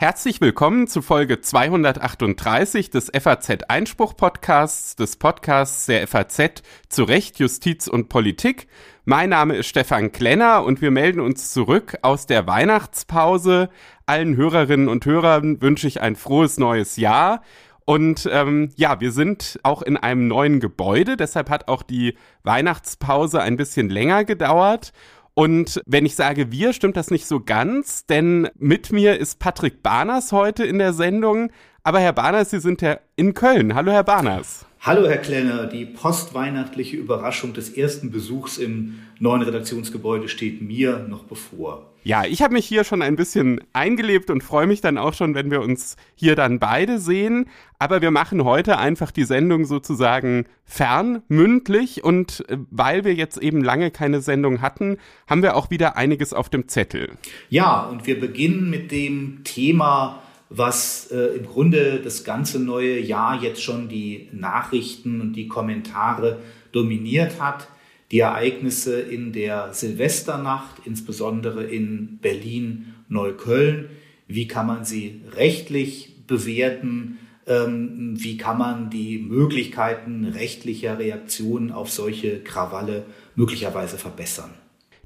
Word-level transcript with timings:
Herzlich 0.00 0.40
willkommen 0.40 0.86
zu 0.86 1.02
Folge 1.02 1.40
238 1.40 2.88
des 2.88 3.10
FAZ 3.14 3.64
Einspruch 3.68 4.16
Podcasts, 4.16 4.96
des 4.96 5.16
Podcasts 5.16 5.86
der 5.86 6.06
FAZ 6.06 6.62
zu 6.88 7.04
Recht, 7.04 7.38
Justiz 7.38 7.88
und 7.88 8.08
Politik. 8.08 8.68
Mein 9.04 9.30
Name 9.30 9.56
ist 9.56 9.66
Stefan 9.66 10.12
Klenner 10.12 10.64
und 10.64 10.80
wir 10.80 10.90
melden 10.90 11.20
uns 11.20 11.52
zurück 11.52 11.98
aus 12.02 12.26
der 12.26 12.46
Weihnachtspause. 12.46 13.68
Allen 14.06 14.36
Hörerinnen 14.36 14.88
und 14.88 15.04
Hörern 15.04 15.60
wünsche 15.60 15.88
ich 15.88 16.00
ein 16.00 16.16
frohes 16.16 16.58
neues 16.58 16.96
Jahr. 16.96 17.42
Und 17.84 18.28
ähm, 18.30 18.70
ja, 18.76 19.00
wir 19.00 19.12
sind 19.12 19.58
auch 19.62 19.80
in 19.80 19.96
einem 19.96 20.28
neuen 20.28 20.60
Gebäude, 20.60 21.16
deshalb 21.16 21.48
hat 21.48 21.68
auch 21.68 21.82
die 21.82 22.18
Weihnachtspause 22.42 23.40
ein 23.40 23.56
bisschen 23.56 23.88
länger 23.88 24.24
gedauert. 24.24 24.92
Und 25.38 25.80
wenn 25.86 26.04
ich 26.04 26.16
sage 26.16 26.50
wir, 26.50 26.72
stimmt 26.72 26.96
das 26.96 27.12
nicht 27.12 27.24
so 27.24 27.38
ganz, 27.38 28.04
denn 28.06 28.48
mit 28.58 28.90
mir 28.90 29.20
ist 29.20 29.38
Patrick 29.38 29.84
Barners 29.84 30.32
heute 30.32 30.64
in 30.64 30.80
der 30.80 30.92
Sendung. 30.92 31.52
Aber 31.84 32.00
Herr 32.00 32.12
Barners, 32.12 32.50
Sie 32.50 32.58
sind 32.58 32.82
ja 32.82 32.98
in 33.14 33.34
Köln. 33.34 33.76
Hallo, 33.76 33.92
Herr 33.92 34.02
Barners. 34.02 34.66
Hallo, 34.80 35.06
Herr 35.06 35.18
Klenner. 35.18 35.66
Die 35.66 35.84
postweihnachtliche 35.84 36.96
Überraschung 36.96 37.52
des 37.52 37.70
ersten 37.70 38.10
Besuchs 38.10 38.58
im 38.58 38.98
neuen 39.20 39.42
Redaktionsgebäude 39.42 40.28
steht 40.28 40.60
mir 40.60 41.06
noch 41.08 41.22
bevor. 41.22 41.86
Ja, 42.08 42.24
ich 42.24 42.40
habe 42.40 42.54
mich 42.54 42.64
hier 42.64 42.84
schon 42.84 43.02
ein 43.02 43.16
bisschen 43.16 43.60
eingelebt 43.74 44.30
und 44.30 44.42
freue 44.42 44.66
mich 44.66 44.80
dann 44.80 44.96
auch 44.96 45.12
schon, 45.12 45.34
wenn 45.34 45.50
wir 45.50 45.60
uns 45.60 45.96
hier 46.14 46.36
dann 46.36 46.58
beide 46.58 46.98
sehen. 46.98 47.50
Aber 47.78 48.00
wir 48.00 48.10
machen 48.10 48.44
heute 48.44 48.78
einfach 48.78 49.10
die 49.10 49.24
Sendung 49.24 49.66
sozusagen 49.66 50.46
fernmündlich 50.64 52.02
und 52.02 52.48
äh, 52.48 52.56
weil 52.70 53.04
wir 53.04 53.12
jetzt 53.12 53.36
eben 53.36 53.62
lange 53.62 53.90
keine 53.90 54.22
Sendung 54.22 54.62
hatten, 54.62 54.96
haben 55.26 55.42
wir 55.42 55.54
auch 55.54 55.68
wieder 55.68 55.98
einiges 55.98 56.32
auf 56.32 56.48
dem 56.48 56.66
Zettel. 56.66 57.10
Ja, 57.50 57.82
und 57.82 58.06
wir 58.06 58.18
beginnen 58.18 58.70
mit 58.70 58.90
dem 58.90 59.44
Thema 59.44 60.22
was 60.48 61.10
äh, 61.10 61.36
im 61.36 61.44
Grunde 61.44 62.00
das 62.02 62.24
ganze 62.24 62.58
neue 62.58 62.98
Jahr 63.00 63.42
jetzt 63.42 63.62
schon 63.62 63.90
die 63.90 64.30
Nachrichten 64.32 65.20
und 65.20 65.34
die 65.34 65.46
Kommentare 65.46 66.38
dominiert 66.72 67.38
hat. 67.38 67.68
Die 68.10 68.20
Ereignisse 68.20 69.00
in 69.00 69.32
der 69.32 69.74
Silvesternacht, 69.74 70.86
insbesondere 70.86 71.64
in 71.64 72.18
Berlin, 72.22 72.94
Neukölln. 73.08 73.90
Wie 74.26 74.48
kann 74.48 74.66
man 74.66 74.84
sie 74.84 75.22
rechtlich 75.36 76.26
bewerten? 76.26 77.18
Ähm, 77.46 78.14
wie 78.16 78.36
kann 78.36 78.58
man 78.58 78.90
die 78.90 79.18
Möglichkeiten 79.18 80.24
rechtlicher 80.24 80.98
Reaktionen 80.98 81.70
auf 81.70 81.90
solche 81.90 82.40
Krawalle 82.40 83.04
möglicherweise 83.34 83.98
verbessern? 83.98 84.50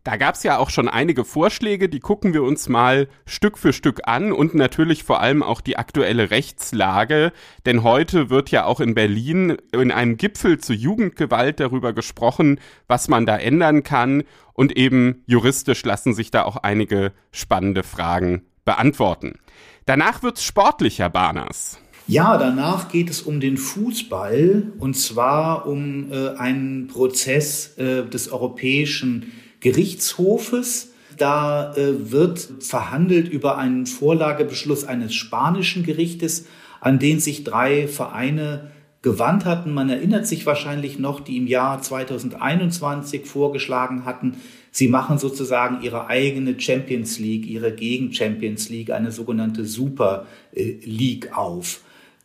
Da 0.04 0.16
gab's 0.16 0.42
ja 0.42 0.58
auch 0.58 0.70
schon 0.70 0.88
einige 0.88 1.24
Vorschläge, 1.24 1.88
die 1.88 2.00
gucken 2.00 2.34
wir 2.34 2.42
uns 2.42 2.68
mal 2.68 3.06
Stück 3.24 3.56
für 3.56 3.72
Stück 3.72 4.00
an 4.08 4.32
und 4.32 4.52
natürlich 4.52 5.04
vor 5.04 5.20
allem 5.20 5.44
auch 5.44 5.60
die 5.60 5.76
aktuelle 5.76 6.32
Rechtslage, 6.32 7.32
denn 7.66 7.84
heute 7.84 8.28
wird 8.28 8.50
ja 8.50 8.64
auch 8.64 8.80
in 8.80 8.94
Berlin 8.94 9.58
in 9.70 9.92
einem 9.92 10.16
Gipfel 10.16 10.58
zur 10.58 10.74
Jugendgewalt 10.74 11.60
darüber 11.60 11.92
gesprochen, 11.92 12.58
was 12.88 13.06
man 13.06 13.26
da 13.26 13.36
ändern 13.36 13.84
kann 13.84 14.24
und 14.54 14.76
eben 14.76 15.22
juristisch 15.26 15.84
lassen 15.84 16.14
sich 16.14 16.32
da 16.32 16.42
auch 16.42 16.56
einige 16.56 17.12
spannende 17.30 17.84
Fragen 17.84 18.42
beantworten. 18.64 19.38
Danach 19.86 20.24
wird's 20.24 20.42
sportlicher, 20.42 21.10
Barners. 21.10 21.78
Ja, 22.08 22.36
danach 22.38 22.88
geht 22.88 23.08
es 23.08 23.22
um 23.22 23.38
den 23.38 23.56
Fußball 23.56 24.72
und 24.80 24.94
zwar 24.94 25.68
um 25.68 26.10
äh, 26.10 26.30
einen 26.30 26.88
Prozess 26.88 27.78
äh, 27.78 28.04
des 28.04 28.32
europäischen 28.32 29.32
Gerichtshofes. 29.62 30.92
Da 31.16 31.74
äh, 31.74 32.10
wird 32.10 32.48
verhandelt 32.60 33.28
über 33.28 33.56
einen 33.56 33.86
Vorlagebeschluss 33.86 34.84
eines 34.84 35.14
spanischen 35.14 35.84
Gerichtes, 35.84 36.46
an 36.80 36.98
den 36.98 37.20
sich 37.20 37.44
drei 37.44 37.88
Vereine 37.88 38.70
gewandt 39.02 39.44
hatten. 39.44 39.72
Man 39.72 39.88
erinnert 39.88 40.26
sich 40.26 40.46
wahrscheinlich 40.46 40.98
noch, 40.98 41.20
die 41.20 41.36
im 41.36 41.46
Jahr 41.46 41.80
2021 41.80 43.26
vorgeschlagen 43.26 44.04
hatten, 44.04 44.36
sie 44.70 44.88
machen 44.88 45.18
sozusagen 45.18 45.82
ihre 45.82 46.06
eigene 46.06 46.58
Champions 46.58 47.18
League, 47.18 47.46
ihre 47.46 47.72
Gegen-Champions 47.72 48.68
League, 48.68 48.90
eine 48.90 49.12
sogenannte 49.12 49.64
Super 49.64 50.26
League 50.54 51.36
auf. 51.36 51.80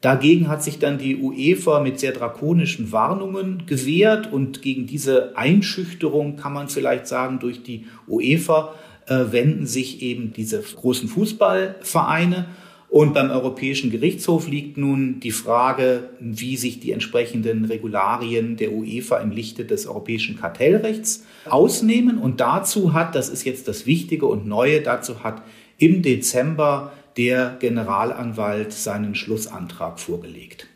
Dagegen 0.07 0.47
hat 0.47 0.63
sich 0.63 0.79
dann 0.79 0.97
die 0.97 1.17
UEFA 1.17 1.81
mit 1.81 1.99
sehr 1.99 2.13
drakonischen 2.13 2.93
Warnungen 2.93 3.63
gewehrt 3.65 4.31
und 4.31 4.61
gegen 4.61 4.85
diese 4.87 5.35
Einschüchterung 5.35 6.37
kann 6.37 6.53
man 6.53 6.69
vielleicht 6.69 7.07
sagen, 7.07 7.39
durch 7.39 7.61
die 7.61 7.87
UEFA 8.07 8.73
äh, 9.07 9.25
wenden 9.31 9.67
sich 9.67 10.01
eben 10.01 10.31
diese 10.31 10.61
großen 10.61 11.09
Fußballvereine. 11.09 12.45
Und 12.87 13.15
beim 13.15 13.29
Europäischen 13.29 13.91
Gerichtshof 13.91 14.47
liegt 14.47 14.77
nun 14.77 15.19
die 15.19 15.31
Frage, 15.31 16.11
wie 16.21 16.55
sich 16.55 16.79
die 16.79 16.93
entsprechenden 16.93 17.65
Regularien 17.65 18.55
der 18.55 18.71
UEFA 18.71 19.17
im 19.17 19.31
Lichte 19.31 19.65
des 19.65 19.87
europäischen 19.87 20.39
Kartellrechts 20.39 21.25
ausnehmen. 21.49 22.17
Und 22.17 22.39
dazu 22.39 22.93
hat, 22.93 23.13
das 23.13 23.27
ist 23.27 23.43
jetzt 23.43 23.67
das 23.67 23.85
Wichtige 23.85 24.25
und 24.27 24.47
Neue, 24.47 24.79
dazu 24.79 25.25
hat 25.25 25.41
im 25.77 26.01
Dezember 26.01 26.93
der 27.17 27.57
Generalanwalt 27.59 28.73
seinen 28.73 29.15
Schlussantrag 29.15 29.99
vorgelegt. 29.99 30.67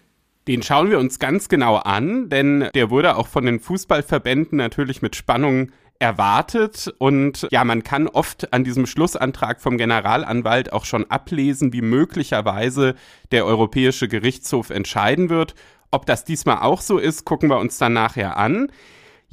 Den 0.48 0.64
schauen 0.64 0.90
wir 0.90 1.00
uns 1.00 1.20
ganz 1.20 1.50
genau 1.50 1.76
an, 1.76 2.30
denn 2.30 2.68
der 2.74 2.90
wurde 2.90 3.16
auch 3.16 3.28
von 3.28 3.46
den 3.46 3.60
Fußballverbänden 3.60 4.58
natürlich 4.58 5.02
mit 5.02 5.16
Spannung 5.16 5.72
erwartet 6.00 6.92
und 6.98 7.48
ja, 7.52 7.64
man 7.64 7.84
kann 7.84 8.08
oft 8.08 8.52
an 8.54 8.64
diesem 8.64 8.88
Schlussantrag 8.88 9.62
vom 9.62 9.78
Generalanwalt 9.78 10.74
auch 10.74 10.86
schon 10.86 11.10
ablesen, 11.12 11.74
wie 11.74 11.84
möglicherweise 11.84 12.96
der 13.32 13.46
Europäische 13.46 14.08
Gerichtshof 14.08 14.72
entscheiden 14.72 15.30
wird. 15.30 15.54
Ob 15.92 16.08
das 16.08 16.26
diesmal 16.26 16.58
auch 16.64 16.82
so 16.82 16.98
ist, 16.98 17.24
gucken 17.26 17.52
wir 17.52 17.60
uns 17.60 17.78
dann 17.78 17.94
nachher 17.94 18.38
an. 18.38 18.72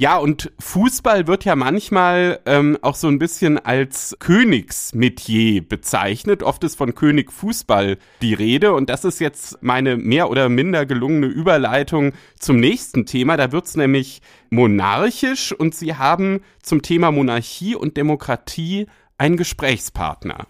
Ja, 0.00 0.16
und 0.16 0.52
Fußball 0.60 1.26
wird 1.26 1.44
ja 1.44 1.56
manchmal 1.56 2.38
ähm, 2.46 2.78
auch 2.82 2.94
so 2.94 3.08
ein 3.08 3.18
bisschen 3.18 3.58
als 3.58 4.14
Königsmetier 4.20 5.60
bezeichnet. 5.62 6.44
Oft 6.44 6.62
ist 6.62 6.76
von 6.76 6.94
König 6.94 7.32
Fußball 7.32 7.98
die 8.22 8.34
Rede. 8.34 8.74
Und 8.74 8.90
das 8.90 9.04
ist 9.04 9.18
jetzt 9.18 9.60
meine 9.60 9.96
mehr 9.96 10.30
oder 10.30 10.48
minder 10.48 10.86
gelungene 10.86 11.26
Überleitung 11.26 12.12
zum 12.38 12.60
nächsten 12.60 13.06
Thema. 13.06 13.36
Da 13.36 13.50
wird's 13.50 13.74
nämlich 13.74 14.22
monarchisch 14.50 15.52
und 15.52 15.74
Sie 15.74 15.96
haben 15.96 16.42
zum 16.62 16.80
Thema 16.82 17.10
Monarchie 17.10 17.74
und 17.74 17.96
Demokratie 17.96 18.86
einen 19.18 19.36
Gesprächspartner. 19.36 20.46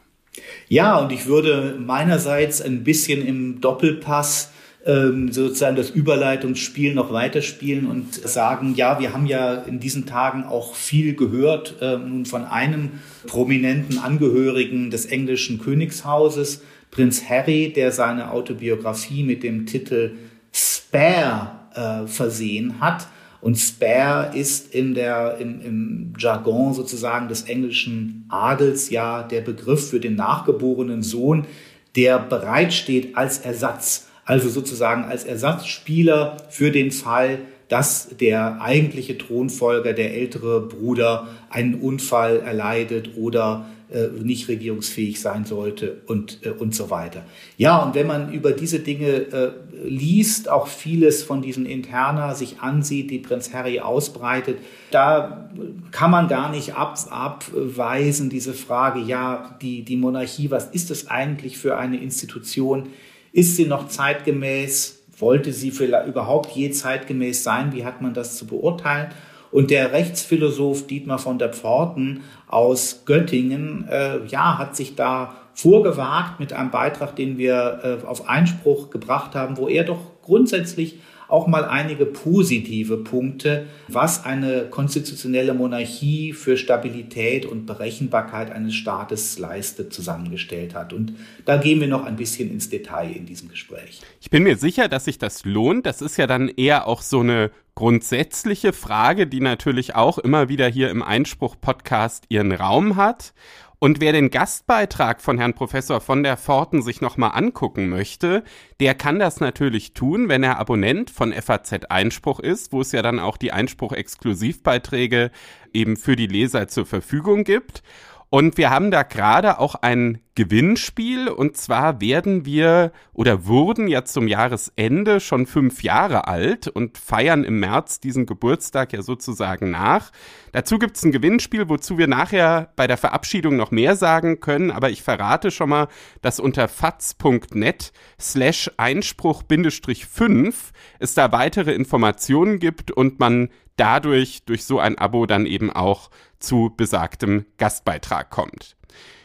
Ja, 0.68 0.98
und 0.98 1.10
ich 1.10 1.24
würde 1.24 1.78
meinerseits 1.80 2.60
ein 2.60 2.84
bisschen 2.84 3.26
im 3.26 3.62
Doppelpass 3.62 4.52
ähm, 4.86 5.32
sozusagen 5.32 5.76
das 5.76 5.90
Überleitungsspiel 5.90 6.94
noch 6.94 7.12
weiterspielen 7.12 7.86
und 7.86 8.14
sagen, 8.14 8.74
ja, 8.74 9.00
wir 9.00 9.12
haben 9.12 9.26
ja 9.26 9.54
in 9.54 9.80
diesen 9.80 10.06
Tagen 10.06 10.44
auch 10.44 10.74
viel 10.74 11.14
gehört 11.14 11.76
äh, 11.80 11.98
nun 11.98 12.26
von 12.26 12.44
einem 12.44 12.92
prominenten 13.26 13.98
Angehörigen 13.98 14.90
des 14.90 15.06
englischen 15.06 15.58
Königshauses, 15.58 16.62
Prinz 16.90 17.28
Harry, 17.28 17.72
der 17.74 17.92
seine 17.92 18.30
Autobiografie 18.30 19.24
mit 19.24 19.42
dem 19.42 19.66
Titel 19.66 20.12
Spare 20.52 21.50
äh, 21.74 22.06
versehen 22.06 22.80
hat. 22.80 23.08
Und 23.40 23.56
Spare 23.56 24.36
ist 24.36 24.74
in 24.74 24.94
der, 24.94 25.36
im, 25.38 25.60
im 25.60 26.12
Jargon 26.18 26.74
sozusagen 26.74 27.28
des 27.28 27.42
englischen 27.42 28.24
Adels 28.28 28.90
ja 28.90 29.22
der 29.22 29.42
Begriff 29.42 29.90
für 29.90 30.00
den 30.00 30.16
nachgeborenen 30.16 31.02
Sohn, 31.02 31.46
der 31.94 32.18
bereitsteht 32.18 33.16
als 33.16 33.38
Ersatz 33.38 34.07
also 34.28 34.50
sozusagen 34.50 35.04
als 35.04 35.24
Ersatzspieler 35.24 36.36
für 36.50 36.70
den 36.70 36.90
Fall, 36.90 37.38
dass 37.68 38.10
der 38.20 38.60
eigentliche 38.60 39.16
Thronfolger, 39.16 39.94
der 39.94 40.14
ältere 40.14 40.60
Bruder, 40.60 41.28
einen 41.48 41.76
Unfall 41.76 42.40
erleidet 42.40 43.16
oder 43.16 43.66
äh, 43.90 44.08
nicht 44.22 44.48
regierungsfähig 44.48 45.18
sein 45.18 45.46
sollte 45.46 46.02
und, 46.06 46.44
äh, 46.44 46.50
und 46.50 46.74
so 46.74 46.90
weiter. 46.90 47.24
Ja, 47.56 47.78
und 47.78 47.94
wenn 47.94 48.06
man 48.06 48.30
über 48.30 48.52
diese 48.52 48.80
Dinge 48.80 49.06
äh, 49.06 49.50
liest, 49.82 50.50
auch 50.50 50.66
vieles 50.66 51.22
von 51.22 51.40
diesen 51.40 51.64
Interna 51.64 52.34
sich 52.34 52.60
ansieht, 52.60 53.10
die 53.10 53.20
Prinz 53.20 53.54
Harry 53.54 53.80
ausbreitet, 53.80 54.58
da 54.90 55.48
kann 55.90 56.10
man 56.10 56.28
gar 56.28 56.50
nicht 56.50 56.74
ab, 56.74 56.98
abweisen, 57.08 58.28
diese 58.28 58.52
Frage, 58.52 59.00
ja, 59.00 59.56
die, 59.62 59.84
die 59.84 59.96
Monarchie, 59.96 60.50
was 60.50 60.66
ist 60.66 60.90
es 60.90 61.08
eigentlich 61.08 61.56
für 61.56 61.78
eine 61.78 61.96
Institution? 61.96 62.88
Ist 63.32 63.56
sie 63.56 63.66
noch 63.66 63.88
zeitgemäß? 63.88 65.02
Wollte 65.18 65.52
sie 65.52 65.70
vielleicht 65.70 66.08
überhaupt 66.08 66.50
je 66.54 66.70
zeitgemäß 66.70 67.42
sein? 67.42 67.72
Wie 67.72 67.84
hat 67.84 68.00
man 68.00 68.14
das 68.14 68.36
zu 68.36 68.46
beurteilen? 68.46 69.08
Und 69.50 69.70
der 69.70 69.92
Rechtsphilosoph 69.92 70.86
Dietmar 70.86 71.18
von 71.18 71.38
der 71.38 71.52
Pforten 71.52 72.22
aus 72.46 73.02
Göttingen, 73.06 73.88
äh, 73.88 74.24
ja, 74.26 74.58
hat 74.58 74.76
sich 74.76 74.94
da 74.94 75.34
vorgewagt 75.54 76.38
mit 76.38 76.52
einem 76.52 76.70
Beitrag, 76.70 77.16
den 77.16 77.38
wir 77.38 78.00
äh, 78.02 78.06
auf 78.06 78.28
Einspruch 78.28 78.90
gebracht 78.90 79.34
haben, 79.34 79.56
wo 79.56 79.68
er 79.68 79.84
doch 79.84 79.98
grundsätzlich 80.22 81.00
auch 81.28 81.46
mal 81.46 81.64
einige 81.66 82.06
positive 82.06 82.96
Punkte, 82.98 83.66
was 83.86 84.24
eine 84.24 84.64
konstitutionelle 84.70 85.54
Monarchie 85.54 86.32
für 86.32 86.56
Stabilität 86.56 87.44
und 87.46 87.66
Berechenbarkeit 87.66 88.50
eines 88.50 88.74
Staates 88.74 89.38
leistet, 89.38 89.92
zusammengestellt 89.92 90.74
hat. 90.74 90.92
Und 90.92 91.14
da 91.44 91.58
gehen 91.58 91.80
wir 91.80 91.88
noch 91.88 92.04
ein 92.04 92.16
bisschen 92.16 92.50
ins 92.50 92.70
Detail 92.70 93.12
in 93.14 93.26
diesem 93.26 93.48
Gespräch. 93.48 94.00
Ich 94.20 94.30
bin 94.30 94.42
mir 94.42 94.56
sicher, 94.56 94.88
dass 94.88 95.04
sich 95.04 95.18
das 95.18 95.44
lohnt. 95.44 95.84
Das 95.84 96.00
ist 96.00 96.16
ja 96.16 96.26
dann 96.26 96.48
eher 96.48 96.88
auch 96.88 97.02
so 97.02 97.20
eine 97.20 97.50
grundsätzliche 97.74 98.72
Frage, 98.72 99.28
die 99.28 99.40
natürlich 99.40 99.94
auch 99.94 100.18
immer 100.18 100.48
wieder 100.48 100.66
hier 100.66 100.90
im 100.90 101.02
Einspruch-Podcast 101.02 102.24
ihren 102.28 102.50
Raum 102.50 102.96
hat. 102.96 103.34
Und 103.80 104.00
wer 104.00 104.12
den 104.12 104.30
Gastbeitrag 104.30 105.20
von 105.20 105.38
Herrn 105.38 105.54
Professor 105.54 106.00
von 106.00 106.24
der 106.24 106.36
Pforten 106.36 106.82
sich 106.82 107.00
nochmal 107.00 107.30
angucken 107.34 107.88
möchte, 107.88 108.42
der 108.80 108.96
kann 108.96 109.20
das 109.20 109.38
natürlich 109.38 109.92
tun, 109.92 110.28
wenn 110.28 110.42
er 110.42 110.58
Abonnent 110.58 111.10
von 111.10 111.32
FAZ 111.32 111.84
Einspruch 111.88 112.40
ist, 112.40 112.72
wo 112.72 112.80
es 112.80 112.90
ja 112.90 113.02
dann 113.02 113.20
auch 113.20 113.36
die 113.36 113.52
Einspruch-Exklusivbeiträge 113.52 115.30
eben 115.72 115.96
für 115.96 116.16
die 116.16 116.26
Leser 116.26 116.66
zur 116.66 116.86
Verfügung 116.86 117.44
gibt. 117.44 117.84
Und 118.30 118.58
wir 118.58 118.68
haben 118.68 118.90
da 118.90 119.04
gerade 119.04 119.58
auch 119.58 119.74
ein 119.74 120.20
Gewinnspiel 120.34 121.28
und 121.28 121.56
zwar 121.56 122.00
werden 122.02 122.44
wir 122.44 122.92
oder 123.12 123.46
wurden 123.46 123.88
ja 123.88 124.04
zum 124.04 124.28
Jahresende 124.28 125.18
schon 125.18 125.46
fünf 125.46 125.82
Jahre 125.82 126.28
alt 126.28 126.68
und 126.68 126.98
feiern 126.98 127.42
im 127.42 127.58
März 127.58 128.00
diesen 128.00 128.26
Geburtstag 128.26 128.92
ja 128.92 129.00
sozusagen 129.00 129.70
nach. 129.70 130.12
Dazu 130.52 130.78
gibt's 130.78 131.02
ein 131.04 131.10
Gewinnspiel, 131.10 131.70
wozu 131.70 131.96
wir 131.96 132.06
nachher 132.06 132.70
bei 132.76 132.86
der 132.86 132.98
Verabschiedung 132.98 133.56
noch 133.56 133.70
mehr 133.70 133.96
sagen 133.96 134.40
können, 134.40 134.70
aber 134.70 134.90
ich 134.90 135.02
verrate 135.02 135.50
schon 135.50 135.70
mal, 135.70 135.88
dass 136.20 136.38
unter 136.38 136.68
faz.net 136.68 137.92
slash 138.20 138.70
Einspruch-5 138.76 140.54
es 140.98 141.14
da 141.14 141.32
weitere 141.32 141.72
Informationen 141.72 142.58
gibt 142.58 142.90
und 142.90 143.18
man 143.18 143.48
dadurch 143.78 144.44
durch 144.44 144.64
so 144.64 144.78
ein 144.78 144.98
Abo 144.98 145.26
dann 145.26 145.46
eben 145.46 145.70
auch 145.70 146.10
zu 146.38 146.72
besagtem 146.76 147.46
Gastbeitrag 147.56 148.30
kommt. 148.30 148.76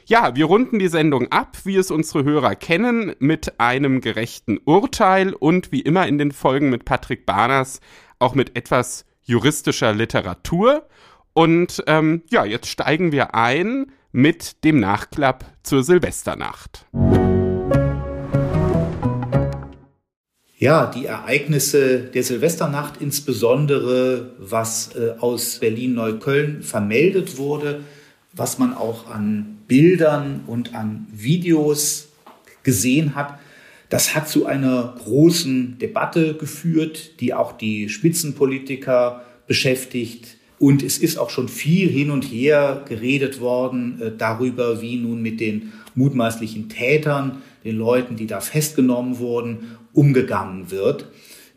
Ja, 0.06 0.36
wir 0.36 0.46
runden 0.46 0.80
die 0.80 0.90
Sendung 0.90 1.32
ab, 1.32 1.58
wie 1.64 1.78
es 1.78 1.90
unsere 1.90 2.24
Hörer 2.26 2.56
kennen, 2.56 3.16
mit 3.20 3.60
einem 3.60 4.02
gerechten 4.02 4.60
Urteil 4.66 5.34
und 5.34 5.72
wie 5.72 5.82
immer 5.82 6.08
in 6.08 6.18
den 6.18 6.32
Folgen 6.32 6.70
mit 6.70 6.84
Patrick 6.84 7.26
Barners 7.26 7.80
auch 8.20 8.36
mit 8.36 8.58
etwas 8.58 9.06
juristischer 9.24 9.94
Literatur. 9.94 10.88
Und 11.34 11.84
ähm, 11.88 12.24
ja, 12.30 12.46
jetzt 12.46 12.68
steigen 12.68 13.12
wir 13.12 13.34
ein 13.34 13.92
mit 14.12 14.64
dem 14.64 14.80
Nachklapp 14.80 15.46
zur 15.64 15.84
Silvesternacht. 15.84 16.86
Ja, 20.64 20.86
die 20.86 21.08
Ereignisse 21.08 22.00
der 22.00 22.24
Silvesternacht, 22.24 23.02
insbesondere 23.02 24.32
was 24.40 24.96
äh, 24.96 25.20
aus 25.20 25.60
Berlin-Neukölln 25.60 26.64
vermeldet 26.64 27.38
wurde, 27.38 27.82
was 28.32 28.60
man 28.60 28.74
auch 28.74 29.12
an 29.12 29.58
Bildern 29.68 30.46
und 30.48 30.74
an 30.74 31.06
Videos 31.12 32.08
gesehen 32.64 33.14
hat, 33.14 33.40
das 33.90 34.16
hat 34.16 34.30
zu 34.30 34.46
einer 34.46 34.96
großen 35.04 35.80
Debatte 35.80 36.36
geführt, 36.36 37.20
die 37.20 37.34
auch 37.34 37.52
die 37.52 37.90
Spitzenpolitiker 37.90 39.26
beschäftigt. 39.48 40.38
Und 40.60 40.82
es 40.82 40.98
ist 40.98 41.18
auch 41.18 41.30
schon 41.30 41.50
viel 41.50 41.90
hin 41.90 42.10
und 42.10 42.24
her 42.24 42.86
geredet 42.88 43.42
worden 43.42 44.02
äh, 44.02 44.12
darüber, 44.18 44.82
wie 44.82 44.96
nun 44.96 45.22
mit 45.22 45.42
den 45.42 45.74
mutmaßlichen 45.94 46.70
Tätern, 46.70 47.42
den 47.66 47.78
Leuten, 47.78 48.16
die 48.16 48.28
da 48.28 48.40
festgenommen 48.40 49.20
wurden 49.20 49.78
umgegangen 49.94 50.72
wird. 50.72 51.08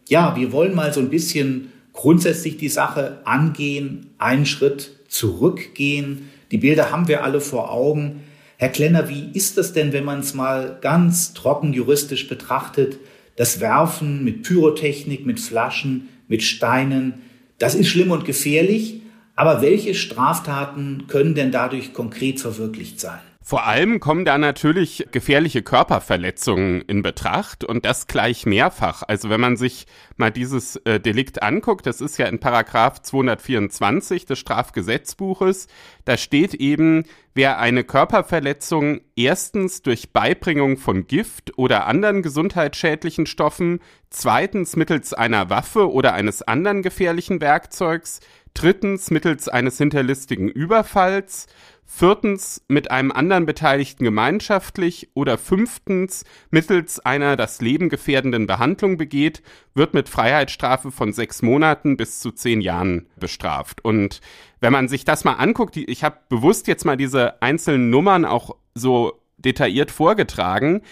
Ja, 0.08 0.36
wir 0.36 0.52
wollen 0.52 0.74
mal 0.74 0.92
so 0.92 1.00
ein 1.00 1.10
bisschen 1.10 1.72
grundsätzlich 1.92 2.56
die 2.58 2.68
Sache 2.68 3.20
angehen, 3.24 4.10
einen 4.18 4.46
Schritt 4.46 4.92
zurückgehen. 5.08 6.28
Die 6.50 6.58
Bilder 6.58 6.92
haben 6.92 7.08
wir 7.08 7.24
alle 7.24 7.40
vor 7.40 7.72
Augen. 7.72 8.22
Herr 8.58 8.68
Klenner, 8.68 9.08
wie 9.08 9.30
ist 9.34 9.58
das 9.58 9.72
denn, 9.72 9.92
wenn 9.92 10.04
man 10.04 10.20
es 10.20 10.34
mal 10.34 10.78
ganz 10.80 11.34
trocken 11.34 11.72
juristisch 11.72 12.28
betrachtet? 12.28 12.98
Das 13.36 13.60
Werfen 13.60 14.24
mit 14.24 14.42
Pyrotechnik, 14.42 15.26
mit 15.26 15.40
Flaschen, 15.40 16.08
mit 16.28 16.42
Steinen, 16.42 17.14
das 17.58 17.74
ist 17.74 17.88
schlimm 17.88 18.10
und 18.10 18.24
gefährlich. 18.24 19.02
Aber 19.34 19.60
welche 19.60 19.94
Straftaten 19.94 21.04
können 21.08 21.34
denn 21.34 21.52
dadurch 21.52 21.92
konkret 21.92 22.40
verwirklicht 22.40 23.00
sein? 23.00 23.20
Vor 23.48 23.64
allem 23.64 24.00
kommen 24.00 24.24
da 24.24 24.38
natürlich 24.38 25.06
gefährliche 25.12 25.62
Körperverletzungen 25.62 26.80
in 26.80 27.02
Betracht 27.02 27.62
und 27.62 27.84
das 27.84 28.08
gleich 28.08 28.44
mehrfach. 28.44 29.04
Also 29.06 29.30
wenn 29.30 29.40
man 29.40 29.56
sich 29.56 29.86
mal 30.16 30.32
dieses 30.32 30.74
äh, 30.78 30.98
Delikt 30.98 31.44
anguckt, 31.44 31.86
das 31.86 32.00
ist 32.00 32.18
ja 32.18 32.26
in 32.26 32.40
Paragraph 32.40 33.02
224 33.02 34.26
des 34.26 34.40
Strafgesetzbuches, 34.40 35.68
da 36.04 36.16
steht 36.16 36.54
eben, 36.54 37.04
wer 37.34 37.60
eine 37.60 37.84
Körperverletzung 37.84 39.00
erstens 39.14 39.80
durch 39.80 40.12
Beibringung 40.12 40.76
von 40.76 41.06
Gift 41.06 41.56
oder 41.56 41.86
anderen 41.86 42.22
gesundheitsschädlichen 42.22 43.26
Stoffen, 43.26 43.78
zweitens 44.10 44.74
mittels 44.74 45.14
einer 45.14 45.50
Waffe 45.50 45.92
oder 45.92 46.14
eines 46.14 46.42
anderen 46.42 46.82
gefährlichen 46.82 47.40
Werkzeugs, 47.40 48.18
drittens 48.54 49.10
mittels 49.10 49.48
eines 49.48 49.78
hinterlistigen 49.78 50.48
Überfalls, 50.48 51.46
viertens 51.86 52.62
mit 52.68 52.90
einem 52.90 53.12
anderen 53.12 53.46
Beteiligten 53.46 54.04
gemeinschaftlich 54.04 55.10
oder 55.14 55.38
fünftens 55.38 56.24
mittels 56.50 56.98
einer 57.00 57.36
das 57.36 57.60
Leben 57.60 57.88
gefährdenden 57.88 58.46
Behandlung 58.46 58.96
begeht, 58.96 59.42
wird 59.74 59.94
mit 59.94 60.08
Freiheitsstrafe 60.08 60.90
von 60.90 61.12
sechs 61.12 61.42
Monaten 61.42 61.96
bis 61.96 62.18
zu 62.20 62.32
zehn 62.32 62.60
Jahren 62.60 63.08
bestraft. 63.16 63.84
Und 63.84 64.20
wenn 64.60 64.72
man 64.72 64.88
sich 64.88 65.04
das 65.04 65.24
mal 65.24 65.34
anguckt, 65.34 65.76
ich 65.76 66.02
habe 66.02 66.18
bewusst 66.28 66.66
jetzt 66.66 66.84
mal 66.84 66.96
diese 66.96 67.40
einzelnen 67.40 67.88
Nummern 67.88 68.24
auch 68.24 68.56
so 68.74 69.22
detailliert 69.38 69.90
vorgetragen, 69.90 70.82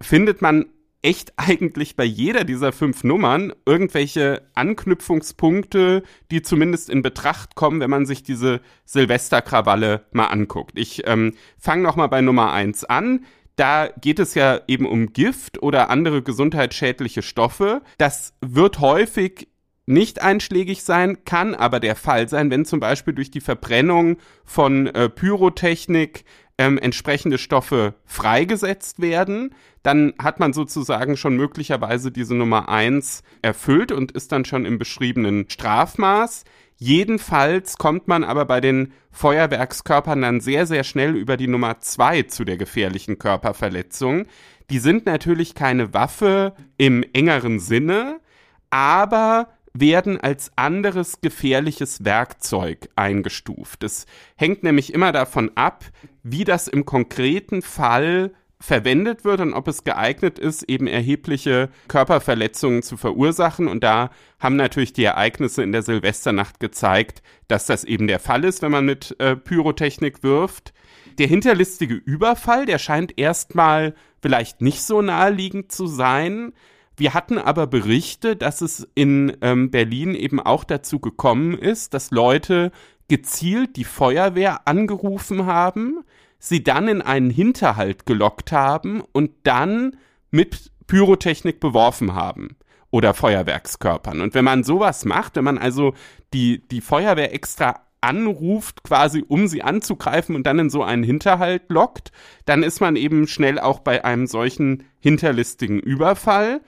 findet 0.00 0.42
man 0.42 0.66
echt 1.02 1.32
eigentlich 1.36 1.96
bei 1.96 2.04
jeder 2.04 2.44
dieser 2.44 2.72
fünf 2.72 3.04
Nummern 3.04 3.52
irgendwelche 3.66 4.42
Anknüpfungspunkte, 4.54 6.02
die 6.30 6.42
zumindest 6.42 6.90
in 6.90 7.02
Betracht 7.02 7.54
kommen, 7.54 7.80
wenn 7.80 7.90
man 7.90 8.06
sich 8.06 8.22
diese 8.22 8.60
Silvesterkrawalle 8.84 10.06
mal 10.12 10.26
anguckt. 10.26 10.78
Ich 10.78 11.06
ähm, 11.06 11.34
fange 11.58 11.82
nochmal 11.82 12.08
bei 12.08 12.20
Nummer 12.20 12.52
eins 12.52 12.84
an. 12.84 13.24
Da 13.56 13.88
geht 13.88 14.18
es 14.18 14.34
ja 14.34 14.60
eben 14.68 14.86
um 14.86 15.12
Gift 15.12 15.62
oder 15.62 15.90
andere 15.90 16.22
gesundheitsschädliche 16.22 17.22
Stoffe. 17.22 17.82
Das 17.98 18.32
wird 18.40 18.80
häufig 18.80 19.48
nicht 19.86 20.22
einschlägig 20.22 20.84
sein, 20.84 21.24
kann 21.24 21.54
aber 21.54 21.80
der 21.80 21.96
Fall 21.96 22.28
sein, 22.28 22.50
wenn 22.50 22.64
zum 22.64 22.80
Beispiel 22.80 23.12
durch 23.12 23.30
die 23.30 23.40
Verbrennung 23.40 24.18
von 24.44 24.86
äh, 24.86 25.08
Pyrotechnik 25.08 26.24
ähm, 26.60 26.76
entsprechende 26.76 27.38
Stoffe 27.38 27.94
freigesetzt 28.04 29.00
werden, 29.00 29.54
dann 29.82 30.12
hat 30.22 30.40
man 30.40 30.52
sozusagen 30.52 31.16
schon 31.16 31.34
möglicherweise 31.34 32.12
diese 32.12 32.34
Nummer 32.34 32.68
eins 32.68 33.22
erfüllt 33.40 33.92
und 33.92 34.12
ist 34.12 34.30
dann 34.30 34.44
schon 34.44 34.66
im 34.66 34.76
beschriebenen 34.76 35.48
Strafmaß. 35.48 36.44
Jedenfalls 36.76 37.78
kommt 37.78 38.08
man 38.08 38.24
aber 38.24 38.44
bei 38.44 38.60
den 38.60 38.92
Feuerwerkskörpern 39.10 40.20
dann 40.20 40.40
sehr, 40.42 40.66
sehr 40.66 40.84
schnell 40.84 41.16
über 41.16 41.38
die 41.38 41.48
Nummer 41.48 41.80
zwei 41.80 42.24
zu 42.24 42.44
der 42.44 42.58
gefährlichen 42.58 43.18
Körperverletzung. 43.18 44.26
Die 44.68 44.80
sind 44.80 45.06
natürlich 45.06 45.54
keine 45.54 45.94
Waffe 45.94 46.52
im 46.76 47.02
engeren 47.14 47.58
Sinne, 47.58 48.20
aber 48.68 49.48
werden 49.72 50.20
als 50.20 50.50
anderes 50.56 51.20
gefährliches 51.20 52.04
Werkzeug 52.04 52.88
eingestuft. 52.96 53.84
Es 53.84 54.06
hängt 54.36 54.62
nämlich 54.62 54.92
immer 54.92 55.12
davon 55.12 55.50
ab, 55.54 55.84
wie 56.22 56.44
das 56.44 56.68
im 56.68 56.84
konkreten 56.84 57.62
Fall 57.62 58.32
verwendet 58.60 59.24
wird 59.24 59.40
und 59.40 59.54
ob 59.54 59.68
es 59.68 59.84
geeignet 59.84 60.38
ist, 60.38 60.64
eben 60.64 60.86
erhebliche 60.86 61.70
Körperverletzungen 61.88 62.82
zu 62.82 62.98
verursachen. 62.98 63.68
Und 63.68 63.82
da 63.82 64.10
haben 64.38 64.56
natürlich 64.56 64.92
die 64.92 65.04
Ereignisse 65.04 65.62
in 65.62 65.72
der 65.72 65.82
Silvesternacht 65.82 66.60
gezeigt, 66.60 67.22
dass 67.48 67.64
das 67.64 67.84
eben 67.84 68.06
der 68.06 68.20
Fall 68.20 68.44
ist, 68.44 68.60
wenn 68.60 68.70
man 68.70 68.84
mit 68.84 69.16
äh, 69.18 69.34
Pyrotechnik 69.34 70.22
wirft. 70.22 70.74
Der 71.18 71.26
hinterlistige 71.26 71.94
Überfall, 71.94 72.66
der 72.66 72.78
scheint 72.78 73.18
erstmal 73.18 73.94
vielleicht 74.20 74.60
nicht 74.60 74.82
so 74.82 75.00
naheliegend 75.00 75.72
zu 75.72 75.86
sein. 75.86 76.52
Wir 77.00 77.14
hatten 77.14 77.38
aber 77.38 77.66
Berichte, 77.66 78.36
dass 78.36 78.60
es 78.60 78.86
in 78.94 79.34
ähm, 79.40 79.70
Berlin 79.70 80.14
eben 80.14 80.38
auch 80.38 80.64
dazu 80.64 80.98
gekommen 80.98 81.56
ist, 81.56 81.94
dass 81.94 82.10
Leute 82.10 82.72
gezielt 83.08 83.76
die 83.76 83.84
Feuerwehr 83.84 84.68
angerufen 84.68 85.46
haben, 85.46 86.00
sie 86.38 86.62
dann 86.62 86.88
in 86.88 87.00
einen 87.00 87.30
Hinterhalt 87.30 88.04
gelockt 88.04 88.52
haben 88.52 89.02
und 89.12 89.30
dann 89.44 89.96
mit 90.30 90.72
Pyrotechnik 90.88 91.58
beworfen 91.58 92.12
haben 92.12 92.58
oder 92.90 93.14
Feuerwerkskörpern. 93.14 94.20
Und 94.20 94.34
wenn 94.34 94.44
man 94.44 94.62
sowas 94.62 95.06
macht, 95.06 95.36
wenn 95.36 95.44
man 95.44 95.56
also 95.56 95.94
die, 96.34 96.68
die 96.68 96.82
Feuerwehr 96.82 97.32
extra 97.32 97.80
anruft, 98.02 98.82
quasi 98.82 99.24
um 99.26 99.48
sie 99.48 99.62
anzugreifen 99.62 100.34
und 100.36 100.46
dann 100.46 100.58
in 100.58 100.68
so 100.68 100.82
einen 100.82 101.02
Hinterhalt 101.02 101.62
lockt, 101.70 102.12
dann 102.44 102.62
ist 102.62 102.82
man 102.82 102.96
eben 102.96 103.26
schnell 103.26 103.58
auch 103.58 103.80
bei 103.80 104.04
einem 104.04 104.26
solchen 104.26 104.84
hinterlistigen 105.00 105.80
Überfall. 105.80 106.60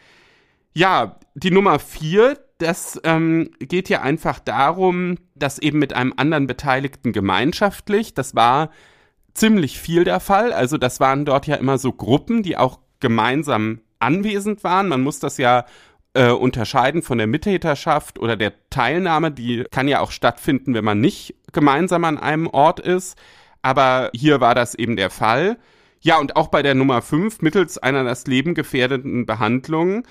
Ja, 0.75 1.19
die 1.35 1.51
Nummer 1.51 1.79
vier, 1.79 2.39
das 2.59 3.01
ähm, 3.05 3.51
geht 3.59 3.89
ja 3.89 4.03
einfach 4.03 4.39
darum, 4.39 5.17
dass 5.35 5.59
eben 5.59 5.79
mit 5.79 5.93
einem 5.93 6.15
anderen 6.17 6.47
Beteiligten 6.47 7.13
gemeinschaftlich, 7.13 8.15
das 8.15 8.35
war 8.35 8.71
ziemlich 9.35 9.79
viel 9.79 10.05
der 10.05 10.21
Fall. 10.21 10.53
Also 10.53 10.79
das 10.79 11.01
waren 11.01 11.25
dort 11.25 11.47
ja 11.47 11.57
immer 11.57 11.79
so 11.79 11.93
Gruppen, 11.93 12.43
die 12.43 12.57
auch 12.57 12.79
gemeinsam 13.01 13.81
anwesend 13.99 14.65
waren. 14.65 14.89
Man 14.89 15.03
muss 15.03 15.19
das 15.19 15.39
ja 15.39 15.65
äh, 16.15 16.31
unterscheiden 16.31 17.03
von 17.03 17.19
der 17.19 17.27
Mittäterschaft 17.27 18.19
oder 18.19 18.37
der 18.37 18.53
Teilnahme. 18.71 19.31
Die 19.31 19.65
kann 19.71 19.89
ja 19.89 20.01
auch 20.01 20.11
stattfinden, 20.11 20.75
wenn 20.75 20.85
man 20.85 21.01
nicht 21.01 21.35
gemeinsam 21.53 22.05
an 22.05 22.19
einem 22.19 22.47
Ort 22.47 22.81
ist. 22.81 23.19
Aber 23.63 24.11
hier 24.15 24.41
war 24.41 24.55
das 24.55 24.75
eben 24.75 24.97
der 24.97 25.11
Fall. 25.11 25.59
Ja, 26.01 26.19
und 26.19 26.37
auch 26.37 26.49
bei 26.49 26.63
der 26.63 26.75
Nummer 26.75 27.01
5 27.01 27.43
mittels 27.43 27.79
einer 27.79 28.03
das 28.05 28.27
Leben 28.27 28.55
gefährdenden 28.55 29.25
Behandlung. 29.25 30.03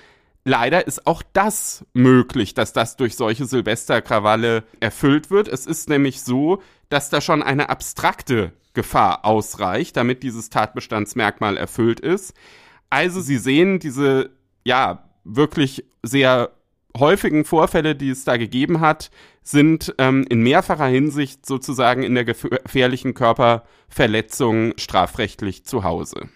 Leider 0.44 0.86
ist 0.86 1.06
auch 1.06 1.22
das 1.32 1.84
möglich, 1.92 2.54
dass 2.54 2.72
das 2.72 2.96
durch 2.96 3.16
solche 3.16 3.44
Silvesterkrawalle 3.44 4.64
erfüllt 4.80 5.30
wird. 5.30 5.46
Es 5.46 5.66
ist 5.66 5.88
nämlich 5.88 6.22
so, 6.22 6.60
dass 6.88 7.10
da 7.10 7.20
schon 7.20 7.42
eine 7.42 7.68
abstrakte 7.68 8.52
Gefahr 8.74 9.24
ausreicht, 9.24 9.96
damit 9.96 10.22
dieses 10.22 10.50
Tatbestandsmerkmal 10.50 11.56
erfüllt 11.56 12.00
ist. 12.00 12.34
Also 12.90 13.20
Sie 13.20 13.38
sehen 13.38 13.78
diese, 13.78 14.30
ja, 14.64 15.08
wirklich 15.24 15.84
sehr 16.02 16.50
häufigen 16.98 17.44
Vorfälle, 17.44 17.94
die 17.94 18.10
es 18.10 18.24
da 18.24 18.36
gegeben 18.36 18.80
hat, 18.80 19.10
sind 19.42 19.94
ähm, 19.98 20.24
in 20.28 20.42
mehrfacher 20.42 20.86
Hinsicht 20.86 21.46
sozusagen 21.46 22.02
in 22.02 22.14
der 22.14 22.24
gefährlichen 22.24 23.14
Körperverletzung 23.14 24.74
strafrechtlich 24.76 25.64
zu 25.64 25.84
Hause. 25.84 26.28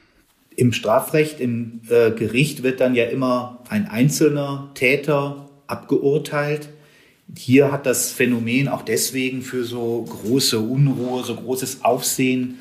Im 0.57 0.73
Strafrecht, 0.73 1.39
im 1.39 1.83
äh, 1.91 2.11
Gericht 2.11 2.63
wird 2.63 2.81
dann 2.81 2.95
ja 2.95 3.05
immer 3.05 3.63
ein 3.69 3.89
einzelner 3.89 4.71
Täter 4.75 5.49
abgeurteilt. 5.67 6.71
Hier 7.37 7.71
hat 7.71 7.85
das 7.87 8.11
Phänomen 8.11 8.69
auch 8.69 8.83
deswegen 8.83 9.43
für 9.43 9.65
so 9.65 10.07
große 10.09 10.59
Unruhe, 10.59 11.23
so 11.25 11.35
großes 11.35 11.85
Aufsehen 11.85 12.59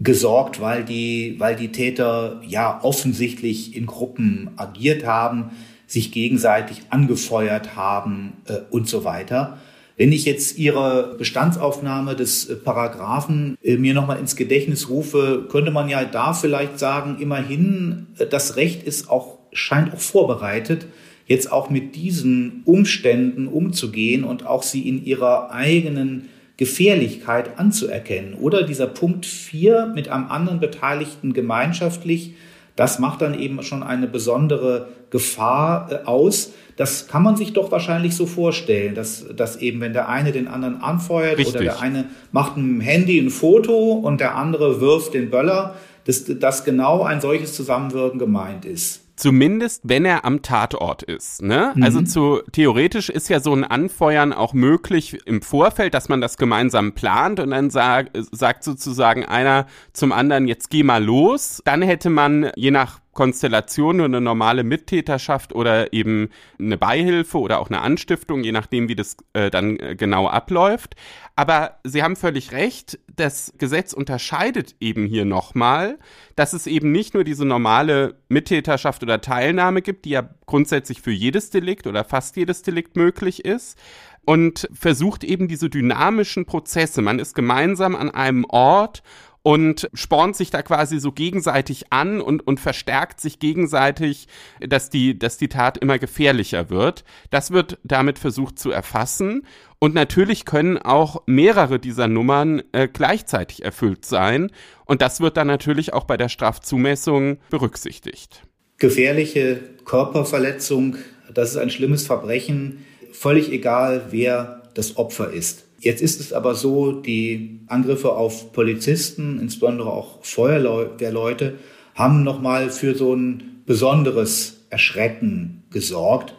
gesorgt, 0.00 0.60
weil 0.60 0.84
die, 0.84 1.36
weil 1.38 1.56
die 1.56 1.72
Täter 1.72 2.40
ja 2.46 2.80
offensichtlich 2.82 3.74
in 3.74 3.86
Gruppen 3.86 4.50
agiert 4.56 5.06
haben, 5.06 5.50
sich 5.86 6.12
gegenseitig 6.12 6.82
angefeuert 6.90 7.76
haben 7.76 8.34
äh, 8.46 8.58
und 8.70 8.88
so 8.88 9.04
weiter. 9.04 9.58
Wenn 9.98 10.12
ich 10.12 10.24
jetzt 10.24 10.56
Ihre 10.58 11.16
Bestandsaufnahme 11.18 12.14
des 12.14 12.48
äh, 12.48 12.54
Paragraphen 12.54 13.58
äh, 13.62 13.76
mir 13.76 13.94
nochmal 13.94 14.20
ins 14.20 14.36
Gedächtnis 14.36 14.88
rufe, 14.88 15.46
könnte 15.50 15.72
man 15.72 15.88
ja 15.88 16.04
da 16.04 16.32
vielleicht 16.32 16.78
sagen, 16.78 17.16
immerhin, 17.18 18.06
äh, 18.16 18.26
das 18.26 18.54
Recht 18.54 18.84
ist 18.84 19.10
auch, 19.10 19.38
scheint 19.52 19.92
auch 19.92 19.98
vorbereitet, 19.98 20.86
jetzt 21.26 21.50
auch 21.50 21.68
mit 21.68 21.96
diesen 21.96 22.62
Umständen 22.64 23.48
umzugehen 23.48 24.22
und 24.22 24.46
auch 24.46 24.62
sie 24.62 24.88
in 24.88 25.04
ihrer 25.04 25.50
eigenen 25.50 26.28
Gefährlichkeit 26.56 27.58
anzuerkennen. 27.58 28.34
Oder 28.34 28.62
dieser 28.62 28.86
Punkt 28.86 29.26
4 29.26 29.92
mit 29.94 30.08
einem 30.08 30.26
anderen 30.28 30.60
Beteiligten 30.60 31.32
gemeinschaftlich, 31.32 32.34
das 32.78 33.00
macht 33.00 33.22
dann 33.22 33.36
eben 33.36 33.60
schon 33.64 33.82
eine 33.82 34.06
besondere 34.06 34.86
Gefahr 35.10 35.88
äh, 35.90 36.06
aus. 36.06 36.52
Das 36.76 37.08
kann 37.08 37.24
man 37.24 37.34
sich 37.34 37.52
doch 37.52 37.72
wahrscheinlich 37.72 38.14
so 38.14 38.24
vorstellen, 38.24 38.94
dass, 38.94 39.26
dass 39.34 39.56
eben, 39.56 39.80
wenn 39.80 39.92
der 39.92 40.08
eine 40.08 40.30
den 40.30 40.46
anderen 40.46 40.80
anfeuert 40.80 41.38
Richtig. 41.38 41.56
oder 41.56 41.64
der 41.64 41.80
eine 41.80 42.04
macht 42.30 42.56
ein 42.56 42.80
Handy 42.80 43.18
ein 43.18 43.30
Foto 43.30 43.94
und 43.94 44.20
der 44.20 44.36
andere 44.36 44.80
wirft 44.80 45.12
den 45.12 45.28
Böller, 45.28 45.74
dass, 46.04 46.24
dass 46.26 46.64
genau 46.64 47.02
ein 47.02 47.20
solches 47.20 47.52
Zusammenwirken 47.52 48.20
gemeint 48.20 48.64
ist. 48.64 49.00
Zumindest, 49.18 49.82
wenn 49.84 50.04
er 50.04 50.24
am 50.24 50.42
Tatort 50.42 51.02
ist. 51.02 51.42
Ne? 51.42 51.72
Mhm. 51.74 51.82
Also 51.82 52.02
zu 52.02 52.40
theoretisch 52.52 53.08
ist 53.08 53.28
ja 53.28 53.40
so 53.40 53.52
ein 53.52 53.64
Anfeuern 53.64 54.32
auch 54.32 54.54
möglich 54.54 55.18
im 55.26 55.42
Vorfeld, 55.42 55.92
dass 55.92 56.08
man 56.08 56.20
das 56.20 56.36
gemeinsam 56.36 56.92
plant 56.92 57.40
und 57.40 57.50
dann 57.50 57.68
sag, 57.70 58.10
sagt 58.14 58.62
sozusagen 58.62 59.24
einer 59.24 59.66
zum 59.92 60.12
anderen, 60.12 60.46
jetzt 60.46 60.70
geh 60.70 60.84
mal 60.84 61.02
los. 61.02 61.60
Dann 61.64 61.82
hätte 61.82 62.10
man 62.10 62.52
je 62.54 62.70
nach 62.70 63.00
Konstellation 63.18 63.96
nur 63.96 64.06
eine 64.06 64.20
normale 64.20 64.62
Mittäterschaft 64.62 65.52
oder 65.52 65.92
eben 65.92 66.28
eine 66.60 66.78
Beihilfe 66.78 67.38
oder 67.40 67.58
auch 67.58 67.68
eine 67.68 67.80
Anstiftung, 67.80 68.44
je 68.44 68.52
nachdem, 68.52 68.88
wie 68.88 68.94
das 68.94 69.16
äh, 69.32 69.50
dann 69.50 69.80
äh, 69.80 69.96
genau 69.96 70.28
abläuft. 70.28 70.94
Aber 71.38 71.78
Sie 71.84 72.02
haben 72.02 72.16
völlig 72.16 72.50
recht, 72.50 72.98
das 73.14 73.52
Gesetz 73.58 73.92
unterscheidet 73.92 74.74
eben 74.80 75.06
hier 75.06 75.24
nochmal, 75.24 76.00
dass 76.34 76.52
es 76.52 76.66
eben 76.66 76.90
nicht 76.90 77.14
nur 77.14 77.22
diese 77.22 77.44
normale 77.44 78.16
Mittäterschaft 78.28 79.04
oder 79.04 79.20
Teilnahme 79.20 79.80
gibt, 79.80 80.04
die 80.04 80.10
ja 80.10 80.28
grundsätzlich 80.46 81.00
für 81.00 81.12
jedes 81.12 81.50
Delikt 81.50 81.86
oder 81.86 82.02
fast 82.02 82.36
jedes 82.36 82.62
Delikt 82.62 82.96
möglich 82.96 83.44
ist, 83.44 83.78
und 84.24 84.68
versucht 84.72 85.22
eben 85.22 85.46
diese 85.46 85.70
dynamischen 85.70 86.44
Prozesse. 86.44 87.02
Man 87.02 87.20
ist 87.20 87.34
gemeinsam 87.34 87.94
an 87.94 88.10
einem 88.10 88.44
Ort 88.44 89.04
und 89.48 89.88
spornt 89.94 90.36
sich 90.36 90.50
da 90.50 90.60
quasi 90.60 91.00
so 91.00 91.10
gegenseitig 91.10 91.90
an 91.90 92.20
und, 92.20 92.46
und 92.46 92.60
verstärkt 92.60 93.18
sich 93.18 93.38
gegenseitig, 93.38 94.28
dass 94.60 94.90
die, 94.90 95.18
dass 95.18 95.38
die 95.38 95.48
Tat 95.48 95.78
immer 95.78 95.98
gefährlicher 95.98 96.68
wird. 96.68 97.02
Das 97.30 97.50
wird 97.50 97.78
damit 97.82 98.18
versucht 98.18 98.58
zu 98.58 98.70
erfassen. 98.70 99.46
Und 99.78 99.94
natürlich 99.94 100.44
können 100.44 100.76
auch 100.76 101.22
mehrere 101.24 101.78
dieser 101.78 102.08
Nummern 102.08 102.62
äh, 102.72 102.88
gleichzeitig 102.88 103.64
erfüllt 103.64 104.04
sein. 104.04 104.50
Und 104.84 105.00
das 105.00 105.22
wird 105.22 105.38
dann 105.38 105.46
natürlich 105.46 105.94
auch 105.94 106.04
bei 106.04 106.18
der 106.18 106.28
Strafzumessung 106.28 107.38
berücksichtigt. 107.48 108.42
Gefährliche 108.76 109.60
Körperverletzung, 109.86 110.96
das 111.32 111.52
ist 111.52 111.56
ein 111.56 111.70
schlimmes 111.70 112.06
Verbrechen, 112.06 112.84
völlig 113.12 113.50
egal, 113.50 114.08
wer 114.10 114.64
das 114.74 114.98
Opfer 114.98 115.32
ist. 115.32 115.67
Jetzt 115.80 116.02
ist 116.02 116.20
es 116.20 116.32
aber 116.32 116.54
so, 116.54 116.92
die 116.92 117.60
Angriffe 117.68 118.12
auf 118.12 118.52
Polizisten, 118.52 119.38
insbesondere 119.40 119.90
auch 119.90 120.24
Feuerwehrleute, 120.24 121.54
haben 121.94 122.24
nochmal 122.24 122.70
für 122.70 122.94
so 122.94 123.14
ein 123.14 123.62
besonderes 123.64 124.64
Erschrecken 124.70 125.62
gesorgt. 125.70 126.34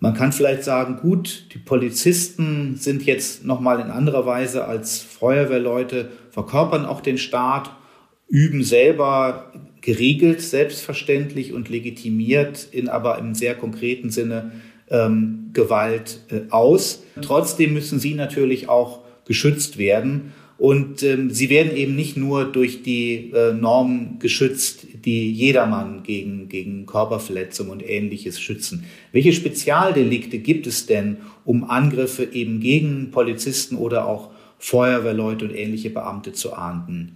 Man 0.00 0.14
kann 0.14 0.32
vielleicht 0.32 0.64
sagen, 0.64 0.96
gut, 0.96 1.46
die 1.52 1.58
Polizisten 1.58 2.76
sind 2.76 3.04
jetzt 3.04 3.44
nochmal 3.44 3.80
in 3.80 3.90
anderer 3.90 4.26
Weise 4.26 4.64
als 4.64 4.98
Feuerwehrleute, 4.98 6.10
verkörpern 6.30 6.86
auch 6.86 7.00
den 7.00 7.18
Staat, 7.18 7.70
üben 8.26 8.64
selber 8.64 9.52
geregelt, 9.82 10.40
selbstverständlich 10.40 11.52
und 11.52 11.68
legitimiert, 11.68 12.66
in 12.70 12.88
aber 12.88 13.18
im 13.18 13.34
sehr 13.34 13.54
konkreten 13.54 14.10
Sinne 14.10 14.52
ähm, 14.88 15.39
Gewalt 15.52 16.20
äh, 16.30 16.50
aus. 16.50 17.02
Trotzdem 17.22 17.74
müssen 17.74 17.98
sie 17.98 18.14
natürlich 18.14 18.68
auch 18.68 19.00
geschützt 19.24 19.78
werden. 19.78 20.32
Und 20.60 21.02
ähm, 21.02 21.30
sie 21.30 21.48
werden 21.48 21.74
eben 21.74 21.96
nicht 21.96 22.18
nur 22.18 22.44
durch 22.44 22.82
die 22.82 23.32
äh, 23.32 23.54
Normen 23.54 24.18
geschützt, 24.18 24.86
die 25.06 25.32
jedermann 25.32 26.02
gegen, 26.02 26.50
gegen 26.50 26.84
Körperverletzung 26.84 27.70
und 27.70 27.82
ähnliches 27.88 28.38
schützen. 28.38 28.84
Welche 29.10 29.32
Spezialdelikte 29.32 30.38
gibt 30.38 30.66
es 30.66 30.84
denn, 30.84 31.16
um 31.46 31.64
Angriffe 31.64 32.24
eben 32.24 32.60
gegen 32.60 33.10
Polizisten 33.10 33.76
oder 33.76 34.04
auch 34.06 34.32
Feuerwehrleute 34.58 35.46
und 35.46 35.54
ähnliche 35.54 35.88
Beamte 35.88 36.34
zu 36.34 36.52
ahnden? 36.52 37.14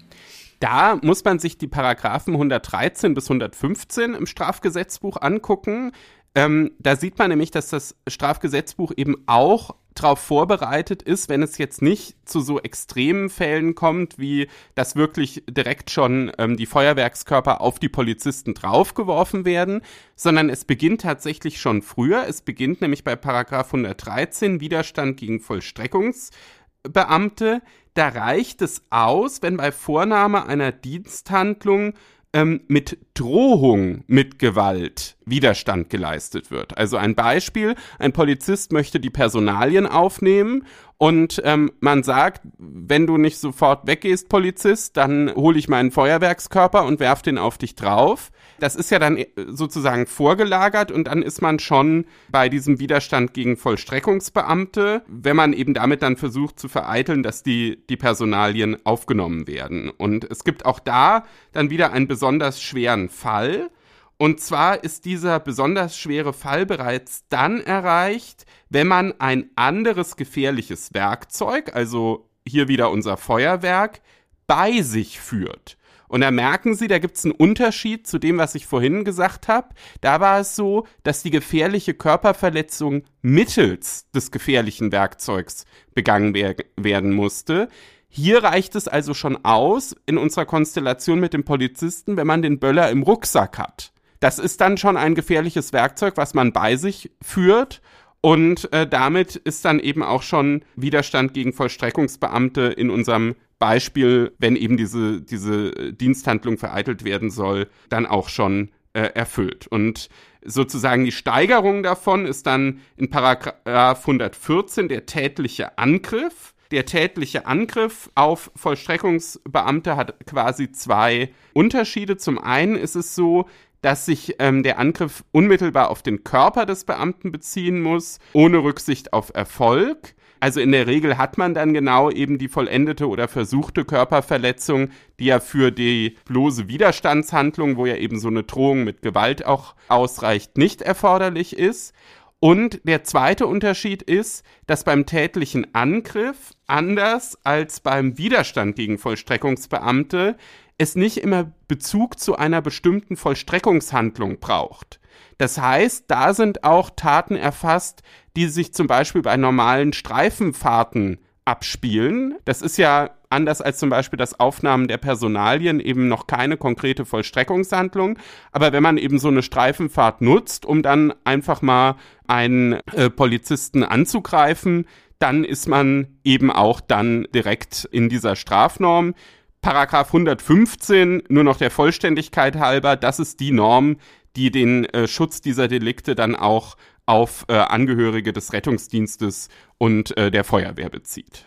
Da 0.60 0.98
muss 1.02 1.22
man 1.24 1.38
sich 1.38 1.58
die 1.58 1.66
Paragraphen 1.66 2.32
113 2.32 3.12
bis 3.12 3.26
115 3.26 4.14
im 4.14 4.24
Strafgesetzbuch 4.24 5.20
angucken. 5.20 5.92
Ähm, 6.34 6.72
da 6.78 6.96
sieht 6.96 7.18
man 7.18 7.30
nämlich, 7.30 7.52
dass 7.52 7.68
das 7.68 7.94
Strafgesetzbuch 8.08 8.92
eben 8.96 9.22
auch 9.26 9.76
darauf 9.94 10.18
vorbereitet 10.18 11.02
ist, 11.02 11.28
wenn 11.28 11.42
es 11.42 11.58
jetzt 11.58 11.80
nicht 11.80 12.16
zu 12.28 12.40
so 12.40 12.60
extremen 12.60 13.30
Fällen 13.30 13.76
kommt, 13.76 14.18
wie 14.18 14.48
dass 14.74 14.96
wirklich 14.96 15.44
direkt 15.48 15.90
schon 15.90 16.32
ähm, 16.38 16.56
die 16.56 16.66
Feuerwerkskörper 16.66 17.60
auf 17.60 17.78
die 17.78 17.88
Polizisten 17.88 18.54
draufgeworfen 18.54 19.44
werden, 19.44 19.82
sondern 20.16 20.50
es 20.50 20.64
beginnt 20.64 21.02
tatsächlich 21.02 21.60
schon 21.60 21.82
früher. 21.82 22.26
Es 22.26 22.42
beginnt 22.42 22.80
nämlich 22.80 23.04
bei 23.04 23.14
Paragraph 23.14 23.68
113 23.68 24.58
Widerstand 24.60 25.16
gegen 25.16 25.38
Vollstreckungsbeamte. 25.38 27.62
Da 27.94 28.08
reicht 28.08 28.60
es 28.62 28.82
aus, 28.90 29.42
wenn 29.42 29.56
bei 29.56 29.70
Vornahme 29.70 30.46
einer 30.46 30.72
Diensthandlung 30.72 31.94
ähm, 32.34 32.60
mit 32.68 32.98
Drohung 33.14 34.04
mit 34.06 34.38
Gewalt 34.38 35.16
Widerstand 35.24 35.88
geleistet 35.88 36.50
wird. 36.50 36.76
Also 36.76 36.98
ein 36.98 37.14
Beispiel, 37.14 37.76
ein 37.98 38.12
Polizist 38.12 38.72
möchte 38.72 39.00
die 39.00 39.08
Personalien 39.08 39.86
aufnehmen 39.86 40.66
und 40.98 41.40
ähm, 41.44 41.72
man 41.80 42.02
sagt, 42.02 42.42
wenn 42.58 43.06
du 43.06 43.16
nicht 43.16 43.38
sofort 43.38 43.86
weggehst, 43.86 44.28
Polizist, 44.28 44.96
dann 44.96 45.34
hole 45.34 45.58
ich 45.58 45.68
meinen 45.68 45.92
Feuerwerkskörper 45.92 46.84
und 46.84 47.00
werf 47.00 47.22
den 47.22 47.38
auf 47.38 47.56
dich 47.56 47.74
drauf. 47.76 48.30
Das 48.60 48.76
ist 48.76 48.90
ja 48.90 48.98
dann 48.98 49.16
äh, 49.16 49.26
sozusagen 49.48 50.06
vorgelagert 50.06 50.90
und 50.90 51.04
dann 51.08 51.22
ist 51.22 51.42
man 51.42 51.58
schon 51.58 52.06
bei 52.28 52.48
diesem 52.48 52.78
Widerstand 52.78 53.34
gegen 53.34 53.56
Vollstreckungsbeamte, 53.56 55.02
wenn 55.08 55.36
man 55.36 55.52
eben 55.52 55.74
damit 55.74 56.02
dann 56.02 56.16
versucht 56.16 56.58
zu 56.58 56.68
vereiteln, 56.68 57.22
dass 57.22 57.42
die, 57.42 57.84
die 57.88 57.96
Personalien 57.96 58.76
aufgenommen 58.84 59.46
werden. 59.46 59.90
Und 59.90 60.24
es 60.30 60.44
gibt 60.44 60.66
auch 60.66 60.78
da 60.78 61.24
dann 61.52 61.70
wieder 61.70 61.92
einen 61.92 62.08
besonders 62.08 62.62
schweren 62.62 63.08
Fall. 63.08 63.70
Und 64.16 64.40
zwar 64.40 64.84
ist 64.84 65.04
dieser 65.04 65.40
besonders 65.40 65.98
schwere 65.98 66.32
Fall 66.32 66.66
bereits 66.66 67.24
dann 67.28 67.60
erreicht, 67.60 68.46
wenn 68.70 68.86
man 68.86 69.12
ein 69.18 69.50
anderes 69.56 70.16
gefährliches 70.16 70.94
Werkzeug, 70.94 71.74
also 71.74 72.28
hier 72.46 72.68
wieder 72.68 72.90
unser 72.90 73.16
Feuerwerk, 73.16 74.00
bei 74.46 74.82
sich 74.82 75.18
führt. 75.20 75.76
Und 76.14 76.20
da 76.20 76.30
merken 76.30 76.76
Sie, 76.76 76.86
da 76.86 77.00
gibt 77.00 77.16
es 77.16 77.24
einen 77.24 77.32
Unterschied 77.32 78.06
zu 78.06 78.20
dem, 78.20 78.38
was 78.38 78.54
ich 78.54 78.66
vorhin 78.66 79.02
gesagt 79.02 79.48
habe. 79.48 79.70
Da 80.00 80.20
war 80.20 80.38
es 80.38 80.54
so, 80.54 80.86
dass 81.02 81.24
die 81.24 81.32
gefährliche 81.32 81.92
Körperverletzung 81.92 83.02
mittels 83.20 84.08
des 84.12 84.30
gefährlichen 84.30 84.92
Werkzeugs 84.92 85.64
begangen 85.92 86.32
wer 86.32 86.54
werden 86.76 87.12
musste. 87.12 87.68
Hier 88.06 88.44
reicht 88.44 88.76
es 88.76 88.86
also 88.86 89.12
schon 89.12 89.44
aus, 89.44 89.96
in 90.06 90.16
unserer 90.16 90.44
Konstellation 90.44 91.18
mit 91.18 91.32
dem 91.32 91.42
Polizisten, 91.42 92.16
wenn 92.16 92.28
man 92.28 92.42
den 92.42 92.60
Böller 92.60 92.90
im 92.90 93.02
Rucksack 93.02 93.58
hat. 93.58 93.92
Das 94.20 94.38
ist 94.38 94.60
dann 94.60 94.76
schon 94.76 94.96
ein 94.96 95.16
gefährliches 95.16 95.72
Werkzeug, 95.72 96.16
was 96.16 96.32
man 96.32 96.52
bei 96.52 96.76
sich 96.76 97.10
führt. 97.22 97.82
Und 98.20 98.72
äh, 98.72 98.86
damit 98.86 99.34
ist 99.34 99.64
dann 99.64 99.80
eben 99.80 100.04
auch 100.04 100.22
schon 100.22 100.64
Widerstand 100.76 101.34
gegen 101.34 101.52
Vollstreckungsbeamte 101.52 102.62
in 102.62 102.90
unserem 102.90 103.34
Beispiel, 103.58 104.32
wenn 104.38 104.56
eben 104.56 104.76
diese, 104.76 105.20
diese 105.20 105.92
Diensthandlung 105.92 106.58
vereitelt 106.58 107.04
werden 107.04 107.30
soll, 107.30 107.68
dann 107.88 108.06
auch 108.06 108.28
schon 108.28 108.70
äh, 108.92 109.10
erfüllt. 109.14 109.66
Und 109.66 110.08
sozusagen 110.44 111.04
die 111.04 111.12
Steigerung 111.12 111.82
davon 111.82 112.26
ist 112.26 112.46
dann 112.46 112.80
in 112.96 113.10
Paragraph 113.10 114.00
114 114.00 114.88
der 114.88 115.06
tätliche 115.06 115.78
Angriff 115.78 116.54
der 116.70 116.86
tätliche 116.86 117.46
Angriff 117.46 118.10
auf 118.16 118.50
Vollstreckungsbeamte 118.56 119.96
hat 119.96 120.26
quasi 120.26 120.72
zwei 120.72 121.32
Unterschiede. 121.52 122.16
Zum 122.16 122.38
einen 122.38 122.74
ist 122.74 122.96
es 122.96 123.14
so, 123.14 123.46
dass 123.80 124.06
sich 124.06 124.36
ähm, 124.38 124.62
der 124.62 124.78
Angriff 124.78 125.24
unmittelbar 125.30 125.90
auf 125.90 126.02
den 126.02 126.24
Körper 126.24 126.66
des 126.66 126.84
Beamten 126.84 127.30
beziehen 127.30 127.82
muss, 127.82 128.18
ohne 128.32 128.58
Rücksicht 128.58 129.12
auf 129.12 129.30
Erfolg. 129.34 130.14
Also 130.44 130.60
in 130.60 130.72
der 130.72 130.86
Regel 130.86 131.16
hat 131.16 131.38
man 131.38 131.54
dann 131.54 131.72
genau 131.72 132.10
eben 132.10 132.36
die 132.36 132.48
vollendete 132.48 133.08
oder 133.08 133.28
versuchte 133.28 133.86
Körperverletzung, 133.86 134.90
die 135.18 135.24
ja 135.24 135.40
für 135.40 135.70
die 135.70 136.18
bloße 136.26 136.68
Widerstandshandlung, 136.68 137.78
wo 137.78 137.86
ja 137.86 137.96
eben 137.96 138.18
so 138.18 138.28
eine 138.28 138.42
Drohung 138.42 138.84
mit 138.84 139.00
Gewalt 139.00 139.46
auch 139.46 139.74
ausreicht, 139.88 140.58
nicht 140.58 140.82
erforderlich 140.82 141.56
ist. 141.56 141.94
Und 142.40 142.82
der 142.84 143.04
zweite 143.04 143.46
Unterschied 143.46 144.02
ist, 144.02 144.44
dass 144.66 144.84
beim 144.84 145.06
tätlichen 145.06 145.74
Angriff 145.74 146.52
anders 146.66 147.38
als 147.42 147.80
beim 147.80 148.18
Widerstand 148.18 148.76
gegen 148.76 148.98
Vollstreckungsbeamte 148.98 150.36
es 150.76 150.94
nicht 150.94 151.16
immer 151.16 151.52
Bezug 151.68 152.20
zu 152.20 152.36
einer 152.36 152.60
bestimmten 152.60 153.16
Vollstreckungshandlung 153.16 154.40
braucht. 154.40 155.00
Das 155.38 155.60
heißt, 155.60 156.04
da 156.08 156.34
sind 156.34 156.64
auch 156.64 156.90
Taten 156.90 157.36
erfasst, 157.36 158.02
die 158.36 158.46
sich 158.46 158.72
zum 158.74 158.86
Beispiel 158.86 159.22
bei 159.22 159.36
normalen 159.36 159.92
Streifenfahrten 159.92 161.18
abspielen. 161.44 162.36
Das 162.44 162.62
ist 162.62 162.76
ja 162.78 163.10
anders 163.28 163.60
als 163.60 163.78
zum 163.78 163.90
Beispiel 163.90 164.16
das 164.16 164.38
Aufnahmen 164.38 164.88
der 164.88 164.98
Personalien 164.98 165.80
eben 165.80 166.08
noch 166.08 166.26
keine 166.26 166.56
konkrete 166.56 167.04
Vollstreckungshandlung. 167.04 168.18
Aber 168.52 168.72
wenn 168.72 168.82
man 168.82 168.96
eben 168.96 169.18
so 169.18 169.28
eine 169.28 169.42
Streifenfahrt 169.42 170.20
nutzt, 170.20 170.64
um 170.64 170.82
dann 170.82 171.12
einfach 171.24 171.60
mal 171.60 171.96
einen 172.26 172.74
äh, 172.92 173.10
Polizisten 173.10 173.82
anzugreifen, 173.82 174.86
dann 175.18 175.44
ist 175.44 175.68
man 175.68 176.18
eben 176.24 176.50
auch 176.50 176.80
dann 176.80 177.26
direkt 177.34 177.88
in 177.90 178.08
dieser 178.08 178.36
Strafnorm. 178.36 179.14
Paragraph 179.62 180.08
115, 180.08 181.22
nur 181.28 181.44
noch 181.44 181.56
der 181.56 181.70
Vollständigkeit 181.70 182.56
halber, 182.56 182.96
das 182.96 183.18
ist 183.18 183.40
die 183.40 183.52
Norm, 183.52 183.96
die 184.36 184.50
den 184.50 184.84
äh, 184.86 185.06
Schutz 185.06 185.40
dieser 185.40 185.68
Delikte 185.68 186.14
dann 186.14 186.34
auch 186.34 186.76
auf 187.06 187.44
äh, 187.48 187.54
Angehörige 187.54 188.32
des 188.32 188.52
Rettungsdienstes 188.52 189.48
und 189.78 190.16
äh, 190.16 190.30
der 190.30 190.44
Feuerwehr 190.44 190.88
bezieht. 190.88 191.44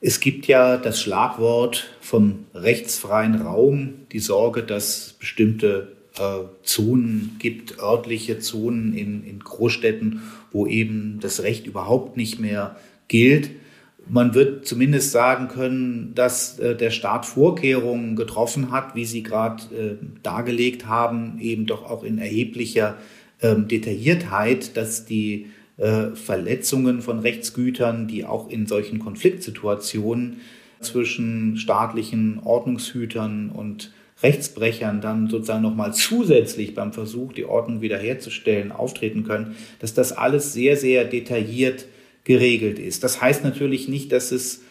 Es 0.00 0.20
gibt 0.20 0.46
ja 0.46 0.76
das 0.76 1.00
Schlagwort 1.00 1.88
vom 2.00 2.46
rechtsfreien 2.54 3.40
Raum, 3.40 4.06
die 4.12 4.18
Sorge, 4.18 4.62
dass 4.62 5.14
bestimmte 5.18 5.96
äh, 6.18 6.44
Zonen 6.62 7.36
gibt, 7.38 7.78
örtliche 7.78 8.38
Zonen 8.38 8.94
in, 8.94 9.24
in 9.24 9.40
Großstädten, 9.40 10.22
wo 10.52 10.66
eben 10.66 11.20
das 11.20 11.42
Recht 11.42 11.66
überhaupt 11.66 12.16
nicht 12.16 12.38
mehr 12.38 12.76
gilt. 13.08 13.50
Man 14.06 14.34
wird 14.34 14.66
zumindest 14.66 15.12
sagen 15.12 15.48
können, 15.48 16.12
dass 16.14 16.58
äh, 16.58 16.76
der 16.76 16.90
Staat 16.90 17.24
Vorkehrungen 17.24 18.16
getroffen 18.16 18.70
hat, 18.70 18.94
wie 18.94 19.04
Sie 19.04 19.22
gerade 19.22 19.62
äh, 19.74 19.96
dargelegt 20.22 20.86
haben, 20.86 21.38
eben 21.40 21.66
doch 21.66 21.88
auch 21.88 22.04
in 22.04 22.18
erheblicher 22.18 22.98
ähm, 23.40 23.66
Detailliertheit, 23.66 24.76
dass 24.76 25.06
die 25.06 25.46
äh, 25.76 26.10
Verletzungen 26.14 27.00
von 27.00 27.20
Rechtsgütern, 27.20 28.06
die 28.06 28.24
auch 28.24 28.48
in 28.48 28.66
solchen 28.66 28.98
Konfliktsituationen 28.98 30.40
zwischen 30.80 31.56
staatlichen 31.56 32.40
Ordnungshütern 32.44 33.50
und 33.50 33.92
Rechtsbrechern 34.22 35.00
dann 35.00 35.28
sozusagen 35.28 35.62
nochmal 35.62 35.92
zusätzlich 35.92 36.74
beim 36.74 36.92
Versuch, 36.92 37.32
die 37.32 37.44
Ordnung 37.44 37.80
wiederherzustellen, 37.80 38.70
auftreten 38.70 39.24
können, 39.24 39.56
dass 39.80 39.94
das 39.94 40.12
alles 40.12 40.52
sehr, 40.52 40.76
sehr 40.76 41.04
detailliert 41.04 41.86
geregelt 42.24 42.78
ist. 42.78 43.04
Das 43.04 43.20
heißt 43.20 43.44
natürlich 43.44 43.88
nicht, 43.88 44.12
dass 44.12 44.32
es 44.32 44.62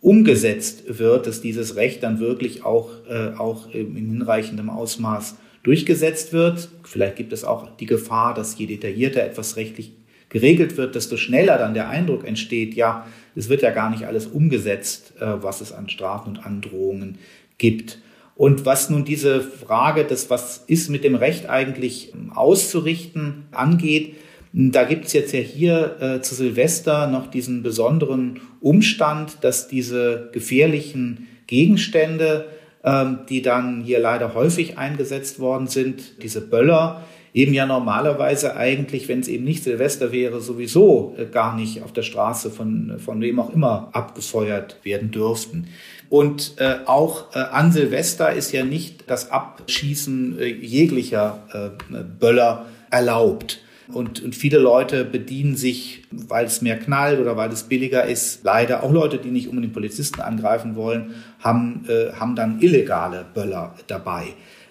umgesetzt 0.00 0.98
wird, 0.98 1.26
dass 1.26 1.40
dieses 1.40 1.76
Recht 1.76 2.02
dann 2.02 2.20
wirklich 2.20 2.64
auch, 2.64 2.90
äh, 3.08 3.32
auch 3.36 3.70
in 3.72 3.94
hinreichendem 3.94 4.70
Ausmaß 4.70 5.36
durchgesetzt 5.62 6.32
wird. 6.32 6.68
Vielleicht 6.84 7.16
gibt 7.16 7.32
es 7.32 7.42
auch 7.42 7.74
die 7.76 7.86
Gefahr, 7.86 8.34
dass 8.34 8.56
je 8.58 8.66
detaillierter 8.66 9.22
etwas 9.24 9.56
rechtlich 9.56 9.92
geregelt 10.28 10.76
wird, 10.76 10.94
desto 10.94 11.16
schneller 11.16 11.58
dann 11.58 11.74
der 11.74 11.88
Eindruck 11.88 12.26
entsteht, 12.26 12.74
ja, 12.74 13.06
es 13.36 13.48
wird 13.48 13.62
ja 13.62 13.70
gar 13.70 13.90
nicht 13.90 14.04
alles 14.04 14.26
umgesetzt, 14.26 15.14
äh, 15.20 15.42
was 15.42 15.60
es 15.60 15.72
an 15.72 15.88
Strafen 15.88 16.30
und 16.30 16.44
Androhungen 16.44 17.18
gibt. 17.58 18.00
Und 18.36 18.66
was 18.66 18.90
nun 18.90 19.04
diese 19.04 19.40
Frage 19.40 20.04
des, 20.04 20.30
was 20.30 20.64
ist 20.66 20.90
mit 20.90 21.04
dem 21.04 21.14
Recht 21.14 21.48
eigentlich 21.48 22.12
ähm, 22.12 22.32
auszurichten, 22.32 23.44
angeht, 23.52 24.16
da 24.56 24.84
gibt 24.84 25.06
es 25.06 25.12
jetzt 25.12 25.32
ja 25.32 25.40
hier 25.40 25.96
äh, 26.00 26.20
zu 26.20 26.36
Silvester 26.36 27.08
noch 27.08 27.26
diesen 27.26 27.64
besonderen 27.64 28.40
Umstand, 28.60 29.38
dass 29.42 29.66
diese 29.66 30.30
gefährlichen 30.32 31.26
Gegenstände, 31.48 32.46
ähm, 32.84 33.20
die 33.28 33.42
dann 33.42 33.82
hier 33.82 33.98
leider 33.98 34.32
häufig 34.34 34.78
eingesetzt 34.78 35.40
worden 35.40 35.66
sind, 35.66 36.22
diese 36.22 36.40
Böller, 36.40 37.02
eben 37.32 37.52
ja 37.52 37.66
normalerweise 37.66 38.54
eigentlich, 38.54 39.08
wenn 39.08 39.18
es 39.18 39.26
eben 39.26 39.42
nicht 39.42 39.64
Silvester 39.64 40.12
wäre, 40.12 40.40
sowieso 40.40 41.16
äh, 41.18 41.26
gar 41.26 41.56
nicht 41.56 41.82
auf 41.82 41.92
der 41.92 42.02
Straße 42.02 42.52
von, 42.52 43.00
von 43.04 43.20
wem 43.20 43.40
auch 43.40 43.52
immer 43.52 43.88
abgefeuert 43.90 44.76
werden 44.84 45.10
dürften. 45.10 45.66
Und 46.10 46.54
äh, 46.58 46.76
auch 46.86 47.34
äh, 47.34 47.40
an 47.40 47.72
Silvester 47.72 48.32
ist 48.32 48.52
ja 48.52 48.64
nicht 48.64 49.10
das 49.10 49.32
Abschießen 49.32 50.38
äh, 50.38 50.46
jeglicher 50.46 51.42
äh, 51.90 51.96
Böller 52.20 52.66
erlaubt. 52.92 53.63
Und, 53.92 54.22
und 54.22 54.34
viele 54.34 54.58
Leute 54.58 55.04
bedienen 55.04 55.56
sich, 55.56 56.04
weil 56.10 56.46
es 56.46 56.62
mehr 56.62 56.78
knallt 56.78 57.20
oder 57.20 57.36
weil 57.36 57.50
es 57.50 57.64
billiger 57.64 58.04
ist. 58.04 58.42
Leider 58.44 58.82
auch 58.82 58.92
Leute, 58.92 59.18
die 59.18 59.30
nicht 59.30 59.48
unbedingt 59.48 59.74
Polizisten 59.74 60.20
angreifen 60.20 60.74
wollen, 60.74 61.14
haben, 61.40 61.84
äh, 61.88 62.12
haben 62.12 62.34
dann 62.34 62.60
illegale 62.60 63.26
Böller 63.34 63.74
dabei. 63.86 64.28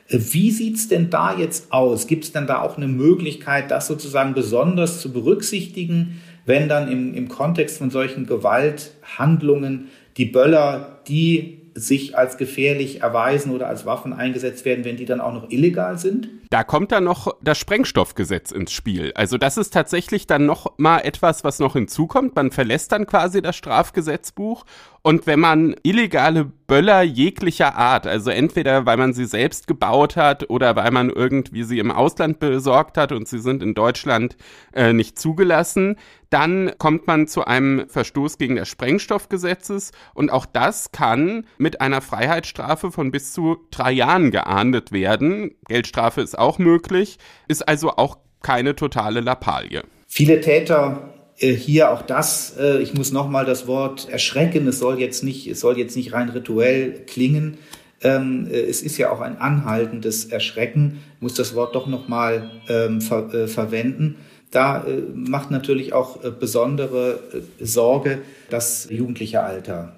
Wie 0.09 0.51
sieht's 0.51 0.87
denn 0.87 1.09
da 1.09 1.37
jetzt 1.37 1.71
aus? 1.71 2.07
Gibt 2.07 2.25
es 2.25 2.31
denn 2.31 2.47
da 2.47 2.61
auch 2.61 2.77
eine 2.77 2.87
Möglichkeit, 2.87 3.71
das 3.71 3.87
sozusagen 3.87 4.33
besonders 4.33 4.99
zu 4.99 5.13
berücksichtigen, 5.13 6.21
wenn 6.45 6.67
dann 6.67 6.91
im, 6.91 7.13
im 7.13 7.29
Kontext 7.29 7.77
von 7.77 7.89
solchen 7.89 8.25
Gewalthandlungen 8.25 9.87
die 10.17 10.25
Böller, 10.25 10.99
die 11.07 11.61
sich 11.75 12.17
als 12.17 12.37
gefährlich 12.37 13.01
erweisen 13.01 13.51
oder 13.51 13.67
als 13.67 13.85
Waffen 13.85 14.13
eingesetzt 14.13 14.65
werden, 14.65 14.85
wenn 14.85 14.97
die 14.97 15.05
dann 15.05 15.21
auch 15.21 15.33
noch 15.33 15.49
illegal 15.49 15.97
sind? 15.97 16.29
Da 16.53 16.63
kommt 16.63 16.91
dann 16.91 17.05
noch 17.05 17.35
das 17.41 17.57
Sprengstoffgesetz 17.57 18.51
ins 18.51 18.71
Spiel. 18.71 19.11
Also 19.15 19.39
das 19.39 19.57
ist 19.57 19.73
tatsächlich 19.73 20.27
dann 20.27 20.45
noch 20.45 20.77
mal 20.77 20.99
etwas, 20.99 21.43
was 21.43 21.57
noch 21.57 21.73
hinzukommt. 21.73 22.35
Man 22.35 22.51
verlässt 22.51 22.91
dann 22.91 23.07
quasi 23.07 23.41
das 23.41 23.55
Strafgesetzbuch 23.55 24.63
und 25.05 25.27
wenn 25.27 25.41
man 25.41 25.75
illegale 25.83 26.45
Böller 26.45 27.01
jeglicher 27.01 27.75
Art, 27.75 28.07
also 28.07 28.29
entweder 28.29 28.85
weil 28.85 28.95
man 28.95 29.13
sie 29.13 29.25
selbst 29.25 29.67
gebaut 29.67 30.15
hat 30.15 30.49
oder 30.49 30.77
weil 30.77 30.91
man 30.91 31.09
irgendwie 31.09 31.63
sie 31.63 31.79
im 31.79 31.91
Ausland 31.91 32.39
besorgt 32.39 32.97
hat 32.97 33.11
und 33.11 33.27
sie 33.27 33.39
sind 33.39 33.61
in 33.61 33.73
Deutschland 33.73 34.37
äh, 34.73 34.93
nicht 34.93 35.19
zugelassen, 35.19 35.97
dann 36.29 36.71
kommt 36.77 37.05
man 37.05 37.27
zu 37.27 37.45
einem 37.45 37.87
Verstoß 37.89 38.37
gegen 38.37 38.55
das 38.55 38.69
Sprengstoffgesetzes 38.69 39.91
und 40.13 40.31
auch 40.31 40.45
das 40.45 40.91
kann 40.93 41.45
mit 41.57 41.81
einer 41.81 42.01
Freiheitsstrafe 42.01 42.89
von 42.89 43.11
bis 43.11 43.33
zu 43.33 43.57
drei 43.71 43.91
Jahren 43.91 44.31
geahndet 44.31 44.91
werden. 44.93 45.53
Geldstrafe 45.67 46.21
ist 46.21 46.39
auch 46.39 46.42
möglich, 46.59 47.17
ist 47.47 47.67
also 47.67 47.91
auch 47.91 48.17
keine 48.41 48.75
totale 48.75 49.21
Lappalie. 49.21 49.83
Viele 50.07 50.41
Täter 50.41 51.13
äh, 51.37 51.53
hier 51.53 51.91
auch 51.91 52.01
das, 52.01 52.55
äh, 52.59 52.81
ich 52.81 52.93
muss 52.93 53.11
nochmal 53.11 53.45
das 53.45 53.67
Wort 53.67 54.09
erschrecken, 54.09 54.67
es 54.67 54.79
soll 54.79 54.99
jetzt 54.99 55.23
nicht, 55.23 55.47
es 55.47 55.59
soll 55.59 55.77
jetzt 55.77 55.95
nicht 55.95 56.13
rein 56.13 56.29
rituell 56.29 57.03
klingen. 57.07 57.57
ähm, 58.03 58.47
äh, 58.51 58.59
es 58.59 58.81
ist 58.81 58.97
ja 58.97 59.11
auch 59.11 59.21
ein 59.21 59.37
anhaltendes 59.37 60.25
Erschrecken, 60.25 61.01
muss 61.19 61.33
das 61.33 61.55
Wort 61.55 61.73
doch 61.75 61.87
nochmal 61.87 62.51
ähm, 62.69 63.01
ver 63.01 63.47
verwenden. 63.47 64.17
Da 64.51 64.85
macht 65.15 65.49
natürlich 65.49 65.93
auch 65.93 66.17
besondere 66.33 67.21
Sorge 67.59 68.19
das 68.51 68.87
jugendliche 68.91 69.41
Alter. 69.41 69.95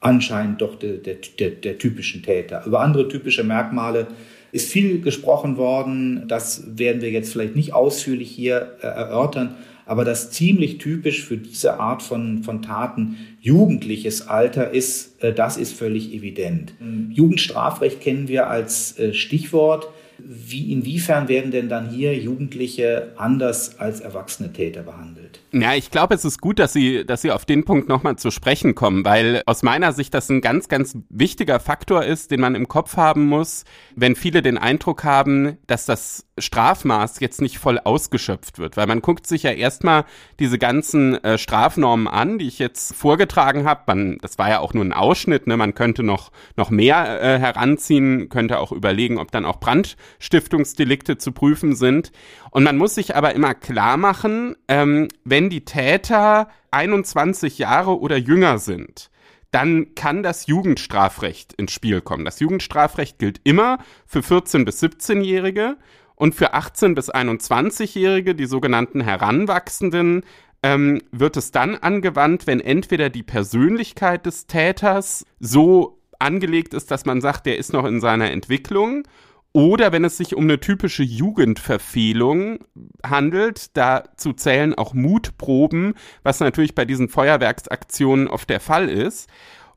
Anscheinend 0.00 0.60
doch 0.60 0.76
der, 0.76 0.94
der, 0.94 1.18
der, 1.38 1.50
der 1.50 1.78
typischen 1.78 2.20
Täter. 2.20 2.64
Über 2.66 2.80
andere 2.80 3.06
typische 3.06 3.44
Merkmale 3.44 4.08
ist 4.52 4.70
viel 4.70 5.00
gesprochen 5.00 5.56
worden. 5.56 6.28
Das 6.28 6.78
werden 6.78 7.02
wir 7.02 7.10
jetzt 7.10 7.32
vielleicht 7.32 7.56
nicht 7.56 7.74
ausführlich 7.74 8.30
hier 8.30 8.76
äh, 8.80 8.86
erörtern 8.86 9.56
aber 9.92 10.06
das 10.06 10.30
ziemlich 10.30 10.78
typisch 10.78 11.22
für 11.22 11.36
diese 11.36 11.78
Art 11.78 12.02
von, 12.02 12.42
von 12.42 12.62
Taten 12.62 13.18
jugendliches 13.42 14.26
Alter 14.26 14.70
ist, 14.70 15.22
äh, 15.22 15.34
das 15.34 15.58
ist 15.58 15.74
völlig 15.74 16.14
evident. 16.14 16.72
Mhm. 16.80 17.10
Jugendstrafrecht 17.12 18.00
kennen 18.00 18.26
wir 18.26 18.48
als 18.48 18.98
äh, 18.98 19.12
Stichwort. 19.12 19.88
Wie, 20.16 20.72
inwiefern 20.72 21.28
werden 21.28 21.50
denn 21.50 21.68
dann 21.68 21.90
hier 21.90 22.16
Jugendliche 22.16 23.12
anders 23.16 23.78
als 23.78 24.00
erwachsene 24.00 24.50
Täter 24.54 24.82
behandelt? 24.82 25.40
Ja, 25.54 25.74
ich 25.74 25.90
glaube, 25.90 26.14
es 26.14 26.24
ist 26.24 26.40
gut, 26.40 26.58
dass 26.58 26.72
Sie, 26.72 27.04
dass 27.04 27.20
Sie 27.20 27.30
auf 27.30 27.44
den 27.44 27.64
Punkt 27.64 27.86
nochmal 27.86 28.16
zu 28.16 28.30
sprechen 28.30 28.74
kommen, 28.74 29.04
weil 29.04 29.42
aus 29.44 29.62
meiner 29.62 29.92
Sicht 29.92 30.14
das 30.14 30.30
ein 30.30 30.40
ganz, 30.40 30.68
ganz 30.68 30.96
wichtiger 31.10 31.60
Faktor 31.60 32.04
ist, 32.04 32.30
den 32.30 32.40
man 32.40 32.54
im 32.54 32.68
Kopf 32.68 32.96
haben 32.96 33.26
muss, 33.26 33.64
wenn 33.94 34.16
viele 34.16 34.40
den 34.40 34.56
Eindruck 34.56 35.04
haben, 35.04 35.58
dass 35.66 35.84
das 35.84 36.26
Strafmaß 36.38 37.20
jetzt 37.20 37.42
nicht 37.42 37.58
voll 37.58 37.78
ausgeschöpft 37.78 38.58
wird, 38.58 38.78
weil 38.78 38.86
man 38.86 39.02
guckt 39.02 39.26
sich 39.26 39.42
ja 39.42 39.50
erstmal 39.50 40.06
diese 40.40 40.58
ganzen 40.58 41.22
äh, 41.22 41.36
Strafnormen 41.36 42.08
an, 42.08 42.38
die 42.38 42.48
ich 42.48 42.58
jetzt 42.58 42.94
vorgetragen 42.94 43.66
habe. 43.66 43.82
Man, 43.86 44.18
das 44.22 44.38
war 44.38 44.48
ja 44.48 44.60
auch 44.60 44.72
nur 44.72 44.84
ein 44.84 44.94
Ausschnitt, 44.94 45.46
ne? 45.46 45.58
Man 45.58 45.74
könnte 45.74 46.02
noch 46.02 46.32
noch 46.56 46.70
mehr 46.70 47.20
äh, 47.20 47.38
heranziehen, 47.38 48.30
könnte 48.30 48.58
auch 48.58 48.72
überlegen, 48.72 49.18
ob 49.18 49.30
dann 49.30 49.44
auch 49.44 49.60
Brandstiftungsdelikte 49.60 51.18
zu 51.18 51.32
prüfen 51.32 51.74
sind. 51.76 52.12
Und 52.50 52.64
man 52.64 52.78
muss 52.78 52.94
sich 52.94 53.14
aber 53.14 53.34
immer 53.34 53.54
klar 53.54 53.98
machen, 53.98 54.56
ähm, 54.68 55.08
wenn 55.24 55.41
die 55.50 55.64
Täter 55.64 56.48
21 56.70 57.58
Jahre 57.58 57.98
oder 58.00 58.16
jünger 58.16 58.58
sind, 58.58 59.10
dann 59.50 59.94
kann 59.94 60.22
das 60.22 60.46
Jugendstrafrecht 60.46 61.52
ins 61.52 61.72
Spiel 61.72 62.00
kommen. 62.00 62.24
Das 62.24 62.40
Jugendstrafrecht 62.40 63.18
gilt 63.18 63.40
immer 63.44 63.78
für 64.06 64.20
14- 64.20 64.64
bis 64.64 64.82
17-Jährige 64.82 65.76
und 66.16 66.34
für 66.34 66.54
18- 66.54 66.94
bis 66.94 67.12
21-Jährige, 67.12 68.34
die 68.34 68.46
sogenannten 68.46 69.02
Heranwachsenden, 69.02 70.24
ähm, 70.62 71.02
wird 71.10 71.36
es 71.36 71.50
dann 71.50 71.76
angewandt, 71.76 72.46
wenn 72.46 72.60
entweder 72.60 73.10
die 73.10 73.24
Persönlichkeit 73.24 74.26
des 74.26 74.46
Täters 74.46 75.26
so 75.40 75.98
angelegt 76.18 76.72
ist, 76.72 76.90
dass 76.90 77.04
man 77.04 77.20
sagt, 77.20 77.46
der 77.46 77.58
ist 77.58 77.72
noch 77.72 77.84
in 77.84 78.00
seiner 78.00 78.30
Entwicklung, 78.30 79.02
oder 79.52 79.92
wenn 79.92 80.04
es 80.04 80.16
sich 80.16 80.34
um 80.34 80.44
eine 80.44 80.60
typische 80.60 81.02
Jugendverfehlung 81.02 82.60
handelt, 83.04 83.76
dazu 83.76 84.32
zählen 84.32 84.74
auch 84.74 84.94
Mutproben, 84.94 85.94
was 86.22 86.40
natürlich 86.40 86.74
bei 86.74 86.84
diesen 86.84 87.08
Feuerwerksaktionen 87.08 88.28
oft 88.28 88.48
der 88.48 88.60
Fall 88.60 88.88
ist. 88.88 89.28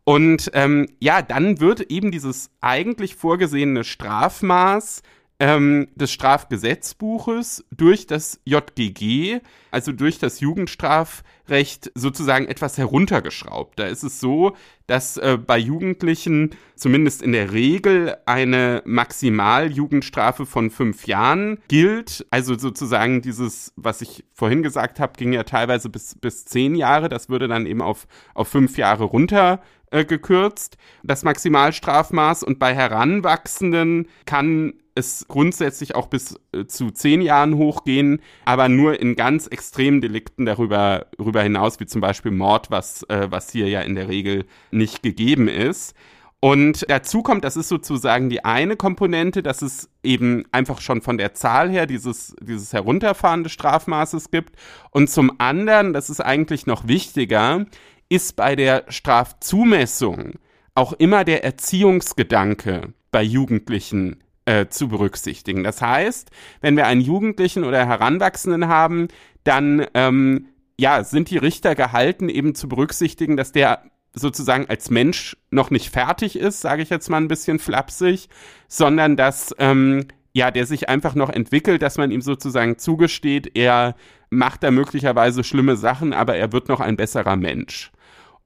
Und 0.05 0.51
ähm, 0.53 0.87
ja, 0.99 1.21
dann 1.21 1.59
wird 1.59 1.81
eben 1.81 2.11
dieses 2.11 2.51
eigentlich 2.61 3.15
vorgesehene 3.15 3.83
Strafmaß 3.83 5.01
ähm, 5.39 5.87
des 5.95 6.11
Strafgesetzbuches 6.11 7.65
durch 7.71 8.07
das 8.07 8.39
JGG, 8.45 9.41
also 9.69 9.91
durch 9.91 10.17
das 10.17 10.39
Jugendstrafrecht, 10.39 11.91
sozusagen 11.93 12.47
etwas 12.47 12.77
heruntergeschraubt. 12.77 13.77
Da 13.77 13.87
ist 13.87 14.03
es 14.03 14.21
so, 14.21 14.55
dass 14.87 15.17
äh, 15.17 15.37
bei 15.37 15.57
Jugendlichen 15.57 16.51
zumindest 16.75 17.21
in 17.21 17.33
der 17.33 17.51
Regel 17.51 18.15
eine 18.25 18.81
Maximaljugendstrafe 18.85 20.45
von 20.45 20.69
fünf 20.69 21.05
Jahren 21.05 21.59
gilt. 21.67 22.25
Also 22.29 22.57
sozusagen 22.57 23.21
dieses, 23.21 23.73
was 23.75 24.01
ich 24.01 24.23
vorhin 24.33 24.63
gesagt 24.63 25.01
habe, 25.01 25.13
ging 25.17 25.33
ja 25.33 25.43
teilweise 25.43 25.89
bis, 25.89 26.15
bis 26.15 26.45
zehn 26.45 26.75
Jahre. 26.75 27.09
Das 27.09 27.27
würde 27.27 27.49
dann 27.49 27.65
eben 27.65 27.81
auf, 27.81 28.07
auf 28.33 28.47
fünf 28.47 28.77
Jahre 28.77 29.03
runter 29.03 29.61
äh, 29.91 30.05
gekürzt, 30.05 30.77
das 31.03 31.23
Maximalstrafmaß. 31.23 32.43
Und 32.43 32.57
bei 32.57 32.73
Heranwachsenden 32.73 34.07
kann 34.25 34.73
es 34.95 35.25
grundsätzlich 35.27 35.93
auch 35.93 36.07
bis 36.07 36.39
äh, 36.53 36.65
zu 36.65 36.89
zehn 36.89 37.21
Jahren 37.21 37.57
hochgehen, 37.57 38.21
aber 38.45 38.69
nur 38.69 38.99
in 38.99 39.15
ganz 39.15 39.47
extremen 39.47 40.01
Delikten 40.01 40.45
darüber, 40.45 41.07
darüber 41.17 41.43
hinaus, 41.43 41.79
wie 41.79 41.85
zum 41.85 42.01
Beispiel 42.01 42.31
Mord, 42.31 42.71
was, 42.71 43.03
äh, 43.03 43.27
was 43.29 43.51
hier 43.51 43.67
ja 43.67 43.81
in 43.81 43.95
der 43.95 44.07
Regel 44.07 44.45
nicht 44.71 45.03
gegeben 45.03 45.47
ist. 45.47 45.93
Und 46.39 46.85
dazu 46.89 47.23
kommt, 47.23 47.43
das 47.43 47.57
ist 47.57 47.69
sozusagen 47.69 48.29
die 48.29 48.45
eine 48.45 48.75
Komponente, 48.75 49.41
dass 49.41 49.61
es 49.61 49.89
eben 50.03 50.43
einfach 50.51 50.79
schon 50.79 51.01
von 51.01 51.17
der 51.17 51.33
Zahl 51.33 51.71
her 51.71 51.87
dieses, 51.87 52.35
dieses 52.39 52.71
Herunterfahren 52.71 53.43
des 53.43 53.51
Strafmaßes 53.51 54.29
gibt. 54.29 54.55
Und 54.91 55.09
zum 55.09 55.31
anderen, 55.39 55.91
das 55.91 56.09
ist 56.09 56.21
eigentlich 56.21 56.67
noch 56.67 56.87
wichtiger, 56.87 57.65
ist 58.09 58.35
bei 58.35 58.55
der 58.55 58.85
Strafzumessung 58.89 60.33
auch 60.75 60.93
immer 60.93 61.23
der 61.23 61.43
Erziehungsgedanke 61.43 62.93
bei 63.09 63.23
Jugendlichen 63.23 64.17
äh, 64.45 64.67
zu 64.67 64.87
berücksichtigen. 64.87 65.63
Das 65.63 65.81
heißt, 65.81 66.29
wenn 66.61 66.77
wir 66.77 66.87
einen 66.87 67.01
Jugendlichen 67.01 67.63
oder 67.63 67.85
Heranwachsenden 67.85 68.67
haben, 68.67 69.07
dann 69.43 69.85
ähm, 69.93 70.47
ja, 70.77 71.03
sind 71.03 71.29
die 71.29 71.37
Richter 71.37 71.75
gehalten, 71.75 72.29
eben 72.29 72.55
zu 72.55 72.67
berücksichtigen, 72.67 73.37
dass 73.37 73.51
der 73.51 73.83
sozusagen 74.13 74.67
als 74.69 74.89
Mensch 74.89 75.37
noch 75.51 75.69
nicht 75.69 75.89
fertig 75.89 76.37
ist, 76.37 76.61
sage 76.61 76.81
ich 76.81 76.89
jetzt 76.89 77.09
mal 77.09 77.17
ein 77.17 77.27
bisschen 77.27 77.59
flapsig, 77.59 78.29
sondern 78.67 79.17
dass 79.17 79.53
ähm, 79.59 80.07
ja, 80.35 80.51
der 80.51 80.65
sich 80.65 80.89
einfach 80.89 81.15
noch 81.15 81.29
entwickelt, 81.29 81.81
dass 81.81 81.97
man 81.97 82.11
ihm 82.11 82.21
sozusagen 82.21 82.77
zugesteht, 82.77 83.51
er 83.55 83.95
macht 84.29 84.63
da 84.63 84.71
möglicherweise 84.71 85.45
schlimme 85.45 85.77
Sachen, 85.77 86.11
aber 86.11 86.35
er 86.35 86.51
wird 86.51 86.67
noch 86.67 86.81
ein 86.81 86.97
besserer 86.97 87.37
Mensch. 87.37 87.91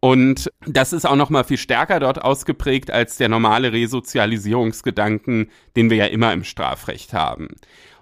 Und 0.01 0.49
das 0.65 0.93
ist 0.93 1.05
auch 1.05 1.15
noch 1.15 1.29
mal 1.29 1.43
viel 1.43 1.57
stärker 1.57 1.99
dort 1.99 2.21
ausgeprägt 2.21 2.89
als 2.89 3.17
der 3.17 3.27
normale 3.27 3.73
Resozialisierungsgedanken, 3.73 5.49
den 5.75 5.89
wir 5.89 5.97
ja 5.97 6.05
immer 6.05 6.31
im 6.31 6.45
Strafrecht 6.45 7.13
haben. 7.13 7.49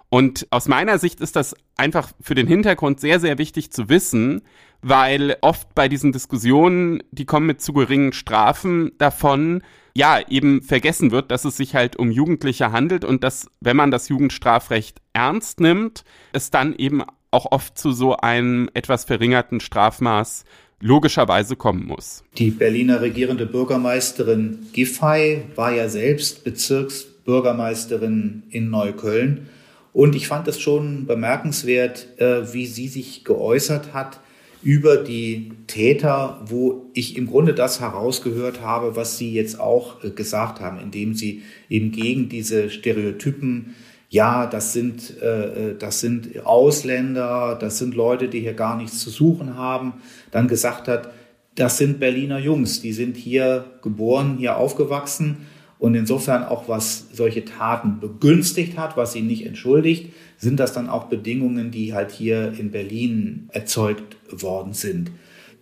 Und 0.10 0.48
aus 0.52 0.68
meiner 0.68 1.00
Sicht 1.00 1.20
ist 1.20 1.36
das 1.36 1.56
einfach 1.76 2.12
für 2.22 2.36
den 2.36 2.48
Hintergrund 2.48 3.00
sehr, 3.00 3.20
sehr 3.20 3.38
wichtig 3.38 3.72
zu 3.72 3.90
wissen, 3.90 4.42
weil 4.82 5.36
oft 5.42 5.74
bei 5.76 5.90
diesen 5.90 6.12
Diskussionen, 6.12 7.02
die 7.12 7.26
kommen 7.26 7.48
mit 7.48 7.62
zu 7.62 7.74
geringen 7.74 8.14
Strafen 8.14 8.92
davon, 9.00 9.64
ja, 9.96 10.20
eben 10.30 10.62
vergessen 10.62 11.12
wird, 11.12 11.32
dass 11.32 11.44
es 11.44 11.58
sich 11.58 11.74
halt 11.74 11.96
um 11.98 12.12
Jugendliche 12.12 12.72
handelt 12.72 13.04
und 13.04 13.24
dass, 13.24 13.50
wenn 13.60 13.76
man 13.76 13.90
das 13.90 14.10
Jugendstrafrecht 14.10 15.02
ernst 15.14 15.60
nimmt, 15.60 16.04
es 16.34 16.52
dann 16.52 16.76
eben 16.76 17.04
auch 17.32 17.52
oft 17.52 17.78
zu 17.78 17.92
so 17.92 18.16
einem 18.16 18.70
etwas 18.74 19.06
verringerten 19.06 19.60
Strafmaß 19.60 20.46
logischerweise 20.80 21.56
kommen 21.56 21.86
muss. 21.86 22.24
Die 22.38 22.52
Berliner 22.52 23.02
regierende 23.02 23.46
Bürgermeisterin 23.46 24.68
Giffey 24.74 25.44
war 25.56 25.74
ja 25.74 25.90
selbst 25.90 26.44
Bezirksbürgermeisterin 26.44 28.44
in 28.50 28.70
Neukölln. 28.70 29.48
Und 29.94 30.16
ich 30.16 30.28
fand 30.28 30.48
es 30.48 30.60
schon 30.60 31.08
bemerkenswert, 31.08 32.20
äh, 32.20 32.54
wie 32.54 32.68
sie 32.68 32.88
sich 32.88 33.24
geäußert 33.24 33.94
hat 33.94 34.20
über 34.64 34.98
die 34.98 35.52
Täter, 35.68 36.42
wo 36.46 36.90
ich 36.94 37.18
im 37.18 37.28
Grunde 37.28 37.54
das 37.54 37.80
herausgehört 37.80 38.62
habe, 38.62 38.96
was 38.96 39.18
Sie 39.18 39.32
jetzt 39.32 39.60
auch 39.60 40.04
äh, 40.04 40.10
gesagt 40.10 40.60
haben, 40.60 40.80
indem 40.80 41.14
Sie 41.14 41.44
eben 41.70 41.92
gegen 41.92 42.30
diese 42.30 42.70
Stereotypen 42.70 43.76
ja, 44.10 44.48
das 44.48 44.74
sind, 44.74 45.22
äh, 45.22 45.72
äh, 45.72 45.78
das 45.78 46.00
sind 46.00 46.46
Ausländer, 46.46 47.58
das 47.60 47.78
sind 47.78 47.94
Leute, 47.96 48.30
die 48.30 48.40
hier 48.40 48.54
gar 48.54 48.78
nichts 48.78 49.00
zu 49.00 49.10
suchen 49.10 49.56
haben, 49.56 49.94
dann 50.32 50.48
gesagt 50.48 50.88
hat, 50.88 51.12
das 51.56 51.78
sind 51.78 52.00
Berliner 52.00 52.40
Jungs, 52.40 52.82
die 52.82 52.94
sind 52.94 53.18
hier 53.18 53.66
geboren, 53.82 54.38
hier 54.38 54.58
aufgewachsen 54.58 55.48
und 55.80 55.96
insofern 55.96 56.44
auch 56.44 56.70
was 56.70 57.08
solche 57.12 57.44
Taten 57.46 58.00
begünstigt 58.00 58.78
hat, 58.78 58.96
was 58.96 59.14
sie 59.14 59.22
nicht 59.22 59.46
entschuldigt, 59.46 60.14
sind 60.38 60.60
das 60.60 60.72
dann 60.72 60.88
auch 60.88 61.06
Bedingungen, 61.06 61.72
die 61.72 61.94
halt 61.94 62.12
hier 62.12 62.54
in 62.58 62.72
Berlin 62.72 63.50
erzeugt 63.52 64.18
worden 64.32 64.74
sind. 64.74 65.12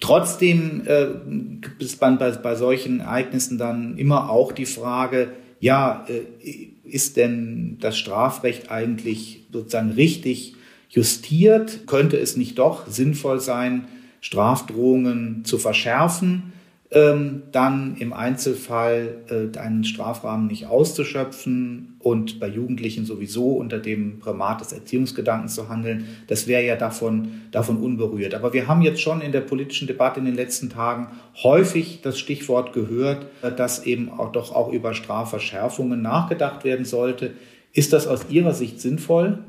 Trotzdem 0.01 0.84
äh, 0.86 1.08
gibt 1.62 1.81
es 1.81 1.95
bei, 1.95 2.12
bei 2.12 2.55
solchen 2.55 2.99
Ereignissen 2.99 3.58
dann 3.58 3.97
immer 3.97 4.29
auch 4.29 4.51
die 4.51 4.65
Frage, 4.65 5.29
ja, 5.60 6.05
äh, 6.10 6.74
ist 6.86 7.17
denn 7.17 7.78
das 7.80 7.98
Strafrecht 7.98 8.71
eigentlich 8.71 9.45
sozusagen 9.52 9.91
richtig 9.91 10.56
justiert? 10.89 11.88
Könnte 11.88 12.17
es 12.17 12.38
nicht 12.38 12.58
doch 12.60 12.88
sinnvoll 12.88 13.39
sein, 13.39 13.88
Strafdrohungen 14.21 15.43
zu 15.45 15.58
verschärfen? 15.58 16.54
Ähm, 16.91 17.43
dann 17.52 17.98
im 17.98 18.13
Einzelfall 18.13 19.17
äh, 19.30 19.58
einen 19.58 19.84
Strafrahmen 19.84 20.48
nicht 20.48 20.67
auszuschöpfen 20.67 21.95
und 22.00 22.39
bei 22.39 22.48
Jugendlichen 22.48 23.06
sowieso 23.06 23.54
unter 23.54 23.80
dem 23.80 24.19
Primat 24.19 24.62
des 24.62 24.71
Erziehungsgedankens 24.71 25.56
zu 25.56 25.67
handeln, 25.67 26.08
das 26.28 26.48
wäre 26.48 26.63
ja 26.63 26.76
davon, 26.76 27.41
davon 27.52 27.78
unberührt. 27.78 28.36
Aber 28.36 28.54
wir 28.54 28.67
haben 28.67 28.84
jetzt 28.84 29.02
schon 29.02 29.21
in 29.21 29.32
der 29.32 29.41
politischen 29.41 29.88
Debatte 29.88 30.19
in 30.19 30.26
den 30.26 30.36
letzten 30.36 30.69
Tagen 30.69 31.08
häufig 31.43 32.02
das 32.04 32.19
Stichwort 32.19 32.74
gehört, 32.74 33.26
dass 33.58 33.86
eben 33.86 34.12
auch 34.12 34.32
doch 34.32 34.54
auch 34.54 34.71
über 34.71 34.93
Strafverschärfungen 34.93 36.02
nachgedacht 36.02 36.63
werden 36.63 36.86
sollte. 36.86 37.34
Ist 37.74 37.93
das 37.93 38.06
aus 38.06 38.28
Ihrer 38.30 38.54
Sicht 38.54 38.80
sinnvoll? 38.80 39.39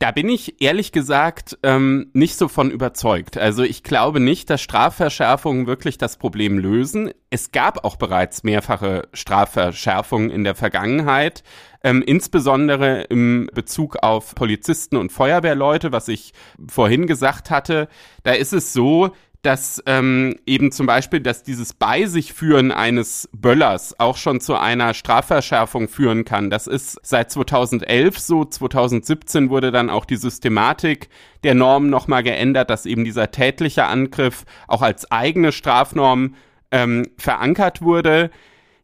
Da 0.00 0.12
bin 0.12 0.28
ich 0.28 0.62
ehrlich 0.62 0.92
gesagt 0.92 1.58
ähm, 1.64 2.10
nicht 2.12 2.36
so 2.36 2.46
von 2.46 2.70
überzeugt. 2.70 3.36
Also 3.36 3.64
ich 3.64 3.82
glaube 3.82 4.20
nicht, 4.20 4.48
dass 4.48 4.60
Strafverschärfungen 4.60 5.66
wirklich 5.66 5.98
das 5.98 6.18
Problem 6.18 6.56
lösen. 6.56 7.10
Es 7.30 7.50
gab 7.50 7.84
auch 7.84 7.96
bereits 7.96 8.44
mehrfache 8.44 9.08
Strafverschärfungen 9.12 10.30
in 10.30 10.44
der 10.44 10.54
Vergangenheit, 10.54 11.42
ähm, 11.82 12.00
insbesondere 12.06 13.02
im 13.02 13.50
Bezug 13.52 13.96
auf 13.96 14.36
Polizisten 14.36 14.96
und 14.96 15.10
Feuerwehrleute, 15.10 15.90
was 15.90 16.06
ich 16.06 16.32
vorhin 16.68 17.08
gesagt 17.08 17.50
hatte. 17.50 17.88
Da 18.22 18.32
ist 18.32 18.52
es 18.52 18.72
so, 18.72 19.10
dass 19.42 19.80
ähm, 19.86 20.36
eben 20.46 20.72
zum 20.72 20.86
Beispiel, 20.86 21.20
dass 21.20 21.44
dieses 21.44 21.72
Bei 21.72 22.06
sich 22.06 22.32
führen 22.32 22.72
eines 22.72 23.28
Böllers 23.32 23.98
auch 24.00 24.16
schon 24.16 24.40
zu 24.40 24.56
einer 24.56 24.94
Strafverschärfung 24.94 25.88
führen 25.88 26.24
kann. 26.24 26.50
Das 26.50 26.66
ist 26.66 26.98
seit 27.02 27.30
2011 27.30 28.18
so. 28.18 28.44
2017 28.44 29.48
wurde 29.48 29.70
dann 29.70 29.90
auch 29.90 30.04
die 30.04 30.16
Systematik 30.16 31.08
der 31.44 31.54
Norm 31.54 31.88
nochmal 31.88 32.24
geändert, 32.24 32.68
dass 32.68 32.84
eben 32.84 33.04
dieser 33.04 33.30
tätliche 33.30 33.84
Angriff 33.84 34.44
auch 34.66 34.82
als 34.82 35.10
eigene 35.12 35.52
Strafnorm 35.52 36.34
ähm, 36.72 37.06
verankert 37.16 37.80
wurde. 37.80 38.30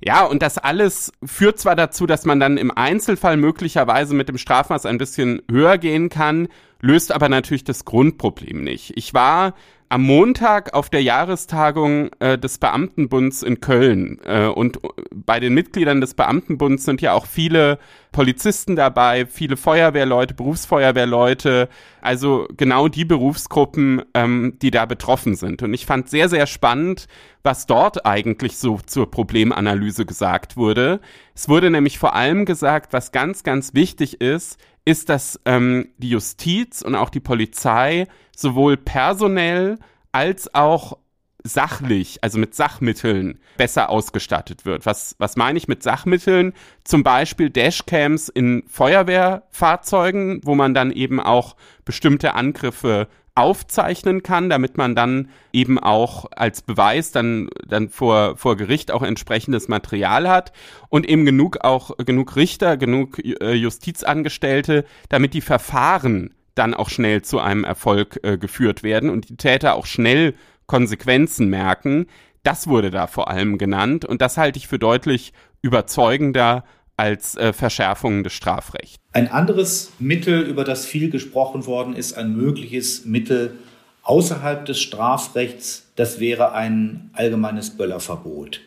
Ja, 0.01 0.25
und 0.25 0.43
das 0.43 0.59
alles 0.59 1.12
führt 1.25 1.59
zwar 1.59 1.77
dazu, 1.77 2.07
dass 2.07 2.27
man 2.27 2.38
dann 2.38 2.59
im 2.59 2.71
Einzelfall 2.71 3.37
möglicherweise 3.37 4.14
mit 4.14 4.29
dem 4.29 4.38
Strafmaß 4.38 4.87
ein 4.87 4.99
bisschen 4.99 5.43
höher 5.51 5.79
gehen 5.79 6.11
kann, 6.11 6.49
löst 6.81 7.11
aber 7.11 7.29
natürlich 7.29 7.64
das 7.64 7.85
Grundproblem 7.85 8.62
nicht. 8.62 8.93
Ich 8.97 9.14
war 9.14 9.55
am 9.88 10.03
Montag 10.03 10.75
auf 10.75 10.90
der 10.90 11.03
Jahrestagung 11.03 12.11
äh, 12.18 12.38
des 12.38 12.59
Beamtenbunds 12.59 13.42
in 13.42 13.61
Köln. 13.61 14.18
Äh, 14.25 14.47
und 14.47 14.79
bei 15.12 15.40
den 15.40 15.55
Mitgliedern 15.55 16.01
des 16.01 16.14
Beamtenbunds 16.14 16.85
sind 16.85 17.01
ja 17.01 17.12
auch 17.12 17.27
viele 17.27 17.79
Polizisten 18.12 18.77
dabei, 18.77 19.27
viele 19.27 19.57
Feuerwehrleute, 19.57 20.35
Berufsfeuerwehrleute, 20.35 21.68
also 22.01 22.47
genau 22.57 22.88
die 22.88 23.05
Berufsgruppen, 23.05 24.03
ähm, 24.14 24.57
die 24.62 24.70
da 24.70 24.87
betroffen 24.87 25.35
sind. 25.35 25.62
Und 25.62 25.75
ich 25.75 25.87
fand 25.87 26.09
sehr, 26.09 26.29
sehr 26.29 26.47
spannend, 26.47 27.07
was 27.42 27.66
dort 27.66 28.07
eigentlich 28.07 28.57
so 28.57 28.81
zur 28.87 29.11
Problemanalyse 29.11 30.07
gesagt 30.07 30.57
wurde. 30.57 31.01
Es 31.35 31.49
wurde 31.49 31.70
nämlich 31.70 31.99
vor 31.99 32.14
allem 32.14 32.47
gesagt, 32.47 32.92
was 32.92 33.12
ganz, 33.12 33.42
ganz 33.42 33.75
wichtig 33.75 34.20
ist, 34.20 34.59
ist, 34.85 35.09
dass 35.09 35.40
ähm, 35.44 35.88
die 35.99 36.11
Justiz 36.11 36.83
und 36.83 36.94
auch 36.94 37.11
die 37.11 37.20
Polizei 37.20 38.07
sowohl 38.37 38.77
personell 38.77 39.79
als 40.12 40.55
auch 40.55 40.99
sachlich, 41.47 42.18
also 42.23 42.38
mit 42.38 42.55
Sachmitteln 42.55 43.38
besser 43.59 43.90
ausgestattet 43.90 44.64
wird. 44.64 44.87
Was, 44.87 45.14
was 45.18 45.37
meine 45.37 45.59
ich 45.59 45.68
mit 45.68 45.83
Sachmitteln? 45.83 46.55
Zum 46.85 47.03
Beispiel 47.03 47.51
Dashcams 47.51 48.31
in 48.31 48.64
Feuerwehrfahrzeugen, 48.66 50.40
wo 50.44 50.55
man 50.55 50.73
dann 50.73 50.90
eben 50.90 51.20
auch 51.20 51.57
bestimmte 51.85 52.35
Angriffe 52.35 53.09
aufzeichnen 53.35 54.23
kann, 54.23 54.49
damit 54.49 54.79
man 54.79 54.94
dann 54.94 55.29
eben 55.53 55.79
auch 55.79 56.27
als 56.31 56.62
Beweis 56.62 57.11
dann, 57.11 57.49
dann 57.66 57.88
vor, 57.88 58.37
vor 58.37 58.57
Gericht 58.57 58.92
auch 58.92 59.03
entsprechendes 59.03 59.68
Material 59.68 60.29
hat 60.29 60.53
und 60.88 61.07
eben 61.07 61.27
genug 61.27 61.59
auch, 61.62 61.97
genug 61.99 62.37
Richter, 62.37 62.77
genug 62.77 63.18
äh, 63.18 63.53
Justizangestellte, 63.53 64.85
damit 65.09 65.35
die 65.35 65.40
Verfahren 65.40 66.33
dann 66.55 66.75
auch 66.75 66.88
schnell 66.88 67.23
zu 67.23 67.40
einem 67.40 67.64
Erfolg 67.64 68.21
äh, 68.23 68.38
geführt 68.38 68.83
werden 68.83 69.11
und 69.11 69.29
die 69.29 69.37
Täter 69.37 69.75
auch 69.75 69.87
schnell 69.87 70.35
Konsequenzen 70.67 71.49
merken. 71.49 72.07
Das 72.43 72.69
wurde 72.69 72.90
da 72.90 73.07
vor 73.07 73.29
allem 73.29 73.59
genannt 73.59 74.05
und 74.05 74.21
das 74.21 74.37
halte 74.37 74.59
ich 74.59 74.69
für 74.69 74.79
deutlich 74.79 75.33
überzeugender 75.62 76.64
als 76.97 77.37
äh, 77.37 77.53
Verschärfung 77.53 78.23
des 78.23 78.33
Strafrechts. 78.35 78.99
Ein 79.12 79.29
anderes 79.29 79.93
Mittel, 79.99 80.43
über 80.43 80.64
das 80.64 80.87
viel 80.87 81.11
gesprochen 81.11 81.67
worden 81.67 81.97
ist, 81.97 82.17
ein 82.17 82.37
mögliches 82.37 83.05
Mittel 83.05 83.59
außerhalb 84.03 84.64
des 84.67 84.81
Strafrechts, 84.81 85.90
das 85.97 86.21
wäre 86.21 86.53
ein 86.53 87.11
allgemeines 87.14 87.71
Böllerverbot. 87.71 88.61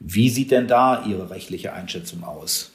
Wie 0.00 0.28
sieht 0.28 0.50
denn 0.50 0.66
da 0.66 1.04
Ihre 1.04 1.30
rechtliche 1.30 1.72
Einschätzung 1.72 2.24
aus? 2.24 2.72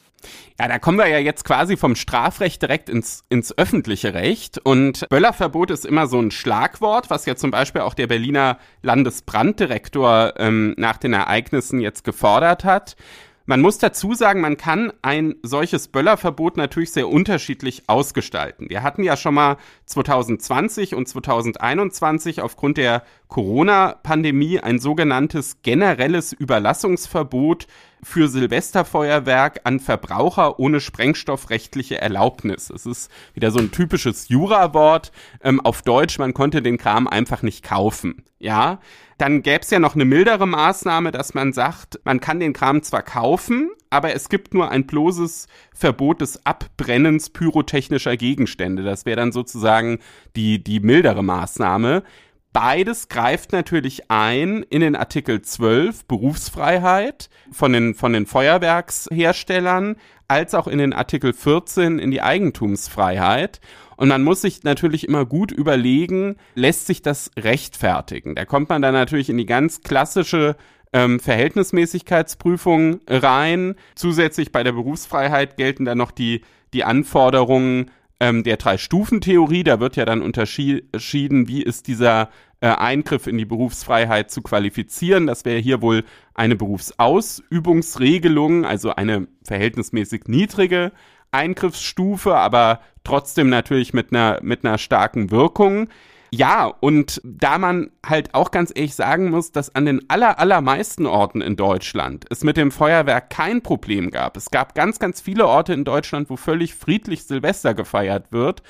Ja, 0.60 0.68
da 0.68 0.78
kommen 0.78 1.00
wir 1.00 1.08
ja 1.08 1.18
jetzt 1.18 1.46
quasi 1.46 1.78
vom 1.78 1.96
Strafrecht 1.96 2.62
direkt 2.62 2.88
ins, 2.88 3.24
ins 3.30 3.58
öffentliche 3.58 4.13
Recht. 4.13 4.60
Und 4.63 5.08
Böllerverbot 5.10 5.72
ist 5.72 5.86
immer 5.86 6.06
so 6.08 6.20
ein 6.20 6.32
Schlagwort, 6.32 7.10
was 7.10 7.26
ja 7.26 7.36
zum 7.36 7.50
Beispiel 7.50 7.82
auch 7.82 7.96
der 7.96 8.08
Berliner 8.08 8.60
Landesbranddirektor 8.84 10.34
ähm, 10.38 10.76
nach 10.78 10.98
den 10.98 11.13
Ereignissen 11.13 11.80
jetzt 11.80 12.04
gefordert 12.04 12.66
hat. 12.66 12.96
Man 13.45 13.60
muss 13.60 13.77
dazu 13.77 14.13
sagen, 14.13 14.39
man 14.39 14.56
kann 14.56 14.93
ein 15.01 15.36
solches 15.43 15.89
Böllerverbot 15.89 16.56
natürlich 16.56 16.91
sehr 16.91 17.10
unterschiedlich 17.10 17.84
ausgestalten. 17.88 18.69
Wir 18.69 18.84
hatten 18.84 19.03
ja 19.03 19.17
schon 19.17 19.34
mal 19.34 19.58
2020 19.86 20.95
und 20.95 21.10
2021 21.10 22.41
aufgrund 22.41 22.77
der 22.77 23.03
Corona-Pandemie 23.27 24.62
ein 24.62 24.79
sogenanntes 24.79 25.62
generelles 25.62 26.32
Überlassungsverbot 26.32 27.67
für 28.01 28.29
Silvesterfeuerwerk 28.29 29.62
an 29.65 29.82
Verbraucher 29.82 30.58
ohne 30.60 30.79
sprengstoffrechtliche 30.79 31.99
Erlaubnis. 31.99 32.69
Es 32.69 32.86
ist 32.86 33.12
wieder 33.34 33.51
so 33.51 33.60
ein 33.60 33.71
typisches 33.71 34.29
Jura-Wort. 34.29 35.12
Ähm, 35.41 35.60
auf 35.60 35.82
Deutsch, 35.82 36.17
man 36.17 36.34
konnte 36.34 36.62
den 36.62 36.77
Kram 36.77 37.08
einfach 37.08 37.41
nicht 37.41 37.63
kaufen. 37.63 38.23
Ja, 38.39 38.79
dann 39.23 39.41
gäbe 39.41 39.62
es 39.62 39.69
ja 39.69 39.79
noch 39.79 39.95
eine 39.95 40.03
mildere 40.03 40.45
Maßnahme, 40.45 41.12
dass 41.12 41.33
man 41.33 41.53
sagt, 41.53 41.97
man 42.03 42.19
kann 42.19 42.41
den 42.41 42.51
Kram 42.51 42.83
zwar 42.83 43.03
kaufen, 43.03 43.71
aber 43.89 44.13
es 44.13 44.27
gibt 44.27 44.53
nur 44.53 44.69
ein 44.69 44.86
bloßes 44.86 45.47
Verbot 45.73 46.19
des 46.19 46.45
Abbrennens 46.45 47.29
pyrotechnischer 47.29 48.17
Gegenstände. 48.17 48.83
Das 48.83 49.05
wäre 49.05 49.15
dann 49.15 49.31
sozusagen 49.31 49.99
die, 50.36 50.62
die 50.62 50.81
mildere 50.81 51.23
Maßnahme. 51.23 52.03
Beides 52.51 53.07
greift 53.07 53.53
natürlich 53.53 54.12
ein 54.12 54.63
in 54.69 54.81
den 54.81 54.97
Artikel 54.97 55.41
12 55.41 56.03
Berufsfreiheit 56.03 57.29
von 57.49 57.71
den, 57.71 57.95
von 57.95 58.12
den 58.12 58.25
Feuerwerksherstellern, 58.25 59.95
als 60.27 60.53
auch 60.53 60.67
in 60.67 60.79
den 60.79 60.91
Artikel 60.91 61.31
14 61.31 61.97
in 61.97 62.12
die 62.12 62.21
Eigentumsfreiheit. 62.21 63.62
Und 63.97 64.10
man 64.10 64.23
muss 64.23 64.41
sich 64.41 64.63
natürlich 64.63 65.08
immer 65.08 65.25
gut 65.25 65.51
überlegen, 65.51 66.38
lässt 66.56 66.88
sich 66.88 67.01
das 67.01 67.32
rechtfertigen? 67.38 68.36
Da 68.36 68.45
kommt 68.45 68.69
man 68.69 68.82
dann 68.82 68.93
natürlich 68.93 69.29
in 69.29 69.38
die 69.38 69.45
ganz 69.45 69.82
klassische 69.82 70.56
ähm, 70.93 71.19
Verhältnismäßigkeitsprüfung 71.19 73.01
rein. 73.08 73.75
Zusätzlich 73.95 74.51
bei 74.51 74.63
der 74.63 74.73
Berufsfreiheit 74.73 75.58
gelten 75.58 75.86
dann 75.86 75.97
noch 75.97 76.12
die, 76.12 76.41
die 76.73 76.84
Anforderungen 76.84 77.89
ähm, 78.19 78.43
der 78.43 78.58
Drei-Stufen-Theorie. 78.58 79.63
Da 79.63 79.79
wird 79.79 79.95
ja 79.95 80.06
dann 80.06 80.21
unterschieden, 80.21 81.47
wie 81.47 81.63
ist 81.63 81.88
dieser 81.88 82.29
äh, 82.62 82.67
Eingriff 82.67 83.25
in 83.27 83.38
die 83.38 83.45
Berufsfreiheit 83.45 84.32
zu 84.32 84.41
qualifizieren. 84.41 85.27
Das 85.27 85.45
wäre 85.45 85.60
hier 85.60 85.82
wohl 85.82 86.03
eine 86.34 86.56
Berufsausübungsregelung, 86.56 88.65
also 88.65 88.95
eine 88.95 89.27
verhältnismäßig 89.43 90.23
niedrige 90.27 90.91
Eingriffsstufe, 91.32 92.36
aber 92.36 92.79
trotzdem 93.04 93.50
natürlich 93.50 93.94
mit 93.94 94.12
einer, 94.12 94.39
mit 94.42 94.66
einer 94.66 94.78
starken 94.78 95.32
Wirkung. 95.32 95.89
Ja, 96.32 96.66
und 96.66 97.22
da 97.24 97.60
man 97.60 97.92
halt 98.04 98.34
auch 98.34 98.50
ganz 98.50 98.72
ehrlich 98.74 98.96
sagen 98.96 99.30
muss, 99.30 99.52
dass 99.52 99.76
an 99.76 99.86
den 99.86 100.10
aller, 100.10 100.39
allermeisten 100.39 101.06
Orten 101.06 101.42
in 101.42 101.56
Deutschland 101.56 102.26
es 102.32 102.44
mit 102.44 102.58
dem 102.58 102.72
Feuerwerk 102.72 103.30
kein 103.30 103.62
Problem 103.62 104.10
gab. 104.10 104.36
Es 104.36 104.50
gab 104.50 104.74
ganz, 104.74 104.98
ganz 104.98 105.22
viele 105.22 105.46
Orte 105.46 105.74
in 105.74 105.84
Deutschland, 105.84 106.32
wo 106.32 106.36
völlig 106.36 106.74
friedlich 106.74 107.26
Silvester 107.26 107.76
gefeiert 107.76 108.32
wird 108.32 108.63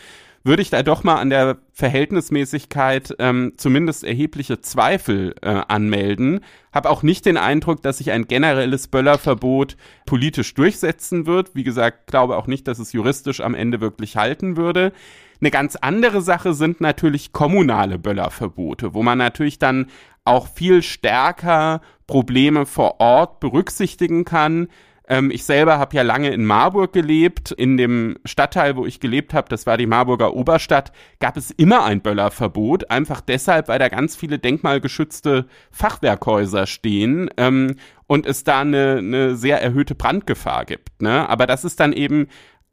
würde 0.43 0.61
ich 0.61 0.69
da 0.69 0.83
doch 0.83 1.03
mal 1.03 1.15
an 1.15 1.29
der 1.29 1.57
Verhältnismäßigkeit 1.71 3.15
ähm, 3.19 3.53
zumindest 3.57 4.03
erhebliche 4.03 4.59
Zweifel 4.61 5.35
äh, 5.41 5.61
anmelden. 5.67 6.41
Habe 6.73 6.89
auch 6.89 7.01
nicht 7.01 7.25
den 7.25 7.37
Eindruck, 7.37 7.81
dass 7.81 7.99
sich 7.99 8.11
ein 8.11 8.27
generelles 8.27 8.89
Böllerverbot 8.89 9.77
politisch 10.05 10.53
durchsetzen 10.53 11.25
wird. 11.25 11.55
Wie 11.55 11.63
gesagt, 11.63 12.07
glaube 12.07 12.35
auch 12.37 12.47
nicht, 12.47 12.67
dass 12.67 12.79
es 12.79 12.91
juristisch 12.91 13.39
am 13.39 13.55
Ende 13.55 13.79
wirklich 13.79 14.17
halten 14.17 14.57
würde. 14.57 14.91
Eine 15.39 15.51
ganz 15.51 15.75
andere 15.77 16.21
Sache 16.21 16.53
sind 16.53 16.81
natürlich 16.81 17.31
kommunale 17.31 17.97
Böllerverbote, 17.97 18.93
wo 18.93 19.03
man 19.03 19.17
natürlich 19.17 19.59
dann 19.59 19.87
auch 20.25 20.47
viel 20.47 20.81
stärker 20.81 21.81
Probleme 22.07 22.65
vor 22.65 22.99
Ort 22.99 23.39
berücksichtigen 23.39 24.25
kann 24.25 24.67
Ähm, 25.13 25.29
ich 25.29 25.43
selber 25.43 25.77
habe 25.77 25.95
ja 25.95 26.01
lange 26.01 26.31
in 26.31 26.43
Marburg 26.43 26.91
gelebt. 26.91 27.51
In 27.51 27.77
dem 27.77 28.17
Stadtteil, 28.25 28.75
wo 28.75 28.87
ich 28.87 28.99
gelebt 28.99 29.35
habe, 29.35 29.47
das 29.47 29.67
war 29.67 29.77
die 29.77 29.85
Marburger 29.85 30.33
Oberstadt, 30.33 30.91
gab 31.19 31.37
es 31.37 31.51
immer 31.51 31.85
ein 31.85 32.01
Böllerverbot. 32.01 32.89
Einfach 32.89 33.21
deshalb, 33.21 33.67
weil 33.67 33.77
da 33.77 33.89
ganz 33.89 34.15
viele 34.15 34.39
denkmalgeschützte 34.39 35.45
Fachwerkhäuser 35.69 36.65
stehen 36.65 37.29
ähm, 37.37 37.75
und 38.07 38.25
es 38.25 38.43
da 38.43 38.61
eine, 38.61 38.97
eine 38.97 39.35
sehr 39.35 39.61
erhöhte 39.61 39.93
Brandgefahr 39.93 40.65
gibt. 40.65 41.03
Ne? 41.03 41.29
Aber 41.29 41.45
das 41.45 41.63
ist 41.63 41.79
dann 41.79 41.93
eben 41.93 42.27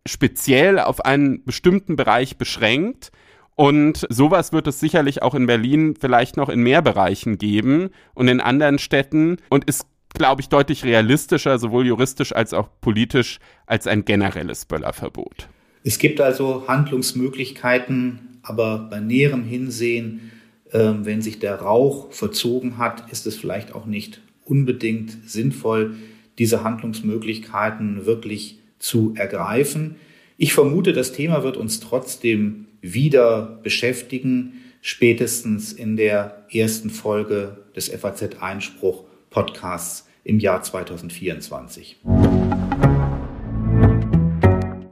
speziell 0.06 0.78
auf 0.78 1.04
einen 1.04 1.44
bestimmten 1.44 1.94
Bereich 1.94 2.38
beschränkt. 2.38 3.12
Und 3.54 4.06
sowas 4.08 4.54
wird 4.54 4.66
es 4.66 4.80
sicherlich 4.80 5.20
auch 5.20 5.34
in 5.34 5.44
Berlin 5.44 5.94
vielleicht 6.00 6.38
noch 6.38 6.48
in 6.48 6.62
mehr 6.62 6.80
Bereichen 6.80 7.36
geben 7.36 7.90
und 8.14 8.28
in 8.28 8.40
anderen 8.40 8.78
Städten 8.78 9.36
und 9.50 9.66
ist, 9.66 9.84
glaube 10.14 10.40
ich, 10.40 10.48
deutlich 10.48 10.84
realistischer, 10.84 11.58
sowohl 11.58 11.86
juristisch 11.86 12.34
als 12.34 12.52
auch 12.52 12.68
politisch, 12.80 13.38
als 13.66 13.86
ein 13.86 14.04
generelles 14.04 14.64
Böllerverbot. 14.64 15.48
Es 15.82 15.98
gibt 15.98 16.20
also 16.20 16.64
Handlungsmöglichkeiten, 16.68 18.38
aber 18.42 18.88
bei 18.90 19.00
näherem 19.00 19.44
Hinsehen, 19.44 20.30
äh, 20.70 20.92
wenn 21.02 21.22
sich 21.22 21.38
der 21.38 21.56
Rauch 21.56 22.12
verzogen 22.12 22.78
hat, 22.78 23.10
ist 23.10 23.26
es 23.26 23.36
vielleicht 23.36 23.74
auch 23.74 23.86
nicht 23.86 24.20
unbedingt 24.44 25.16
sinnvoll, 25.26 25.96
diese 26.38 26.64
Handlungsmöglichkeiten 26.64 28.06
wirklich 28.06 28.58
zu 28.78 29.14
ergreifen. 29.16 29.96
Ich 30.36 30.54
vermute, 30.54 30.92
das 30.92 31.12
Thema 31.12 31.42
wird 31.42 31.56
uns 31.56 31.80
trotzdem 31.80 32.66
wieder 32.80 33.60
beschäftigen, 33.62 34.54
spätestens 34.80 35.72
in 35.72 35.96
der 35.96 36.46
ersten 36.50 36.88
Folge 36.88 37.58
des 37.76 37.88
FAZ 37.88 38.40
Einspruch 38.40 39.04
Podcasts 39.30 40.08
im 40.24 40.40
Jahr 40.40 40.60
2024. 40.60 41.98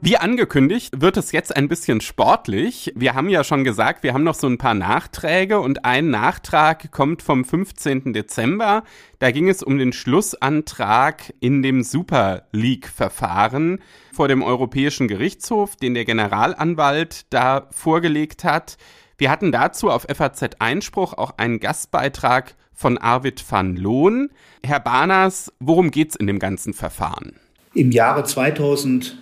Wie 0.01 0.17
angekündigt, 0.17 1.01
wird 1.01 1.17
es 1.17 1.33
jetzt 1.33 1.55
ein 1.55 1.67
bisschen 1.67 1.99
sportlich. 1.99 2.93
Wir 2.95 3.13
haben 3.13 3.29
ja 3.29 3.43
schon 3.43 3.65
gesagt, 3.65 4.01
wir 4.01 4.13
haben 4.13 4.23
noch 4.23 4.33
so 4.33 4.47
ein 4.47 4.57
paar 4.57 4.73
Nachträge 4.73 5.59
und 5.59 5.83
ein 5.83 6.09
Nachtrag 6.09 6.89
kommt 6.91 7.21
vom 7.21 7.43
15. 7.43 8.13
Dezember. 8.13 8.83
Da 9.19 9.31
ging 9.31 9.49
es 9.49 9.61
um 9.61 9.77
den 9.77 9.91
Schlussantrag 9.91 11.33
in 11.41 11.61
dem 11.61 11.83
Super 11.83 12.47
League-Verfahren 12.53 13.81
vor 14.13 14.29
dem 14.29 14.41
Europäischen 14.41 15.09
Gerichtshof, 15.09 15.75
den 15.75 15.93
der 15.93 16.05
Generalanwalt 16.05 17.31
da 17.31 17.67
vorgelegt 17.71 18.45
hat. 18.45 18.77
Wir 19.17 19.29
hatten 19.29 19.51
dazu 19.51 19.91
auf 19.91 20.07
FAZ 20.09 20.55
Einspruch 20.59 21.13
auch 21.13 21.37
einen 21.37 21.59
Gastbeitrag 21.59 22.55
von 22.79 22.97
Arvid 22.97 23.43
van 23.49 23.75
Loon. 23.75 24.29
Herr 24.65 24.79
Barners, 24.79 25.51
worum 25.59 25.91
geht's 25.91 26.15
in 26.15 26.27
dem 26.27 26.39
ganzen 26.39 26.73
Verfahren? 26.73 27.33
Im 27.73 27.91
Jahre 27.91 28.23
2000 28.23 29.17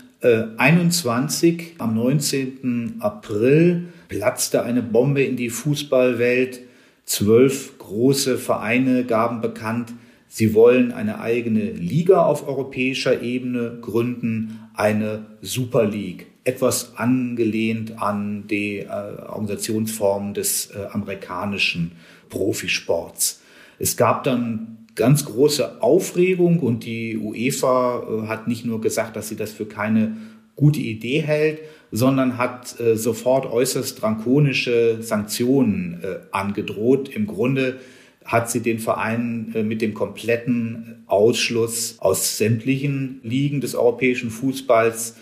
21, 0.58 1.76
am 1.78 1.94
19. 1.94 2.96
April, 3.00 3.90
platzte 4.08 4.64
eine 4.64 4.82
Bombe 4.82 5.24
in 5.24 5.36
die 5.36 5.52
Fußballwelt. 5.52 6.62
Zwölf 7.06 7.78
große 7.78 8.38
Vereine 8.38 9.06
gaben 9.06 9.42
bekannt, 9.42 9.94
sie 10.28 10.54
wollen 10.56 10.92
eine 10.92 11.22
eigene 11.22 11.72
Liga 11.72 12.24
auf 12.24 12.48
europäischer 12.48 13.22
Ebene 13.22 13.78
gründen, 13.80 14.60
eine 14.74 15.26
Super 15.42 15.86
League. 15.86 16.26
Etwas 16.44 16.98
angelehnt 16.98 18.02
an 18.02 18.48
die 18.48 18.80
äh, 18.80 18.90
Organisationsform 18.90 20.34
des 20.34 20.72
äh, 20.72 20.88
amerikanischen 20.92 21.92
Profisports. 22.30 23.42
Es 23.80 23.98
gab 23.98 24.24
dann 24.24 24.78
ganz 24.96 25.26
große 25.26 25.82
Aufregung 25.82 26.60
und 26.60 26.84
die 26.84 27.18
UEFA 27.18 28.04
äh, 28.24 28.28
hat 28.28 28.48
nicht 28.48 28.66
nur 28.66 28.82
gesagt, 28.82 29.16
dass 29.16 29.30
sie 29.30 29.36
das 29.36 29.52
für 29.52 29.66
keine 29.66 30.18
gute 30.56 30.80
Idee 30.80 31.22
hält, 31.22 31.60
sondern 31.92 32.38
hat 32.38 32.80
äh, 32.80 32.98
sofort 32.98 33.46
äußerst 33.46 34.02
drankonische 34.02 34.98
Sanktionen 35.02 36.02
äh, 36.04 36.18
angedroht. 36.32 37.10
Im 37.10 37.28
Grunde 37.28 37.78
hat 38.26 38.50
sie 38.52 38.62
den 38.62 38.80
Verein 38.80 39.56
mit 39.64 39.82
dem 39.82 39.94
kompletten 39.94 41.04
Ausschluss 41.08 41.96
aus 42.00 42.38
sämtlichen 42.38 43.22
Ligen 43.24 43.62
des 43.62 43.74
europäischen 43.74 44.32
Fußballs 44.32 45.16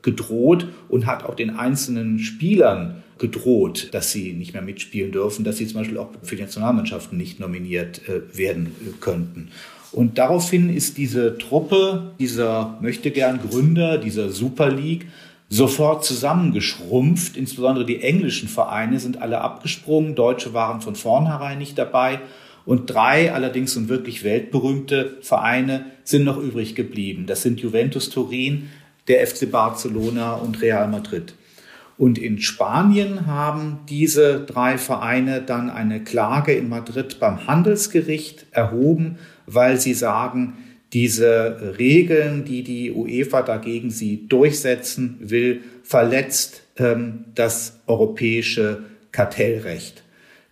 gedroht 0.00 0.66
und 0.88 1.04
hat 1.04 1.22
auch 1.24 1.34
den 1.34 1.50
einzelnen 1.50 2.18
Spielern 2.18 3.02
gedroht, 3.18 3.88
dass 3.92 4.12
sie 4.12 4.32
nicht 4.32 4.52
mehr 4.52 4.62
mitspielen 4.62 5.12
dürfen, 5.12 5.44
dass 5.44 5.56
sie 5.56 5.66
zum 5.66 5.80
Beispiel 5.80 5.98
auch 5.98 6.10
für 6.22 6.36
die 6.36 6.42
Nationalmannschaften 6.42 7.16
nicht 7.16 7.40
nominiert 7.40 8.02
äh, 8.08 8.36
werden 8.36 8.66
äh, 8.66 8.92
könnten. 9.00 9.48
Und 9.92 10.18
daraufhin 10.18 10.74
ist 10.74 10.98
diese 10.98 11.38
Truppe, 11.38 12.12
dieser 12.18 12.76
möchte 12.82 13.10
gern 13.10 13.40
Gründer 13.40 13.98
dieser 13.98 14.30
Super 14.30 14.70
League 14.70 15.06
sofort 15.48 16.04
zusammengeschrumpft. 16.04 17.36
Insbesondere 17.36 17.86
die 17.86 18.02
englischen 18.02 18.48
Vereine 18.48 19.00
sind 19.00 19.22
alle 19.22 19.40
abgesprungen. 19.40 20.14
Deutsche 20.14 20.52
waren 20.52 20.80
von 20.80 20.96
vornherein 20.96 21.58
nicht 21.58 21.78
dabei. 21.78 22.20
Und 22.66 22.90
drei 22.90 23.32
allerdings 23.32 23.74
sind 23.74 23.88
wirklich 23.88 24.24
weltberühmte 24.24 25.18
Vereine 25.22 25.86
sind 26.02 26.24
noch 26.24 26.36
übrig 26.36 26.74
geblieben. 26.74 27.26
Das 27.26 27.42
sind 27.42 27.60
Juventus 27.60 28.10
Turin, 28.10 28.68
der 29.08 29.24
FC 29.24 29.50
Barcelona 29.50 30.34
und 30.34 30.60
Real 30.60 30.88
Madrid. 30.88 31.34
Und 31.98 32.18
in 32.18 32.38
Spanien 32.38 33.26
haben 33.26 33.80
diese 33.88 34.40
drei 34.40 34.76
Vereine 34.76 35.40
dann 35.40 35.70
eine 35.70 36.04
Klage 36.04 36.52
in 36.52 36.68
Madrid 36.68 37.18
beim 37.20 37.46
Handelsgericht 37.46 38.46
erhoben, 38.50 39.18
weil 39.46 39.80
sie 39.80 39.94
sagen, 39.94 40.58
diese 40.92 41.74
Regeln, 41.78 42.44
die 42.44 42.62
die 42.62 42.92
UEFA 42.92 43.42
dagegen 43.42 43.90
sie 43.90 44.28
durchsetzen 44.28 45.16
will, 45.20 45.62
verletzt 45.82 46.62
ähm, 46.76 47.24
das 47.34 47.80
europäische 47.86 48.84
Kartellrecht. 49.10 50.02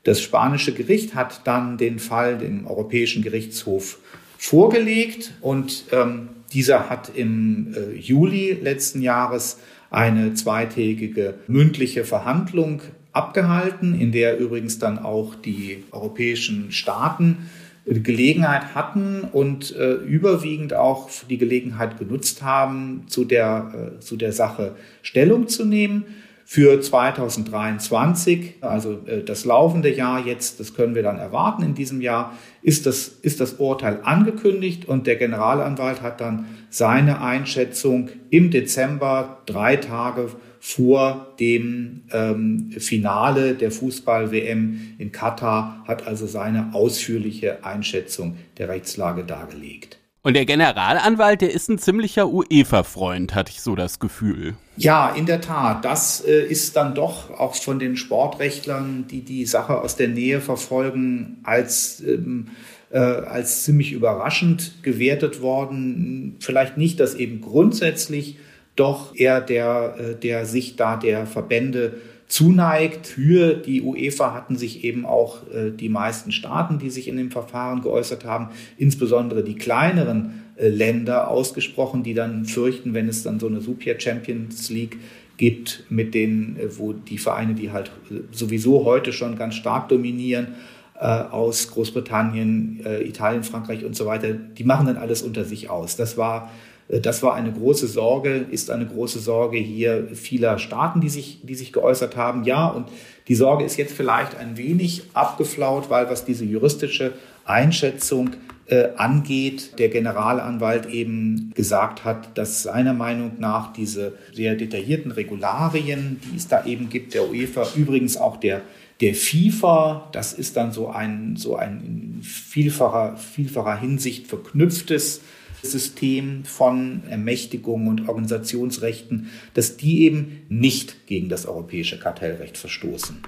Das 0.05 0.21
spanische 0.21 0.73
Gericht 0.73 1.15
hat 1.15 1.47
dann 1.47 1.79
den 1.79 1.99
Fall 1.99 2.39
dem 2.39 2.67
Europäischen 2.67 3.23
Gerichtshof 3.23 3.99
vorgelegt 4.39 5.33
und 5.41 5.85
ähm, 5.93 6.29
dieser 6.53 6.91
hat 6.91 7.13
im 7.15 7.75
äh, 7.75 7.97
Juli 7.97 8.53
letzten 8.53 9.01
Jahres 9.01 9.59
eine 9.95 10.35
zweitägige 10.35 11.35
mündliche 11.47 12.05
Verhandlung 12.05 12.83
abgehalten, 13.13 13.99
in 13.99 14.11
der 14.11 14.39
übrigens 14.39 14.79
dann 14.79 14.99
auch 14.99 15.35
die 15.35 15.85
europäischen 15.93 16.73
Staaten 16.73 17.49
Gelegenheit 17.87 18.75
hatten 18.75 19.21
und 19.31 19.77
äh, 19.77 19.93
überwiegend 19.93 20.73
auch 20.73 21.11
die 21.29 21.37
Gelegenheit 21.37 21.99
genutzt 21.99 22.43
haben, 22.43 23.05
zu 23.09 23.25
der, 23.25 23.97
äh, 23.97 24.01
zu 24.01 24.17
der 24.17 24.33
Sache 24.33 24.75
Stellung 25.03 25.49
zu 25.49 25.65
nehmen. 25.65 26.05
Für 26.47 26.81
2023, 26.81 28.57
also 28.63 29.01
äh, 29.07 29.23
das 29.23 29.45
laufende 29.45 29.95
Jahr 29.95 30.27
jetzt, 30.27 30.61
das 30.61 30.75
können 30.75 30.95
wir 30.95 31.03
dann 31.03 31.19
erwarten 31.19 31.63
in 31.63 31.75
diesem 31.75 32.01
Jahr, 32.01 32.33
ist 32.65 32.87
das, 32.87 33.09
ist 33.21 33.41
das 33.41 33.55
Urteil 33.55 34.01
angekündigt 34.05 34.89
und 34.89 35.07
der 35.07 35.17
Generalanwalt 35.17 36.01
hat 36.01 36.23
dann 36.23 36.47
seine 36.71 37.21
Einschätzung 37.21 38.09
im 38.31 38.51
Dezember, 38.51 39.43
drei 39.45 39.77
Tage 39.77 40.31
vor 40.61 41.35
dem 41.39 42.05
ähm, 42.11 42.71
Finale 42.79 43.55
der 43.55 43.71
Fußball-WM 43.71 44.95
in 44.97 45.13
Katar, 45.13 45.85
hat 45.87 46.07
also 46.07 46.27
seine 46.27 46.73
ausführliche 46.73 47.67
Einschätzung 47.67 48.39
der 48.57 48.71
Rechtslage 48.71 49.25
dargelegt. 49.25 49.99
Und 50.25 50.33
der 50.33 50.47
Generalanwalt, 50.47 51.43
der 51.43 51.53
ist 51.53 51.69
ein 51.69 51.77
ziemlicher 51.77 52.31
UEFA-Freund, 52.31 53.35
hatte 53.35 53.53
ich 53.53 53.61
so 53.61 53.77
das 53.77 53.99
Gefühl. 53.99 54.55
Ja, 54.79 55.11
in 55.11 55.27
der 55.27 55.43
Tat. 55.43 55.85
Das 55.85 56.25
äh, 56.27 56.47
ist 56.47 56.77
dann 56.77 56.95
doch 56.95 57.31
auch 57.39 57.55
von 57.55 57.79
den 57.79 57.99
Sportrechtlern, 57.99 59.05
die 59.07 59.21
die 59.21 59.45
Sache 59.45 59.83
aus 59.83 59.97
der 59.97 60.09
Nähe 60.09 60.41
verfolgen, 60.41 61.41
als, 61.43 62.03
ähm, 62.07 62.47
äh, 62.91 62.99
als 62.99 63.65
ziemlich 63.65 63.93
überraschend 63.93 64.83
gewertet 64.83 65.43
worden. 65.43 66.37
Vielleicht 66.41 66.79
nicht, 66.79 67.01
dass 67.01 67.15
eben 67.15 67.43
grundsätzlich 67.43 68.39
doch 68.77 69.15
eher 69.15 69.43
der, 69.43 69.97
äh, 69.99 70.15
der 70.19 70.47
sich 70.47 70.77
da 70.77 70.97
der 70.97 71.27
Verbände 71.27 72.01
zuneigt. 72.27 73.07
Für 73.07 73.55
die 73.55 73.83
UEFA 73.83 74.35
hatten 74.35 74.57
sich 74.57 74.85
eben 74.85 75.07
auch 75.07 75.43
äh, 75.53 75.71
die 75.71 75.89
meisten 75.89 76.33
Staaten, 76.33 76.79
die 76.79 76.91
sich 76.91 77.09
in 77.09 77.17
dem 77.17 77.31
Verfahren 77.31 77.83
geäußert 77.83 78.25
haben, 78.25 78.49
insbesondere 78.79 79.45
die 79.45 79.57
kleineren 79.57 80.43
äh, 80.57 80.69
Länder 80.69 81.29
ausgesprochen, 81.29 82.03
die 82.03 82.15
dann 82.15 82.45
fürchten, 82.45 82.95
wenn 82.95 83.09
es 83.09 83.23
dann 83.23 83.41
so 83.41 83.47
eine 83.47 83.61
Super 83.61 83.99
Champions 83.99 84.71
League 84.71 84.99
gibt, 85.37 85.85
mit 85.91 86.15
denen, 86.15 86.57
äh, 86.57 86.79
wo 86.79 86.93
die 86.93 87.19
Vereine, 87.19 87.55
die 87.55 87.73
halt 87.73 87.91
sowieso 88.33 88.85
heute 88.85 89.13
schon 89.13 89.37
ganz 89.37 89.55
stark 89.55 89.89
dominieren, 89.89 90.49
aus 90.97 91.73
Großbritannien, 91.73 92.81
Italien, 93.05 93.43
Frankreich 93.43 93.85
und 93.85 93.97
so 93.97 94.07
weiter, 94.07 94.33
die 94.33 94.63
machen 94.63 94.87
dann 94.87 94.97
alles 94.97 95.23
unter 95.23 95.45
sich 95.45 95.69
aus. 95.69 95.97
Das 95.97 96.17
war 96.17 96.53
das 96.89 97.23
war 97.23 97.35
eine 97.35 97.51
große 97.53 97.87
Sorge, 97.87 98.47
ist 98.51 98.71
eine 98.71 98.87
große 98.87 99.19
Sorge 99.19 99.57
hier 99.59 100.09
vieler 100.13 100.59
Staaten, 100.59 101.01
die 101.01 101.09
sich, 101.09 101.41
die 101.43 101.55
sich 101.55 101.73
geäußert 101.73 102.17
haben. 102.17 102.45
Ja, 102.45 102.69
und 102.69 102.89
die 103.29 103.35
Sorge 103.35 103.65
ist 103.65 103.79
jetzt 103.79 103.95
vielleicht 103.95 104.37
ein 104.37 104.57
wenig 104.57 105.03
abgeflaut, 105.15 105.89
weil 105.89 106.11
was 106.11 106.25
diese 106.25 106.45
juristische 106.45 107.15
Einschätzung 107.47 108.31
äh, 108.67 108.89
angeht. 108.97 109.79
Der 109.79 109.89
Generalanwalt 109.89 110.87
eben 110.87 111.53
gesagt 111.55 112.05
hat, 112.05 112.37
dass 112.37 112.63
seiner 112.63 112.93
Meinung 112.93 113.33
nach 113.39 113.73
diese 113.73 114.15
sehr 114.33 114.55
detaillierten 114.55 115.11
Regularien, 115.11 116.21
die 116.25 116.37
es 116.37 116.49
da 116.49 116.67
eben 116.67 116.91
gibt, 116.91 117.15
der 117.15 117.31
UEFA, 117.31 117.67
übrigens 117.77 118.17
auch 118.17 118.37
der 118.37 118.63
der 119.01 119.15
FIFA, 119.15 120.09
das 120.13 120.33
ist 120.33 120.57
dann 120.57 120.73
so 120.73 120.89
ein, 120.89 121.35
so 121.37 121.57
ein 121.57 121.83
in 121.85 122.23
vielfacher, 122.23 123.17
vielfacher 123.17 123.77
Hinsicht 123.79 124.29
verknüpftes 124.29 125.21
System 125.65 126.45
von 126.45 127.03
Ermächtigungen 127.09 127.89
und 127.89 128.09
Organisationsrechten, 128.09 129.31
dass 129.55 129.77
die 129.77 130.03
eben 130.03 130.43
nicht 130.49 131.07
gegen 131.07 131.29
das 131.29 131.47
europäische 131.47 131.99
Kartellrecht 131.99 132.59
verstoßen. 132.59 133.23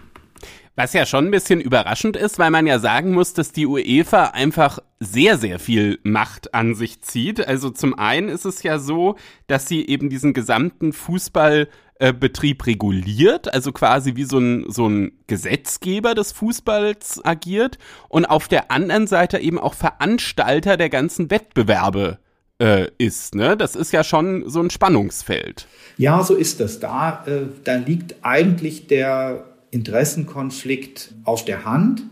Was 0.79 0.93
ja 0.93 1.07
schon 1.07 1.27
ein 1.27 1.31
bisschen 1.31 1.63
überraschend 1.63 2.17
ist, 2.17 2.39
weil 2.39 2.51
man 2.51 2.67
ja 2.67 2.79
sagen 2.79 3.13
muss, 3.13 3.33
dass 3.33 3.51
die 3.51 3.65
UEFA 3.65 4.27
einfach 4.27 4.79
sehr, 5.01 5.39
sehr 5.39 5.59
viel 5.59 5.99
Macht 6.03 6.53
an 6.53 6.75
sich 6.75 7.01
zieht. 7.01 7.47
Also 7.47 7.71
zum 7.71 7.99
einen 7.99 8.29
ist 8.29 8.45
es 8.45 8.63
ja 8.63 8.79
so, 8.79 9.17
dass 9.47 9.67
sie 9.67 9.87
eben 9.87 10.11
diesen 10.11 10.35
gesamten 10.35 10.93
Fußballbetrieb 10.93 12.67
reguliert, 12.67 13.55
also 13.55 13.73
quasi 13.73 14.17
wie 14.17 14.25
so 14.25 14.39
ein, 14.39 14.67
so 14.69 14.87
ein 14.87 15.13
Gesetzgeber 15.27 16.15
des 16.15 16.33
Fußballs 16.33 17.25
agiert 17.25 17.79
und 18.11 18.27
auf 18.27 18.47
der 18.47 18.71
anderen 18.71 19.07
Seite 19.07 19.39
eben 19.39 19.59
auch 19.59 19.73
Veranstalter 19.73 20.77
der 20.77 20.91
ganzen 20.91 21.31
Wettbewerbe 21.31 22.19
äh, 22.59 22.89
ist. 22.99 23.35
Ne? 23.35 23.57
Das 23.57 23.77
ist 23.77 23.93
ja 23.93 24.05
schon 24.05 24.49
so 24.49 24.61
ein 24.61 24.71
Spannungsfeld. 24.71 25.67
Ja, 25.99 26.23
so 26.23 26.35
ist 26.35 26.61
das. 26.61 26.81
Da, 26.81 27.25
äh, 27.27 27.43
da 27.65 27.77
liegt 27.77 28.17
eigentlich 28.23 28.87
der 28.87 29.45
Interessenkonflikt 29.71 31.15
auf 31.25 31.45
der 31.45 31.65
Hand. 31.65 32.03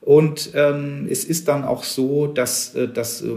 Und 0.00 0.50
ähm, 0.54 1.06
es 1.08 1.24
ist 1.24 1.48
dann 1.48 1.64
auch 1.64 1.82
so, 1.84 2.26
dass 2.26 2.74
äh, 2.74 2.88
das 2.88 3.22
äh, 3.22 3.28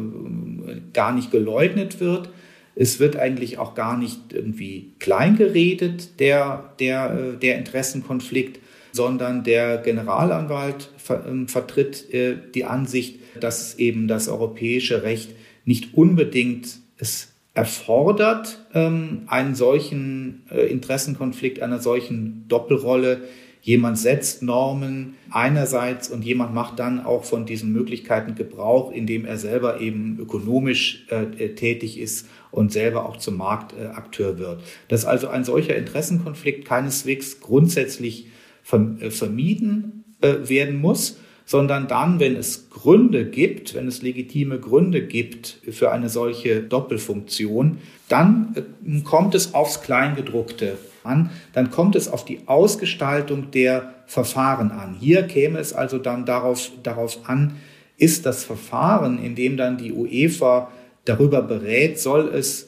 gar 0.93 1.13
nicht 1.13 1.31
geleugnet 1.31 1.99
wird. 1.99 2.29
Es 2.75 2.99
wird 2.99 3.15
eigentlich 3.15 3.57
auch 3.57 3.73
gar 3.73 3.97
nicht 3.97 4.33
irgendwie 4.33 4.93
kleingeredet, 4.99 6.19
der, 6.19 6.73
der, 6.79 7.35
äh, 7.35 7.39
der 7.39 7.57
Interessenkonflikt, 7.57 8.59
sondern 8.91 9.43
der 9.43 9.77
Generalanwalt 9.77 10.89
ver, 10.97 11.25
äh, 11.25 11.47
vertritt 11.47 12.13
äh, 12.13 12.35
die 12.53 12.65
Ansicht, 12.65 13.19
dass 13.39 13.75
eben 13.75 14.07
das 14.07 14.27
europäische 14.27 15.03
Recht 15.03 15.31
nicht 15.67 15.93
unbedingt 15.93 16.79
es 16.97 17.33
erfordert, 17.53 18.65
ähm, 18.73 19.23
einen 19.27 19.53
solchen 19.53 20.43
äh, 20.49 20.65
Interessenkonflikt, 20.65 21.61
einer 21.61 21.79
solchen 21.79 22.47
Doppelrolle 22.47 23.21
Jemand 23.67 23.97
setzt 23.97 24.43
Normen 24.43 25.15
einerseits 25.29 26.09
und 26.09 26.23
jemand 26.23 26.53
macht 26.53 26.79
dann 26.79 27.03
auch 27.03 27.25
von 27.25 27.45
diesen 27.45 27.73
Möglichkeiten 27.73 28.33
Gebrauch, 28.33 28.93
indem 28.93 29.25
er 29.25 29.37
selber 29.37 29.81
eben 29.81 30.17
ökonomisch 30.21 31.05
äh, 31.09 31.23
äh 31.43 31.53
tätig 31.53 31.99
ist 31.99 32.29
und 32.51 32.71
selber 32.71 33.09
auch 33.09 33.17
zum 33.17 33.35
Marktakteur 33.35 34.39
wird. 34.39 34.63
Dass 34.87 35.03
also 35.03 35.27
ein 35.27 35.43
solcher 35.43 35.75
Interessenkonflikt 35.75 36.63
keineswegs 36.63 37.41
grundsätzlich 37.41 38.27
vermieden 38.63 40.05
werden 40.21 40.77
muss, 40.77 41.19
sondern 41.47 41.87
dann, 41.87 42.19
wenn 42.19 42.35
es 42.35 42.69
Gründe 42.69 43.25
gibt, 43.25 43.73
wenn 43.73 43.87
es 43.87 44.01
legitime 44.01 44.59
Gründe 44.59 45.01
gibt 45.01 45.61
für 45.71 45.91
eine 45.91 46.09
solche 46.09 46.61
Doppelfunktion, 46.61 47.77
dann 48.09 48.53
äh, 48.55 49.01
kommt 49.01 49.33
es 49.33 49.53
aufs 49.53 49.81
Kleingedruckte 49.81 50.77
an, 51.03 51.29
dann 51.53 51.71
kommt 51.71 51.95
es 51.95 52.09
auf 52.09 52.25
die 52.25 52.41
Ausgestaltung 52.47 53.49
der 53.51 53.93
Verfahren 54.07 54.71
an. 54.71 54.97
Hier 54.99 55.23
käme 55.23 55.59
es 55.59 55.71
also 55.71 55.97
dann 55.97 56.25
darauf, 56.25 56.69
darauf 56.83 57.29
an, 57.29 57.55
ist 57.95 58.25
das 58.25 58.43
Verfahren, 58.43 59.17
in 59.23 59.35
dem 59.35 59.55
dann 59.55 59.77
die 59.77 59.93
UEFA 59.93 60.69
darüber 61.05 61.41
berät, 61.41 61.97
soll 61.97 62.27
es 62.27 62.67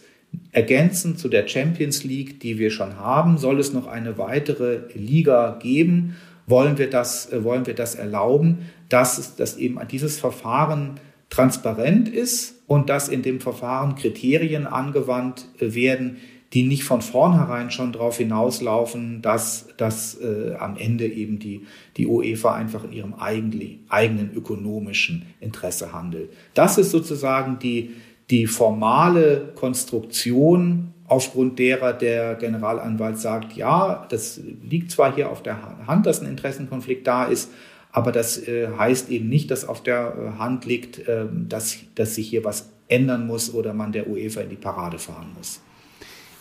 ergänzend 0.54 1.20
zu 1.20 1.28
der 1.28 1.50
Champions 1.50 2.06
League, 2.06 2.40
die 2.40 2.58
wir 2.58 2.72
schon 2.72 2.96
haben, 2.96 3.38
soll 3.38 3.60
es 3.60 3.74
noch 3.74 3.88
eine 3.88 4.18
weitere 4.18 4.80
Liga 4.94 5.60
geben? 5.62 6.16
Wollen 6.50 6.78
wir 6.78 6.90
das, 6.90 7.32
äh, 7.32 7.44
wollen 7.44 7.66
wir 7.66 7.76
das 7.76 7.96
erlauben, 7.96 8.70
dass, 8.90 9.36
dass 9.36 9.58
eben 9.58 9.80
dieses 9.90 10.20
Verfahren 10.20 11.00
transparent 11.30 12.10
ist 12.10 12.56
und 12.68 12.90
dass 12.90 13.08
in 13.08 13.22
dem 13.22 13.40
Verfahren 13.40 13.96
Kriterien 13.96 14.66
angewandt 14.66 15.46
äh, 15.60 15.74
werden, 15.74 16.18
die 16.54 16.64
nicht 16.64 16.84
von 16.84 17.02
vornherein 17.02 17.70
schon 17.70 17.94
darauf 17.94 18.18
hinauslaufen, 18.18 19.22
dass, 19.22 19.68
dass 19.78 20.20
äh, 20.20 20.56
am 20.58 20.78
Ende 20.78 21.06
eben 21.06 21.38
die, 21.38 21.68
die 21.98 22.08
UEFA 22.08 22.56
einfach 22.56 22.84
in 22.86 22.92
ihrem 22.92 23.14
eigenen, 23.14 23.86
eigenen 23.88 24.34
ökonomischen 24.34 25.28
Interesse 25.40 25.94
handelt. 25.94 26.32
Das 26.56 26.80
ist 26.80 26.90
sozusagen 26.90 27.60
die, 27.60 27.92
die 28.32 28.48
formale 28.48 29.52
Konstruktion, 29.56 30.94
aufgrund 31.10 31.60
derer 31.60 31.94
der 31.94 32.36
Generalanwalt 32.36 33.18
sagt, 33.18 33.54
ja, 33.54 34.06
das 34.10 34.40
liegt 34.64 34.92
zwar 34.92 35.14
hier 35.14 35.30
auf 35.30 35.44
der 35.44 35.88
Hand, 35.88 36.06
dass 36.06 36.22
ein 36.22 36.28
Interessenkonflikt 36.28 37.06
da 37.06 37.26
ist, 37.26 37.52
aber 37.92 38.12
das 38.12 38.48
äh, 38.48 38.70
heißt 38.78 39.10
eben 39.10 39.28
nicht, 39.28 39.50
dass 39.52 39.68
auf 39.68 39.82
der 39.82 40.14
äh, 40.16 40.40
Hand 40.40 40.66
liegt, 40.66 41.00
äh, 41.08 41.26
dass, 41.48 41.78
dass 41.96 42.16
sich 42.16 42.30
hier 42.30 42.44
was 42.44 42.70
ändern 42.88 43.26
muss 43.26 43.54
oder 43.54 43.74
man 43.74 43.92
der 43.92 44.08
UEFA 44.08 44.42
in 44.42 44.50
die 44.50 44.56
Parade 44.56 45.00
fahren 45.00 45.32
muss. 45.36 45.62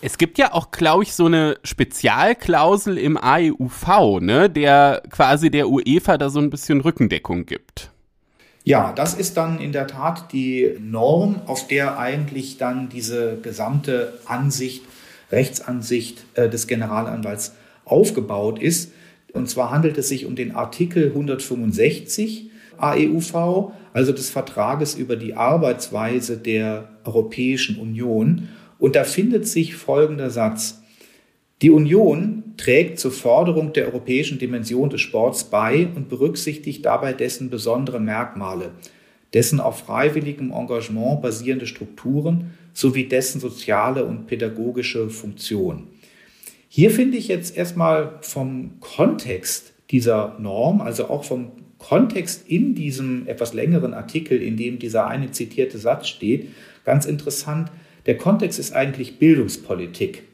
Es 0.00 0.16
gibt 0.16 0.38
ja 0.38 0.52
auch, 0.52 0.70
glaube 0.70 1.02
ich, 1.02 1.12
so 1.12 1.26
eine 1.26 1.56
Spezialklausel 1.64 2.98
im 2.98 3.16
AEUV, 3.16 4.20
ne, 4.20 4.48
der 4.48 5.02
quasi 5.10 5.50
der 5.50 5.68
UEFA 5.68 6.18
da 6.18 6.30
so 6.30 6.38
ein 6.38 6.50
bisschen 6.50 6.80
Rückendeckung 6.80 7.46
gibt. 7.46 7.90
Ja, 8.68 8.92
das 8.92 9.14
ist 9.14 9.38
dann 9.38 9.60
in 9.60 9.72
der 9.72 9.86
Tat 9.86 10.30
die 10.30 10.76
Norm, 10.78 11.40
auf 11.46 11.68
der 11.68 11.98
eigentlich 11.98 12.58
dann 12.58 12.90
diese 12.90 13.38
gesamte 13.40 14.12
Ansicht, 14.26 14.84
Rechtsansicht 15.32 16.22
äh, 16.34 16.50
des 16.50 16.66
Generalanwalts 16.66 17.54
aufgebaut 17.86 18.60
ist. 18.60 18.92
Und 19.32 19.48
zwar 19.48 19.70
handelt 19.70 19.96
es 19.96 20.10
sich 20.10 20.26
um 20.26 20.36
den 20.36 20.54
Artikel 20.54 21.06
165 21.06 22.50
AEUV, 22.76 23.72
also 23.94 24.12
des 24.12 24.28
Vertrages 24.28 24.96
über 24.96 25.16
die 25.16 25.32
Arbeitsweise 25.32 26.36
der 26.36 26.90
Europäischen 27.04 27.80
Union. 27.80 28.50
Und 28.78 28.96
da 28.96 29.04
findet 29.04 29.48
sich 29.48 29.76
folgender 29.76 30.28
Satz. 30.28 30.77
Die 31.60 31.70
Union 31.70 32.54
trägt 32.56 33.00
zur 33.00 33.10
Forderung 33.10 33.72
der 33.72 33.86
europäischen 33.86 34.38
Dimension 34.38 34.90
des 34.90 35.00
Sports 35.00 35.44
bei 35.44 35.88
und 35.94 36.08
berücksichtigt 36.08 36.84
dabei 36.84 37.12
dessen 37.12 37.50
besondere 37.50 37.98
Merkmale, 37.98 38.70
dessen 39.34 39.58
auf 39.58 39.80
freiwilligem 39.80 40.52
Engagement 40.52 41.20
basierende 41.20 41.66
Strukturen 41.66 42.52
sowie 42.72 43.08
dessen 43.08 43.40
soziale 43.40 44.04
und 44.04 44.28
pädagogische 44.28 45.10
Funktion. 45.10 45.88
Hier 46.68 46.92
finde 46.92 47.16
ich 47.16 47.26
jetzt 47.26 47.56
erstmal 47.56 48.18
vom 48.20 48.78
Kontext 48.78 49.72
dieser 49.90 50.38
Norm, 50.38 50.80
also 50.80 51.08
auch 51.08 51.24
vom 51.24 51.50
Kontext 51.78 52.48
in 52.48 52.76
diesem 52.76 53.26
etwas 53.26 53.52
längeren 53.52 53.94
Artikel, 53.94 54.40
in 54.40 54.56
dem 54.56 54.78
dieser 54.78 55.08
eine 55.08 55.32
zitierte 55.32 55.78
Satz 55.78 56.06
steht, 56.06 56.50
ganz 56.84 57.04
interessant, 57.04 57.72
der 58.06 58.16
Kontext 58.16 58.60
ist 58.60 58.72
eigentlich 58.72 59.18
Bildungspolitik. 59.18 60.27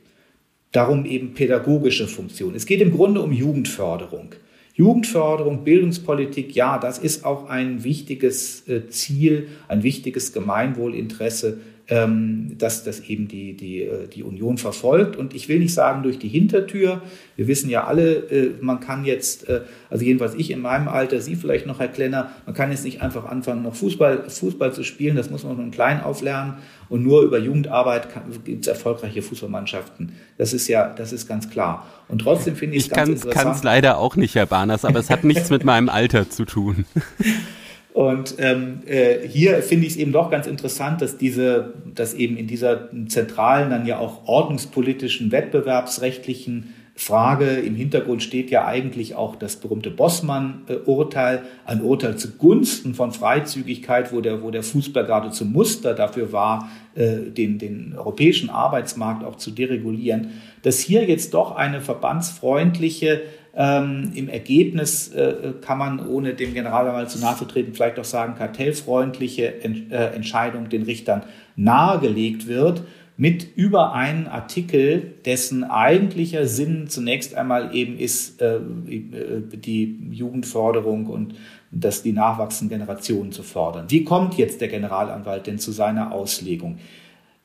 Darum 0.75 1.07
eben 1.07 1.35
pädagogische 1.35 2.09
Funktion. 2.09 2.57
Es 2.57 2.67
geht 2.67 2.81
im 2.81 2.91
Grunde 2.91 3.21
um 3.21 3.31
Jugendförderung. 3.31 4.35
Jugendförderung, 4.75 5.63
Bildungspolitik, 5.63 6.57
ja, 6.57 6.79
das 6.79 6.99
ist 6.99 7.25
auch 7.25 7.49
ein 7.49 7.85
wichtiges 7.85 8.67
äh, 8.67 8.89
Ziel, 8.89 9.47
ein 9.69 9.85
wichtiges 9.85 10.33
Gemeinwohlinteresse 10.33 11.61
ähm, 11.89 12.57
dass 12.57 12.83
das 12.83 13.01
eben 13.01 13.29
die, 13.29 13.55
die, 13.55 13.83
äh, 13.83 14.09
die 14.09 14.23
Union 14.23 14.57
verfolgt. 14.57 15.17
Und 15.17 15.35
ich 15.35 15.49
will 15.49 15.59
nicht 15.59 15.75
sagen 15.75 16.03
durch 16.03 16.19
die 16.19 16.29
Hintertür. 16.29 17.03
Wir 17.37 17.47
wissen 17.47 17.69
ja 17.69 17.85
alle, 17.85 18.15
äh, 18.31 18.51
man 18.61 18.81
kann 18.81 19.05
jetzt, 19.05 19.49
äh, 19.49 19.63
also 19.91 20.03
jedenfalls 20.03 20.35
ich 20.35 20.51
in 20.51 20.61
meinem 20.61 20.89
Alter, 20.89 21.21
Sie 21.21 21.37
vielleicht 21.37 21.67
noch, 21.67 21.81
Herr 21.81 21.89
Klenner, 21.89 22.31
man 22.47 22.55
kann 22.55 22.71
jetzt 22.71 22.85
nicht 22.85 23.03
einfach 23.03 23.27
anfangen, 23.27 23.63
noch 23.63 23.75
Fußball, 23.75 24.31
Fußball 24.31 24.73
zu 24.73 24.83
spielen. 24.83 25.15
Das 25.15 25.29
muss 25.31 25.45
man 25.45 25.57
von 25.57 25.71
klein 25.71 26.03
auflernen. 26.03 26.55
Und 26.89 27.03
nur 27.03 27.23
über 27.23 27.39
Jugendarbeit 27.39 28.09
gibt 28.45 28.63
es 28.63 28.69
erfolgreiche 28.69 29.21
Fußballmannschaften. 29.21 30.13
Das 30.39 30.55
ist 30.55 30.69
ja, 30.69 30.89
das 30.89 31.13
ist 31.13 31.29
ganz 31.29 31.51
klar. 31.51 31.87
Und 32.09 32.21
trotzdem 32.21 32.57
finde 32.57 32.77
ich 32.77 32.85
es 32.85 32.91
ganz 32.91 33.09
interessant. 33.09 33.35
Ich 33.35 33.43
kann 33.43 33.53
es 33.53 33.63
leider 33.63 33.99
auch 33.99 34.17
nicht, 34.17 34.35
Herr 34.35 34.47
Barners, 34.47 34.87
aber 34.87 35.01
es 35.01 35.11
hat 35.11 35.25
nichts 35.25 35.51
mit 35.51 35.65
meinem 35.65 35.91
Alter 35.91 36.31
zu 36.31 36.47
tun. 36.47 36.87
Und 37.95 38.35
ähm, 38.39 38.81
äh, 38.87 39.27
hier 39.27 39.63
finde 39.63 39.87
ich 39.87 39.93
es 39.93 39.99
eben 39.99 40.11
doch 40.11 40.29
ganz 40.29 40.49
interessant, 40.49 41.01
dass 41.01 41.17
diese, 41.17 41.75
dass 41.95 42.13
eben 42.13 42.37
in 42.37 42.49
dieser 42.49 42.91
zentralen, 43.07 43.71
dann 43.71 43.87
ja 43.87 44.01
auch 44.01 44.27
ordnungspolitischen, 44.27 45.31
wettbewerbsrechtlichen 45.31 46.75
Frage 46.97 47.47
im 47.47 47.77
Hintergrund 47.77 48.25
steht 48.25 48.51
ja 48.51 48.67
eigentlich 48.67 49.15
auch 49.15 49.37
das 49.37 49.57
berühmte 49.57 49.93
Bossmann-Urteil, 49.93 51.43
ein 51.67 51.83
Urteil 51.83 52.17
zugunsten 52.17 52.95
von 52.95 53.13
Freizügigkeit, 53.13 54.13
wo 54.13 54.21
der, 54.21 54.43
wo 54.43 54.51
der 54.51 54.65
Fußball 54.65 55.05
gerade 55.05 55.31
zum 55.31 55.53
Muster 55.53 55.95
dafür 55.95 56.33
war, 56.33 56.69
äh, 56.97 57.31
den, 57.31 57.59
den 57.59 57.95
europäischen 57.97 58.51
Arbeitsmarkt 58.51 59.25
auch 59.25 59.37
zu 59.37 59.53
deregulieren, 59.53 60.33
dass 60.63 60.81
hier 60.81 61.05
jetzt 61.05 61.33
doch 61.35 61.55
eine 61.55 61.81
verbandsfreundliche 61.81 63.23
Ähm, 63.57 64.11
Im 64.15 64.29
Ergebnis 64.29 65.13
äh, 65.13 65.53
kann 65.61 65.79
man, 65.79 66.07
ohne 66.09 66.35
dem 66.35 66.55
Generalanwalt 66.55 67.11
zu 67.11 67.19
nahe 67.19 67.37
zu 67.37 67.45
treten, 67.45 67.73
vielleicht 67.73 67.99
auch 67.99 68.05
sagen, 68.05 68.35
kartellfreundliche 68.35 69.63
Ent 69.63 69.93
äh, 69.93 70.09
Entscheidung 70.09 70.69
den 70.69 70.83
Richtern 70.83 71.23
nahegelegt 71.55 72.49
wird 72.49 72.83
mit 73.17 73.57
über 73.57 73.93
einen 73.93 74.27
Artikel, 74.27 75.15
dessen 75.25 75.63
eigentlicher 75.63 76.47
Sinn 76.47 76.89
zunächst 76.89 77.35
einmal 77.35 77.75
eben 77.75 77.97
ist 77.97 78.43
äh, 78.43 78.59
die 78.59 80.09
Jugendförderung 80.11 81.07
und 81.07 81.35
dass 81.71 82.03
die 82.03 82.13
nachwachsenden 82.13 82.79
Generationen 82.79 83.31
zu 83.31 83.43
fordern. 83.43 83.87
Wie 83.89 84.05
kommt 84.05 84.35
jetzt 84.35 84.61
der 84.61 84.69
Generalanwalt 84.69 85.47
denn 85.47 85.59
zu 85.59 85.71
seiner 85.71 86.13
Auslegung? 86.13 86.79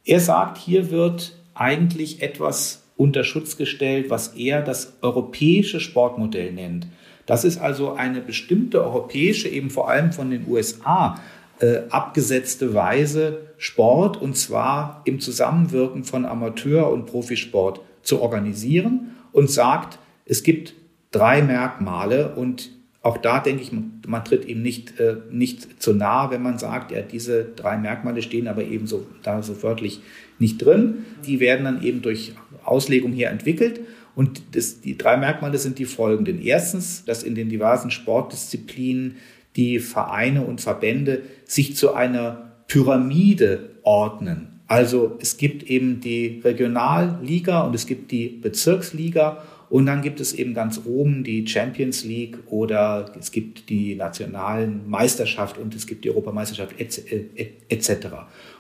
Er 0.06 0.20
sagt, 0.20 0.58
hier 0.58 0.90
wird 0.90 1.36
eigentlich 1.54 2.22
etwas 2.24 2.79
unter 3.00 3.24
Schutz 3.24 3.56
gestellt, 3.56 4.10
was 4.10 4.36
er 4.36 4.62
das 4.62 4.98
europäische 5.02 5.80
Sportmodell 5.80 6.52
nennt. 6.52 6.86
Das 7.26 7.46
ist 7.46 7.58
also 7.58 7.94
eine 7.94 8.20
bestimmte 8.20 8.84
europäische, 8.84 9.48
eben 9.48 9.70
vor 9.70 9.90
allem 9.90 10.12
von 10.12 10.30
den 10.30 10.46
USA 10.50 11.18
äh, 11.60 11.84
abgesetzte 11.90 12.74
Weise, 12.74 13.54
Sport 13.58 14.22
und 14.22 14.36
zwar 14.36 15.02
im 15.06 15.22
Zusammenwirken 15.22 16.04
von 16.04 16.26
Amateur- 16.26 16.92
und 16.92 17.06
Profisport 17.06 17.80
zu 18.04 18.22
organisieren 18.22 19.16
und 19.32 19.50
sagt, 19.50 19.98
es 20.26 20.44
gibt 20.44 20.74
drei 21.12 21.42
Merkmale 21.42 22.36
und 22.36 22.70
auch 23.02 23.18
da 23.18 23.40
denke 23.40 23.62
ich, 23.62 23.72
man 23.72 24.26
tritt 24.26 24.46
ihm 24.46 24.62
nicht, 24.62 25.00
äh, 25.00 25.18
nicht 25.32 25.82
zu 25.82 25.94
nahe, 25.94 26.32
wenn 26.32 26.42
man 26.42 26.58
sagt, 26.58 26.92
ja, 26.92 27.02
diese 27.02 27.46
drei 27.46 27.78
Merkmale 27.78 28.22
stehen 28.22 28.48
aber 28.48 28.64
eben 28.64 28.88
so, 28.88 29.08
da 29.24 29.42
so 29.42 29.64
wörtlich 29.64 30.02
nicht 30.38 30.58
drin. 30.58 31.06
Die 31.26 31.40
werden 31.40 31.64
dann 31.64 31.82
eben 31.82 32.02
durch 32.02 32.34
Auslegung 32.66 33.14
hier 33.14 33.30
entwickelt. 33.30 33.80
Und 34.16 34.42
das, 34.56 34.82
die 34.82 34.98
drei 34.98 35.16
Merkmale 35.16 35.58
sind 35.58 35.80
die 35.80 35.86
folgenden. 35.86 36.42
Erstens, 36.42 37.06
dass 37.06 37.24
in 37.24 37.36
den 37.36 37.48
diversen 37.48 37.90
Sportdisziplinen 37.90 39.16
die 39.56 39.80
Vereine 39.80 40.44
und 40.44 40.60
Verbände 40.60 41.22
sich 41.46 41.78
zu 41.78 41.94
einer 41.94 42.52
Pyramide 42.68 43.70
ordnen. 43.84 44.60
Also 44.68 45.18
es 45.20 45.38
gibt 45.38 45.64
eben 45.64 46.02
die 46.02 46.42
Regionalliga 46.44 47.62
und 47.62 47.74
es 47.74 47.88
gibt 47.88 48.12
die 48.12 48.28
Bezirksliga 48.28 49.42
und 49.70 49.86
dann 49.86 50.02
gibt 50.02 50.20
es 50.20 50.34
eben 50.34 50.56
ganz 50.56 50.82
oben 50.86 51.24
die 51.24 51.48
Champions 51.48 52.04
League 52.04 52.40
oder 52.48 53.12
es 53.20 53.32
gibt 53.32 53.70
die 53.70 53.96
nationalen 53.96 54.90
Meisterschaft 54.90 55.60
und 55.60 55.76
es 55.76 55.86
gibt 55.86 56.06
die 56.06 56.10
Europameisterschaft 56.10 56.74
etc. 56.80 58.08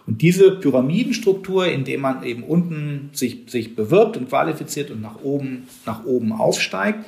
Und 0.05 0.22
diese 0.22 0.51
Pyramidenstruktur, 0.51 1.66
in 1.66 1.84
der 1.84 1.97
man 1.97 2.24
eben 2.24 2.43
unten 2.43 3.10
sich, 3.14 3.43
sich 3.47 3.76
bewirbt 3.76 4.18
und 4.18 4.30
qualifiziert 4.30 4.91
und 4.91 5.01
nach 5.01 5.24
oben, 5.24 5.68
nach 5.88 6.05
oben 6.05 6.32
aufsteigt, 6.32 6.99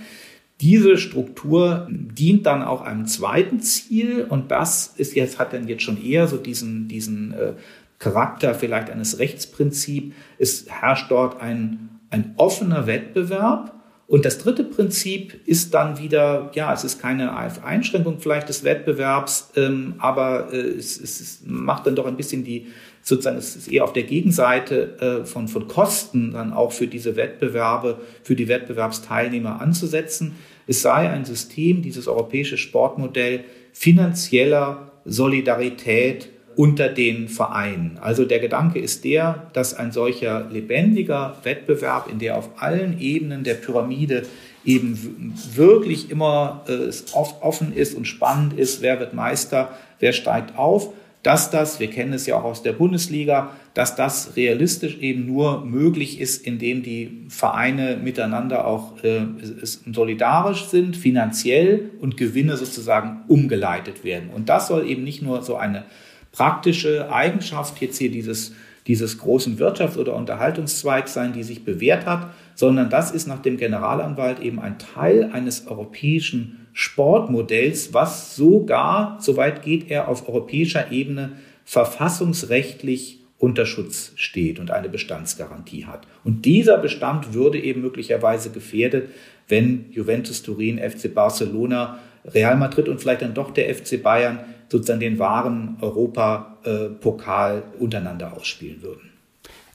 diese 0.62 0.98
Struktur 0.98 1.88
dient 1.90 2.46
dann 2.46 2.64
auch 2.64 2.82
einem 2.82 3.06
zweiten 3.06 3.60
Ziel 3.62 4.26
und 4.28 4.52
das 4.52 4.94
ist 4.98 5.16
jetzt, 5.16 5.38
hat 5.40 5.54
dann 5.54 5.68
jetzt 5.68 5.84
schon 5.84 6.04
eher 6.04 6.28
so 6.28 6.38
diesen, 6.38 6.88
diesen 6.88 7.34
äh, 7.34 7.54
Charakter 8.00 8.56
vielleicht 8.56 8.90
eines 8.90 9.20
Rechtsprinzips. 9.20 10.16
Es 10.38 10.66
herrscht 10.70 11.10
dort 11.10 11.40
ein, 11.40 11.90
ein 12.10 12.34
offener 12.38 12.88
Wettbewerb 12.88 13.81
und 14.12 14.26
das 14.26 14.40
dritte 14.40 14.66
Prinzip 14.66 15.40
ist 15.48 15.74
dann 15.74 15.98
wieder, 15.98 16.52
ja, 16.54 16.74
es 16.74 16.84
ist 16.84 17.02
keine 17.02 17.34
Einschränkung 17.64 18.20
vielleicht 18.20 18.50
des 18.50 18.66
Wettbewerbs, 18.66 19.52
ähm, 19.56 19.96
aber 20.00 20.52
äh, 20.52 20.58
es, 20.58 21.00
es, 21.00 21.44
macht 21.46 21.88
dann 21.88 21.96
doch 21.96 22.06
ein 22.06 22.18
bisschen 22.18 22.44
die, 22.44 22.68
sozusagen, 23.02 23.38
es 23.38 23.56
ist 23.56 23.72
eher 23.72 23.86
auf 23.86 23.94
der 23.94 24.04
Gegenseite 24.04 25.22
äh, 25.22 25.26
von, 25.26 25.48
von 25.48 25.70
Kosten 25.70 26.34
dann 26.34 26.52
auch 26.52 26.74
für 26.74 26.88
diese 26.88 27.16
Wettbewerbe, 27.16 28.02
für 28.22 28.36
die 28.36 28.50
Wettbewerbsteilnehmer 28.50 29.62
anzusetzen. 29.62 30.36
Es 30.68 30.82
sei 30.82 31.10
ein 31.10 31.24
System, 31.24 31.82
dieses 31.82 32.10
europäische 32.10 32.58
Sportmodell 32.58 33.46
finanzieller 33.72 34.92
Solidarität 35.06 36.28
unter 36.56 36.90
den 36.90 37.28
Vereinen. 37.30 37.98
Also 38.02 38.26
der 38.26 38.40
Gedanke 38.40 38.80
ist 38.80 39.04
der, 39.04 39.48
dass 39.54 39.74
ein 39.74 39.92
solcher 39.92 40.48
lebendiger 40.52 41.38
Wettbewerb, 41.44 42.10
in 42.12 42.20
der 42.20 42.38
auf 42.38 42.50
allen 42.58 43.00
Ebenen 43.00 43.44
der 43.44 43.56
Pyramide 43.56 44.24
eben 44.64 45.34
wirklich 45.54 46.12
immer 46.12 46.66
äh, 46.68 46.92
offen 47.14 47.74
ist 47.74 47.96
und 47.96 48.06
spannend 48.06 48.54
ist, 48.54 48.82
wer 48.82 49.00
wird 49.00 49.14
Meister, 49.14 49.72
wer 50.00 50.14
steigt 50.14 50.58
auf, 50.58 50.94
dass 51.24 51.52
das, 51.52 51.80
wir 51.80 51.90
kennen 51.90 52.14
es 52.14 52.26
ja 52.26 52.36
auch 52.38 52.44
aus 52.44 52.64
der 52.64 52.74
Bundesliga, 52.74 53.52
dass 53.74 53.96
das 53.96 54.36
realistisch 54.36 54.98
eben 54.98 55.28
nur 55.28 55.64
möglich 55.64 56.20
ist, 56.20 56.46
indem 56.46 56.82
die 56.82 57.26
Vereine 57.30 57.98
miteinander 57.98 58.66
auch 58.66 59.04
äh, 59.04 59.22
solidarisch 59.64 60.66
sind, 60.66 60.98
finanziell 60.98 61.92
und 62.02 62.18
Gewinne 62.18 62.58
sozusagen 62.58 63.22
umgeleitet 63.28 64.04
werden. 64.04 64.30
Und 64.34 64.50
das 64.50 64.68
soll 64.68 64.90
eben 64.90 65.04
nicht 65.04 65.22
nur 65.22 65.44
so 65.44 65.56
eine 65.56 65.86
praktische 66.32 67.12
Eigenschaft 67.12 67.82
jetzt 67.82 67.98
hier 67.98 68.12
dieses, 68.12 68.54
dieses 68.88 69.18
großen 69.18 69.58
Wirtschafts- 69.58 69.98
oder 69.98 70.16
Unterhaltungszweigs 70.16 71.14
sein, 71.14 71.34
die 71.34 71.44
sich 71.44 71.64
bewährt 71.64 72.06
hat, 72.06 72.32
sondern 72.56 72.90
das 72.90 73.12
ist 73.12 73.28
nach 73.28 73.42
dem 73.42 73.58
Generalanwalt 73.58 74.40
eben 74.40 74.60
ein 74.60 74.78
Teil 74.78 75.32
eines 75.34 75.68
europäischen 75.68 76.68
Sportmodells, 76.74 77.94
was 77.94 78.36
sogar, 78.36 79.18
soweit 79.20 79.62
geht 79.62 79.92
er 79.92 80.08
auf 80.08 80.28
europäischer 80.28 80.92
Ebene, 80.92 81.34
verfassungsrechtlich 81.66 83.20
unter 83.38 83.66
Schutz 83.66 84.14
steht 84.16 84.60
und 84.60 84.72
eine 84.72 84.88
Bestandsgarantie 84.88 85.86
hat. 85.86 86.06
Und 86.24 86.46
dieser 86.46 86.78
Bestand 86.78 87.34
würde 87.34 87.60
eben 87.60 87.82
möglicherweise 87.82 88.52
gefährdet, 88.52 89.10
wenn 89.48 89.86
Juventus 89.92 90.44
Turin, 90.44 90.78
FC 90.78 91.14
Barcelona, 91.14 92.00
Real 92.24 92.56
Madrid 92.56 92.88
und 92.88 93.02
vielleicht 93.02 93.24
dann 93.24 93.34
doch 93.34 93.52
der 93.52 93.74
FC 93.74 94.02
Bayern 94.02 94.40
sozusagen 94.72 95.02
den 95.02 95.20
wahren 95.20 95.78
Europapokal 95.82 97.64
untereinander 97.80 98.34
ausspielen 98.34 98.82
würden. 98.82 99.12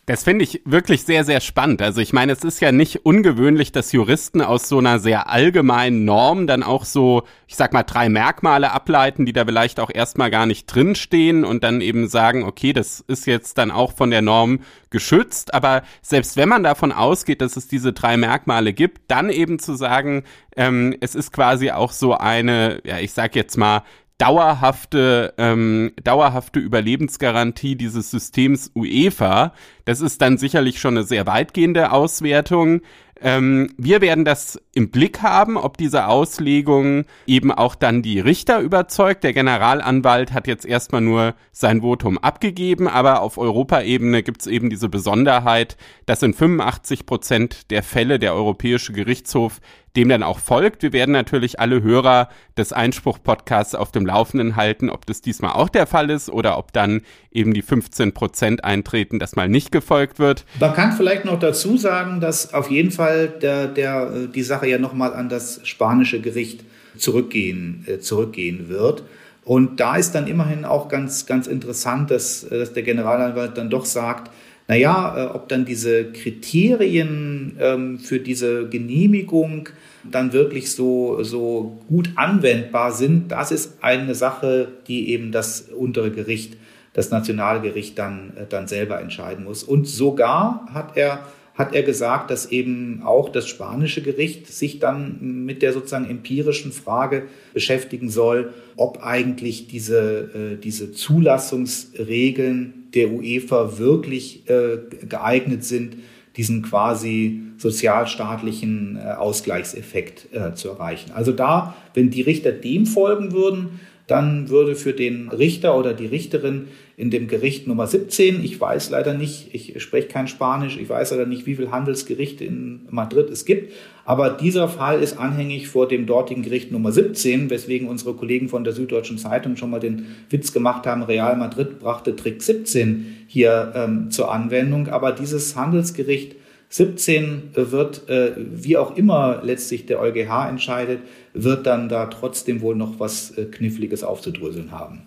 Das 0.08 0.22
finde 0.22 0.44
ich 0.44 0.62
wirklich 0.64 1.02
sehr, 1.02 1.24
sehr 1.24 1.40
spannend. 1.40 1.82
Also 1.82 2.00
ich 2.00 2.12
meine, 2.12 2.30
es 2.30 2.44
ist 2.44 2.60
ja 2.60 2.70
nicht 2.70 3.04
ungewöhnlich, 3.04 3.72
dass 3.72 3.90
Juristen 3.90 4.40
aus 4.40 4.68
so 4.68 4.78
einer 4.78 5.00
sehr 5.00 5.28
allgemeinen 5.28 6.04
Norm 6.04 6.46
dann 6.46 6.62
auch 6.62 6.84
so, 6.84 7.24
ich 7.48 7.56
sag 7.56 7.72
mal, 7.72 7.82
drei 7.82 8.08
Merkmale 8.08 8.70
ableiten, 8.70 9.26
die 9.26 9.32
da 9.32 9.44
vielleicht 9.44 9.80
auch 9.80 9.90
erstmal 9.92 10.30
gar 10.30 10.46
nicht 10.46 10.66
drinstehen 10.66 11.44
und 11.44 11.64
dann 11.64 11.80
eben 11.80 12.06
sagen, 12.06 12.44
okay, 12.44 12.72
das 12.72 13.00
ist 13.08 13.26
jetzt 13.26 13.58
dann 13.58 13.72
auch 13.72 13.94
von 13.96 14.12
der 14.12 14.22
Norm 14.22 14.60
geschützt. 14.90 15.52
Aber 15.52 15.82
selbst 16.02 16.36
wenn 16.36 16.48
man 16.48 16.62
davon 16.62 16.92
ausgeht, 16.92 17.40
dass 17.40 17.56
es 17.56 17.66
diese 17.66 17.92
drei 17.92 18.16
Merkmale 18.16 18.72
gibt, 18.72 19.10
dann 19.10 19.28
eben 19.28 19.58
zu 19.58 19.74
sagen, 19.74 20.22
ähm, 20.56 20.94
es 21.00 21.16
ist 21.16 21.32
quasi 21.32 21.72
auch 21.72 21.90
so 21.90 22.14
eine, 22.14 22.80
ja, 22.84 23.00
ich 23.00 23.12
sag 23.12 23.34
jetzt 23.34 23.56
mal, 23.56 23.82
dauerhafte, 24.18 25.34
ähm, 25.36 25.92
dauerhafte 26.02 26.58
Überlebensgarantie 26.58 27.76
dieses 27.76 28.10
Systems 28.10 28.70
UEFA. 28.74 29.52
Das 29.84 30.00
ist 30.00 30.22
dann 30.22 30.38
sicherlich 30.38 30.80
schon 30.80 30.96
eine 30.96 31.04
sehr 31.04 31.26
weitgehende 31.26 31.92
Auswertung. 31.92 32.80
Ähm, 33.18 33.72
wir 33.78 34.02
werden 34.02 34.26
das 34.26 34.60
im 34.74 34.90
Blick 34.90 35.22
haben, 35.22 35.56
ob 35.56 35.78
diese 35.78 36.06
Auslegung 36.06 37.04
eben 37.26 37.50
auch 37.50 37.74
dann 37.74 38.02
die 38.02 38.20
Richter 38.20 38.60
überzeugt. 38.60 39.24
Der 39.24 39.32
Generalanwalt 39.32 40.32
hat 40.32 40.46
jetzt 40.46 40.66
erstmal 40.66 41.00
nur 41.00 41.34
sein 41.50 41.80
Votum 41.80 42.18
abgegeben, 42.18 42.88
aber 42.88 43.22
auf 43.22 43.38
Europaebene 43.38 44.22
gibt 44.22 44.42
es 44.42 44.46
eben 44.46 44.68
diese 44.68 44.90
Besonderheit, 44.90 45.78
dass 46.04 46.22
in 46.22 46.34
85 46.34 47.06
Prozent 47.06 47.70
der 47.70 47.82
Fälle 47.82 48.18
der 48.18 48.34
Europäische 48.34 48.92
Gerichtshof 48.92 49.60
dem 49.96 50.08
dann 50.08 50.22
auch 50.22 50.38
folgt. 50.38 50.82
Wir 50.82 50.92
werden 50.92 51.12
natürlich 51.12 51.58
alle 51.58 51.82
Hörer 51.82 52.28
des 52.56 52.72
Einspruch-Podcasts 52.72 53.74
auf 53.74 53.90
dem 53.90 54.06
Laufenden 54.06 54.54
halten, 54.54 54.90
ob 54.90 55.06
das 55.06 55.22
diesmal 55.22 55.52
auch 55.52 55.68
der 55.68 55.86
Fall 55.86 56.10
ist 56.10 56.28
oder 56.30 56.58
ob 56.58 56.72
dann 56.72 57.00
eben 57.32 57.54
die 57.54 57.62
15 57.62 58.12
Prozent 58.12 58.64
eintreten, 58.64 59.18
dass 59.18 59.36
mal 59.36 59.48
nicht 59.48 59.72
gefolgt 59.72 60.18
wird. 60.18 60.44
Man 60.60 60.74
kann 60.74 60.92
vielleicht 60.92 61.24
noch 61.24 61.38
dazu 61.38 61.76
sagen, 61.76 62.20
dass 62.20 62.52
auf 62.52 62.70
jeden 62.70 62.90
Fall 62.90 63.28
der, 63.28 63.66
der, 63.68 64.10
äh, 64.10 64.28
die 64.28 64.42
Sache 64.42 64.68
ja 64.68 64.78
nochmal 64.78 65.14
an 65.14 65.28
das 65.28 65.60
spanische 65.64 66.20
Gericht 66.20 66.64
zurückgehen, 66.96 67.84
äh, 67.86 67.98
zurückgehen 67.98 68.68
wird. 68.68 69.02
Und 69.44 69.78
da 69.78 69.96
ist 69.96 70.12
dann 70.12 70.26
immerhin 70.26 70.64
auch 70.64 70.88
ganz, 70.88 71.24
ganz 71.24 71.46
interessant, 71.46 72.10
dass, 72.10 72.44
äh, 72.44 72.58
dass 72.58 72.72
der 72.72 72.82
Generalanwalt 72.82 73.56
dann 73.56 73.70
doch 73.70 73.84
sagt, 73.84 74.30
naja, 74.68 75.16
äh, 75.16 75.26
ob 75.26 75.48
dann 75.48 75.64
diese 75.64 76.12
Kriterien 76.12 77.56
ähm, 77.60 77.98
für 77.98 78.18
diese 78.18 78.68
Genehmigung 78.68 79.68
dann 80.10 80.32
wirklich 80.32 80.72
so, 80.72 81.22
so 81.22 81.78
gut 81.88 82.10
anwendbar 82.16 82.92
sind, 82.92 83.30
das 83.30 83.52
ist 83.52 83.78
eine 83.82 84.14
Sache, 84.14 84.68
die 84.88 85.10
eben 85.10 85.32
das 85.32 85.62
untere 85.62 86.10
Gericht, 86.10 86.56
das 86.92 87.10
Nationalgericht 87.10 87.98
dann, 87.98 88.32
äh, 88.36 88.46
dann 88.48 88.66
selber 88.66 89.00
entscheiden 89.00 89.44
muss. 89.44 89.62
Und 89.62 89.86
sogar 89.86 90.68
hat 90.72 90.96
er 90.96 91.26
hat 91.56 91.74
er 91.74 91.82
gesagt, 91.82 92.30
dass 92.30 92.52
eben 92.52 93.02
auch 93.02 93.30
das 93.30 93.48
spanische 93.48 94.02
Gericht 94.02 94.46
sich 94.46 94.78
dann 94.78 95.44
mit 95.46 95.62
der 95.62 95.72
sozusagen 95.72 96.08
empirischen 96.08 96.70
Frage 96.70 97.24
beschäftigen 97.54 98.10
soll, 98.10 98.52
ob 98.76 99.02
eigentlich 99.02 99.66
diese, 99.66 100.54
äh, 100.54 100.56
diese 100.62 100.92
Zulassungsregeln 100.92 102.88
der 102.94 103.10
UEFA 103.10 103.78
wirklich 103.78 104.48
äh, 104.50 104.78
geeignet 105.08 105.64
sind, 105.64 105.96
diesen 106.36 106.60
quasi 106.62 107.40
sozialstaatlichen 107.56 108.98
äh, 108.98 109.12
Ausgleichseffekt 109.12 110.28
zu 110.54 110.68
erreichen. 110.68 111.12
Also 111.14 111.32
da, 111.32 111.74
wenn 111.94 112.10
die 112.10 112.20
Richter 112.20 112.52
dem 112.52 112.84
folgen 112.84 113.32
würden, 113.32 113.80
dann 114.06 114.48
würde 114.48 114.76
für 114.76 114.92
den 114.92 115.28
Richter 115.28 115.76
oder 115.76 115.92
die 115.92 116.06
Richterin 116.06 116.68
in 116.96 117.10
dem 117.10 117.26
Gericht 117.26 117.66
Nummer 117.66 117.86
17, 117.86 118.42
ich 118.44 118.60
weiß 118.60 118.90
leider 118.90 119.14
nicht, 119.14 119.48
ich 119.52 119.82
spreche 119.82 120.08
kein 120.08 120.28
Spanisch, 120.28 120.78
ich 120.78 120.88
weiß 120.88 121.10
leider 121.10 121.26
nicht, 121.26 121.44
wie 121.44 121.56
viele 121.56 121.72
Handelsgerichte 121.72 122.44
in 122.44 122.86
Madrid 122.90 123.28
es 123.30 123.44
gibt, 123.44 123.72
aber 124.04 124.30
dieser 124.30 124.68
Fall 124.68 125.02
ist 125.02 125.18
anhängig 125.18 125.68
vor 125.68 125.88
dem 125.88 126.06
dortigen 126.06 126.42
Gericht 126.42 126.70
Nummer 126.70 126.92
17, 126.92 127.50
weswegen 127.50 127.88
unsere 127.88 128.14
Kollegen 128.14 128.48
von 128.48 128.64
der 128.64 128.72
Süddeutschen 128.72 129.18
Zeitung 129.18 129.56
schon 129.56 129.70
mal 129.70 129.80
den 129.80 130.06
Witz 130.30 130.52
gemacht 130.52 130.86
haben, 130.86 131.02
Real 131.02 131.36
Madrid 131.36 131.80
brachte 131.80 132.14
Trick 132.14 132.42
17 132.42 133.24
hier 133.26 133.72
ähm, 133.74 134.10
zur 134.10 134.32
Anwendung, 134.32 134.88
aber 134.88 135.12
dieses 135.12 135.56
Handelsgericht 135.56 136.36
17 136.68 137.50
wird, 137.54 138.08
äh, 138.08 138.32
wie 138.36 138.76
auch 138.76 138.96
immer 138.96 139.40
letztlich 139.44 139.86
der 139.86 140.00
EuGH 140.00 140.48
entscheidet, 140.48 141.00
wird 141.36 141.66
dann 141.66 141.88
da 141.88 142.06
trotzdem 142.06 142.60
wohl 142.60 142.74
noch 142.74 142.98
was 142.98 143.30
äh, 143.36 143.44
Kniffliges 143.44 144.02
aufzudröseln 144.02 144.72
haben. 144.72 145.02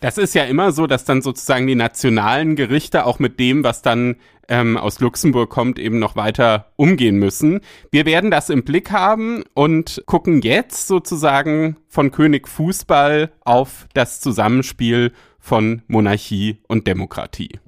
Das 0.00 0.18
ist 0.18 0.34
ja 0.34 0.44
immer 0.44 0.72
so, 0.72 0.86
dass 0.86 1.04
dann 1.04 1.22
sozusagen 1.22 1.66
die 1.66 1.74
nationalen 1.74 2.56
Gerichte 2.56 3.06
auch 3.06 3.18
mit 3.18 3.38
dem, 3.38 3.62
was 3.62 3.82
dann 3.82 4.16
ähm, 4.48 4.76
aus 4.76 5.00
Luxemburg 5.00 5.50
kommt, 5.50 5.78
eben 5.78 5.98
noch 5.98 6.16
weiter 6.16 6.72
umgehen 6.76 7.16
müssen. 7.16 7.60
Wir 7.90 8.06
werden 8.06 8.30
das 8.30 8.50
im 8.50 8.64
Blick 8.64 8.90
haben 8.90 9.44
und 9.54 10.02
gucken 10.06 10.42
jetzt 10.42 10.88
sozusagen 10.88 11.76
von 11.88 12.10
König 12.10 12.48
Fußball 12.48 13.30
auf 13.42 13.86
das 13.94 14.20
Zusammenspiel 14.20 15.12
von 15.38 15.82
Monarchie 15.86 16.58
und 16.68 16.86
Demokratie. 16.86 17.60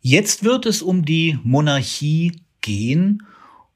Jetzt 0.00 0.44
wird 0.44 0.66
es 0.66 0.82
um 0.82 1.04
die 1.04 1.38
Monarchie 1.44 2.32
gehen 2.60 3.22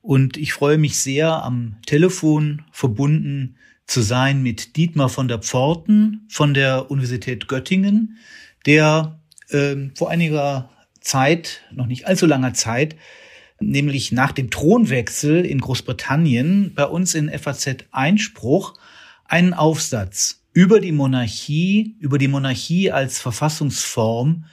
und 0.05 0.37
ich 0.37 0.53
freue 0.53 0.77
mich 0.77 0.99
sehr, 0.99 1.43
am 1.43 1.77
Telefon 1.87 2.61
verbunden 2.71 3.57
zu 3.87 4.03
sein 4.03 4.43
mit 4.43 4.77
Dietmar 4.77 5.09
von 5.09 5.29
der 5.29 5.39
Pforten 5.39 6.27
von 6.29 6.53
der 6.53 6.91
Universität 6.91 7.49
Göttingen, 7.49 8.19
der 8.67 9.19
äh, 9.49 9.77
vor 9.95 10.11
einiger 10.11 10.69
Zeit, 11.01 11.63
noch 11.73 11.87
nicht 11.87 12.07
allzu 12.07 12.27
langer 12.27 12.53
Zeit, 12.53 12.97
nämlich 13.61 14.13
nach 14.13 14.33
dem 14.33 14.51
Thronwechsel 14.51 15.47
in 15.47 15.63
Großbritannien 15.63 16.75
bei 16.75 16.85
uns 16.85 17.15
in 17.15 17.31
FAZ 17.31 17.77
Einspruch 17.91 18.75
einen 19.25 19.55
Aufsatz 19.55 20.43
über 20.53 20.81
die 20.81 20.93
Monarchie, 20.93 21.97
über 21.99 22.19
die 22.19 22.29
Monarchie 22.29 22.93
als 22.93 23.23
Verfassungsform 23.23 24.45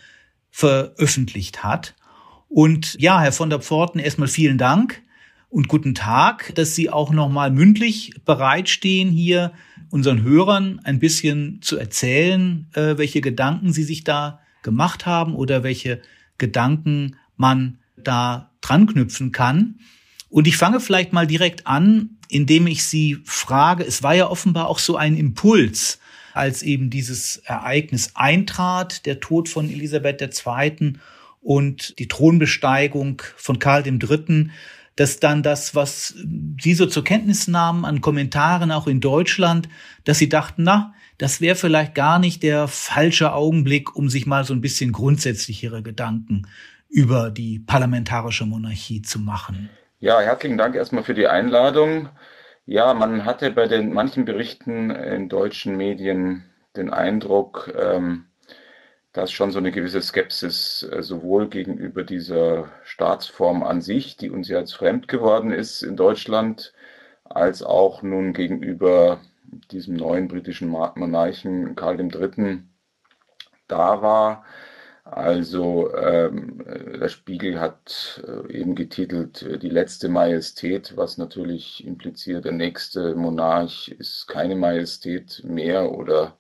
veröffentlicht 0.50 1.62
hat. 1.62 1.94
Und 2.48 2.96
ja, 3.02 3.20
Herr 3.20 3.34
von 3.34 3.50
der 3.50 3.60
Pforten, 3.60 4.00
erstmal 4.00 4.30
vielen 4.30 4.58
Dank 4.58 5.02
und 5.52 5.68
guten 5.68 5.94
Tag, 5.94 6.56
dass 6.56 6.76
Sie 6.76 6.90
auch 6.90 7.12
nochmal 7.12 7.52
mündlich 7.52 8.14
bereitstehen, 8.26 9.12
hier 9.12 9.52
unseren 9.90 10.24
Hörern 10.24 10.80
ein 10.86 11.00
bisschen 11.00 11.62
zu 11.62 11.78
erzählen, 11.78 12.68
äh, 12.74 12.98
welche 12.98 13.20
Gedanken 13.20 13.74
Sie 13.74 13.84
sich 13.84 14.06
da 14.06 14.40
gemacht 14.64 15.06
haben 15.06 15.36
oder 15.36 15.62
welche 15.64 16.02
Gedanken 16.38 17.18
man 17.36 17.80
da 17.98 18.52
dran 18.62 18.88
knüpfen 18.88 19.34
kann. 19.34 19.80
Und 20.30 20.48
ich 20.48 20.56
fange 20.56 20.80
vielleicht 20.80 21.12
mal 21.12 21.28
direkt 21.28 21.68
an, 21.68 22.12
indem 22.30 22.66
ich 22.68 22.86
Sie 22.86 23.18
frage, 23.26 23.84
es 23.84 24.02
war 24.02 24.16
ja 24.16 24.30
offenbar 24.30 24.70
auch 24.70 24.80
so 24.80 24.96
ein 24.96 25.18
Impuls, 25.18 26.00
als 26.34 26.64
eben 26.64 26.90
dieses 26.90 27.38
Ereignis 27.44 28.12
eintrat, 28.14 29.06
der 29.06 29.20
Tod 29.20 29.50
von 29.50 29.70
Elisabeth 29.70 30.22
II. 30.22 30.94
und 31.42 32.00
die 32.00 32.08
Thronbesteigung 32.08 33.22
von 33.36 33.60
Karl 33.60 33.86
III., 33.86 34.50
dass 35.02 35.20
dann 35.20 35.42
das, 35.42 35.74
was 35.74 36.14
Sie 36.62 36.76
so 36.76 36.86
zur 36.86 37.04
Kenntnis 37.04 37.48
nahmen 37.48 37.86
an 37.86 38.02
Kommentaren 38.02 38.72
auch 38.72 38.86
in 38.86 39.02
Deutschland, 39.02 39.68
dass 40.04 40.20
Sie 40.20 40.30
dachten, 40.30 40.62
na, 40.62 40.94
das 41.18 41.42
wäre 41.42 41.56
vielleicht 41.56 41.96
gar 41.96 42.20
nicht 42.20 42.44
der 42.44 42.68
falsche 42.68 43.34
Augenblick, 43.34 43.96
um 43.96 44.10
sich 44.10 44.28
mal 44.28 44.44
so 44.44 44.54
ein 44.54 44.62
bisschen 44.62 44.92
grundsätzlichere 44.92 45.82
Gedanken 45.82 46.44
über 46.88 47.32
die 47.32 47.58
parlamentarische 47.58 48.46
Monarchie 48.46 49.02
zu 49.02 49.18
machen. 49.18 49.72
Ja, 50.00 50.22
herzlichen 50.22 50.60
Dank 50.60 50.76
erstmal 50.76 51.04
für 51.04 51.16
die 51.16 51.26
Einladung. 51.26 52.10
Ja, 52.68 52.94
man 52.94 53.26
hatte 53.26 53.50
bei 53.50 53.68
den 53.68 53.94
manchen 53.94 54.26
Berichten 54.26 54.92
in 54.92 55.30
deutschen 55.30 55.78
Medien 55.78 56.44
den 56.78 56.92
Eindruck, 56.92 57.74
ähm, 57.76 58.26
dass 59.14 59.32
schon 59.32 59.52
so 59.52 59.60
eine 59.60 59.72
gewisse 59.72 60.02
Skepsis 60.02 60.84
äh, 60.92 61.02
sowohl 61.04 61.50
gegenüber 61.50 62.04
dieser 62.04 62.70
Staatsform 62.84 63.64
an 63.64 63.82
sich, 63.82 64.18
die 64.18 64.30
uns 64.30 64.48
jetzt 64.48 64.74
fremd 64.74 65.08
geworden 65.08 65.52
ist 65.52 65.82
in 65.84 65.96
Deutschland, 65.98 66.74
als 67.26 67.64
auch 67.64 68.02
nun 68.04 68.34
gegenüber 68.34 69.22
diesem 69.72 69.96
neuen 69.96 70.28
britischen 70.28 70.70
Monarchen 70.70 71.76
Karl 71.76 72.00
III. 72.00 72.64
da 73.68 74.02
war. 74.02 74.46
Also 75.04 75.94
ähm, 75.96 76.64
der 76.66 77.10
Spiegel 77.10 77.60
hat 77.60 78.24
äh, 78.26 78.54
eben 78.54 78.76
getitelt 78.76 79.42
äh, 79.42 79.58
die 79.58 79.70
letzte 79.70 80.10
Majestät, 80.10 80.96
was 80.96 81.18
natürlich 81.18 81.86
impliziert, 81.86 82.46
der 82.46 82.52
nächste 82.54 83.16
Monarch 83.16 83.90
ist 84.00 84.28
keine 84.28 84.56
Majestät 84.56 85.42
mehr 85.44 85.92
oder 85.92 86.38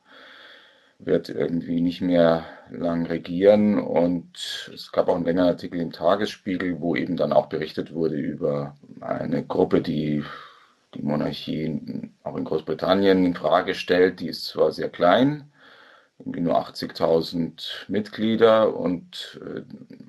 wird 0.99 1.29
irgendwie 1.29 1.81
nicht 1.81 2.01
mehr 2.01 2.45
lang 2.71 3.05
regieren. 3.05 3.79
Und 3.79 4.71
es 4.73 4.91
gab 4.91 5.07
auch 5.07 5.15
einen 5.15 5.25
längeren 5.25 5.49
Artikel 5.49 5.79
im 5.79 5.91
Tagesspiegel, 5.91 6.79
wo 6.81 6.95
eben 6.95 7.17
dann 7.17 7.33
auch 7.33 7.47
berichtet 7.47 7.93
wurde 7.93 8.15
über 8.15 8.75
eine 9.01 9.43
Gruppe, 9.45 9.81
die 9.81 10.23
die 10.93 11.03
Monarchie 11.03 12.11
auch 12.23 12.35
in 12.35 12.43
Großbritannien 12.43 13.25
in 13.25 13.35
Frage 13.35 13.75
stellt. 13.75 14.19
Die 14.19 14.27
ist 14.27 14.45
zwar 14.45 14.71
sehr 14.71 14.89
klein, 14.89 15.51
nur 16.25 16.57
80.000 16.57 17.87
Mitglieder 17.87 18.75
und 18.75 19.39
äh, 19.43 19.61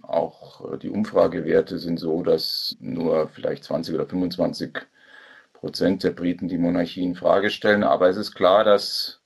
auch 0.03 0.77
die 0.79 0.91
Umfragewerte 0.91 1.79
sind 1.79 1.99
so, 1.99 2.23
dass 2.23 2.77
nur 2.81 3.29
vielleicht 3.29 3.65
20 3.65 3.95
oder 3.95 4.07
25 4.07 4.79
Prozent 5.53 6.05
der 6.05 6.11
Briten 6.11 6.49
die 6.49 6.59
Monarchie 6.59 7.05
in 7.05 7.15
Frage 7.15 7.51
stellen. 7.51 7.85
Aber 7.85 8.09
es 8.09 8.17
ist 8.17 8.35
klar, 8.35 8.65
dass 8.65 9.21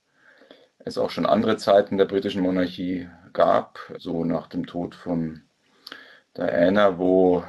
es 0.79 0.97
auch 0.97 1.09
schon 1.09 1.25
andere 1.25 1.57
Zeiten 1.57 1.97
der 1.97 2.05
britischen 2.05 2.41
Monarchie 2.41 3.09
gab, 3.37 3.79
so 3.99 4.25
nach 4.25 4.47
dem 4.47 4.65
Tod 4.65 4.95
von 4.95 5.43
Diana, 6.35 6.97
wo 6.97 7.43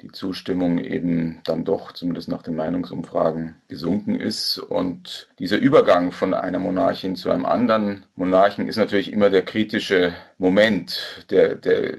die 0.00 0.10
Zustimmung 0.10 0.78
eben 0.78 1.40
dann 1.44 1.64
doch, 1.64 1.92
zumindest 1.92 2.28
nach 2.28 2.42
den 2.42 2.56
Meinungsumfragen, 2.56 3.56
gesunken 3.68 4.20
ist. 4.20 4.58
Und 4.58 5.28
dieser 5.38 5.58
Übergang 5.58 6.10
von 6.10 6.34
einer 6.34 6.58
Monarchin 6.58 7.14
zu 7.16 7.30
einem 7.30 7.46
anderen 7.46 8.06
Monarchen 8.16 8.68
ist 8.68 8.76
natürlich 8.76 9.12
immer 9.12 9.30
der 9.30 9.44
kritische 9.44 10.14
Moment. 10.36 11.24
Der, 11.30 11.54
der 11.54 11.98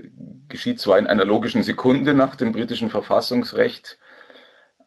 geschieht 0.50 0.80
zwar 0.80 1.00
in 1.00 1.08
einer 1.08 1.26
logischen 1.26 1.64
Sekunde 1.64 2.14
nach 2.14 2.36
dem 2.36 2.52
britischen 2.52 2.90
Verfassungsrecht, 2.90 3.98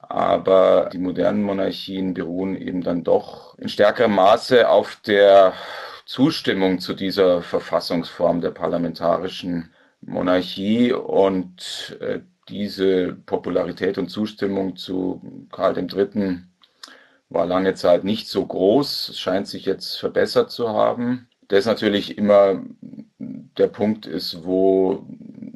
aber 0.00 0.90
die 0.92 0.98
modernen 0.98 1.42
Monarchien 1.42 2.12
beruhen 2.12 2.56
eben 2.56 2.82
dann 2.82 3.04
doch 3.04 3.58
in 3.58 3.68
stärkerem 3.70 4.14
Maße 4.14 4.68
auf 4.68 4.96
der 5.06 5.54
Zustimmung 6.12 6.78
zu 6.78 6.92
dieser 6.92 7.40
Verfassungsform 7.40 8.42
der 8.42 8.50
parlamentarischen 8.50 9.70
Monarchie 10.02 10.92
und 10.92 11.96
äh, 12.00 12.20
diese 12.50 13.14
Popularität 13.24 13.96
und 13.96 14.10
Zustimmung 14.10 14.76
zu 14.76 15.46
Karl 15.50 15.74
III. 15.78 16.40
war 17.30 17.46
lange 17.46 17.72
Zeit 17.72 18.04
nicht 18.04 18.28
so 18.28 18.44
groß. 18.44 19.08
Es 19.08 19.20
scheint 19.20 19.48
sich 19.48 19.64
jetzt 19.64 19.96
verbessert 19.96 20.50
zu 20.50 20.68
haben. 20.68 21.28
Das 21.48 21.64
natürlich 21.64 22.18
immer 22.18 22.62
der 23.18 23.68
Punkt 23.68 24.04
ist, 24.04 24.44
wo 24.44 25.06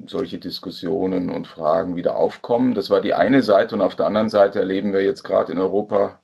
solche 0.07 0.38
Diskussionen 0.38 1.28
und 1.28 1.46
Fragen 1.46 1.96
wieder 1.96 2.16
aufkommen. 2.16 2.72
Das 2.72 2.88
war 2.88 3.02
die 3.02 3.12
eine 3.12 3.42
Seite 3.42 3.74
und 3.74 3.82
auf 3.82 3.94
der 3.94 4.07
anderen 4.07 4.30
Seite 4.30 4.61
erleben 4.61 4.94
wir 4.94 5.04
jetzt 5.04 5.22
gerade 5.22 5.52
in 5.52 5.59
Europa 5.59 6.18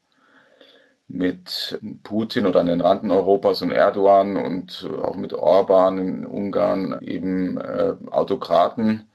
mit 1.13 1.79
Putin 2.03 2.47
oder 2.47 2.61
an 2.61 2.67
den 2.67 2.81
Randen 2.81 3.11
Europas 3.11 3.61
und 3.61 3.71
Erdogan 3.71 4.37
und 4.37 4.89
auch 5.03 5.15
mit 5.15 5.35
Orban 5.35 5.99
in 5.99 6.27
Ungarn 6.27 6.99
eben 7.03 7.59
äh, 7.59 7.95
Autokraten, 8.11 9.09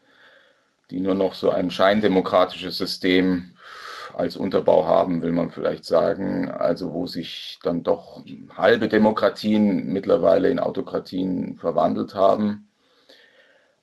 die 0.92 1.00
nur 1.00 1.16
noch 1.16 1.34
so 1.34 1.50
ein 1.50 1.72
scheindemokratisches 1.72 2.78
System 2.78 3.54
als 4.14 4.38
Unterbau 4.38 4.86
haben, 4.86 5.24
will 5.24 5.32
man 5.32 5.50
vielleicht 5.50 5.86
sagen. 5.86 6.50
Also 6.52 6.94
wo 6.94 7.08
sich 7.08 7.60
dann 7.64 7.82
doch 7.82 8.24
halbe 8.56 8.88
Demokratien 8.90 9.88
mittlerweile 9.92 10.50
in 10.50 10.60
Autokratien 10.60 11.58
verwandelt 11.58 12.14
haben. 12.14 12.68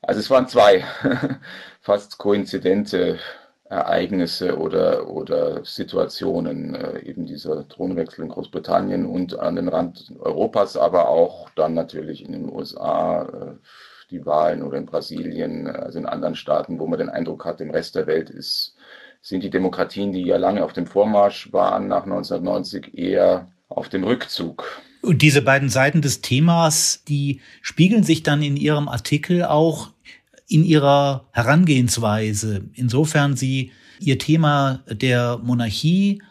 Also 0.03 0.21
es 0.21 0.31
waren 0.31 0.47
zwei 0.47 0.85
fast 1.81 2.19
koinzidente 2.19 3.19
Ereignisse 3.65 4.59
oder, 4.59 5.09
oder 5.09 5.65
Situationen, 5.65 6.75
äh, 6.75 7.01
eben 7.01 7.25
dieser 7.25 7.67
Thronwechsel 7.67 8.25
in 8.25 8.31
Großbritannien 8.31 9.07
und 9.07 9.39
an 9.39 9.57
den 9.57 9.69
Rand 9.69 10.13
Europas, 10.21 10.77
aber 10.77 11.09
auch 11.09 11.49
dann 11.57 11.73
natürlich 11.75 12.25
in 12.25 12.33
den 12.33 12.53
USA, 12.53 13.23
äh, 13.23 13.55
die 14.11 14.27
Wahlen 14.27 14.63
oder 14.63 14.77
in 14.77 14.87
Brasilien, 14.87 15.67
also 15.67 15.99
in 15.99 16.07
anderen 16.07 16.35
Staaten, 16.35 16.79
wo 16.79 16.87
man 16.87 16.99
den 16.99 17.09
Eindruck 17.09 17.47
hat, 17.47 17.61
im 17.63 17.71
Rest 17.71 17.95
der 17.95 18.07
Welt 18.07 18.29
ist, 18.29 18.77
sind 19.23 19.43
die 19.43 19.51
Demokratien, 19.51 20.13
die 20.13 20.23
ja 20.23 20.37
lange 20.37 20.63
auf 20.63 20.75
dem 20.75 20.87
Vormarsch 20.87 21.51
waren, 21.53 21.89
nach 21.89 22.05
1990 22.05 22.97
eher 22.99 23.49
auf 23.69 23.89
dem 23.89 24.05
Rückzug. 24.05 24.83
Und 25.01 25.23
diese 25.23 25.41
beiden 25.41 25.71
Seiten 25.71 26.03
des 26.03 26.21
Themas, 26.21 27.03
die 27.09 27.41
spiegeln 27.63 28.05
sich 28.05 28.23
dann 28.23 28.43
in 28.43 28.59
Ihrem 28.59 28.89
Artikel 28.89 29.43
auch 29.43 29.94
in 30.55 30.63
Ihrer 30.63 31.29
Herangehensweise, 31.33 32.71
insofern 32.75 33.37
Sie 33.37 33.73
Ihr 33.99 34.21
Thema 34.21 34.85
der 34.89 35.39
Monarchie, 35.43 36.23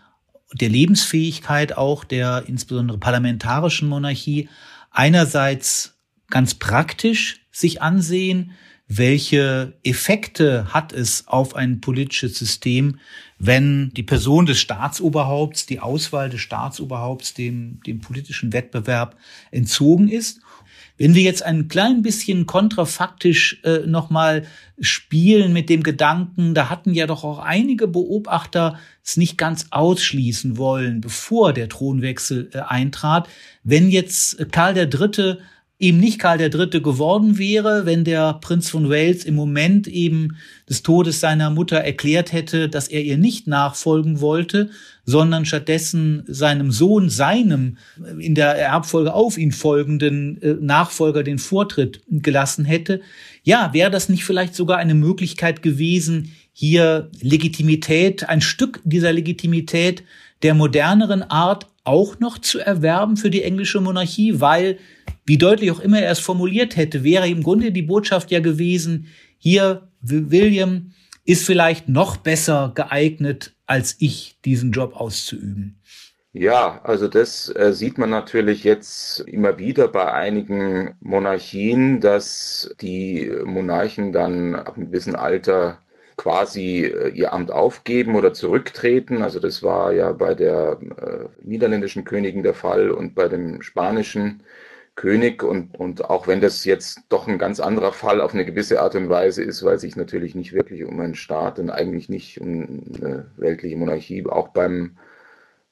der 0.54 0.70
Lebensfähigkeit 0.70 1.76
auch 1.76 2.06
der 2.06 2.46
insbesondere 2.48 2.98
parlamentarischen 2.98 3.90
Monarchie 3.90 4.48
einerseits 4.92 6.00
ganz 6.30 6.54
praktisch 6.54 7.42
sich 7.52 7.82
ansehen, 7.82 8.52
welche 8.88 9.78
Effekte 9.84 10.74
hat 10.74 10.94
es 10.94 11.28
auf 11.28 11.56
ein 11.58 11.82
politisches 11.82 12.38
System, 12.38 13.00
wenn 13.40 13.90
die 13.90 14.04
Person 14.04 14.46
des 14.46 14.60
Staatsoberhaupts, 14.60 15.66
die 15.66 15.82
Auswahl 15.82 16.30
des 16.30 16.40
Staatsoberhaupts 16.40 17.34
dem, 17.34 17.82
dem 17.86 18.00
politischen 18.00 18.54
Wettbewerb 18.54 19.18
entzogen 19.52 20.08
ist. 20.08 20.40
Wenn 20.98 21.16
wir 21.16 21.24
jetzt 21.24 21.44
ein 21.44 21.68
klein 21.68 22.04
bisschen 22.04 22.46
kontrafaktisch 22.46 23.60
äh, 23.64 23.80
nochmal 23.88 24.46
spielen 24.80 25.52
mit 25.52 25.70
dem 25.70 25.82
Gedanken, 25.82 26.54
da 26.54 26.70
hatten 26.70 26.94
ja 26.94 27.08
doch 27.08 27.24
auch 27.24 27.40
einige 27.40 27.88
Beobachter 27.88 28.78
es 29.04 29.18
nicht 29.18 29.38
ganz 29.38 29.68
ausschließen 29.72 30.58
wollen, 30.58 31.02
bevor 31.02 31.52
der 31.52 31.68
Thronwechsel 31.68 32.50
äh, 32.54 32.60
eintrat, 32.60 33.28
wenn 33.64 33.90
jetzt 33.90 34.52
Karl 34.52 34.76
der 34.76 34.86
Dritte 34.86 35.40
eben 35.84 36.00
nicht 36.00 36.18
Karl 36.18 36.40
III. 36.40 36.82
geworden 36.82 37.38
wäre, 37.38 37.86
wenn 37.86 38.06
der 38.06 38.36
Prinz 38.36 38.70
von 38.70 38.90
Wales 38.90 39.26
im 39.26 39.36
Moment 39.36 39.86
eben 39.88 40.38
des 40.70 40.82
Todes 40.82 41.20
seiner 41.20 41.50
Mutter 41.50 41.78
erklärt 41.78 42.32
hätte, 42.32 42.70
dass 42.70 42.88
er 42.88 43.04
ihr 43.04 43.18
nicht 43.18 43.48
nachfolgen 43.48 44.22
wollte, 44.22 44.70
sondern 45.06 45.46
stattdessen 45.46 46.24
seinem 46.26 46.72
Sohn, 46.72 47.10
seinem 47.10 47.78
in 48.18 48.34
der 48.34 48.58
Erbfolge 48.58 49.14
auf 49.14 49.38
ihn 49.38 49.52
folgenden 49.52 50.42
äh, 50.42 50.56
Nachfolger 50.62 51.22
den 51.22 51.38
Vortritt 51.38 52.02
gelassen 52.10 52.64
hätte. 52.64 53.02
Ja, 53.44 53.74
wäre 53.74 53.92
das 53.92 54.08
nicht 54.08 54.24
vielleicht 54.24 54.56
sogar 54.56 54.78
eine 54.78 54.94
Möglichkeit 54.94 55.62
gewesen, 55.62 56.32
hier 56.54 57.10
Legitimität, 57.20 58.30
ein 58.30 58.40
Stück 58.40 58.80
dieser 58.86 59.12
Legitimität 59.12 60.04
der 60.44 60.54
moderneren 60.54 61.24
Art 61.24 61.68
auch 61.84 62.20
noch 62.20 62.38
zu 62.38 62.60
erwerben 62.60 63.18
für 63.18 63.30
die 63.30 63.44
englische 63.44 63.82
Monarchie, 63.82 64.40
weil, 64.40 64.78
wie 65.26 65.38
deutlich 65.38 65.72
auch 65.72 65.80
immer 65.80 66.00
er 66.00 66.12
es 66.12 66.20
formuliert 66.20 66.76
hätte, 66.76 67.04
wäre 67.04 67.28
im 67.28 67.44
Grunde 67.44 67.72
die 67.72 67.82
Botschaft 67.82 68.32
ja 68.32 68.40
gewesen, 68.40 69.08
hier, 69.38 69.90
William 70.02 70.92
ist 71.26 71.46
vielleicht 71.46 71.90
noch 71.90 72.18
besser 72.18 72.72
geeignet, 72.76 73.54
als 73.66 73.96
ich, 74.00 74.38
diesen 74.46 74.72
Job 74.72 74.96
auszuüben. 74.96 75.80
Ja, 76.36 76.82
also 76.84 77.08
das 77.08 77.54
äh, 77.56 77.74
sieht 77.74 78.00
man 78.00 78.10
natürlich 78.10 78.64
jetzt 78.64 79.20
immer 79.22 79.60
wieder 79.60 79.88
bei 79.88 80.12
einigen 80.12 80.96
Monarchien, 81.00 82.02
dass 82.02 82.74
die 82.82 83.32
Monarchen 83.46 84.12
dann 84.12 84.56
ab 84.56 84.76
einem 84.76 84.88
gewissen 84.88 85.16
Alter 85.16 85.78
quasi 86.18 86.86
äh, 86.86 87.10
ihr 87.10 87.34
Amt 87.34 87.52
aufgeben 87.52 88.16
oder 88.16 88.34
zurücktreten. 88.34 89.22
Also 89.22 89.40
das 89.40 89.62
war 89.62 89.94
ja 89.94 90.12
bei 90.12 90.34
der 90.34 90.80
äh, 90.98 91.46
niederländischen 91.48 92.04
Königin 92.04 92.42
der 92.42 92.56
Fall 92.56 92.90
und 92.90 93.14
bei 93.14 93.28
dem 93.28 93.62
spanischen 93.62 94.42
König. 94.96 95.44
Und, 95.44 95.80
und 95.80 96.10
auch 96.10 96.28
wenn 96.28 96.42
das 96.42 96.66
jetzt 96.66 97.02
doch 97.10 97.28
ein 97.28 97.38
ganz 97.38 97.60
anderer 97.60 97.94
Fall 97.94 98.22
auf 98.22 98.34
eine 98.34 98.46
gewisse 98.46 98.82
Art 98.82 98.96
und 98.96 99.10
Weise 99.10 99.44
ist, 99.44 99.64
weil 99.64 99.80
sich 99.80 99.96
natürlich 99.96 100.36
nicht 100.36 100.54
wirklich 100.54 100.84
um 100.84 101.00
einen 101.00 101.16
Staat 101.16 101.60
und 101.60 101.70
eigentlich 101.70 102.10
nicht 102.10 102.40
um 102.40 102.84
eine 102.96 103.26
weltliche 103.38 103.78
Monarchie, 103.78 104.26
auch 104.26 104.50
beim 104.50 104.98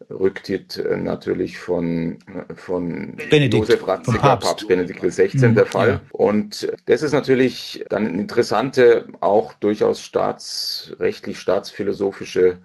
Rücktritt 0.09 0.77
äh, 0.77 0.97
natürlich 0.97 1.59
von, 1.59 2.19
von 2.55 3.15
Benedikt, 3.29 3.53
Josef 3.53 3.87
Ratzinger, 3.87 4.19
Papst. 4.19 4.47
Papst 4.47 4.67
Benedikt 4.67 5.01
XVI. 5.01 5.47
Mhm, 5.47 5.55
der 5.55 5.65
Fall. 5.65 5.89
Ja. 5.89 6.01
Und 6.11 6.71
das 6.85 7.03
ist 7.03 7.11
natürlich 7.11 7.85
dann 7.89 8.07
eine 8.07 8.21
interessante, 8.21 9.05
auch 9.19 9.53
durchaus 9.53 10.01
staatsrechtlich, 10.01 11.39
staatsphilosophische 11.39 12.57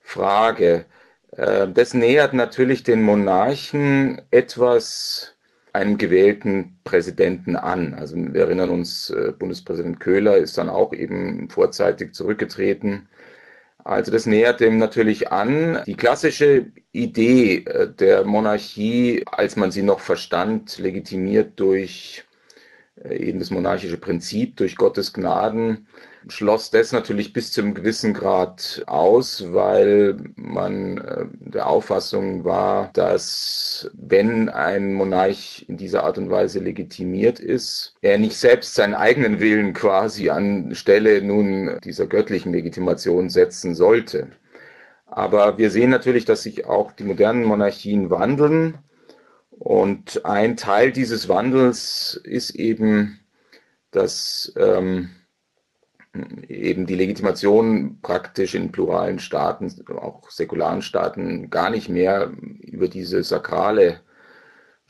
Frage. 0.00 0.84
Äh, 1.32 1.68
das 1.68 1.94
nähert 1.94 2.34
natürlich 2.34 2.82
den 2.82 3.02
Monarchen 3.02 4.22
etwas 4.30 5.34
einem 5.78 5.98
gewählten 5.98 6.78
Präsidenten 6.84 7.56
an. 7.56 7.94
Also 7.94 8.16
wir 8.16 8.42
erinnern 8.42 8.70
uns, 8.70 9.10
äh, 9.10 9.32
Bundespräsident 9.38 10.00
Köhler 10.00 10.36
ist 10.36 10.58
dann 10.58 10.68
auch 10.68 10.92
eben 10.92 11.48
vorzeitig 11.50 12.14
zurückgetreten 12.14 13.08
also 13.88 14.12
das 14.12 14.26
nähert 14.26 14.60
dem 14.60 14.76
natürlich 14.76 15.32
an. 15.32 15.82
Die 15.86 15.94
klassische 15.94 16.66
Idee 16.92 17.64
äh, 17.64 17.88
der 17.90 18.24
Monarchie, 18.24 19.24
als 19.24 19.56
man 19.56 19.70
sie 19.70 19.82
noch 19.82 20.00
verstand, 20.00 20.76
legitimiert 20.76 21.58
durch 21.58 22.24
äh, 23.02 23.16
eben 23.16 23.38
das 23.38 23.50
monarchische 23.50 23.96
Prinzip, 23.96 24.58
durch 24.58 24.76
Gottes 24.76 25.14
Gnaden, 25.14 25.86
schloss 26.28 26.70
das 26.70 26.92
natürlich 26.92 27.32
bis 27.32 27.52
zu 27.52 27.60
einem 27.60 27.74
gewissen 27.74 28.14
Grad 28.14 28.82
aus, 28.86 29.52
weil 29.52 30.16
man 30.36 30.98
äh, 30.98 31.26
der 31.40 31.68
Auffassung 31.68 32.44
war, 32.44 32.90
dass 32.92 33.90
wenn 33.94 34.48
ein 34.48 34.94
Monarch 34.94 35.64
in 35.68 35.76
dieser 35.76 36.04
Art 36.04 36.18
und 36.18 36.30
Weise 36.30 36.58
legitimiert 36.58 37.40
ist, 37.40 37.94
er 38.02 38.18
nicht 38.18 38.36
selbst 38.36 38.74
seinen 38.74 38.94
eigenen 38.94 39.40
Willen 39.40 39.72
quasi 39.72 40.30
anstelle 40.30 41.22
nun 41.22 41.78
dieser 41.84 42.06
göttlichen 42.06 42.52
Legitimation 42.52 43.30
setzen 43.30 43.74
sollte. 43.74 44.28
Aber 45.06 45.58
wir 45.58 45.70
sehen 45.70 45.90
natürlich, 45.90 46.24
dass 46.24 46.42
sich 46.42 46.66
auch 46.66 46.92
die 46.92 47.04
modernen 47.04 47.44
Monarchien 47.44 48.10
wandeln. 48.10 48.78
Und 49.50 50.24
ein 50.24 50.56
Teil 50.56 50.92
dieses 50.92 51.28
Wandels 51.28 52.20
ist 52.22 52.50
eben, 52.50 53.18
dass 53.90 54.52
ähm, 54.56 55.10
eben 56.48 56.86
die 56.86 56.94
Legitimation 56.94 57.98
praktisch 58.02 58.54
in 58.54 58.72
pluralen 58.72 59.18
Staaten, 59.18 59.72
auch 59.96 60.30
säkularen 60.30 60.82
Staaten, 60.82 61.50
gar 61.50 61.70
nicht 61.70 61.88
mehr 61.88 62.30
über 62.60 62.88
diese 62.88 63.22
sakrale 63.22 64.00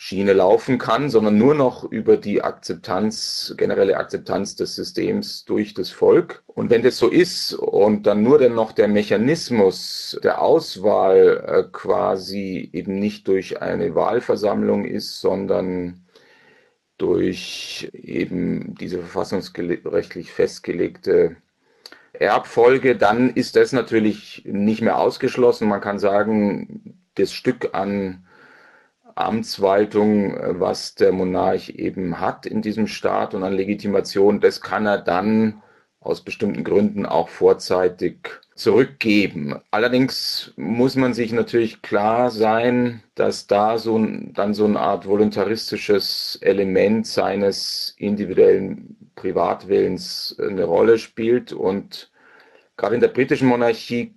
Schiene 0.00 0.32
laufen 0.32 0.78
kann, 0.78 1.10
sondern 1.10 1.38
nur 1.38 1.56
noch 1.56 1.82
über 1.82 2.16
die 2.16 2.40
Akzeptanz, 2.40 3.52
generelle 3.56 3.96
Akzeptanz 3.96 4.54
des 4.54 4.76
Systems 4.76 5.44
durch 5.44 5.74
das 5.74 5.90
Volk. 5.90 6.44
Und 6.46 6.70
wenn 6.70 6.82
das 6.82 6.98
so 6.98 7.08
ist 7.08 7.52
und 7.52 8.06
dann 8.06 8.22
nur 8.22 8.38
dann 8.38 8.54
noch 8.54 8.70
der 8.70 8.86
Mechanismus 8.86 10.16
der 10.22 10.40
Auswahl 10.40 11.44
äh, 11.44 11.64
quasi 11.72 12.70
eben 12.72 13.00
nicht 13.00 13.26
durch 13.26 13.60
eine 13.60 13.96
Wahlversammlung 13.96 14.84
ist, 14.84 15.20
sondern 15.20 16.04
durch 16.98 17.88
eben 17.92 18.74
diese 18.74 18.98
verfassungsrechtlich 18.98 20.32
festgelegte 20.32 21.36
Erbfolge, 22.12 22.96
dann 22.96 23.30
ist 23.30 23.56
das 23.56 23.72
natürlich 23.72 24.42
nicht 24.44 24.82
mehr 24.82 24.98
ausgeschlossen. 24.98 25.68
Man 25.68 25.80
kann 25.80 25.98
sagen, 25.98 26.98
das 27.14 27.32
Stück 27.32 27.70
an 27.72 28.26
Amtswaltung, 29.14 30.36
was 30.60 30.94
der 30.94 31.12
Monarch 31.12 31.70
eben 31.70 32.20
hat 32.20 32.46
in 32.46 32.62
diesem 32.62 32.86
Staat 32.86 33.34
und 33.34 33.44
an 33.44 33.52
Legitimation, 33.52 34.40
das 34.40 34.60
kann 34.60 34.86
er 34.86 34.98
dann 34.98 35.62
aus 36.00 36.22
bestimmten 36.22 36.64
Gründen 36.64 37.06
auch 37.06 37.28
vorzeitig 37.28 38.28
zurückgeben. 38.58 39.54
Allerdings 39.70 40.52
muss 40.56 40.96
man 40.96 41.14
sich 41.14 41.32
natürlich 41.32 41.80
klar 41.80 42.30
sein, 42.30 43.02
dass 43.14 43.46
da 43.46 43.78
so 43.78 43.96
ein, 43.96 44.32
dann 44.34 44.52
so 44.52 44.64
eine 44.64 44.80
Art 44.80 45.06
voluntaristisches 45.06 46.38
Element 46.42 47.06
seines 47.06 47.94
individuellen 47.98 48.96
Privatwillens 49.14 50.36
eine 50.40 50.64
Rolle 50.64 50.98
spielt 50.98 51.52
und 51.52 52.10
gerade 52.76 52.96
in 52.96 53.00
der 53.00 53.08
britischen 53.08 53.48
Monarchie 53.48 54.12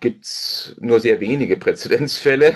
gibt 0.00 0.24
es 0.24 0.76
nur 0.80 1.00
sehr 1.00 1.20
wenige 1.20 1.56
Präzedenzfälle. 1.56 2.54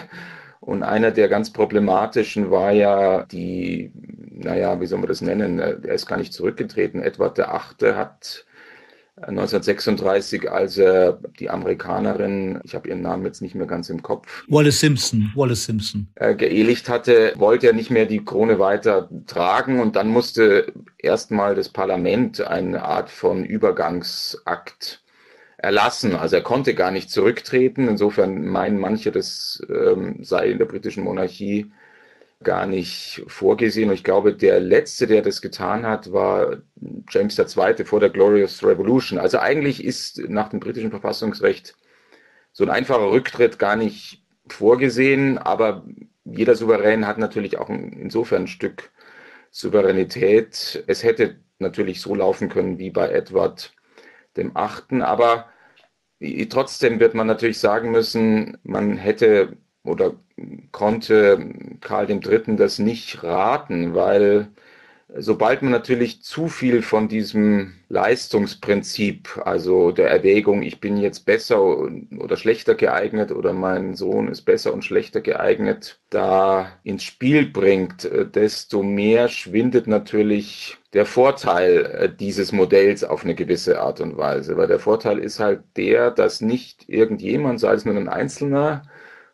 Und 0.61 0.83
einer 0.83 1.11
der 1.11 1.29
ganz 1.29 1.53
problematischen 1.53 2.51
war 2.51 2.73
ja 2.73 3.25
die, 3.27 3.93
naja, 4.31 4.81
wie 4.81 4.87
soll 4.87 4.99
man 5.01 5.09
das 5.09 5.21
nennen? 5.21 5.59
Er 5.59 5.95
ist 5.95 6.07
gar 6.07 6.17
nicht 6.17 6.33
zurückgetreten. 6.33 7.03
Edward 7.03 7.37
VIII. 7.37 7.95
hat 7.95 8.47
1936, 9.17 10.51
als 10.51 10.77
er 10.77 11.19
die 11.39 11.49
Amerikanerin, 11.49 12.61
ich 12.65 12.75
habe 12.75 12.89
ihren 12.89 13.01
Namen 13.01 13.25
jetzt 13.25 13.43
nicht 13.43 13.55
mehr 13.55 13.67
ganz 13.67 13.89
im 13.89 14.03
Kopf, 14.03 14.45
Wallace 14.49 14.81
Simpson, 14.81 15.33
Wallace 15.37 15.67
Simpson, 15.67 16.09
äh, 16.17 16.35
geehelicht 16.35 16.89
hatte, 16.89 17.33
wollte 17.37 17.69
er 17.69 17.75
nicht 17.75 17.91
mehr 17.91 18.07
die 18.07 18.25
Krone 18.25 18.59
weiter 18.59 19.09
tragen 19.27 19.81
und 19.81 19.95
dann 19.95 20.09
musste 20.09 20.73
erstmal 20.99 21.55
das 21.55 21.69
Parlament 21.69 22.41
eine 22.41 22.83
Art 22.83 23.09
von 23.09 23.45
Übergangsakt 23.45 25.01
erlassen. 25.59 26.15
Also 26.17 26.37
er 26.37 26.43
konnte 26.43 26.75
gar 26.75 26.91
nicht 26.91 27.11
zurücktreten. 27.11 27.89
Insofern 27.89 28.47
meinen 28.47 28.79
manche, 28.79 29.13
das 29.13 29.63
ähm, 29.69 30.19
sei 30.23 30.51
in 30.51 30.59
der 30.59 30.67
britischen 30.67 31.05
Monarchie 31.05 31.73
gar 32.43 32.67
nicht 32.67 33.23
vorgesehen. 33.27 33.89
Und 33.89 33.95
ich 33.95 34.05
glaube, 34.05 34.35
der 34.35 34.61
letzte, 34.61 35.07
der 35.07 35.23
das 35.23 35.41
getan 35.41 35.87
hat, 35.87 36.13
war 36.13 36.59
James 37.11 37.39
II. 37.39 37.85
vor 37.85 38.01
der 38.01 38.11
Glorious 38.11 38.63
Revolution. 38.65 39.19
Also 39.19 39.39
eigentlich 39.39 39.83
ist 39.85 40.19
nach 40.29 40.49
dem 40.49 40.61
britischen 40.61 40.91
Verfassungsrecht 40.91 41.77
so 42.53 42.65
ein 42.65 42.71
einfacher 42.71 43.11
Rücktritt 43.11 43.59
gar 43.59 43.77
nicht 43.77 44.23
vorgesehen, 44.47 45.39
aber 45.39 45.85
jeder 46.25 46.55
Souverän 46.55 47.07
hat 47.07 47.19
natürlich 47.19 47.59
auch 47.59 47.71
insofern 47.71 48.43
ein 48.43 48.49
Stück 48.49 48.91
Souveränität. 49.51 50.85
Es 50.87 51.03
hätte 51.03 51.41
natürlich 51.59 52.01
so 52.01 52.15
laufen 52.15 52.49
können 52.49 52.79
wie 52.79 52.91
bei 52.91 53.09
Edward 53.09 53.73
dem 54.37 54.57
Achten, 54.57 55.03
aber 55.03 55.49
trotzdem 56.51 57.01
wird 57.01 57.15
man 57.15 57.27
natürlich 57.27 57.59
sagen 57.59 57.91
müssen, 57.91 58.59
man 58.63 58.97
hätte 58.97 59.57
oder 59.85 60.15
konnte 60.73 61.51
Karl 61.81 62.11
III. 62.11 62.57
das 62.57 62.79
nicht 62.79 63.23
raten, 63.23 63.95
weil 63.95 64.49
sobald 65.17 65.63
man 65.63 65.71
natürlich 65.71 66.23
zu 66.23 66.49
viel 66.49 66.83
von 66.83 67.09
diesem 67.09 67.75
Leistungsprinzip, 67.89 69.41
also 69.45 69.93
der 69.93 70.11
Erwägung, 70.11 70.63
ich 70.63 70.81
bin 70.81 70.97
jetzt 70.97 71.21
besser 71.27 71.63
oder 71.63 72.37
schlechter 72.37 72.75
geeignet 72.75 73.31
oder 73.31 73.53
mein 73.53 73.95
Sohn 73.95 74.29
ist 74.29 74.43
besser 74.43 74.73
und 74.73 74.85
schlechter 74.85 75.21
geeignet, 75.21 76.01
da 76.11 76.73
ins 76.83 77.05
Spiel 77.05 77.47
bringt, 77.47 78.09
desto 78.35 78.83
mehr 78.83 79.29
schwindet 79.29 79.87
natürlich 79.87 80.79
der 80.95 81.07
Vorteil 81.07 81.87
äh, 81.87 82.09
dieses 82.09 82.53
Modells 82.53 83.05
auf 83.05 83.25
eine 83.25 83.35
gewisse 83.35 83.81
Art 83.81 84.01
und 84.01 84.17
Weise. 84.17 84.57
Weil 84.57 84.69
der 84.69 84.79
Vorteil 84.79 85.19
ist 85.19 85.41
halt 85.41 85.63
der, 85.77 86.11
dass 86.11 86.41
nicht 86.41 86.89
irgendjemand, 86.89 87.61
sei 87.61 87.75
es 87.75 87.85
nur 87.85 87.97
ein 87.97 88.09
Einzelner 88.09 88.83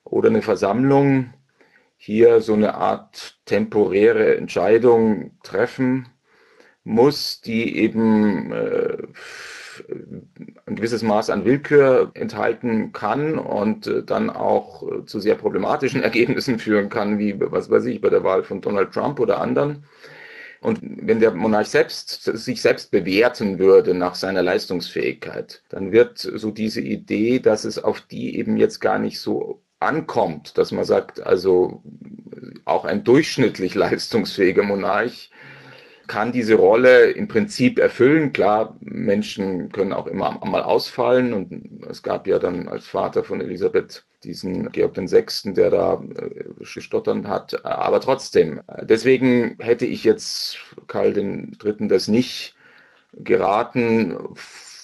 oder 0.05 0.29
eine 0.29 0.43
Versammlung, 0.43 1.33
hier 1.97 2.41
so 2.41 2.55
eine 2.55 2.75
Art 2.75 3.39
temporäre 3.45 4.37
Entscheidung 4.37 5.33
treffen 5.43 6.09
muss, 6.83 7.41
die 7.43 7.77
eben 7.77 8.53
äh, 8.53 8.97
ein 10.67 10.77
gewisses 10.77 11.03
Maß 11.03 11.31
an 11.31 11.45
Willkür 11.45 12.11
enthalten 12.15 12.93
kann 12.93 13.39
und 13.39 13.87
äh, 13.87 14.03
dann 14.03 14.31
auch 14.31 14.83
äh, 14.83 15.05
zu 15.05 15.21
sehr 15.21 15.35
problematischen 15.35 16.03
Ergebnissen 16.03 16.59
führen 16.59 16.89
kann, 16.89 17.19
wie, 17.19 17.37
was 17.39 17.71
weiß 17.71 17.85
ich, 17.87 18.01
bei 18.01 18.09
der 18.09 18.25
Wahl 18.25 18.45
von 18.45 18.61
Donald 18.61 18.93
Trump 18.93 19.21
oder 19.21 19.41
anderen. 19.41 19.85
Und 20.61 20.81
wenn 20.83 21.21
der 21.21 21.33
Monarch 21.33 21.69
selbst 21.69 22.25
sich 22.25 22.61
selbst 22.61 22.91
bewerten 22.91 23.59
würde 23.59 23.95
nach 23.95 24.15
seiner 24.15 24.43
Leistungsfähigkeit, 24.43 25.63
dann 25.71 25.91
wird 25.91 26.19
so 26.19 26.51
diese 26.51 26.83
Idee, 26.83 27.39
dass 27.39 27.65
es 27.65 27.83
auf 27.83 28.03
die 28.03 28.37
eben 28.39 28.59
jetzt 28.59 28.79
gar 28.81 28.99
nicht 28.99 29.21
so 29.21 29.63
ankommt, 29.81 30.57
dass 30.59 30.73
man 30.73 30.85
sagt, 30.85 31.21
also 31.21 31.83
auch 32.65 32.85
ein 32.85 33.05
durchschnittlich 33.05 33.75
leistungsfähiger 33.75 34.63
Monarch 34.63 35.31
kann 36.07 36.33
diese 36.33 36.55
Rolle 36.55 37.11
im 37.13 37.29
Prinzip 37.29 37.79
erfüllen. 37.79 38.33
Klar, 38.33 38.77
Menschen 38.81 39.71
können 39.71 39.93
auch 39.93 40.09
immer 40.09 40.41
mal 40.45 40.63
ausfallen 40.63 41.33
und 41.33 41.87
es 41.89 42.03
gab 42.03 42.27
ja 42.27 42.41
dann 42.41 42.69
als 42.69 42.87
Vater 42.87 43.23
von 43.23 43.41
Elisabeth 43.41 44.05
diesen 44.25 44.71
Georg 44.73 44.97
VI., 44.97 45.55
der 45.55 45.71
da 45.71 46.03
äh, 46.17 46.65
stottern 46.65 47.29
hat, 47.29 47.65
aber 47.65 48.01
trotzdem. 48.01 48.61
Deswegen 48.83 49.57
hätte 49.61 49.87
ich 49.87 50.05
jetzt 50.05 50.59
Karl 50.89 51.17
III. 51.17 51.89
das 51.89 52.09
nicht 52.09 52.55
geraten, 53.15 54.17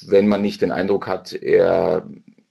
wenn 0.07 0.29
man 0.29 0.43
nicht 0.43 0.63
den 0.63 0.73
Eindruck 0.73 1.07
hat, 1.07 1.33
er 1.33 2.07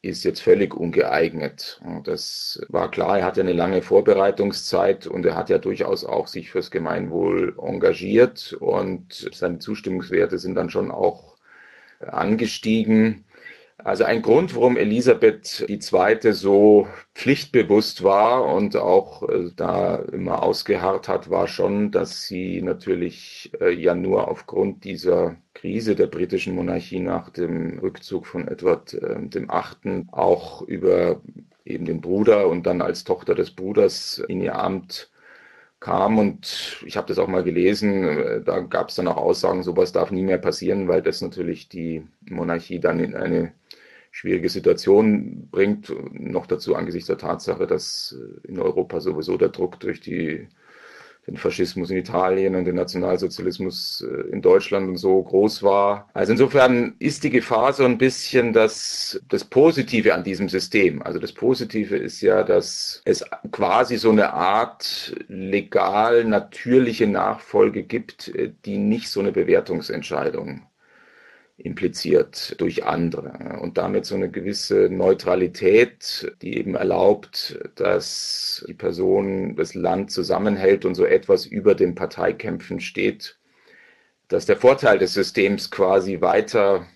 ist 0.05 0.23
jetzt 0.23 0.41
völlig 0.41 0.73
ungeeignet. 0.73 1.81
Das 2.03 2.63
war 2.69 2.91
klar, 2.91 3.19
er 3.19 3.25
hat 3.25 3.37
ja 3.37 3.43
eine 3.43 3.53
lange 3.53 3.81
Vorbereitungszeit 3.81 5.07
und 5.07 5.25
er 5.25 5.35
hat 5.35 5.49
ja 5.49 5.57
durchaus 5.57 6.05
auch 6.05 6.27
sich 6.27 6.51
fürs 6.51 6.71
Gemeinwohl 6.71 7.55
engagiert 7.61 8.53
und 8.59 9.29
seine 9.33 9.59
Zustimmungswerte 9.59 10.37
sind 10.37 10.55
dann 10.55 10.69
schon 10.69 10.91
auch 10.91 11.35
angestiegen. 11.99 13.25
Also 13.77 14.05
ein 14.05 14.21
Grund, 14.21 14.55
warum 14.55 14.77
Elisabeth 14.77 15.65
II. 15.67 16.31
so 16.31 16.87
pflichtbewusst 17.13 18.03
war 18.03 18.45
und 18.55 18.77
auch 18.77 19.27
äh, 19.27 19.51
da 19.55 19.97
immer 19.97 20.43
ausgeharrt 20.43 21.09
hat, 21.09 21.29
war 21.29 21.47
schon, 21.47 21.91
dass 21.91 22.25
sie 22.25 22.61
natürlich 22.61 23.51
äh, 23.59 23.71
ja 23.71 23.93
nur 23.93 24.29
aufgrund 24.29 24.85
dieser 24.85 25.35
Krise 25.53 25.95
der 25.95 26.07
britischen 26.07 26.55
Monarchie 26.55 26.99
nach 26.99 27.29
dem 27.29 27.79
Rückzug 27.79 28.27
von 28.27 28.47
Edward 28.47 28.93
äh, 28.93 29.27
dem 29.27 29.49
Achten 29.49 30.07
auch 30.11 30.61
über 30.61 31.21
eben 31.65 31.85
den 31.85 31.99
Bruder 31.99 32.47
und 32.47 32.65
dann 32.65 32.81
als 32.81 33.03
Tochter 33.03 33.35
des 33.35 33.51
Bruders 33.51 34.23
in 34.29 34.39
ihr 34.41 34.57
Amt 34.57 35.09
kam 35.85 36.17
und 36.17 36.81
ich 36.83 36.97
habe 36.97 37.07
das 37.07 37.19
auch 37.19 37.27
mal 37.27 37.43
gelesen, 37.43 38.03
äh, 38.03 38.41
da 38.43 38.59
gab 38.61 38.89
es 38.89 38.95
dann 38.95 39.07
auch 39.07 39.17
Aussagen, 39.17 39.61
sowas 39.61 39.91
darf 39.91 40.09
nie 40.09 40.23
mehr 40.23 40.39
passieren, 40.39 40.87
weil 40.87 41.03
das 41.03 41.21
natürlich 41.21 41.69
die 41.69 42.03
Monarchie 42.27 42.79
dann 42.79 42.99
in 42.99 43.15
eine 43.15 43.53
schwierige 44.09 44.49
Situation 44.49 45.47
bringt. 45.51 45.93
Noch 46.11 46.47
dazu 46.47 46.75
angesichts 46.75 47.07
der 47.07 47.19
Tatsache, 47.19 47.67
dass 47.67 48.17
äh, 48.17 48.47
in 48.47 48.59
Europa 48.59 48.99
sowieso 48.99 49.37
der 49.37 49.49
Druck 49.49 49.79
durch 49.79 50.01
die, 50.01 50.47
den 51.27 51.37
Faschismus 51.37 51.89
in 51.89 51.97
Italien 51.97 52.55
und 52.55 52.65
den 52.65 52.75
Nationalsozialismus 52.75 54.05
äh, 54.07 54.29
in 54.31 54.41
Deutschland 54.41 54.87
und 54.87 54.97
so 54.97 55.21
groß 55.23 55.63
war. 55.63 56.09
Also 56.13 56.33
insofern 56.33 56.95
ist 56.99 57.23
die 57.23 57.29
Gefahr 57.29 57.73
so 57.73 57.83
ein 57.83 57.97
bisschen 57.97 58.53
das, 58.53 59.19
das 59.29 59.43
Positive 59.43 60.13
an 60.13 60.23
diesem 60.23 60.49
System. 60.49 61.01
Also 61.01 61.19
das 61.19 61.33
Positive 61.33 61.95
ist 61.95 62.21
ja, 62.21 62.43
dass 62.43 63.01
es 63.05 63.23
quasi 63.51 63.97
so 63.97 64.11
eine 64.11 64.33
Art 64.33 65.15
legal 65.27 66.25
natürliche 66.25 67.07
Nachfolge 67.07 67.83
gibt, 67.83 68.27
äh, 68.35 68.51
die 68.65 68.77
nicht 68.77 69.09
so 69.09 69.19
eine 69.19 69.31
Bewertungsentscheidung 69.31 70.67
impliziert 71.57 72.59
durch 72.59 72.83
andere. 72.85 73.59
Und 73.61 73.77
damit 73.77 74.05
so 74.05 74.15
eine 74.15 74.29
gewisse 74.29 74.89
Neutralität, 74.89 76.31
die 76.41 76.57
eben 76.57 76.75
erlaubt, 76.75 77.57
dass 77.75 78.65
die 78.67 78.73
Person 78.73 79.55
das 79.55 79.73
Land 79.73 80.11
zusammenhält 80.11 80.85
und 80.85 80.95
so 80.95 81.05
etwas 81.05 81.45
über 81.45 81.75
den 81.75 81.95
Parteikämpfen 81.95 82.79
steht, 82.79 83.39
dass 84.27 84.45
der 84.45 84.57
Vorteil 84.57 84.97
des 84.97 85.13
Systems 85.13 85.71
quasi 85.71 86.19
weiter 86.21 86.87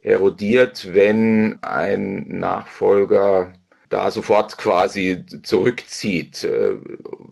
erodiert, 0.00 0.94
wenn 0.94 1.58
ein 1.62 2.26
Nachfolger 2.28 3.52
da 3.88 4.10
sofort 4.10 4.58
quasi 4.58 5.24
zurückzieht. 5.42 6.44
Äh, 6.44 6.76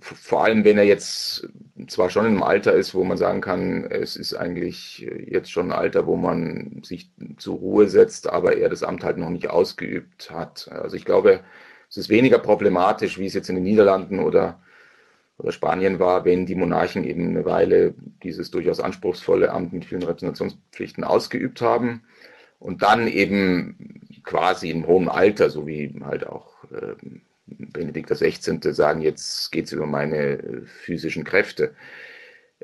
vor 0.01 0.45
allem, 0.45 0.65
wenn 0.65 0.79
er 0.79 0.85
jetzt 0.85 1.49
zwar 1.89 2.11
schon 2.11 2.27
im 2.27 2.43
Alter 2.43 2.73
ist, 2.73 2.95
wo 2.95 3.05
man 3.05 3.19
sagen 3.19 3.41
kann, 3.41 3.85
es 3.85 4.17
ist 4.17 4.35
eigentlich 4.35 5.07
jetzt 5.27 5.51
schon 5.51 5.73
ein 5.73 5.79
Alter, 5.79 6.07
wo 6.07 6.17
man 6.17 6.83
sich 6.85 7.11
zur 7.39 7.57
Ruhe 7.57 7.89
setzt, 7.89 8.29
aber 8.29 8.57
er 8.57 8.69
das 8.69 8.83
Amt 8.83 9.05
halt 9.05 9.19
noch 9.19 9.31
nicht 9.31 9.51
ausgeübt 9.51 10.31
hat. 10.31 10.69
Also 10.71 10.97
ich 10.97 11.05
glaube, 11.05 11.41
es 11.91 11.97
ist 11.97 12.09
weniger 12.09 12.39
problematisch, 12.39 13.19
wie 13.19 13.27
es 13.27 13.35
jetzt 13.35 13.49
in 13.49 13.57
den 13.57 13.65
Niederlanden 13.65 14.21
oder, 14.21 14.61
oder 15.39 15.53
Spanien 15.53 15.99
war, 15.99 16.25
wenn 16.25 16.47
die 16.47 16.55
Monarchen 16.55 17.05
eben 17.05 17.31
eine 17.31 17.45
Weile 17.45 17.95
dieses 18.23 18.51
durchaus 18.51 18.81
anspruchsvolle 18.81 19.51
Amt 19.53 19.73
mit 19.73 19.85
vielen 19.85 20.03
Repräsentationspflichten 20.03 21.05
ausgeübt 21.05 21.61
haben 21.61 22.03
und 22.59 22.83
dann 22.83 23.09
eben 23.09 24.04
quasi 24.25 24.71
im 24.71 24.87
hohen 24.87 25.09
Alter, 25.09 25.51
so 25.51 25.67
wie 25.67 25.95
halt 26.05 26.27
auch 26.27 26.65
äh, 26.73 26.95
Benedikt 27.47 28.11
XVI. 28.11 28.59
sagen, 28.73 29.01
jetzt 29.03 29.53
geht 29.53 29.67
es 29.67 29.73
über 29.73 29.87
meine 29.87 30.17
äh, 30.17 30.63
physischen 30.63 31.25
Kräfte. 31.25 31.75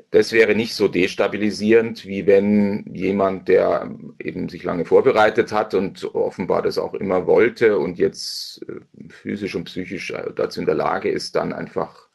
Das 0.09 0.31
wäre 0.31 0.55
nicht 0.55 0.73
so 0.73 0.87
destabilisierend, 0.87 2.05
wie 2.05 2.25
wenn 2.25 2.85
jemand, 2.93 3.47
der 3.47 3.93
eben 4.19 4.49
sich 4.49 4.63
lange 4.63 4.85
vorbereitet 4.85 5.51
hat 5.51 5.73
und 5.73 6.03
offenbar 6.15 6.63
das 6.63 6.77
auch 6.77 6.95
immer 6.95 7.27
wollte 7.27 7.77
und 7.77 7.99
jetzt 7.99 8.61
äh, 8.67 9.09
physisch 9.09 9.55
und 9.55 9.65
psychisch 9.65 10.13
dazu 10.35 10.59
in 10.59 10.65
der 10.65 10.75
Lage 10.75 11.09
ist, 11.09 11.35
dann 11.35 11.53
einfach 11.53 12.07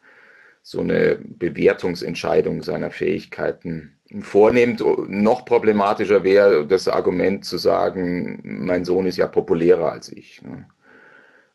so 0.68 0.80
eine 0.80 1.16
Bewertungsentscheidung 1.22 2.60
seiner 2.64 2.90
Fähigkeiten 2.90 3.92
vornimmt. 4.18 4.82
Noch 5.06 5.44
problematischer 5.44 6.24
wäre 6.24 6.66
das 6.66 6.88
Argument 6.88 7.44
zu 7.44 7.56
sagen, 7.56 8.40
mein 8.42 8.84
Sohn 8.84 9.06
ist 9.06 9.16
ja 9.16 9.28
populärer 9.28 9.92
als 9.92 10.10
ich. 10.10 10.42
Ne? 10.42 10.66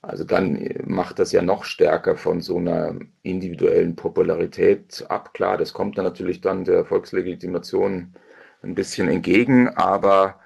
Also 0.01 0.23
dann 0.23 0.65
macht 0.85 1.19
das 1.19 1.33
ja 1.33 1.41
noch 1.41 1.65
stärker 1.65 2.15
von 2.15 2.39
so 2.39 2.55
einer 2.55 2.99
individuellen 3.21 3.97
Popularität 3.97 5.03
ab. 5.09 5.33
Klar, 5.33 5.57
das 5.57 5.73
kommt 5.73 5.97
dann 5.97 6.05
natürlich 6.05 6.39
dann 6.39 6.63
der 6.63 6.85
Volkslegitimation 6.85 8.13
ein 8.61 8.75
bisschen 8.75 9.09
entgegen, 9.09 9.67
aber 9.75 10.39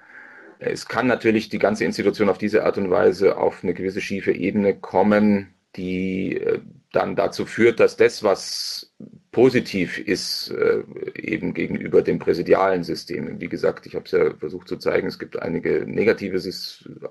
es 0.58 0.88
kann 0.88 1.06
natürlich 1.06 1.50
die 1.50 1.60
ganze 1.60 1.84
Institution 1.84 2.28
auf 2.28 2.38
diese 2.38 2.64
Art 2.64 2.78
und 2.78 2.90
Weise 2.90 3.36
auf 3.36 3.62
eine 3.62 3.74
gewisse 3.74 4.00
schiefe 4.00 4.32
Ebene 4.32 4.74
kommen, 4.74 5.54
die 5.76 6.38
äh, 6.38 6.58
dann 6.96 7.14
dazu 7.14 7.44
führt, 7.44 7.78
dass 7.78 7.96
das, 7.96 8.22
was 8.22 8.92
positiv 9.30 9.98
ist, 9.98 10.50
äh, 10.50 10.82
eben 11.14 11.52
gegenüber 11.52 12.00
dem 12.00 12.18
präsidialen 12.18 12.84
System. 12.84 13.38
Wie 13.38 13.48
gesagt, 13.48 13.84
ich 13.84 13.94
habe 13.94 14.06
es 14.06 14.12
ja 14.12 14.34
versucht 14.34 14.66
zu 14.66 14.78
zeigen, 14.78 15.06
es 15.06 15.18
gibt 15.18 15.40
einige 15.42 15.84
negative 15.86 16.40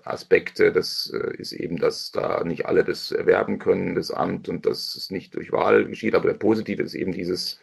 Aspekte. 0.03 0.71
Das 0.71 1.13
äh, 1.13 1.37
ist 1.37 1.53
eben, 1.53 1.77
dass 1.77 2.11
da 2.11 2.43
nicht 2.43 2.65
alle 2.65 2.83
das 2.83 3.11
erwerben 3.11 3.59
können, 3.59 3.93
das 3.93 4.09
Amt, 4.09 4.49
und 4.49 4.65
dass 4.65 4.95
es 4.95 5.11
nicht 5.11 5.35
durch 5.35 5.51
Wahl 5.51 5.85
geschieht. 5.85 6.15
Aber 6.15 6.27
der 6.27 6.37
positive 6.39 6.81
ist 6.81 6.95
eben 6.95 7.11
dieses 7.11 7.59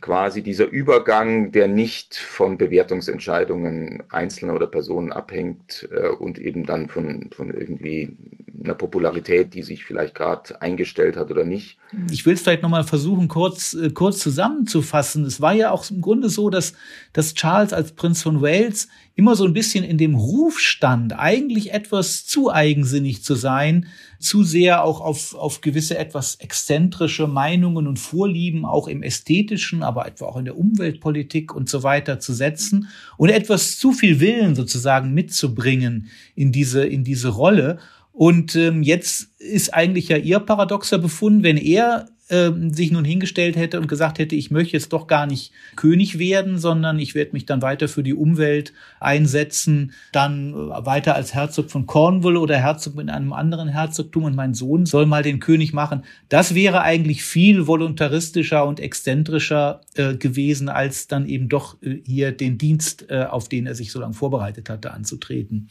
quasi 0.00 0.42
dieser 0.42 0.66
Übergang, 0.66 1.50
der 1.50 1.66
nicht 1.66 2.14
von 2.14 2.58
Bewertungsentscheidungen 2.58 4.02
einzelner 4.10 4.54
oder 4.54 4.66
Personen 4.66 5.12
abhängt 5.12 5.88
äh, 5.90 6.08
und 6.08 6.38
eben 6.38 6.66
dann 6.66 6.88
von, 6.88 7.30
von 7.32 7.50
irgendwie 7.50 8.16
einer 8.62 8.74
Popularität, 8.74 9.54
die 9.54 9.62
sich 9.62 9.84
vielleicht 9.84 10.14
gerade 10.14 10.60
eingestellt 10.60 11.16
hat 11.16 11.30
oder 11.30 11.44
nicht. 11.44 11.78
Ich 12.10 12.26
will 12.26 12.34
es 12.34 12.42
vielleicht 12.42 12.62
nochmal 12.62 12.84
versuchen, 12.84 13.28
kurz, 13.28 13.72
äh, 13.74 13.90
kurz 13.90 14.18
zusammenzufassen. 14.18 15.24
Es 15.24 15.40
war 15.40 15.54
ja 15.54 15.70
auch 15.70 15.90
im 15.90 16.02
Grunde 16.02 16.28
so, 16.28 16.50
dass, 16.50 16.74
dass 17.14 17.34
Charles 17.34 17.72
als 17.72 17.92
Prinz 17.92 18.22
von 18.22 18.42
Wales 18.42 18.88
immer 19.14 19.36
so 19.36 19.44
ein 19.44 19.54
bisschen 19.54 19.84
in 19.84 19.96
dem 19.96 20.14
Ruf 20.14 20.58
stand, 20.58 21.18
eigentlich 21.18 21.72
etwas 21.72 22.26
zu 22.26 22.52
eigensinnig 22.52 23.24
zu 23.24 23.34
sein, 23.34 23.86
zu 24.18 24.42
sehr 24.42 24.84
auch 24.84 25.00
auf, 25.00 25.34
auf 25.34 25.60
gewisse 25.60 25.96
etwas 25.96 26.36
exzentrische 26.36 27.26
Meinungen 27.26 27.86
und 27.86 27.98
Vorlieben 27.98 28.64
auch 28.64 28.88
im 28.88 29.02
ästhetischen, 29.02 29.82
aber 29.82 30.06
etwa 30.06 30.26
auch 30.26 30.36
in 30.36 30.44
der 30.44 30.58
Umweltpolitik 30.58 31.54
und 31.54 31.68
so 31.68 31.82
weiter 31.82 32.18
zu 32.18 32.32
setzen 32.32 32.88
und 33.16 33.28
etwas 33.28 33.78
zu 33.78 33.92
viel 33.92 34.20
Willen 34.20 34.54
sozusagen 34.54 35.14
mitzubringen 35.14 36.08
in 36.34 36.52
diese, 36.52 36.84
in 36.84 37.04
diese 37.04 37.28
Rolle. 37.28 37.78
Und 38.12 38.56
ähm, 38.56 38.82
jetzt 38.82 39.28
ist 39.38 39.72
eigentlich 39.72 40.08
ja 40.08 40.16
ihr 40.16 40.40
paradoxer 40.40 40.98
Befund, 40.98 41.44
wenn 41.44 41.56
er 41.56 42.08
ähm, 42.30 42.72
sich 42.72 42.90
nun 42.90 43.04
hingestellt 43.04 43.56
hätte 43.56 43.78
und 43.80 43.88
gesagt 43.88 44.18
hätte, 44.18 44.34
ich 44.34 44.50
möchte 44.50 44.74
jetzt 44.74 44.92
doch 44.92 45.06
gar 45.06 45.26
nicht 45.26 45.52
König 45.76 46.18
werden, 46.18 46.58
sondern 46.58 46.98
ich 46.98 47.14
werde 47.14 47.32
mich 47.32 47.46
dann 47.46 47.62
weiter 47.62 47.88
für 47.88 48.02
die 48.02 48.14
Umwelt 48.14 48.72
einsetzen, 49.00 49.92
dann 50.12 50.52
äh, 50.52 50.86
weiter 50.86 51.14
als 51.14 51.34
Herzog 51.34 51.70
von 51.70 51.86
Cornwall 51.86 52.36
oder 52.36 52.56
Herzog 52.56 52.98
in 53.00 53.10
einem 53.10 53.32
anderen 53.32 53.68
Herzogtum 53.68 54.24
und 54.24 54.36
mein 54.36 54.54
Sohn 54.54 54.86
soll 54.86 55.06
mal 55.06 55.22
den 55.22 55.40
König 55.40 55.72
machen. 55.72 56.04
Das 56.28 56.54
wäre 56.54 56.82
eigentlich 56.82 57.24
viel 57.24 57.66
voluntaristischer 57.66 58.66
und 58.66 58.80
exzentrischer 58.80 59.80
äh, 59.94 60.14
gewesen, 60.14 60.68
als 60.68 61.06
dann 61.06 61.26
eben 61.26 61.48
doch 61.48 61.80
äh, 61.82 61.98
hier 62.04 62.32
den 62.32 62.58
Dienst, 62.58 63.06
äh, 63.10 63.24
auf 63.24 63.48
den 63.48 63.66
er 63.66 63.74
sich 63.74 63.92
so 63.92 64.00
lange 64.00 64.14
vorbereitet 64.14 64.68
hatte, 64.68 64.92
anzutreten. 64.92 65.68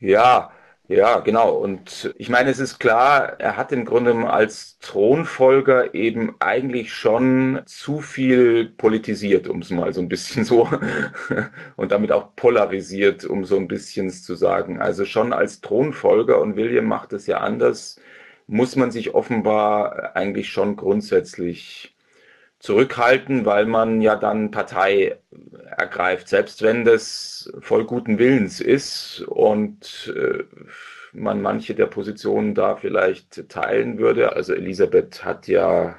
Ja, 0.00 0.50
ja, 0.88 1.20
genau. 1.20 1.56
Und 1.56 2.14
ich 2.18 2.28
meine, 2.28 2.50
es 2.50 2.58
ist 2.58 2.78
klar, 2.78 3.40
er 3.40 3.56
hat 3.56 3.72
im 3.72 3.86
Grunde 3.86 4.14
als 4.28 4.78
Thronfolger 4.80 5.94
eben 5.94 6.34
eigentlich 6.40 6.92
schon 6.92 7.62
zu 7.64 8.00
viel 8.00 8.66
politisiert, 8.68 9.48
um 9.48 9.60
es 9.62 9.70
mal 9.70 9.94
so 9.94 10.02
ein 10.02 10.08
bisschen 10.08 10.44
so 10.44 10.68
und 11.76 11.90
damit 11.90 12.12
auch 12.12 12.36
polarisiert, 12.36 13.24
um 13.24 13.46
so 13.46 13.56
ein 13.56 13.66
bisschen 13.66 14.10
zu 14.10 14.34
sagen. 14.34 14.80
Also 14.80 15.06
schon 15.06 15.32
als 15.32 15.62
Thronfolger 15.62 16.38
und 16.40 16.56
William 16.56 16.84
macht 16.84 17.14
es 17.14 17.26
ja 17.26 17.38
anders, 17.38 17.98
muss 18.46 18.76
man 18.76 18.90
sich 18.90 19.14
offenbar 19.14 20.14
eigentlich 20.16 20.50
schon 20.50 20.76
grundsätzlich 20.76 21.93
zurückhalten, 22.64 23.44
weil 23.44 23.66
man 23.66 24.00
ja 24.00 24.16
dann 24.16 24.50
Partei 24.50 25.18
ergreift, 25.76 26.28
selbst 26.28 26.62
wenn 26.62 26.86
das 26.86 27.52
voll 27.60 27.84
guten 27.84 28.18
Willens 28.18 28.58
ist 28.58 29.20
und 29.28 30.10
äh, 30.16 30.44
man 31.12 31.42
manche 31.42 31.74
der 31.74 31.84
Positionen 31.84 32.54
da 32.54 32.76
vielleicht 32.76 33.50
teilen 33.50 33.98
würde. 33.98 34.32
Also 34.32 34.54
Elisabeth 34.54 35.26
hat 35.26 35.46
ja 35.46 35.96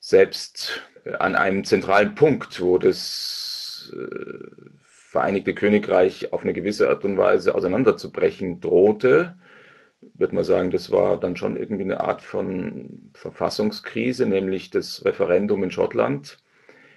selbst 0.00 0.82
an 1.20 1.36
einem 1.36 1.62
zentralen 1.62 2.16
Punkt, 2.16 2.60
wo 2.60 2.76
das 2.78 3.94
äh, 3.96 4.74
Vereinigte 4.82 5.54
Königreich 5.54 6.32
auf 6.32 6.42
eine 6.42 6.54
gewisse 6.54 6.88
Art 6.88 7.04
und 7.04 7.16
Weise 7.16 7.54
auseinanderzubrechen 7.54 8.60
drohte, 8.60 9.36
würde 10.14 10.34
man 10.34 10.44
sagen, 10.44 10.70
das 10.70 10.90
war 10.90 11.18
dann 11.18 11.36
schon 11.36 11.56
irgendwie 11.56 11.84
eine 11.84 12.00
Art 12.00 12.22
von 12.22 13.10
Verfassungskrise, 13.14 14.26
nämlich 14.26 14.70
das 14.70 15.04
Referendum 15.04 15.64
in 15.64 15.70
Schottland, 15.70 16.38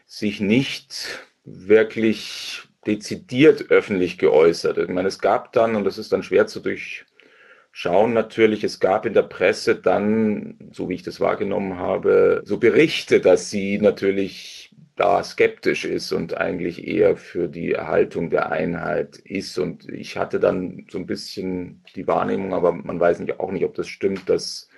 sich 0.05 0.39
nicht 0.39 1.25
wirklich 1.43 2.63
dezidiert 2.85 3.69
öffentlich 3.69 4.17
geäußert. 4.17 4.77
Ich 4.77 4.89
meine, 4.89 5.07
es 5.07 5.19
gab 5.19 5.51
dann, 5.53 5.75
und 5.75 5.83
das 5.83 5.97
ist 5.97 6.13
dann 6.13 6.23
schwer 6.23 6.47
zu 6.47 6.61
durchschauen 6.61 8.13
natürlich, 8.13 8.63
es 8.63 8.79
gab 8.79 9.05
in 9.05 9.13
der 9.13 9.23
Presse 9.23 9.75
dann, 9.75 10.57
so 10.71 10.89
wie 10.89 10.95
ich 10.95 11.03
das 11.03 11.19
wahrgenommen 11.19 11.77
habe, 11.77 12.41
so 12.45 12.57
Berichte, 12.57 13.19
dass 13.19 13.49
sie 13.49 13.79
natürlich 13.79 14.66
da 14.97 15.23
skeptisch 15.23 15.85
ist 15.85 16.11
und 16.11 16.35
eigentlich 16.37 16.85
eher 16.87 17.15
für 17.15 17.47
die 17.47 17.71
Erhaltung 17.71 18.29
der 18.29 18.51
Einheit 18.51 19.17
ist. 19.17 19.57
Und 19.59 19.87
ich 19.89 20.17
hatte 20.17 20.39
dann 20.39 20.85
so 20.89 20.97
ein 20.97 21.05
bisschen 21.05 21.83
die 21.95 22.07
Wahrnehmung, 22.07 22.53
aber 22.53 22.73
man 22.73 22.99
weiß 22.99 23.19
nicht, 23.19 23.39
auch 23.39 23.51
nicht, 23.51 23.63
ob 23.63 23.75
das 23.75 23.87
stimmt, 23.87 24.27
dass 24.27 24.69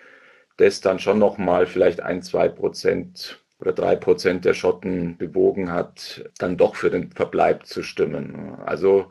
das 0.57 0.81
dann 0.81 0.99
schon 0.99 1.19
nochmal 1.19 1.65
vielleicht 1.65 2.01
ein, 2.01 2.21
zwei 2.21 2.49
Prozent 2.49 3.41
oder 3.59 3.71
drei 3.73 3.95
Prozent 3.95 4.45
der 4.45 4.53
Schotten 4.53 5.17
bewogen 5.17 5.71
hat, 5.71 6.29
dann 6.37 6.57
doch 6.57 6.75
für 6.75 6.89
den 6.89 7.11
Verbleib 7.11 7.65
zu 7.65 7.81
stimmen. 7.81 8.55
Also 8.65 9.07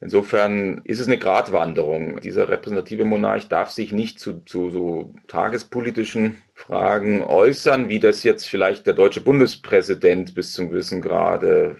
Insofern 0.00 0.82
ist 0.84 1.00
es 1.00 1.06
eine 1.06 1.18
Gratwanderung. 1.18 2.20
Dieser 2.20 2.50
repräsentative 2.50 3.04
Monarch 3.06 3.48
darf 3.48 3.70
sich 3.70 3.92
nicht 3.92 4.20
zu, 4.20 4.44
zu 4.44 4.70
so 4.70 5.14
tagespolitischen 5.26 6.36
Fragen 6.56 7.22
äußern, 7.22 7.90
wie 7.90 8.00
das 8.00 8.22
jetzt 8.24 8.48
vielleicht 8.48 8.86
der 8.86 8.94
deutsche 8.94 9.20
Bundespräsident 9.20 10.34
bis 10.34 10.54
zum 10.54 10.70
gewissen 10.70 11.02
Grade 11.02 11.76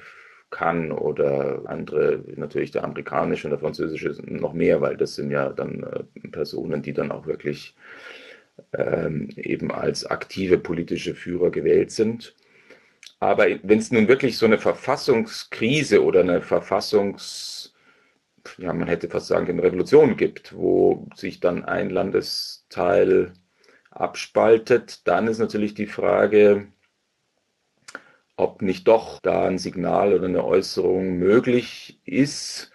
kann 0.50 0.92
oder 0.92 1.62
andere, 1.64 2.22
natürlich 2.36 2.72
der 2.72 2.84
amerikanische 2.84 3.46
und 3.46 3.52
der 3.52 3.58
französische 3.58 4.14
noch 4.26 4.52
mehr, 4.52 4.82
weil 4.82 4.98
das 4.98 5.14
sind 5.14 5.30
ja 5.30 5.48
dann 5.48 5.82
äh, 5.82 6.28
Personen, 6.28 6.82
die 6.82 6.92
dann 6.92 7.10
auch 7.10 7.26
wirklich 7.26 7.74
ähm, 8.74 9.30
eben 9.36 9.72
als 9.72 10.04
aktive 10.04 10.58
politische 10.58 11.14
Führer 11.14 11.50
gewählt 11.50 11.90
sind. 11.90 12.34
Aber 13.18 13.46
wenn 13.62 13.78
es 13.78 13.90
nun 13.90 14.08
wirklich 14.08 14.36
so 14.36 14.44
eine 14.44 14.58
Verfassungskrise 14.58 16.04
oder 16.04 16.20
eine 16.20 16.42
Verfassungs 16.42 17.74
ja, 18.58 18.72
man 18.72 18.88
hätte 18.88 19.08
fast 19.08 19.26
sagen 19.28 19.48
eine 19.48 19.62
Revolution 19.62 20.16
gibt, 20.16 20.54
wo 20.54 21.08
sich 21.14 21.40
dann 21.40 21.64
ein 21.64 21.90
Landesteil 21.90 23.32
abspaltet, 24.00 25.06
dann 25.06 25.28
ist 25.28 25.38
natürlich 25.38 25.74
die 25.74 25.86
Frage, 25.86 26.68
ob 28.36 28.62
nicht 28.62 28.86
doch 28.86 29.20
da 29.20 29.46
ein 29.46 29.58
Signal 29.58 30.12
oder 30.12 30.26
eine 30.26 30.44
Äußerung 30.44 31.18
möglich 31.18 32.00
ist. 32.04 32.70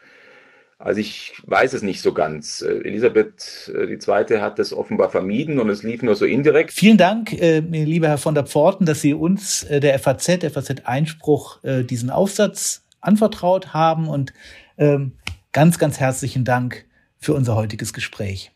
Also 0.80 1.00
ich 1.00 1.34
weiß 1.46 1.74
es 1.74 1.84
nicht 1.84 2.02
so 2.02 2.12
ganz. 2.12 2.64
Äh, 2.64 2.80
Elisabeth 2.80 3.72
II. 3.72 4.36
Äh, 4.36 4.42
hat 4.42 4.58
das 4.58 4.74
offenbar 4.74 5.12
vermieden 5.12 5.60
und 5.60 5.70
es 5.70 5.84
lief 5.84 6.02
nur 6.02 6.16
so 6.16 6.26
indirekt. 6.26 6.72
Vielen 6.72 6.98
Dank, 6.98 7.34
äh, 7.34 7.60
lieber 7.60 8.08
Herr 8.08 8.18
von 8.18 8.34
der 8.34 8.48
Pforten, 8.48 8.88
dass 8.88 9.02
Sie 9.02 9.14
uns, 9.14 9.66
der 9.70 10.00
FAZ, 10.00 10.44
FAZ 10.52 10.86
Einspruch, 10.86 11.60
diesen 11.64 12.10
Aufsatz 12.10 12.84
anvertraut 13.00 13.74
haben 13.74 14.08
und 14.08 14.34
ähm, 14.78 15.14
Ganz, 15.54 15.78
ganz 15.78 16.00
herzlichen 16.00 16.46
Dank 16.46 16.86
für 17.18 17.34
unser 17.34 17.56
heutiges 17.56 17.92
Gespräch. 17.92 18.54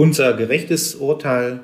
Unser 0.00 0.32
gerechtes 0.32 0.94
Urteil 0.94 1.60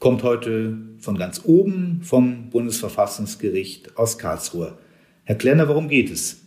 kommt 0.00 0.24
heute 0.24 0.76
von 0.98 1.16
ganz 1.16 1.42
oben 1.44 2.00
vom 2.02 2.50
Bundesverfassungsgericht 2.50 3.96
aus 3.96 4.18
Karlsruhe. 4.18 4.76
Herr 5.22 5.36
Klenner, 5.36 5.68
worum 5.68 5.86
geht 5.86 6.10
es? 6.10 6.44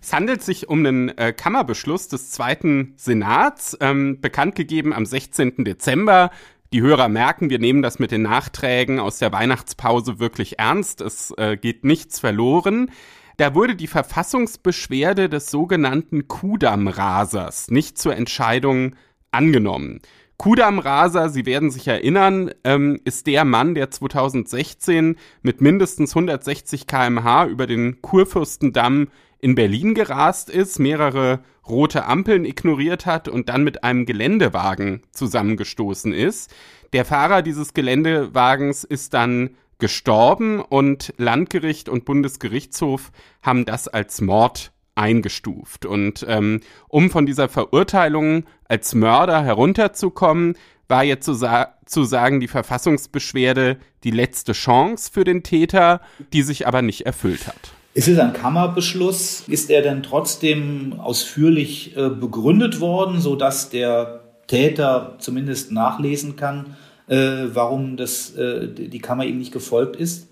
Es 0.00 0.12
handelt 0.12 0.42
sich 0.42 0.68
um 0.68 0.86
einen 0.86 1.08
äh, 1.18 1.32
Kammerbeschluss 1.32 2.06
des 2.06 2.30
Zweiten 2.30 2.94
Senats, 2.96 3.76
ähm, 3.80 4.20
bekannt 4.20 4.54
gegeben 4.54 4.92
am 4.92 5.06
16. 5.06 5.64
Dezember 5.64 6.30
die 6.72 6.82
Hörer 6.82 7.08
merken, 7.08 7.50
wir 7.50 7.58
nehmen 7.58 7.82
das 7.82 7.98
mit 7.98 8.12
den 8.12 8.22
Nachträgen 8.22 9.00
aus 9.00 9.18
der 9.18 9.32
Weihnachtspause 9.32 10.20
wirklich 10.20 10.60
ernst. 10.60 11.00
Es 11.00 11.34
äh, 11.36 11.56
geht 11.56 11.82
nichts 11.82 12.20
verloren. 12.20 12.92
Da 13.38 13.56
wurde 13.56 13.74
die 13.74 13.88
Verfassungsbeschwerde 13.88 15.28
des 15.28 15.50
sogenannten 15.50 16.28
Kudam-Rasers 16.28 17.72
nicht 17.72 17.98
zur 17.98 18.14
Entscheidung 18.14 18.94
angenommen. 19.32 20.00
Kudam 20.44 20.78
Raser, 20.78 21.30
Sie 21.30 21.46
werden 21.46 21.70
sich 21.70 21.88
erinnern, 21.88 22.50
ähm, 22.64 23.00
ist 23.04 23.26
der 23.26 23.46
Mann, 23.46 23.74
der 23.74 23.90
2016 23.90 25.16
mit 25.40 25.62
mindestens 25.62 26.14
160 26.14 26.86
kmh 26.86 27.46
über 27.46 27.66
den 27.66 28.02
Kurfürstendamm 28.02 29.08
in 29.38 29.54
Berlin 29.54 29.94
gerast 29.94 30.50
ist, 30.50 30.78
mehrere 30.78 31.42
rote 31.66 32.04
Ampeln 32.04 32.44
ignoriert 32.44 33.06
hat 33.06 33.26
und 33.26 33.48
dann 33.48 33.64
mit 33.64 33.84
einem 33.84 34.04
Geländewagen 34.04 35.00
zusammengestoßen 35.12 36.12
ist. 36.12 36.54
Der 36.92 37.06
Fahrer 37.06 37.40
dieses 37.40 37.72
Geländewagens 37.72 38.84
ist 38.84 39.14
dann 39.14 39.56
gestorben 39.78 40.60
und 40.60 41.14
Landgericht 41.16 41.88
und 41.88 42.04
Bundesgerichtshof 42.04 43.12
haben 43.40 43.64
das 43.64 43.88
als 43.88 44.20
Mord 44.20 44.73
eingestuft. 44.94 45.86
Und 45.86 46.24
ähm, 46.28 46.60
um 46.88 47.10
von 47.10 47.26
dieser 47.26 47.48
Verurteilung 47.48 48.44
als 48.68 48.94
Mörder 48.94 49.42
herunterzukommen, 49.42 50.56
war 50.88 51.04
jetzt 51.04 51.24
zu, 51.24 51.34
sa 51.34 51.74
zu 51.86 52.04
sagen, 52.04 52.40
die 52.40 52.48
Verfassungsbeschwerde 52.48 53.76
die 54.04 54.10
letzte 54.10 54.52
Chance 54.52 55.10
für 55.12 55.24
den 55.24 55.42
Täter, 55.42 56.00
die 56.32 56.42
sich 56.42 56.66
aber 56.66 56.82
nicht 56.82 57.06
erfüllt 57.06 57.46
hat. 57.46 57.72
Ist 57.94 58.08
es 58.08 58.18
ein 58.18 58.32
Kammerbeschluss? 58.32 59.44
Ist 59.46 59.70
er 59.70 59.82
denn 59.82 60.02
trotzdem 60.02 60.98
ausführlich 60.98 61.96
äh, 61.96 62.08
begründet 62.08 62.80
worden, 62.80 63.20
sodass 63.20 63.70
der 63.70 64.24
Täter 64.46 65.16
zumindest 65.18 65.72
nachlesen 65.72 66.36
kann, 66.36 66.76
äh, 67.06 67.44
warum 67.52 67.96
das, 67.96 68.34
äh, 68.34 68.68
die 68.68 68.98
Kammer 68.98 69.24
ihm 69.26 69.38
nicht 69.38 69.52
gefolgt 69.52 69.96
ist? 69.96 70.28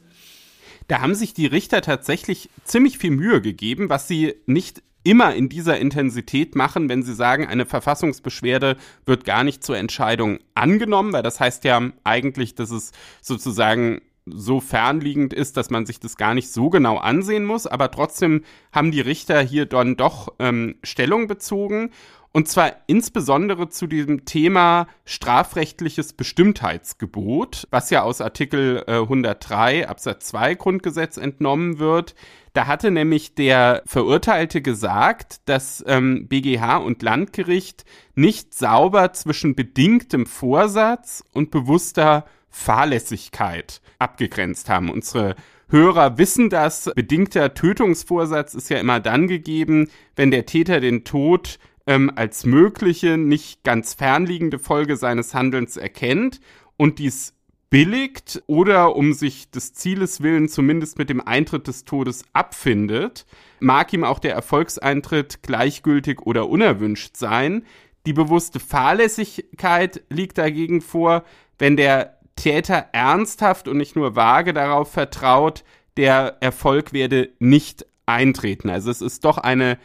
Da 0.89 1.01
haben 1.01 1.15
sich 1.15 1.35
die 1.35 1.47
Richter 1.47 1.81
tatsächlich 1.81 2.51
ziemlich 2.65 2.99
viel 2.99 3.11
Mühe 3.11 3.41
gegeben, 3.41 3.89
was 3.89 4.09
sie 4.09 4.35
nicht 4.47 4.83
immer 5.05 5.35
in 5.35 5.49
dieser 5.49 5.79
Intensität 5.79 6.55
machen, 6.55 6.89
wenn 6.89 7.03
sie 7.03 7.15
sagen, 7.15 7.47
eine 7.47 7.67
Verfassungsbeschwerde 7.67 8.77
wird 9.05 9.25
gar 9.25 9.45
nicht 9.45 9.65
zur 9.65 9.77
Entscheidung 9.77 10.39
angenommen, 10.55 11.13
weil 11.13 11.23
das 11.23 11.41
heißt 11.41 11.65
ja 11.65 11.91
eigentlich, 12.05 12.55
dass 12.55 12.71
es 12.71 12.93
sozusagen 13.21 14.01
so 14.25 14.61
fernliegend 14.61 15.35
ist, 15.35 15.57
dass 15.57 15.71
man 15.71 15.85
sich 15.85 15.99
das 15.99 16.17
gar 16.17 16.35
nicht 16.35 16.53
so 16.53 16.71
genau 16.71 16.99
ansehen 16.99 17.45
muss, 17.45 17.67
aber 17.67 17.91
trotzdem 17.91 18.45
haben 18.71 18.93
die 18.93 19.01
Richter 19.01 19.41
hier 19.41 19.67
dann 19.67 19.97
doch 19.97 20.33
ähm, 20.39 20.77
Stellung 20.85 21.27
bezogen 21.27 21.91
und 22.33 22.49
zwar 22.49 22.73
insbesondere 22.87 23.69
zu 23.69 23.87
diesem 23.87 24.25
Thema 24.25 24.87
strafrechtliches 25.05 26.15
Bestimmtheitsgebot, 26.15 27.69
was 27.71 27.91
ja 27.91 28.03
aus 28.03 28.23
Artikel 28.23 28.83
äh, 28.87 29.01
103 29.01 29.87
Absatz 29.87 30.29
2 30.29 30.55
Grundgesetz 30.55 31.19
entnommen 31.19 31.79
wird. 31.79 32.15
Da 32.55 32.67
hatte 32.67 32.91
nämlich 32.91 33.35
der 33.35 33.83
Verurteilte 33.85 34.63
gesagt, 34.63 35.41
dass 35.45 35.85
ähm, 35.87 36.27
BGH 36.29 36.79
und 36.79 37.03
Landgericht 37.03 37.85
nicht 38.15 38.55
sauber 38.55 39.13
zwischen 39.13 39.55
bedingtem 39.55 40.25
Vorsatz 40.25 41.23
und 41.33 41.51
bewusster 41.51 42.25
Fahrlässigkeit 42.49 43.83
abgegrenzt 43.99 44.69
haben. 44.69 44.91
Unsere 44.91 45.37
Hörer 45.69 46.19
wissen 46.19 46.51
das. 46.51 46.91
Bedingter 46.95 47.55
Tötungsvorsatz 47.55 48.53
ist 48.53 48.69
ja 48.69 48.79
immer 48.79 49.01
dann 49.01 49.27
gegeben, 49.27 49.89
wenn 50.17 50.31
der 50.31 50.45
Täter 50.45 50.81
den 50.81 51.05
Tod 51.05 51.59
ähm, 51.87 52.13
als 52.15 52.45
mögliche, 52.47 53.17
nicht 53.17 53.65
ganz 53.65 53.95
fernliegende 53.95 54.59
Folge 54.59 54.97
seines 54.97 55.35
Handelns 55.35 55.77
erkennt 55.77 56.41
und 56.77 56.99
dies 56.99 57.35
billigt 57.71 58.43
oder 58.47 58.97
um 58.97 59.15
sich 59.15 59.51
des 59.51 59.73
Zieles 59.73 60.23
willen 60.23 60.49
zumindest 60.49 60.99
mit 60.99 61.09
dem 61.09 61.27
Eintritt 61.27 61.67
des 61.69 61.87
Todes 61.87 62.25
abfindet, 62.35 63.25
mag 63.61 63.93
ihm 63.95 64.05
auch 64.05 64.19
der 64.19 64.35
Erfolgseintritt 64.35 65.43
gleichgültig 65.43 66.21
oder 66.21 66.51
unerwünscht 66.51 67.17
sein. 67.17 67.65
Die 68.05 68.13
bewusste 68.13 68.61
Fahrlässigkeit 68.61 70.03
liegt 70.11 70.37
dagegen 70.37 70.83
vor, 70.83 71.25
wenn 71.59 71.79
der 71.79 72.19
Täter 72.37 72.89
ernsthaft 72.93 73.69
und 73.69 73.79
nicht 73.79 73.97
nur 73.97 74.17
vage 74.17 74.53
darauf 74.53 74.93
vertraut, 74.93 75.65
der 75.97 76.37
Erfolg 76.41 76.93
werde 76.93 77.31
nicht 77.39 77.87
eintreten. 78.05 78.69
Also 78.69 78.91
es 78.91 79.01
ist 79.01 79.25
doch 79.25 79.39
eine 79.39 79.79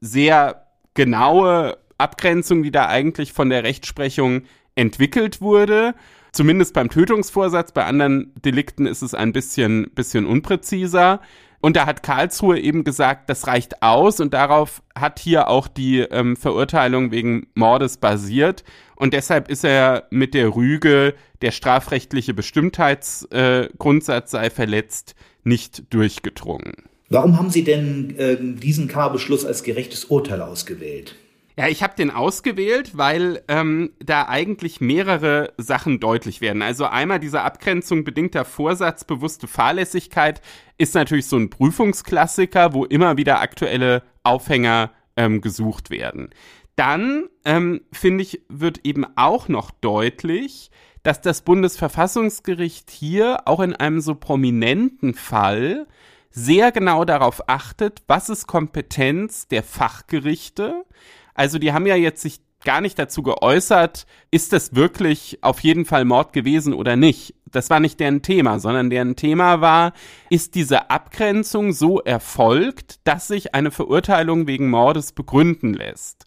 sehr 0.00 0.66
genaue 1.00 1.78
Abgrenzung, 1.96 2.62
die 2.62 2.70
da 2.70 2.86
eigentlich 2.86 3.32
von 3.32 3.48
der 3.48 3.64
Rechtsprechung 3.64 4.42
entwickelt 4.74 5.40
wurde. 5.40 5.94
Zumindest 6.30 6.74
beim 6.74 6.90
Tötungsvorsatz, 6.90 7.72
bei 7.72 7.86
anderen 7.86 8.34
Delikten 8.44 8.84
ist 8.84 9.00
es 9.00 9.14
ein 9.14 9.32
bisschen, 9.32 9.90
bisschen 9.94 10.26
unpräziser. 10.26 11.22
Und 11.62 11.76
da 11.76 11.86
hat 11.86 12.02
Karlsruhe 12.02 12.58
eben 12.58 12.84
gesagt, 12.84 13.30
das 13.30 13.46
reicht 13.46 13.82
aus 13.82 14.20
und 14.20 14.34
darauf 14.34 14.82
hat 14.94 15.18
hier 15.18 15.48
auch 15.48 15.68
die 15.68 16.00
ähm, 16.00 16.36
Verurteilung 16.36 17.12
wegen 17.12 17.46
Mordes 17.54 17.96
basiert. 17.96 18.62
Und 18.94 19.14
deshalb 19.14 19.48
ist 19.48 19.64
er 19.64 20.06
mit 20.10 20.34
der 20.34 20.54
Rüge, 20.54 21.14
der 21.40 21.50
strafrechtliche 21.50 22.34
Bestimmtheitsgrundsatz 22.34 24.34
äh, 24.34 24.36
sei 24.36 24.50
verletzt, 24.50 25.14
nicht 25.44 25.94
durchgedrungen. 25.94 26.89
Warum 27.12 27.36
haben 27.36 27.50
Sie 27.50 27.64
denn 27.64 28.16
äh, 28.18 28.36
diesen 28.40 28.86
Kammerbeschluss 28.86 29.44
als 29.44 29.64
gerechtes 29.64 30.04
Urteil 30.04 30.40
ausgewählt? 30.40 31.16
Ja, 31.56 31.66
ich 31.66 31.82
habe 31.82 31.96
den 31.96 32.12
ausgewählt, 32.12 32.96
weil 32.96 33.42
ähm, 33.48 33.90
da 33.98 34.28
eigentlich 34.28 34.80
mehrere 34.80 35.52
Sachen 35.58 35.98
deutlich 35.98 36.40
werden. 36.40 36.62
Also 36.62 36.86
einmal 36.86 37.18
diese 37.18 37.42
Abgrenzung 37.42 38.04
bedingter 38.04 38.44
Vorsatz, 38.44 39.02
bewusste 39.02 39.48
Fahrlässigkeit 39.48 40.40
ist 40.78 40.94
natürlich 40.94 41.26
so 41.26 41.36
ein 41.36 41.50
Prüfungsklassiker, 41.50 42.74
wo 42.74 42.84
immer 42.84 43.16
wieder 43.16 43.40
aktuelle 43.40 44.04
Aufhänger 44.22 44.92
ähm, 45.16 45.40
gesucht 45.40 45.90
werden. 45.90 46.30
Dann 46.76 47.24
ähm, 47.44 47.80
finde 47.92 48.22
ich, 48.22 48.42
wird 48.48 48.86
eben 48.86 49.04
auch 49.16 49.48
noch 49.48 49.72
deutlich, 49.72 50.70
dass 51.02 51.20
das 51.20 51.42
Bundesverfassungsgericht 51.42 52.88
hier 52.88 53.48
auch 53.48 53.60
in 53.60 53.74
einem 53.74 54.00
so 54.00 54.14
prominenten 54.14 55.14
Fall 55.14 55.88
sehr 56.30 56.72
genau 56.72 57.04
darauf 57.04 57.48
achtet, 57.48 58.02
was 58.06 58.28
ist 58.28 58.46
Kompetenz 58.46 59.48
der 59.48 59.62
Fachgerichte. 59.62 60.84
Also 61.34 61.58
die 61.58 61.72
haben 61.72 61.86
ja 61.86 61.96
jetzt 61.96 62.22
sich 62.22 62.40
gar 62.64 62.80
nicht 62.80 62.98
dazu 62.98 63.22
geäußert, 63.22 64.06
ist 64.30 64.52
das 64.52 64.74
wirklich 64.74 65.38
auf 65.42 65.60
jeden 65.60 65.84
Fall 65.86 66.04
Mord 66.04 66.32
gewesen 66.32 66.74
oder 66.74 66.96
nicht. 66.96 67.34
Das 67.46 67.70
war 67.70 67.80
nicht 67.80 67.98
deren 67.98 68.22
Thema, 68.22 68.60
sondern 68.60 68.90
deren 68.90 69.16
Thema 69.16 69.60
war, 69.60 69.92
ist 70.28 70.54
diese 70.54 70.90
Abgrenzung 70.90 71.72
so 71.72 72.00
erfolgt, 72.00 73.00
dass 73.04 73.28
sich 73.28 73.54
eine 73.54 73.70
Verurteilung 73.70 74.46
wegen 74.46 74.70
Mordes 74.70 75.12
begründen 75.12 75.74
lässt. 75.74 76.26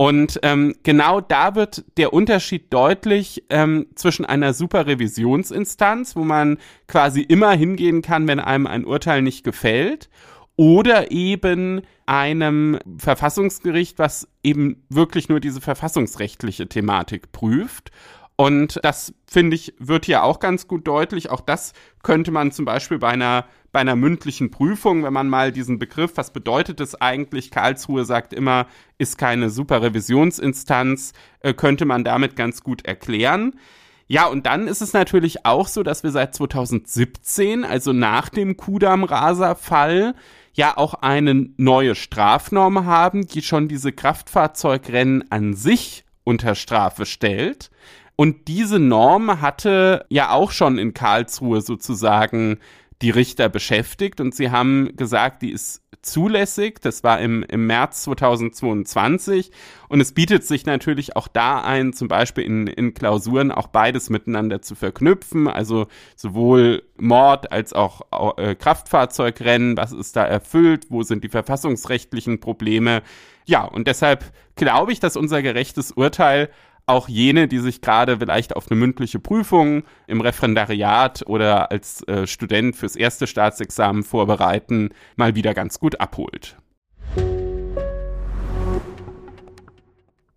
Und 0.00 0.38
ähm, 0.44 0.76
genau 0.84 1.20
da 1.20 1.56
wird 1.56 1.84
der 1.96 2.12
Unterschied 2.12 2.72
deutlich 2.72 3.42
ähm, 3.50 3.88
zwischen 3.96 4.24
einer 4.24 4.54
Superrevisionsinstanz, 4.54 6.14
wo 6.14 6.22
man 6.22 6.58
quasi 6.86 7.20
immer 7.20 7.50
hingehen 7.50 8.00
kann, 8.00 8.28
wenn 8.28 8.38
einem 8.38 8.68
ein 8.68 8.84
Urteil 8.84 9.22
nicht 9.22 9.42
gefällt, 9.42 10.08
oder 10.54 11.10
eben 11.10 11.82
einem 12.06 12.78
Verfassungsgericht, 12.96 13.98
was 13.98 14.28
eben 14.44 14.84
wirklich 14.88 15.28
nur 15.28 15.40
diese 15.40 15.60
verfassungsrechtliche 15.60 16.68
Thematik 16.68 17.32
prüft. 17.32 17.90
Und 18.36 18.78
das, 18.84 19.12
finde 19.26 19.56
ich, 19.56 19.74
wird 19.80 20.06
hier 20.06 20.22
auch 20.22 20.38
ganz 20.38 20.68
gut 20.68 20.86
deutlich. 20.86 21.28
Auch 21.30 21.40
das 21.40 21.72
könnte 22.04 22.30
man 22.30 22.52
zum 22.52 22.64
Beispiel 22.64 22.98
bei 22.98 23.08
einer 23.08 23.46
bei 23.72 23.80
einer 23.80 23.96
mündlichen 23.96 24.50
Prüfung, 24.50 25.04
wenn 25.04 25.12
man 25.12 25.28
mal 25.28 25.52
diesen 25.52 25.78
Begriff, 25.78 26.12
was 26.16 26.32
bedeutet 26.32 26.80
es 26.80 26.94
eigentlich? 27.00 27.50
Karlsruhe 27.50 28.04
sagt 28.04 28.32
immer, 28.32 28.66
ist 28.96 29.18
keine 29.18 29.50
Superrevisionsinstanz, 29.50 31.12
äh, 31.40 31.52
könnte 31.52 31.84
man 31.84 32.04
damit 32.04 32.34
ganz 32.36 32.62
gut 32.62 32.86
erklären. 32.86 33.54
Ja, 34.06 34.26
und 34.26 34.46
dann 34.46 34.68
ist 34.68 34.80
es 34.80 34.94
natürlich 34.94 35.44
auch 35.44 35.68
so, 35.68 35.82
dass 35.82 36.02
wir 36.02 36.10
seit 36.10 36.34
2017, 36.34 37.64
also 37.64 37.92
nach 37.92 38.30
dem 38.30 38.56
Kudam-Rasa-Fall, 38.56 40.14
ja 40.54 40.76
auch 40.76 40.94
eine 40.94 41.50
neue 41.56 41.94
Strafnorm 41.94 42.86
haben, 42.86 43.26
die 43.26 43.42
schon 43.42 43.68
diese 43.68 43.92
Kraftfahrzeugrennen 43.92 45.30
an 45.30 45.54
sich 45.54 46.04
unter 46.24 46.54
Strafe 46.54 47.06
stellt. 47.06 47.70
Und 48.16 48.48
diese 48.48 48.78
Norm 48.78 49.40
hatte 49.40 50.06
ja 50.08 50.30
auch 50.30 50.50
schon 50.50 50.78
in 50.78 50.94
Karlsruhe 50.94 51.60
sozusagen 51.60 52.58
die 53.02 53.10
Richter 53.10 53.48
beschäftigt. 53.48 54.20
Und 54.20 54.34
sie 54.34 54.50
haben 54.50 54.96
gesagt, 54.96 55.42
die 55.42 55.52
ist 55.52 55.82
zulässig. 56.02 56.80
Das 56.80 57.04
war 57.04 57.20
im, 57.20 57.42
im 57.42 57.66
März 57.66 58.04
2022 58.04 59.50
und 59.88 60.00
es 60.00 60.12
bietet 60.12 60.44
sich 60.44 60.66
natürlich 60.66 61.16
auch 61.16 61.28
da 61.28 61.62
ein, 61.62 61.92
zum 61.92 62.08
Beispiel 62.08 62.44
in, 62.44 62.66
in 62.66 62.94
Klausuren 62.94 63.50
auch 63.50 63.68
beides 63.68 64.10
miteinander 64.10 64.62
zu 64.62 64.74
verknüpfen, 64.74 65.48
also 65.48 65.86
sowohl 66.16 66.82
Mord 66.98 67.52
als 67.52 67.72
auch 67.72 68.02
äh, 68.36 68.54
Kraftfahrzeugrennen, 68.54 69.76
was 69.76 69.92
ist 69.92 70.16
da 70.16 70.24
erfüllt, 70.24 70.86
wo 70.88 71.02
sind 71.02 71.24
die 71.24 71.28
verfassungsrechtlichen 71.28 72.40
Probleme. 72.40 73.02
Ja, 73.44 73.64
und 73.64 73.88
deshalb 73.88 74.24
glaube 74.56 74.92
ich, 74.92 75.00
dass 75.00 75.16
unser 75.16 75.42
gerechtes 75.42 75.92
Urteil 75.92 76.50
auch 76.88 77.08
jene, 77.08 77.48
die 77.48 77.58
sich 77.58 77.80
gerade 77.80 78.18
vielleicht 78.18 78.56
auf 78.56 78.70
eine 78.70 78.78
mündliche 78.78 79.18
Prüfung 79.18 79.82
im 80.06 80.20
Referendariat 80.20 81.24
oder 81.26 81.70
als 81.70 82.02
äh, 82.08 82.26
Student 82.26 82.76
fürs 82.76 82.96
erste 82.96 83.26
Staatsexamen 83.26 84.02
vorbereiten, 84.02 84.90
mal 85.16 85.34
wieder 85.34 85.54
ganz 85.54 85.78
gut 85.78 86.00
abholt. 86.00 86.56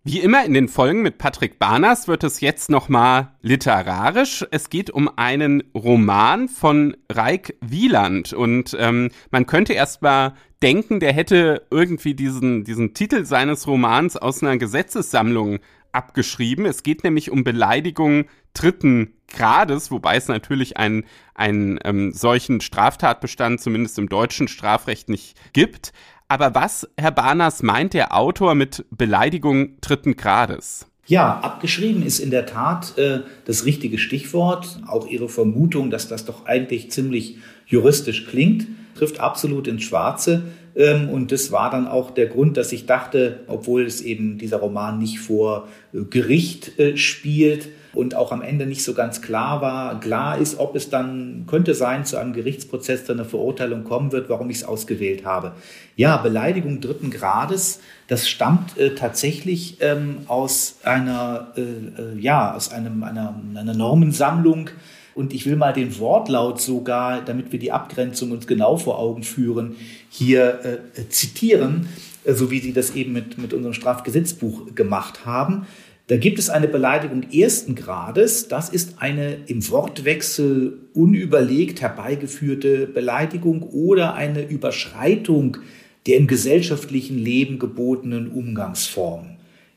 Wie 0.04 0.18
immer 0.18 0.44
in 0.44 0.52
den 0.52 0.66
Folgen 0.66 1.02
mit 1.02 1.18
Patrick 1.18 1.60
Barners 1.60 2.08
wird 2.08 2.24
es 2.24 2.40
jetzt 2.40 2.70
nochmal 2.70 3.36
literarisch. 3.40 4.44
Es 4.50 4.68
geht 4.68 4.90
um 4.90 5.08
einen 5.16 5.62
Roman 5.76 6.48
von 6.48 6.96
Reik 7.08 7.56
Wieland 7.60 8.32
und 8.32 8.76
ähm, 8.80 9.10
man 9.30 9.46
könnte 9.46 9.74
erstmal 9.74 10.34
denken, 10.60 10.98
der 10.98 11.12
hätte 11.12 11.66
irgendwie 11.70 12.14
diesen, 12.14 12.64
diesen 12.64 12.94
Titel 12.94 13.24
seines 13.24 13.68
Romans 13.68 14.16
aus 14.16 14.42
einer 14.42 14.56
Gesetzessammlung 14.56 15.60
abgeschrieben. 15.92 16.66
Es 16.66 16.82
geht 16.82 17.04
nämlich 17.04 17.30
um 17.30 17.44
Beleidigung 17.44 18.26
dritten 18.54 19.14
Grades, 19.28 19.90
wobei 19.90 20.16
es 20.16 20.28
natürlich 20.28 20.76
einen, 20.76 21.04
einen 21.34 21.78
ähm, 21.84 22.12
solchen 22.12 22.60
Straftatbestand 22.60 23.60
zumindest 23.60 23.98
im 23.98 24.08
deutschen 24.08 24.48
Strafrecht 24.48 25.08
nicht 25.08 25.36
gibt. 25.52 25.92
Aber 26.28 26.54
was, 26.54 26.88
Herr 26.96 27.10
Barners, 27.10 27.62
meint 27.62 27.94
der 27.94 28.16
Autor 28.16 28.54
mit 28.54 28.84
Beleidigung 28.90 29.80
dritten 29.80 30.16
Grades? 30.16 30.86
Ja, 31.06 31.40
abgeschrieben 31.40 32.04
ist 32.04 32.20
in 32.20 32.30
der 32.30 32.46
Tat 32.46 32.96
äh, 32.96 33.20
das 33.44 33.64
richtige 33.64 33.98
Stichwort. 33.98 34.80
Auch 34.86 35.06
Ihre 35.06 35.28
Vermutung, 35.28 35.90
dass 35.90 36.08
das 36.08 36.24
doch 36.24 36.46
eigentlich 36.46 36.90
ziemlich 36.90 37.38
juristisch 37.66 38.26
klingt, 38.26 38.66
trifft 38.94 39.20
absolut 39.20 39.66
ins 39.66 39.82
Schwarze. 39.82 40.44
Ähm, 40.74 41.08
und 41.08 41.32
das 41.32 41.52
war 41.52 41.70
dann 41.70 41.86
auch 41.86 42.10
der 42.10 42.26
Grund, 42.26 42.56
dass 42.56 42.72
ich 42.72 42.86
dachte, 42.86 43.40
obwohl 43.46 43.84
es 43.84 44.00
eben 44.00 44.38
dieser 44.38 44.58
Roman 44.58 44.98
nicht 44.98 45.18
vor 45.18 45.68
äh, 45.92 46.02
Gericht 46.02 46.78
äh, 46.78 46.96
spielt, 46.96 47.68
und 47.94 48.14
auch 48.14 48.32
am 48.32 48.40
Ende 48.40 48.64
nicht 48.64 48.84
so 48.84 48.94
ganz 48.94 49.20
klar 49.20 49.60
war, 49.60 50.00
klar 50.00 50.38
ist, 50.38 50.58
ob 50.58 50.74
es 50.76 50.88
dann, 50.88 51.44
könnte 51.46 51.74
sein, 51.74 52.06
zu 52.06 52.16
einem 52.16 52.32
Gerichtsprozess 52.32 53.04
dann 53.04 53.20
eine 53.20 53.28
Verurteilung 53.28 53.84
kommen 53.84 54.12
wird, 54.12 54.30
warum 54.30 54.48
ich 54.48 54.58
es 54.58 54.64
ausgewählt 54.64 55.26
habe. 55.26 55.52
Ja, 55.94 56.16
Beleidigung 56.16 56.80
dritten 56.80 57.10
Grades, 57.10 57.80
das 58.08 58.28
stammt 58.28 58.78
äh, 58.78 58.94
tatsächlich 58.94 59.76
ähm, 59.80 60.20
aus 60.26 60.76
einer, 60.84 61.48
ja, 62.18 62.54
aus 62.54 62.72
einem, 62.72 63.02
einer, 63.04 63.34
einer 63.54 63.74
Normensammlung, 63.74 64.70
und 65.14 65.32
ich 65.32 65.46
will 65.46 65.56
mal 65.56 65.72
den 65.72 65.98
Wortlaut 65.98 66.60
sogar, 66.60 67.24
damit 67.24 67.52
wir 67.52 67.58
die 67.58 67.72
Abgrenzung 67.72 68.30
uns 68.30 68.46
genau 68.46 68.76
vor 68.76 68.98
Augen 68.98 69.22
führen, 69.22 69.76
hier 70.10 70.60
äh, 70.64 71.08
zitieren, 71.08 71.88
äh, 72.24 72.34
so 72.34 72.50
wie 72.50 72.60
Sie 72.60 72.72
das 72.72 72.94
eben 72.94 73.12
mit, 73.12 73.38
mit 73.38 73.52
unserem 73.52 73.74
Strafgesetzbuch 73.74 74.74
gemacht 74.74 75.26
haben. 75.26 75.66
Da 76.08 76.16
gibt 76.16 76.38
es 76.38 76.50
eine 76.50 76.68
Beleidigung 76.68 77.22
ersten 77.32 77.74
Grades. 77.74 78.48
Das 78.48 78.68
ist 78.68 78.96
eine 78.98 79.36
im 79.46 79.68
Wortwechsel 79.70 80.78
unüberlegt 80.94 81.80
herbeigeführte 81.80 82.86
Beleidigung 82.86 83.62
oder 83.62 84.14
eine 84.14 84.42
Überschreitung 84.42 85.58
der 86.06 86.16
im 86.16 86.26
gesellschaftlichen 86.26 87.18
Leben 87.18 87.58
gebotenen 87.58 88.28
Umgangsformen. 88.32 89.31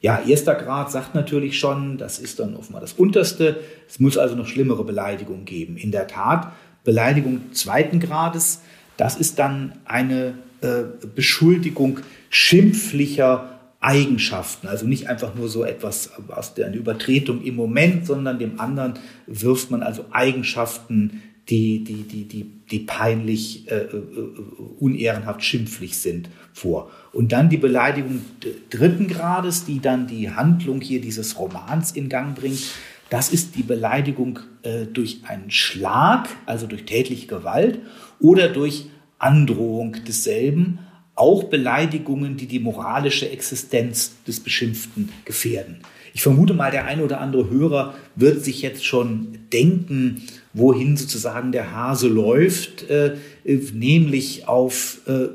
Ja, 0.05 0.19
erster 0.19 0.53
Grad 0.53 0.91
sagt 0.91 1.15
natürlich 1.15 1.57
schon, 1.57 1.97
das 1.97 2.19
ist 2.19 2.37
dann 2.37 2.55
offenbar 2.55 2.79
das 2.79 2.93
unterste. 2.93 3.59
Es 3.89 3.99
muss 3.99 4.19
also 4.19 4.35
noch 4.35 4.45
schlimmere 4.45 4.83
Beleidigungen 4.83 5.45
geben. 5.45 5.77
In 5.77 5.89
der 5.89 6.05
Tat, 6.05 6.51
Beleidigung 6.83 7.53
zweiten 7.53 7.99
Grades, 7.99 8.61
das 8.97 9.15
ist 9.15 9.39
dann 9.39 9.73
eine 9.85 10.35
äh, 10.61 10.83
Beschuldigung 11.15 12.01
schimpflicher 12.29 13.49
Eigenschaften. 13.79 14.67
Also 14.67 14.85
nicht 14.85 15.09
einfach 15.09 15.33
nur 15.33 15.49
so 15.49 15.63
etwas 15.63 16.11
aus 16.27 16.53
der 16.53 16.71
Übertretung 16.71 17.41
im 17.41 17.55
Moment, 17.55 18.05
sondern 18.05 18.37
dem 18.37 18.59
anderen 18.59 18.99
wirft 19.25 19.71
man 19.71 19.81
also 19.81 20.05
Eigenschaften, 20.11 21.23
die, 21.49 21.83
die, 21.83 22.03
die, 22.03 22.27
die, 22.27 22.51
die 22.71 22.79
peinlich, 22.79 23.69
äh, 23.69 23.75
äh, 23.75 24.01
unehrenhaft 24.79 25.43
schimpflich 25.43 25.97
sind, 25.97 26.29
vor. 26.53 26.91
Und 27.13 27.31
dann 27.31 27.49
die 27.49 27.57
Beleidigung 27.57 28.21
dritten 28.69 29.07
Grades, 29.07 29.65
die 29.65 29.79
dann 29.79 30.07
die 30.07 30.31
Handlung 30.31 30.81
hier 30.81 31.01
dieses 31.01 31.37
Romans 31.37 31.91
in 31.91 32.09
Gang 32.09 32.35
bringt. 32.35 32.63
Das 33.09 33.29
ist 33.29 33.55
die 33.55 33.63
Beleidigung 33.63 34.39
äh, 34.63 34.85
durch 34.85 35.21
einen 35.27 35.51
Schlag, 35.51 36.27
also 36.47 36.65
durch 36.65 36.85
tätliche 36.85 37.27
Gewalt 37.27 37.79
oder 38.19 38.49
durch 38.49 38.87
Androhung 39.19 39.97
desselben, 40.07 40.79
auch 41.13 41.45
Beleidigungen, 41.45 42.35
die 42.35 42.47
die 42.47 42.59
moralische 42.59 43.29
Existenz 43.29 44.15
des 44.27 44.39
Beschimpften 44.39 45.09
gefährden. 45.23 45.77
Ich 46.13 46.21
vermute 46.21 46.53
mal, 46.53 46.71
der 46.71 46.85
eine 46.85 47.03
oder 47.03 47.21
andere 47.21 47.49
Hörer 47.49 47.93
wird 48.15 48.43
sich 48.43 48.61
jetzt 48.61 48.85
schon 48.85 49.37
denken, 49.51 50.23
wohin 50.55 50.95
sozusagen 50.95 51.51
der 51.51 51.75
Hase 51.75 52.07
läuft, 52.07 52.89
äh, 52.89 53.15
nämlich 53.43 54.47
auf 54.47 55.01
äh, 55.05 55.11
äh, 55.11 55.29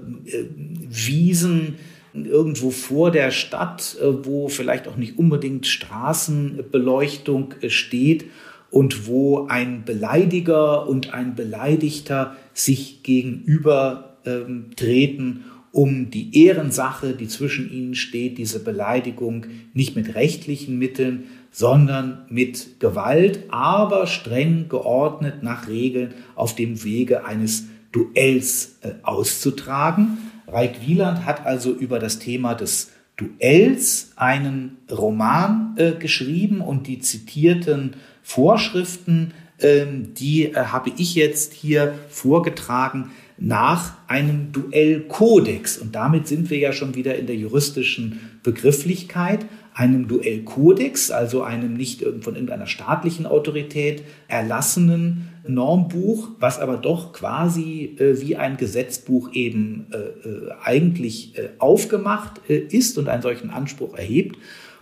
Wiesen 0.89 1.77
irgendwo 2.15 2.71
vor 2.71 3.11
der 3.11 3.31
Stadt, 3.31 3.97
äh, 4.01 4.25
wo 4.25 4.49
vielleicht 4.49 4.89
auch 4.89 4.97
nicht 4.97 5.19
unbedingt 5.19 5.67
Straßenbeleuchtung 5.67 7.55
äh, 7.61 7.69
steht 7.69 8.25
und 8.71 9.07
wo 9.07 9.47
ein 9.47 9.85
Beleidiger 9.85 10.89
und 10.89 11.13
ein 11.13 11.35
Beleidigter 11.35 12.37
sich 12.55 13.03
gegenüber 13.03 14.17
ähm, 14.25 14.71
treten 14.75 15.45
um 15.73 16.11
die 16.11 16.47
Ehrensache, 16.47 17.13
die 17.13 17.29
zwischen 17.29 17.71
ihnen 17.73 17.95
steht, 17.95 18.39
diese 18.39 18.59
Beleidigung 18.59 19.47
nicht 19.73 19.95
mit 19.95 20.15
rechtlichen 20.17 20.79
Mitteln, 20.79 21.25
sondern 21.51 22.27
mit 22.29 22.81
Gewalt, 22.81 23.45
aber 23.51 24.07
streng 24.07 24.69
geordnet 24.69 25.43
nach 25.43 25.69
Regeln 25.69 26.15
auf 26.35 26.55
dem 26.55 26.85
Wege 26.85 27.25
eines 27.25 27.67
Duells 27.93 28.77
äh, 28.83 28.93
auszutragen. 29.03 30.19
Reik 30.47 30.87
Wieland 30.87 31.25
hat 31.27 31.47
also 31.47 31.73
über 31.73 31.99
das 31.99 32.19
Thema 32.19 32.55
des 32.55 32.91
Duells 33.17 34.13
einen 34.17 34.79
Roman 34.91 35.75
äh, 35.77 35.93
geschrieben 35.93 36.61
und 36.61 36.87
die 36.87 37.01
zitierten 37.01 37.97
Vorschriften, 38.23 39.33
äh, 39.59 39.85
die 39.87 40.47
äh, 40.47 40.55
habe 40.55 40.93
ich 40.97 41.15
jetzt 41.15 41.53
hier 41.53 41.95
vorgetragen 42.09 43.11
nach 43.37 43.95
einem 44.07 44.53
Duellkodex. 44.53 45.79
Und 45.79 45.95
damit 45.95 46.29
sind 46.29 46.51
wir 46.51 46.59
ja 46.59 46.73
schon 46.73 46.95
wieder 46.95 47.17
in 47.17 47.27
der 47.27 47.37
juristischen 47.37 48.21
Begrifflichkeit, 48.43 49.47
einem 49.75 50.09
Duellkodex, 50.09 51.11
also 51.11 51.43
einem 51.43 51.75
nicht 51.75 52.05
von 52.21 52.35
irgendeiner 52.35 52.67
staatlichen 52.67 53.27
Autorität 53.27 54.03
erlassenen 54.29 55.29
Normbuch, 55.47 56.29
was 56.39 56.59
aber 56.59 56.77
doch 56.77 57.13
quasi 57.13 57.97
äh, 57.99 58.21
wie 58.21 58.37
ein 58.37 58.57
Gesetzbuch 58.57 59.33
eben 59.33 59.87
äh, 59.93 60.29
äh 60.29 60.51
eigentlich 60.63 61.39
äh, 61.39 61.51
aufgemacht 61.59 62.41
äh, 62.49 62.57
ist 62.59 62.99
und 62.99 63.09
einen 63.09 63.23
solchen 63.23 63.51
Anspruch 63.51 63.97
erhebt. 63.97 64.37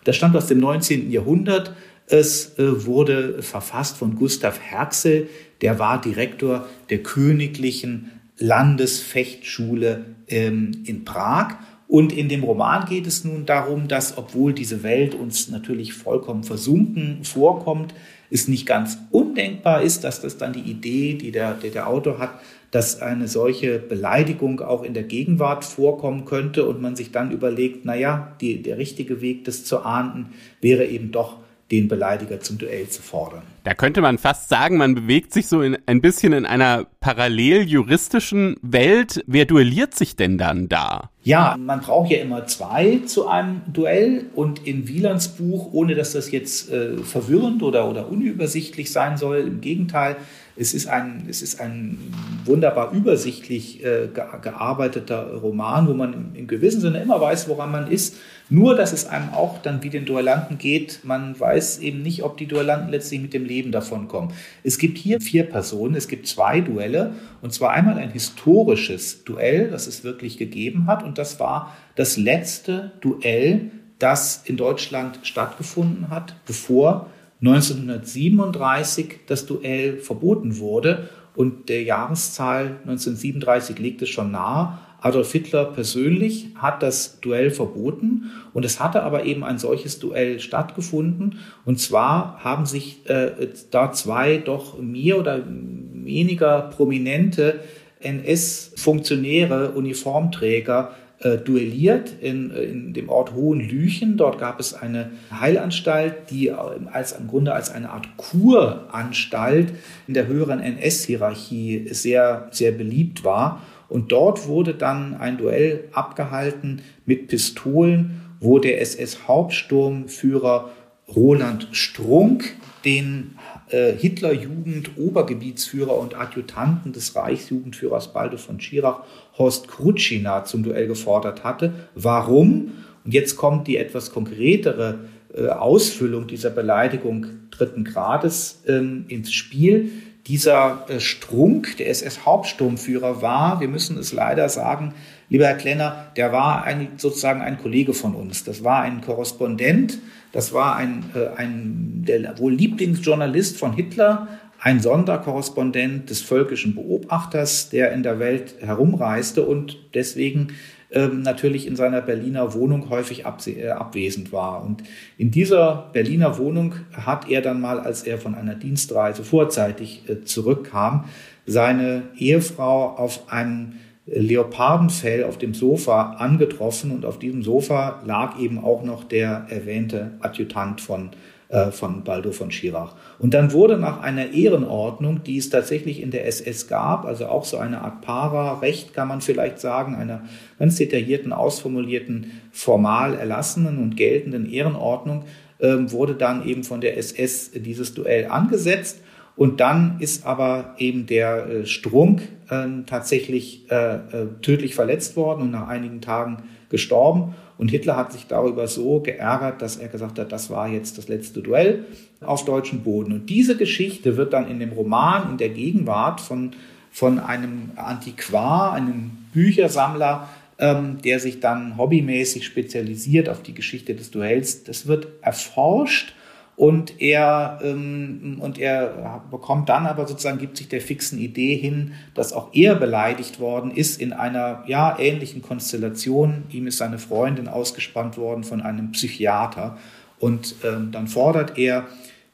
Das 0.05 0.17
stammt 0.17 0.37
aus 0.37 0.47
dem 0.47 0.59
19. 0.59 1.11
Jahrhundert. 1.11 1.75
Es 2.07 2.59
äh, 2.59 2.87
wurde 2.87 3.43
verfasst 3.43 3.99
von 3.99 4.17
Gustav 4.17 4.59
Herxel, 4.59 5.29
der 5.61 5.79
war 5.79 6.01
Direktor 6.01 6.67
der 6.89 7.03
Königlichen 7.03 8.11
Landesfechtschule 8.39 10.05
ähm, 10.29 10.73
in 10.85 11.05
Prag. 11.05 11.57
Und 11.89 12.13
in 12.13 12.29
dem 12.29 12.45
Roman 12.45 12.85
geht 12.85 13.07
es 13.07 13.25
nun 13.25 13.47
darum, 13.47 13.89
dass, 13.89 14.19
obwohl 14.19 14.53
diese 14.53 14.83
Welt 14.83 15.15
uns 15.15 15.49
natürlich 15.49 15.95
vollkommen 15.95 16.45
versunken 16.45 17.25
vorkommt, 17.25 17.95
es 18.31 18.47
nicht 18.47 18.67
ganz 18.67 18.99
undenkbar 19.11 19.81
ist, 19.81 20.05
dass 20.05 20.21
das 20.21 20.37
dann 20.37 20.53
die 20.53 20.71
Idee, 20.71 21.15
die 21.15 21.33
der, 21.33 21.55
die 21.55 21.71
der 21.71 21.89
Autor 21.89 22.19
hat, 22.19 22.41
dass 22.71 23.01
eine 23.01 23.27
solche 23.27 23.79
Beleidigung 23.79 24.61
auch 24.61 24.83
in 24.83 24.93
der 24.93 25.05
Gegenwart 25.05 25.65
vorkommen 25.65 26.27
könnte 26.27 26.67
und 26.69 26.83
man 26.83 26.95
sich 26.95 27.11
dann 27.11 27.31
überlegt, 27.31 27.87
naja, 27.87 28.37
die, 28.43 28.63
der 28.63 28.77
richtige 28.77 29.23
Weg, 29.23 29.45
das 29.45 29.65
zu 29.65 29.81
ahnden, 29.81 30.35
wäre 30.61 30.85
eben 30.85 31.11
doch 31.11 31.39
den 31.71 31.89
Beleidiger 31.89 32.41
zum 32.41 32.59
Duell 32.59 32.89
zu 32.89 33.03
fordern. 33.03 33.43
Da 33.65 33.75
könnte 33.75 34.01
man 34.01 34.17
fast 34.17 34.49
sagen, 34.49 34.79
man 34.79 34.95
bewegt 34.95 35.35
sich 35.35 35.49
so 35.49 35.61
in, 35.61 35.77
ein 35.85 36.01
bisschen 36.01 36.33
in 36.33 36.47
einer 36.47 36.87
parallel 37.01 37.63
juristischen 37.63 38.57
Welt. 38.63 39.23
Wer 39.27 39.45
duelliert 39.45 39.95
sich 39.95 40.17
denn 40.17 40.39
dann 40.39 40.69
da? 40.69 41.11
Ja, 41.23 41.57
man 41.59 41.81
braucht 41.81 42.11
ja 42.11 42.19
immer 42.19 42.47
zwei 42.47 43.01
zu 43.05 43.29
einem 43.29 43.61
Duell 43.71 44.27
und 44.35 44.67
in 44.67 44.89
Wielands 44.89 45.29
Buch, 45.29 45.69
ohne 45.73 45.95
dass 45.95 46.13
das 46.13 46.31
jetzt 46.31 46.71
äh, 46.71 46.97
verwirrend 46.97 47.63
oder, 47.63 47.91
oder 47.91 48.09
unübersichtlich 48.09 48.91
sein 48.91 49.19
soll, 49.19 49.41
im 49.41 49.61
Gegenteil, 49.61 50.17
es 50.61 50.75
ist 50.75 50.89
ein, 50.89 51.27
es 51.29 51.41
ist 51.41 51.61
ein 51.61 51.99
wunderbar 52.45 52.93
übersichtlich 52.93 53.85
äh, 53.85 54.09
gearbeiteter 54.09 55.35
Roman, 55.35 55.87
wo 55.87 55.95
man 55.95 56.35
im, 56.35 56.49
gewissen 56.49 56.81
Sinne 56.81 57.01
immer 57.01 57.21
weiß, 57.21 57.49
woran 57.49 57.71
man 57.71 57.89
ist. 57.89 58.17
Nur, 58.51 58.75
dass 58.75 58.93
es 58.93 59.07
einem 59.07 59.29
auch 59.31 59.59
dann 59.59 59.85
wie 59.85 59.91
den 59.91 60.05
Duellanten 60.05 60.59
geht. 60.59 61.01
Man 61.05 61.39
weiß 61.39 61.79
eben 61.79 62.03
nicht, 62.03 62.25
ob 62.25 62.39
die 62.39 62.47
Duellanten 62.47 62.91
letztlich 62.91 63.21
mit 63.21 63.35
dem 63.35 63.45
Leben 63.45 63.71
davonkommen. 63.71 64.33
Es 64.65 64.79
gibt 64.79 64.99
hier 64.99 65.21
vier 65.21 65.45
Personen. 65.45 65.95
Es 65.95 66.09
gibt 66.09 66.27
zwei 66.27 66.61
Duelle. 66.61 67.13
Und 67.41 67.53
zwar 67.53 67.71
einmal 67.71 67.97
ein 67.97 68.11
historisches 68.11 69.23
Duell, 69.23 69.71
das 69.71 69.87
es 69.87 70.03
wirklich 70.03 70.39
gegeben 70.39 70.87
hat. 70.89 71.05
Und 71.05 71.19
das 71.19 71.39
war 71.39 71.77
das 71.95 72.17
letzte 72.17 72.93
Duell, 73.01 73.71
das 74.01 74.43
in 74.45 74.57
Deutschland 74.57 75.21
stattgefunden 75.23 76.11
hat, 76.11 76.35
bevor 76.47 77.07
1937 77.41 79.21
das 79.27 79.47
Duell 79.47 79.99
verboten 79.99 80.59
wurde 80.59 81.09
und 81.35 81.69
der 81.69 81.83
Jahreszahl 81.85 82.79
1937 82.83 83.79
liegt 83.79 84.03
es 84.03 84.09
schon 84.09 84.33
nahe. 84.33 84.79
Adolf 85.01 85.31
Hitler 85.31 85.67
persönlich 85.67 86.49
hat 86.57 86.83
das 86.83 87.21
Duell 87.21 87.53
verboten 87.53 88.33
und 88.53 88.65
es 88.65 88.81
hatte 88.81 89.05
aber 89.05 89.25
eben 89.25 89.45
ein 89.45 89.59
solches 89.59 90.01
Duell 90.01 90.41
stattgefunden. 90.41 91.39
Und 91.65 91.79
zwar 91.79 92.43
haben 92.43 92.67
sich 92.67 93.09
äh, 93.09 93.49
da 93.71 93.93
zwei 93.93 94.39
doch 94.39 94.81
mehr 94.81 95.19
oder 95.19 95.45
weniger 95.47 96.63
prominente 96.63 97.61
NS-Funktionäre, 98.01 99.71
Uniformträger 99.71 100.93
äh, 101.21 101.37
duelliert 101.39 102.13
in, 102.21 102.51
in 102.51 102.93
dem 102.93 103.09
Ort 103.09 103.35
Hohenlüchen. 103.35 104.17
Dort 104.17 104.39
gab 104.39 104.61
es 104.61 104.75
eine 104.75 105.11
Heilanstalt, 105.33 106.31
die 106.31 106.53
als 106.53 107.13
im 107.13 107.27
Grunde 107.27 107.55
als 107.55 107.71
eine 107.71 107.91
Art 107.91 108.09
Kuranstalt 108.17 109.73
in 110.07 110.15
der 110.15 110.29
höheren 110.29 110.61
NS-Hierarchie 110.61 111.89
sehr, 111.91 112.49
sehr 112.53 112.73
beliebt 112.73 113.25
war. 113.25 113.63
Und 113.89 114.13
dort 114.13 114.47
wurde 114.47 114.75
dann 114.75 115.15
ein 115.15 115.39
Duell 115.39 115.85
abgehalten 115.93 116.83
mit 117.05 117.29
Pistolen, 117.29 118.21
wo 118.41 118.59
der 118.59 118.81
SS-Hauptsturmführer 118.81 120.71
Roland 121.15 121.69
Strunk 121.73 122.55
den 122.85 123.37
äh, 123.71 123.93
Hitlerjugend-Obergebietsführer 123.93 125.97
und 125.97 126.15
Adjutanten 126.15 126.93
des 126.93 127.17
Reichsjugendführers 127.17 128.13
Baldo 128.13 128.37
von 128.37 128.61
Schirach, 128.61 129.01
Horst 129.37 129.69
Krutschina, 129.69 130.45
zum 130.45 130.63
Duell 130.63 130.87
gefordert 130.87 131.45
hatte. 131.45 131.73
Warum? 131.95 132.73
Und 133.05 133.15
jetzt 133.15 133.37
kommt 133.37 133.67
die 133.67 133.77
etwas 133.77 134.13
konkretere 134.13 134.99
äh, 135.35 135.49
Ausfüllung 135.49 136.27
dieser 136.27 136.51
Beleidigung 136.51 137.27
dritten 137.51 137.85
Grades 137.85 138.63
ähm, 138.67 139.05
ins 139.09 139.33
Spiel. 139.33 139.91
Dieser 140.27 140.85
äh, 140.89 141.01
Strunk, 141.01 141.77
der 141.79 141.89
SS-Hauptsturmführer, 141.89 143.23
war, 143.23 143.61
wir 143.61 143.69
müssen 143.69 143.99
es 143.99 144.13
leider 144.13 144.49
sagen, 144.49 144.95
lieber 145.29 145.47
Herr 145.47 145.57
Klenner, 145.57 146.07
der 146.17 146.33
war 146.33 146.65
ein, 146.65 146.89
sozusagen 146.97 147.41
ein 147.41 147.59
Kollege 147.59 147.95
von 147.95 148.15
uns. 148.15 148.45
Das 148.45 148.65
war 148.65 148.83
ein 148.83 149.01
Korrespondent, 149.01 149.99
das 150.33 150.53
war 150.53 150.77
ein, 150.77 151.05
äh, 151.15 151.37
ein 151.37 152.05
der 152.07 152.39
wohl 152.39 152.53
Lieblingsjournalist 152.53 153.57
von 153.57 153.73
Hitler, 153.73 154.29
ein 154.61 154.81
Sonderkorrespondent 154.81 156.11
des 156.11 156.21
völkischen 156.21 156.75
Beobachters, 156.75 157.71
der 157.71 157.93
in 157.93 158.03
der 158.03 158.19
Welt 158.19 158.57
herumreiste 158.61 159.45
und 159.45 159.79
deswegen 159.95 160.49
ähm, 160.91 161.21
natürlich 161.21 161.67
in 161.67 161.77
seiner 161.77 162.01
Berliner 162.01 162.55
Wohnung 162.55 162.89
häufig 162.89 163.25
äh, 163.25 163.69
abwesend 163.69 164.33
war. 164.33 164.65
Und 164.65 164.83
in 165.17 165.31
dieser 165.31 165.91
Berliner 165.93 166.39
Wohnung 166.39 166.75
hat 166.93 167.29
er 167.29 167.43
dann 167.43 167.61
mal, 167.61 167.79
als 167.79 168.03
er 168.03 168.19
von 168.19 168.35
einer 168.35 168.55
Dienstreise 168.55 169.23
vorzeitig 169.23 170.09
äh, 170.09 170.25
zurückkam, 170.25 171.05
seine 171.47 172.05
Ehefrau 172.17 172.97
auf 172.97 173.31
einem 173.31 173.75
Leopardenfell 174.11 175.25
auf 175.25 175.39
dem 175.39 175.55
Sofa 175.55 176.15
angetroffen 176.15 176.91
und 176.91 177.05
auf 177.05 177.19
diesem 177.19 177.43
Sofa 177.43 178.03
lag 178.07 178.39
eben 178.39 178.63
auch 178.63 178.83
noch 178.83 179.05
der 179.05 179.47
erwähnte 179.49 180.13
Adjutant 180.21 180.81
von 180.81 181.11
äh, 181.51 181.71
von 181.71 182.05
Baldo 182.05 182.31
von 182.31 182.51
Schirach. 182.51 182.95
Und 183.19 183.33
dann 183.33 183.53
wurde 183.53 183.79
nach 183.79 184.03
einer 184.03 184.33
Ehrenordnung, 184.33 185.23
die 185.25 185.39
es 185.39 185.49
tatsächlich 185.49 186.03
in 186.03 186.11
der 186.11 186.27
SS 186.27 186.69
gab, 186.69 187.07
also 187.07 187.25
auch 187.25 187.47
so 187.47 187.57
eine 187.57 187.81
Art 187.81 188.03
Para-Recht, 188.03 188.93
kann 188.93 189.09
man 189.09 189.23
vielleicht 189.23 189.59
sagen, 189.59 189.95
einer 189.95 190.25
ganz 190.59 190.77
detaillierten, 190.77 191.33
ausformulierten, 191.33 192.33
formal 192.53 193.15
erlassenen 193.15 193.79
und 193.79 193.97
geltenden 193.97 194.45
Ehrenordnung, 194.53 195.25
ähm, 195.61 195.91
wurde 195.91 196.17
dann 196.17 196.47
eben 196.47 196.65
von 196.65 196.83
der 196.83 196.99
SS 196.99 197.53
dieses 197.53 197.95
Duell 197.95 198.27
angesetzt. 198.27 199.01
Und 199.39 199.61
dann 199.61 200.01
ist 200.01 200.27
aber 200.27 200.75
eben 200.79 201.07
der 201.07 201.47
äh, 201.47 201.65
Strunk 201.65 202.23
äh, 202.51 202.67
tatsächlich 202.87 203.71
äh, 203.71 203.95
äh, 203.95 204.01
tödlich 204.43 204.75
verletzt 204.75 205.15
worden 205.15 205.43
und 205.43 205.51
nach 205.53 205.69
einigen 205.69 206.01
Tagen 206.01 206.43
gestorben. 206.71 207.37
Und 207.57 207.69
Hitler 207.71 207.97
hat 207.97 208.13
sich 208.13 208.27
darüber 208.27 208.67
so 208.67 208.99
geärgert, 208.99 209.63
dass 209.63 209.77
er 209.77 209.87
gesagt 209.87 210.19
hat, 210.19 210.33
das 210.33 210.51
war 210.51 210.69
jetzt 210.69 210.99
das 210.99 211.07
letzte 211.07 211.41
Duell 211.41 211.85
auf 212.21 212.45
deutschem 212.45 212.81
Boden. 212.81 213.13
Und 213.13 213.31
diese 213.31 213.57
Geschichte 213.57 214.17
wird 214.17 214.33
dann 214.33 214.51
in 214.51 214.59
dem 214.59 214.73
Roman 214.73 215.31
in 215.31 215.37
der 215.37 215.51
Gegenwart 215.51 216.21
von, 216.21 216.51
von 216.91 217.21
einem 217.21 217.71
Antiquar, 217.77 218.73
einem 218.73 219.13
Büchersammler, 219.33 220.29
ähm, 220.59 220.99
der 221.05 221.21
sich 221.21 221.39
dann 221.39 221.77
hobbymäßig 221.77 222.45
spezialisiert 222.45 223.29
auf 223.29 223.41
die 223.41 223.55
Geschichte 223.55 223.95
des 223.95 224.11
Duells, 224.11 224.65
das 224.65 224.89
wird 224.89 225.07
erforscht 225.23 226.13
und 226.59 227.01
er, 227.01 227.61
ähm, 227.63 228.39
und 228.41 228.59
er 228.59 229.23
bekommt 229.31 229.69
dann 229.69 229.87
aber 229.87 230.09
sozusagen, 230.09 230.39
gibt 230.39 230.57
sich 230.57 230.69
der 230.69 230.81
fixen 230.81 231.17
Idee 231.21 231.55
hin, 231.55 231.93
dass 232.15 232.33
auch 232.33 232.49
er 232.53 232.75
beleidigt 232.75 233.39
worden 233.39 233.71
ist 233.71 234.01
in 234.01 234.13
einer 234.13 234.65
ja, 234.67 234.99
ähnlichen 234.99 235.41
Konstellation. 235.41 236.43
Ihm 236.51 236.67
ist 236.67 236.79
seine 236.79 236.99
Freundin 236.99 237.47
ausgespannt 237.47 238.19
worden 238.19 238.43
von 238.43 238.61
einem 238.61 238.91
Psychiater. 238.91 239.79
Und 240.19 240.57
ähm, 240.65 240.91
dann 240.91 241.07
fordert 241.07 241.57
er 241.59 241.87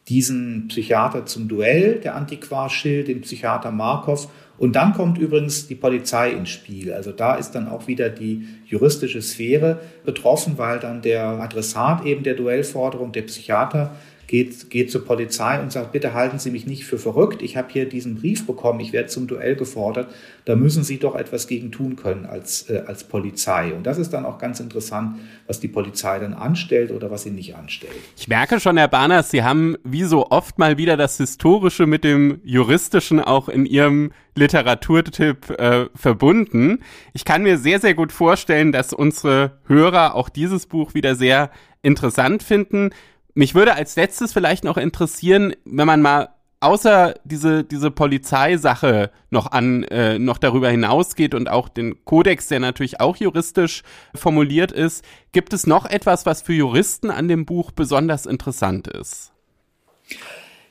diesen 0.09 0.69
Psychiater 0.69 1.27
zum 1.27 1.47
Duell, 1.47 2.01
der 2.01 2.15
Antiquar 2.15 2.71
Schill, 2.71 3.05
den 3.05 3.21
Psychiater 3.21 3.73
Markov. 3.73 4.31
Und 4.57 4.75
dann 4.75 4.95
kommt 4.95 5.19
übrigens 5.19 5.67
die 5.67 5.75
Polizei 5.75 6.31
ins 6.31 6.49
Spiel. 6.49 6.95
Also 6.95 7.13
da 7.13 7.35
ist 7.35 7.51
dann 7.51 7.69
auch 7.69 7.89
wieder 7.89 8.09
die 8.09 8.49
juristische 8.65 9.21
Sphäre 9.21 9.81
betroffen, 10.07 10.57
weil 10.57 10.79
dann 10.79 11.03
der 11.03 11.27
Adressat 11.27 12.07
eben 12.07 12.23
der 12.23 12.35
Duellforderung, 12.35 13.13
der 13.13 13.23
Psychiater, 13.23 13.95
geht, 14.35 14.69
geht 14.69 14.91
zur 14.91 15.05
Polizei 15.05 15.61
und 15.61 15.71
sagt, 15.71 15.93
bitte 15.93 16.13
halten 16.13 16.41
Sie 16.41 16.51
mich 16.51 16.67
nicht 16.67 16.85
für 16.85 16.99
verrückt. 16.99 17.41
Ich 17.41 17.57
habe 17.57 17.69
hier 17.71 17.89
diesen 17.89 18.17
Brief 18.17 18.49
bekommen, 18.49 18.81
ich 18.81 18.93
werde 18.93 19.07
zum 19.07 19.29
Duell 19.29 19.55
gefordert. 19.55 20.09
Da 20.45 20.57
müssen 20.57 20.83
Sie 20.83 20.99
doch 20.99 21.15
etwas 21.15 21.47
gegen 21.47 21.71
tun 21.71 21.95
können 21.95 22.27
als, 22.27 22.69
äh, 22.69 22.83
als 22.85 23.05
Polizei. 23.05 23.73
Und 23.73 23.85
das 23.85 23.97
ist 23.97 24.13
dann 24.13 24.25
auch 24.25 24.39
ganz 24.39 24.59
interessant, 24.59 25.19
was 25.47 25.61
die 25.61 25.69
Polizei 25.69 26.19
dann 26.19 26.35
anstellt 26.35 26.91
oder 26.91 27.13
was 27.13 27.23
sie 27.23 27.31
nicht 27.31 27.55
anstellt. 27.55 27.93
Ich 28.17 28.27
merke 28.27 28.59
schon, 28.59 28.77
Herr 28.77 28.89
Barners, 28.89 29.31
Sie 29.31 29.45
haben 29.45 29.77
wie 29.85 30.03
so 30.03 30.27
oft 30.31 30.59
mal 30.59 30.79
wieder 30.79 30.97
das 30.97 31.17
Historische 31.19 31.87
mit 31.87 32.03
dem 32.03 32.41
Juristischen 32.43 33.21
auch 33.21 33.49
in 33.49 33.67
Ihrem 33.67 34.11
Literaturtipp 34.35 35.51
äh, 35.51 35.87
verbunden. 35.95 36.81
Ich 37.13 37.25
kann 37.25 37.45
mir 37.45 37.57
sehr, 37.57 37.79
sehr 37.79 37.95
gut 37.95 38.11
vorstellen, 38.11 38.73
dass 38.73 38.93
unsere 38.93 39.61
Hörer 39.69 40.17
auch 40.17 40.29
dieses 40.29 40.67
Buch 40.67 40.93
wieder 40.93 41.15
sehr 41.15 41.51
interessant 41.83 42.43
finden. 42.43 42.91
Mich 43.35 43.55
würde 43.55 43.75
als 43.75 43.97
letztes 43.97 44.33
vielleicht 44.33 44.65
noch 44.65 44.77
interessieren, 44.77 45.55
wenn 45.65 45.87
man 45.87 46.01
mal 46.01 46.29
außer 46.61 47.15
diese, 47.25 47.63
diese 47.63 47.91
Polizeisache 47.91 49.11
noch 49.31 49.53
an, 49.53 49.83
äh, 49.85 50.19
noch 50.19 50.39
darüber 50.39 50.71
hinausgeht 50.71 51.35
und 51.35 51.51
auch 51.51 51.69
den 51.69 52.05
Kodex, 52.05 52.49
der 52.49 52.61
natürlich 52.61 53.01
auch 53.01 53.17
juristisch 53.17 53.83
formuliert 54.15 54.73
ist, 54.73 55.05
gibt 55.33 55.53
es 55.53 55.67
noch 55.67 55.85
etwas, 55.85 56.25
was 56.27 56.43
für 56.43 56.55
Juristen 56.55 57.11
an 57.11 57.29
dem 57.29 57.45
Buch 57.45 57.71
besonders 57.71 58.25
interessant 58.25 58.89
ist? 58.89 59.33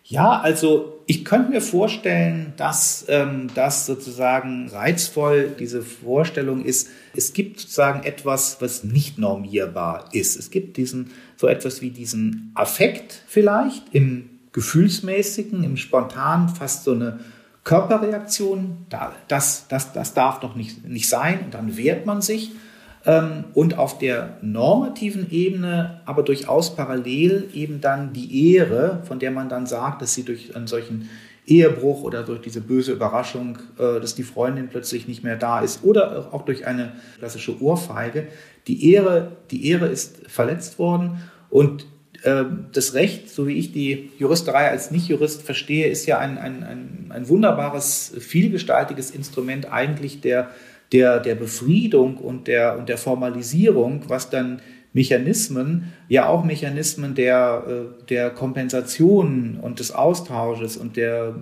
Ja, 0.06 0.42
also 0.42 1.02
ich 1.06 1.24
könnte 1.24 1.52
mir 1.52 1.62
vorstellen, 1.62 2.54
dass 2.58 3.06
ähm, 3.08 3.48
das 3.56 3.86
sozusagen 3.86 4.68
reizvoll 4.70 5.56
diese 5.58 5.82
Vorstellung 5.82 6.66
ist. 6.66 6.90
Es 7.16 7.32
gibt 7.32 7.60
sozusagen 7.60 8.04
etwas, 8.04 8.58
was 8.60 8.84
nicht 8.84 9.18
normierbar 9.18 10.10
ist. 10.12 10.38
Es 10.38 10.52
gibt 10.52 10.76
diesen 10.76 11.12
so 11.38 11.48
etwas 11.48 11.82
wie 11.82 11.90
diesen 11.90 12.52
Affekt 12.54 13.24
vielleicht 13.28 13.94
im 13.94 14.30
gefühlsmäßigen, 14.52 15.64
im 15.64 15.78
spontanen, 15.78 16.50
fast 16.50 16.84
so 16.84 16.92
eine 16.92 17.20
Körperreaktion. 17.64 18.86
Das, 19.28 19.68
das, 19.68 19.94
das 19.94 20.14
darf 20.14 20.42
doch 20.42 20.56
nicht, 20.56 20.86
nicht 20.86 21.08
sein. 21.08 21.46
Und 21.46 21.54
dann 21.54 21.78
wehrt 21.78 22.06
man 22.06 22.22
sich. 22.22 22.52
Ähm, 23.06 23.46
und 23.54 23.78
auf 23.78 23.98
der 23.98 24.38
normativen 24.42 25.30
Ebene 25.30 26.02
aber 26.06 26.24
durchaus 26.24 26.76
parallel 26.76 27.50
eben 27.54 27.82
dann 27.82 28.14
die 28.14 28.54
Ehre, 28.54 29.02
von 29.04 29.20
der 29.20 29.32
man 29.32 29.50
dann 29.50 29.66
sagt, 29.66 30.02
dass 30.02 30.14
sie 30.14 30.24
durch 30.24 30.56
einen 30.56 30.68
solchen 30.68 31.10
Ehebruch 31.46 32.04
oder 32.04 32.24
durch 32.24 32.42
diese 32.42 32.62
böse 32.62 32.94
Überraschung, 32.94 33.58
äh, 33.78 34.00
dass 34.00 34.16
die 34.16 34.24
Freundin 34.24 34.70
plötzlich 34.70 35.08
nicht 35.08 35.24
mehr 35.24 35.36
da 35.36 35.60
ist 35.60 35.84
oder 35.84 36.30
auch 36.32 36.46
durch 36.46 36.66
eine 36.66 36.94
klassische 37.20 37.62
Ohrfeige, 37.62 38.28
die 38.68 38.94
Ehre, 38.94 39.34
die 39.52 39.68
Ehre 39.68 39.88
ist 39.88 40.22
verletzt 40.28 40.80
worden 40.80 41.22
und 41.50 41.86
äh, 42.24 42.46
das 42.72 42.94
Recht, 42.94 43.30
so 43.30 43.48
wie 43.48 43.58
ich 43.58 43.74
die 43.74 44.12
Juristerei 44.18 44.70
als 44.70 44.92
Nicht-Jurist 44.92 45.42
verstehe, 45.42 45.88
ist 45.88 46.06
ja 46.06 46.20
ein, 46.20 46.38
ein, 46.38 46.64
ein, 46.64 47.06
ein 47.10 47.28
wunderbares, 47.28 48.14
vielgestaltiges 48.18 49.12
Instrument 49.12 49.72
eigentlich 49.72 50.22
der 50.22 50.52
der, 50.94 51.20
der 51.20 51.36
Befriedung 51.36 52.18
und 52.18 52.48
der, 52.48 52.78
und 52.78 52.88
der 52.88 52.98
Formalisierung, 52.98 54.04
was 54.08 54.30
dann 54.30 54.62
Mechanismen, 54.94 55.92
ja 56.08 56.30
auch 56.30 56.44
Mechanismen 56.46 57.16
der, 57.16 57.64
äh, 57.68 58.06
der 58.10 58.30
Kompensation 58.30 59.58
und 59.60 59.80
des 59.80 59.92
Austausches 59.92 60.78
und 60.78 60.96
der, 60.96 61.34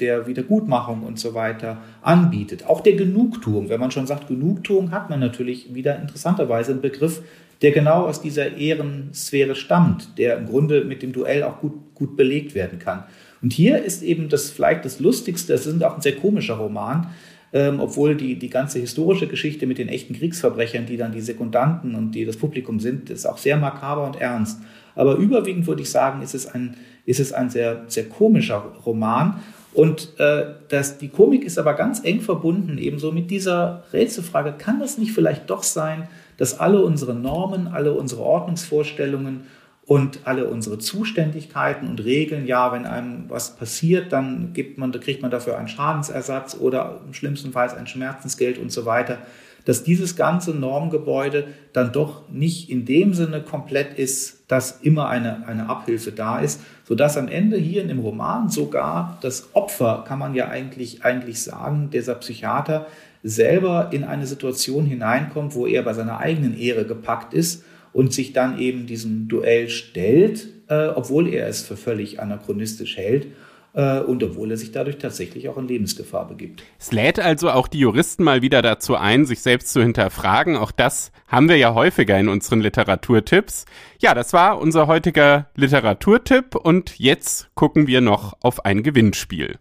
der 0.00 0.26
Wiedergutmachung 0.26 1.02
und 1.02 1.18
so 1.18 1.34
weiter 1.34 1.78
anbietet. 2.00 2.66
Auch 2.66 2.80
der 2.80 2.94
Genugtuung. 2.94 3.68
Wenn 3.68 3.80
man 3.80 3.90
schon 3.90 4.06
sagt 4.06 4.28
Genugtuung, 4.28 4.90
hat 4.90 5.10
man 5.10 5.20
natürlich 5.20 5.74
wieder 5.74 6.00
interessanterweise 6.00 6.72
einen 6.72 6.80
Begriff, 6.80 7.22
der 7.60 7.72
genau 7.72 8.06
aus 8.06 8.22
dieser 8.22 8.56
Ehrensphäre 8.56 9.54
stammt, 9.54 10.18
der 10.18 10.38
im 10.38 10.46
Grunde 10.46 10.84
mit 10.84 11.02
dem 11.02 11.12
Duell 11.12 11.42
auch 11.42 11.60
gut, 11.60 11.94
gut 11.94 12.16
belegt 12.16 12.54
werden 12.54 12.78
kann. 12.78 13.04
Und 13.42 13.52
hier 13.52 13.84
ist 13.84 14.02
eben 14.02 14.30
das 14.30 14.50
vielleicht 14.50 14.86
das 14.86 14.98
Lustigste, 15.00 15.52
es 15.52 15.66
ist 15.66 15.84
auch 15.84 15.96
ein 15.96 16.00
sehr 16.00 16.16
komischer 16.16 16.54
Roman, 16.54 17.08
ähm, 17.54 17.78
obwohl 17.78 18.16
die, 18.16 18.36
die 18.36 18.50
ganze 18.50 18.80
historische 18.80 19.28
Geschichte 19.28 19.66
mit 19.66 19.78
den 19.78 19.88
echten 19.88 20.12
Kriegsverbrechern, 20.12 20.86
die 20.86 20.96
dann 20.96 21.12
die 21.12 21.20
Sekundanten 21.20 21.94
und 21.94 22.10
die 22.10 22.24
das 22.24 22.36
Publikum 22.36 22.80
sind, 22.80 23.10
ist 23.10 23.26
auch 23.26 23.38
sehr 23.38 23.56
makaber 23.56 24.04
und 24.04 24.20
ernst. 24.20 24.60
Aber 24.96 25.14
überwiegend 25.14 25.66
würde 25.68 25.82
ich 25.82 25.90
sagen, 25.90 26.20
ist 26.20 26.34
es 26.34 26.46
ein, 26.48 26.76
ist 27.06 27.20
es 27.20 27.32
ein 27.32 27.50
sehr, 27.50 27.84
sehr 27.86 28.08
komischer 28.08 28.56
Roman. 28.84 29.40
Und 29.72 30.18
äh, 30.18 30.46
das, 30.68 30.98
die 30.98 31.08
Komik 31.08 31.44
ist 31.44 31.56
aber 31.56 31.74
ganz 31.74 32.04
eng 32.04 32.20
verbunden 32.20 32.76
ebenso 32.76 33.12
mit 33.12 33.30
dieser 33.30 33.84
Rätselfrage, 33.92 34.54
kann 34.58 34.80
das 34.80 34.98
nicht 34.98 35.12
vielleicht 35.12 35.48
doch 35.48 35.62
sein, 35.62 36.08
dass 36.36 36.58
alle 36.58 36.84
unsere 36.84 37.14
Normen, 37.14 37.68
alle 37.68 37.94
unsere 37.94 38.22
Ordnungsvorstellungen 38.22 39.42
und 39.86 40.20
alle 40.24 40.46
unsere 40.46 40.78
Zuständigkeiten 40.78 41.88
und 41.88 42.02
Regeln, 42.04 42.46
ja, 42.46 42.72
wenn 42.72 42.86
einem 42.86 43.24
was 43.28 43.56
passiert, 43.56 44.12
dann 44.12 44.52
gibt 44.54 44.78
man, 44.78 44.92
kriegt 44.92 45.20
man 45.20 45.30
dafür 45.30 45.58
einen 45.58 45.68
Schadensersatz 45.68 46.56
oder 46.58 47.00
im 47.06 47.12
schlimmsten 47.12 47.52
Fall 47.52 47.70
ein 47.70 47.86
Schmerzensgeld 47.86 48.58
und 48.58 48.72
so 48.72 48.86
weiter, 48.86 49.18
dass 49.66 49.82
dieses 49.82 50.16
ganze 50.16 50.52
Normgebäude 50.52 51.48
dann 51.72 51.92
doch 51.92 52.28
nicht 52.30 52.70
in 52.70 52.84
dem 52.84 53.14
Sinne 53.14 53.42
komplett 53.42 53.98
ist, 53.98 54.44
dass 54.48 54.80
immer 54.82 55.08
eine, 55.08 55.46
eine 55.46 55.68
Abhilfe 55.68 56.12
da 56.12 56.38
ist, 56.38 56.60
sodass 56.84 57.16
am 57.16 57.28
Ende 57.28 57.56
hier 57.56 57.82
in 57.82 57.88
dem 57.88 58.00
Roman 58.00 58.48
sogar 58.48 59.18
das 59.22 59.54
Opfer, 59.54 60.04
kann 60.06 60.18
man 60.18 60.34
ja 60.34 60.48
eigentlich, 60.48 61.04
eigentlich 61.04 61.42
sagen, 61.42 61.90
dieser 61.90 62.14
Psychiater 62.16 62.86
selber 63.22 63.88
in 63.92 64.04
eine 64.04 64.26
Situation 64.26 64.84
hineinkommt, 64.84 65.54
wo 65.54 65.66
er 65.66 65.82
bei 65.82 65.94
seiner 65.94 66.18
eigenen 66.18 66.56
Ehre 66.58 66.84
gepackt 66.84 67.32
ist 67.32 67.64
und 67.94 68.12
sich 68.12 68.34
dann 68.34 68.58
eben 68.58 68.86
diesem 68.86 69.28
Duell 69.28 69.70
stellt, 69.70 70.48
äh, 70.68 70.88
obwohl 70.88 71.28
er 71.28 71.48
es 71.48 71.62
für 71.62 71.78
völlig 71.78 72.20
anachronistisch 72.20 72.98
hält 72.98 73.28
äh, 73.72 74.00
und 74.00 74.22
obwohl 74.22 74.50
er 74.50 74.56
sich 74.56 74.72
dadurch 74.72 74.98
tatsächlich 74.98 75.48
auch 75.48 75.56
in 75.56 75.68
Lebensgefahr 75.68 76.28
begibt. 76.28 76.62
Es 76.78 76.92
lädt 76.92 77.20
also 77.20 77.50
auch 77.50 77.68
die 77.68 77.78
Juristen 77.78 78.24
mal 78.24 78.42
wieder 78.42 78.60
dazu 78.62 78.96
ein, 78.96 79.24
sich 79.24 79.40
selbst 79.40 79.72
zu 79.72 79.80
hinterfragen. 79.80 80.56
Auch 80.56 80.72
das 80.72 81.12
haben 81.28 81.48
wir 81.48 81.56
ja 81.56 81.72
häufiger 81.72 82.18
in 82.18 82.28
unseren 82.28 82.60
Literaturtipps. 82.60 83.64
Ja, 84.00 84.12
das 84.12 84.32
war 84.32 84.58
unser 84.58 84.88
heutiger 84.88 85.48
Literaturtipp 85.54 86.56
und 86.56 86.98
jetzt 86.98 87.48
gucken 87.54 87.86
wir 87.86 88.00
noch 88.00 88.34
auf 88.42 88.64
ein 88.64 88.82
Gewinnspiel. 88.82 89.56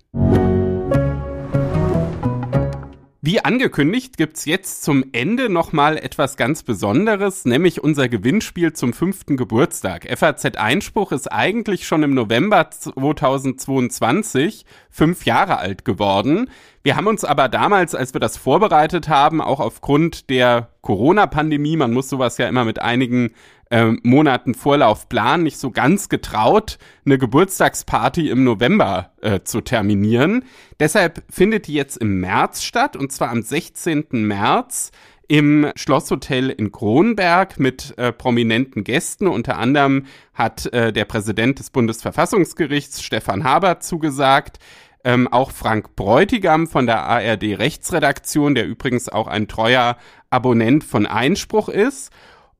Wie 3.25 3.39
angekündigt 3.39 4.17
gibt's 4.17 4.43
jetzt 4.43 4.83
zum 4.83 5.05
Ende 5.13 5.47
nochmal 5.47 5.95
etwas 5.95 6.35
ganz 6.35 6.61
Besonderes, 6.61 7.45
nämlich 7.45 7.81
unser 7.81 8.09
Gewinnspiel 8.09 8.73
zum 8.73 8.91
fünften 8.91 9.37
Geburtstag. 9.37 10.05
FAZ 10.13 10.57
Einspruch 10.57 11.13
ist 11.13 11.31
eigentlich 11.31 11.87
schon 11.87 12.03
im 12.03 12.15
November 12.15 12.69
2022 12.69 14.65
fünf 14.89 15.25
Jahre 15.25 15.59
alt 15.59 15.85
geworden. 15.85 16.49
Wir 16.85 16.97
haben 16.97 17.07
uns 17.07 17.23
aber 17.23 17.47
damals, 17.47 17.95
als 17.95 18.13
wir 18.13 18.19
das 18.19 18.35
vorbereitet 18.35 19.07
haben, 19.07 19.39
auch 19.39 19.61
aufgrund 19.61 20.29
der 20.29 20.67
Corona-Pandemie, 20.81 21.77
man 21.77 21.93
muss 21.93 22.09
sowas 22.09 22.37
ja 22.37 22.49
immer 22.49 22.65
mit 22.65 22.81
einigen 22.81 23.31
äh, 23.69 23.93
Monaten 24.03 24.53
Vorlauf 24.53 25.07
planen, 25.07 25.43
nicht 25.43 25.57
so 25.57 25.71
ganz 25.71 26.09
getraut, 26.09 26.77
eine 27.05 27.17
Geburtstagsparty 27.17 28.29
im 28.29 28.43
November 28.43 29.11
äh, 29.21 29.39
zu 29.43 29.61
terminieren. 29.61 30.43
Deshalb 30.77 31.23
findet 31.29 31.67
die 31.67 31.73
jetzt 31.73 31.95
im 31.95 32.19
März 32.19 32.63
statt, 32.63 32.97
und 32.97 33.13
zwar 33.13 33.29
am 33.29 33.43
16. 33.43 34.07
März 34.11 34.91
im 35.29 35.71
Schlosshotel 35.75 36.49
in 36.49 36.73
Kronberg 36.73 37.59
mit 37.59 37.97
äh, 37.97 38.11
prominenten 38.11 38.83
Gästen. 38.83 39.27
Unter 39.27 39.57
anderem 39.57 40.05
hat 40.33 40.71
äh, 40.73 40.91
der 40.91 41.05
Präsident 41.05 41.59
des 41.59 41.69
Bundesverfassungsgerichts 41.69 43.01
Stefan 43.01 43.45
Haber 43.45 43.79
zugesagt. 43.79 44.59
Ähm, 45.03 45.27
auch 45.27 45.51
Frank 45.51 45.95
Bräutigam 45.95 46.67
von 46.67 46.85
der 46.85 47.03
ARD 47.03 47.59
Rechtsredaktion, 47.59 48.55
der 48.55 48.65
übrigens 48.65 49.09
auch 49.09 49.27
ein 49.27 49.47
treuer 49.47 49.97
Abonnent 50.29 50.83
von 50.83 51.05
Einspruch 51.05 51.69
ist. 51.69 52.11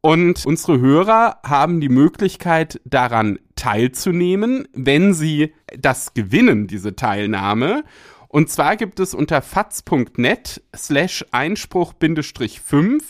Und 0.02 0.46
unsere 0.46 0.82
Hörer 0.82 1.40
haben 1.46 1.80
die 1.80 1.88
Möglichkeit, 1.88 2.82
daran 2.84 3.40
teilzunehmen, 3.56 4.68
wenn 4.74 5.14
sie 5.14 5.54
das 5.80 6.14
gewinnen, 6.14 6.68
diese 6.68 6.98
Teilnahme. 6.98 7.86
Und 8.28 8.50
zwar 8.50 8.76
gibt 8.76 9.00
es 9.00 9.14
unter 9.14 9.42
faz.net 9.42 10.62
slash 10.76 11.24
Einspruch-5 11.32 13.02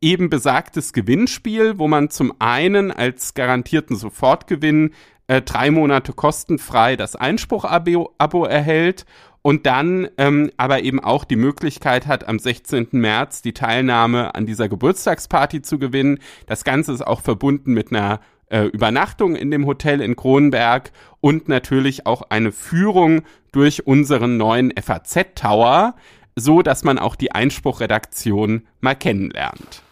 eben 0.00 0.28
besagtes 0.28 0.92
Gewinnspiel, 0.92 1.78
wo 1.78 1.88
man 1.88 2.10
zum 2.10 2.34
einen 2.38 2.90
als 2.92 3.34
garantierten 3.34 3.96
Sofortgewinn 3.96 4.92
äh, 5.28 5.42
drei 5.42 5.70
Monate 5.70 6.12
kostenfrei 6.12 6.96
das 6.96 7.16
Einspruch-Abo 7.16 8.44
erhält 8.44 9.06
und 9.42 9.64
dann 9.66 10.08
ähm, 10.18 10.50
aber 10.56 10.82
eben 10.82 10.98
auch 10.98 11.24
die 11.24 11.36
Möglichkeit 11.36 12.06
hat, 12.06 12.26
am 12.26 12.38
16. 12.38 12.88
März 12.92 13.42
die 13.42 13.52
Teilnahme 13.52 14.34
an 14.34 14.44
dieser 14.44 14.68
Geburtstagsparty 14.68 15.62
zu 15.62 15.78
gewinnen. 15.78 16.18
Das 16.46 16.64
Ganze 16.64 16.92
ist 16.92 17.06
auch 17.06 17.20
verbunden 17.20 17.72
mit 17.72 17.92
einer 17.92 18.20
äh, 18.48 18.64
Übernachtung 18.64 19.36
in 19.36 19.50
dem 19.50 19.66
Hotel 19.66 20.00
in 20.00 20.16
Kronberg 20.16 20.90
und 21.20 21.48
natürlich 21.48 22.06
auch 22.06 22.22
eine 22.28 22.52
Führung 22.52 23.22
durch 23.52 23.86
unseren 23.86 24.36
neuen 24.36 24.72
FAZ 24.76 25.34
Tower, 25.34 25.94
so 26.34 26.62
dass 26.62 26.84
man 26.84 26.98
auch 26.98 27.16
die 27.16 27.32
Einspruchredaktion 27.32 28.66
mal 28.80 28.94
kennenlernt. 28.94 29.82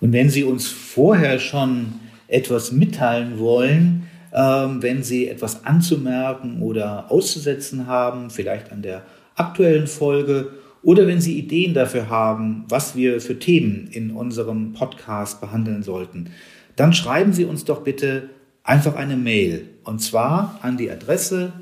Und 0.00 0.12
wenn 0.12 0.28
Sie 0.28 0.44
uns 0.44 0.68
vorher 0.68 1.38
schon 1.38 1.94
etwas 2.28 2.72
mitteilen 2.72 3.38
wollen, 3.38 4.08
ähm, 4.34 4.82
wenn 4.82 5.02
Sie 5.04 5.28
etwas 5.28 5.64
anzumerken 5.64 6.60
oder 6.60 7.10
auszusetzen 7.10 7.86
haben, 7.86 8.28
vielleicht 8.30 8.72
an 8.72 8.82
der 8.82 9.02
aktuellen 9.36 9.86
Folge 9.86 10.50
oder 10.82 11.06
wenn 11.06 11.20
Sie 11.20 11.38
Ideen 11.38 11.72
dafür 11.72 12.10
haben, 12.10 12.64
was 12.68 12.96
wir 12.96 13.20
für 13.20 13.38
Themen 13.38 13.86
in 13.90 14.10
unserem 14.10 14.72
Podcast 14.72 15.40
behandeln 15.40 15.84
sollten, 15.84 16.30
dann 16.76 16.92
schreiben 16.92 17.32
Sie 17.32 17.44
uns 17.44 17.64
doch 17.64 17.82
bitte 17.82 18.30
einfach 18.64 18.96
eine 18.96 19.16
Mail 19.16 19.68
und 19.84 20.00
zwar 20.00 20.58
an 20.62 20.76
die 20.76 20.90
Adresse 20.90 21.52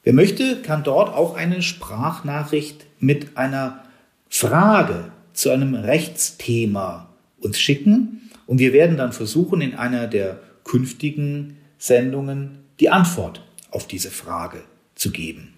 Wer 0.05 0.13
möchte, 0.13 0.63
kann 0.63 0.83
dort 0.83 1.15
auch 1.15 1.37
eine 1.37 1.63
Sprachnachricht 1.63 2.87
mit 2.99 3.37
einer 3.37 3.85
Frage 4.29 5.13
zu 5.33 5.51
einem 5.51 5.75
Rechtsthema 5.75 7.09
uns 7.41 7.59
schicken 7.59 8.31
und 8.47 8.59
wir 8.59 8.73
werden 8.73 8.97
dann 8.97 9.13
versuchen, 9.13 9.61
in 9.61 9.75
einer 9.75 10.07
der 10.07 10.39
künftigen 10.65 11.59
Sendungen 11.79 12.59
die 12.81 12.91
Antwort 12.91 13.43
auf 13.71 13.87
diese 13.87 14.11
Frage 14.11 14.63
zu 14.95 15.11
geben. 15.11 15.55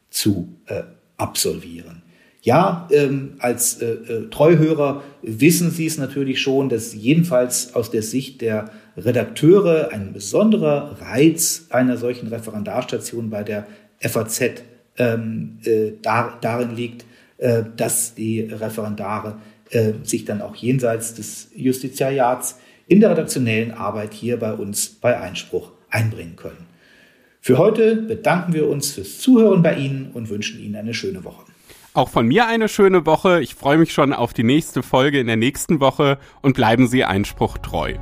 zu 0.09 0.57
äh, 0.65 0.83
absolvieren. 1.17 2.03
Ja, 2.41 2.87
ähm, 2.91 3.33
als 3.39 3.81
äh, 3.81 3.85
äh, 3.85 4.29
Treuhörer 4.29 5.03
wissen 5.21 5.69
Sie 5.71 5.85
es 5.85 5.97
natürlich 5.97 6.39
schon, 6.39 6.69
dass 6.69 6.93
jedenfalls 6.93 7.75
aus 7.75 7.91
der 7.91 8.03
Sicht 8.03 8.41
der 8.41 8.71
Redakteure 8.95 9.89
ein 9.91 10.13
besonderer 10.13 10.97
Reiz 11.01 11.65
einer 11.69 11.97
solchen 11.97 12.27
Referendarstation 12.27 13.29
bei 13.29 13.43
der 13.43 13.67
FAZ 13.99 14.63
ähm, 14.97 15.57
äh, 15.65 15.91
dar, 16.01 16.37
darin 16.39 16.75
liegt, 16.75 17.05
äh, 17.37 17.63
dass 17.75 18.15
die 18.15 18.41
Referendare 18.41 19.39
äh, 19.71 19.93
sich 20.03 20.25
dann 20.25 20.41
auch 20.41 20.55
jenseits 20.55 21.15
des 21.15 21.49
Justiziariats 21.55 22.59
in 22.87 23.01
der 23.01 23.11
redaktionellen 23.11 23.71
Arbeit 23.71 24.13
hier 24.13 24.37
bei 24.37 24.53
uns 24.53 24.87
bei 24.87 25.19
Einspruch 25.19 25.71
einbringen 25.89 26.35
können. 26.35 26.66
Für 27.47 27.57
heute 27.57 27.95
bedanken 27.95 28.51
wir 28.51 28.67
uns 28.67 28.91
fürs 28.91 29.19
Zuhören 29.19 29.63
bei 29.63 29.75
Ihnen 29.75 30.11
und 30.13 30.27
wünschen 30.29 30.59
Ihnen 30.59 30.75
eine 30.75 30.93
schöne 30.93 31.23
Woche. 31.23 31.45
Auch 31.93 32.09
von 32.09 32.27
mir 32.27 32.45
eine 32.45 32.67
schöne 32.67 33.05
Woche. 33.05 33.39
Ich 33.39 33.55
freue 33.55 33.77
mich 33.77 33.93
schon 33.93 34.11
auf 34.11 34.33
die 34.33 34.43
nächste 34.43 34.83
Folge 34.83 35.17
in 35.17 35.27
der 35.27 35.37
nächsten 35.37 35.79
Woche 35.79 36.17
und 36.41 36.57
bleiben 36.57 36.87
Sie 36.87 37.05
Einspruch 37.05 37.57
treu. 37.59 37.93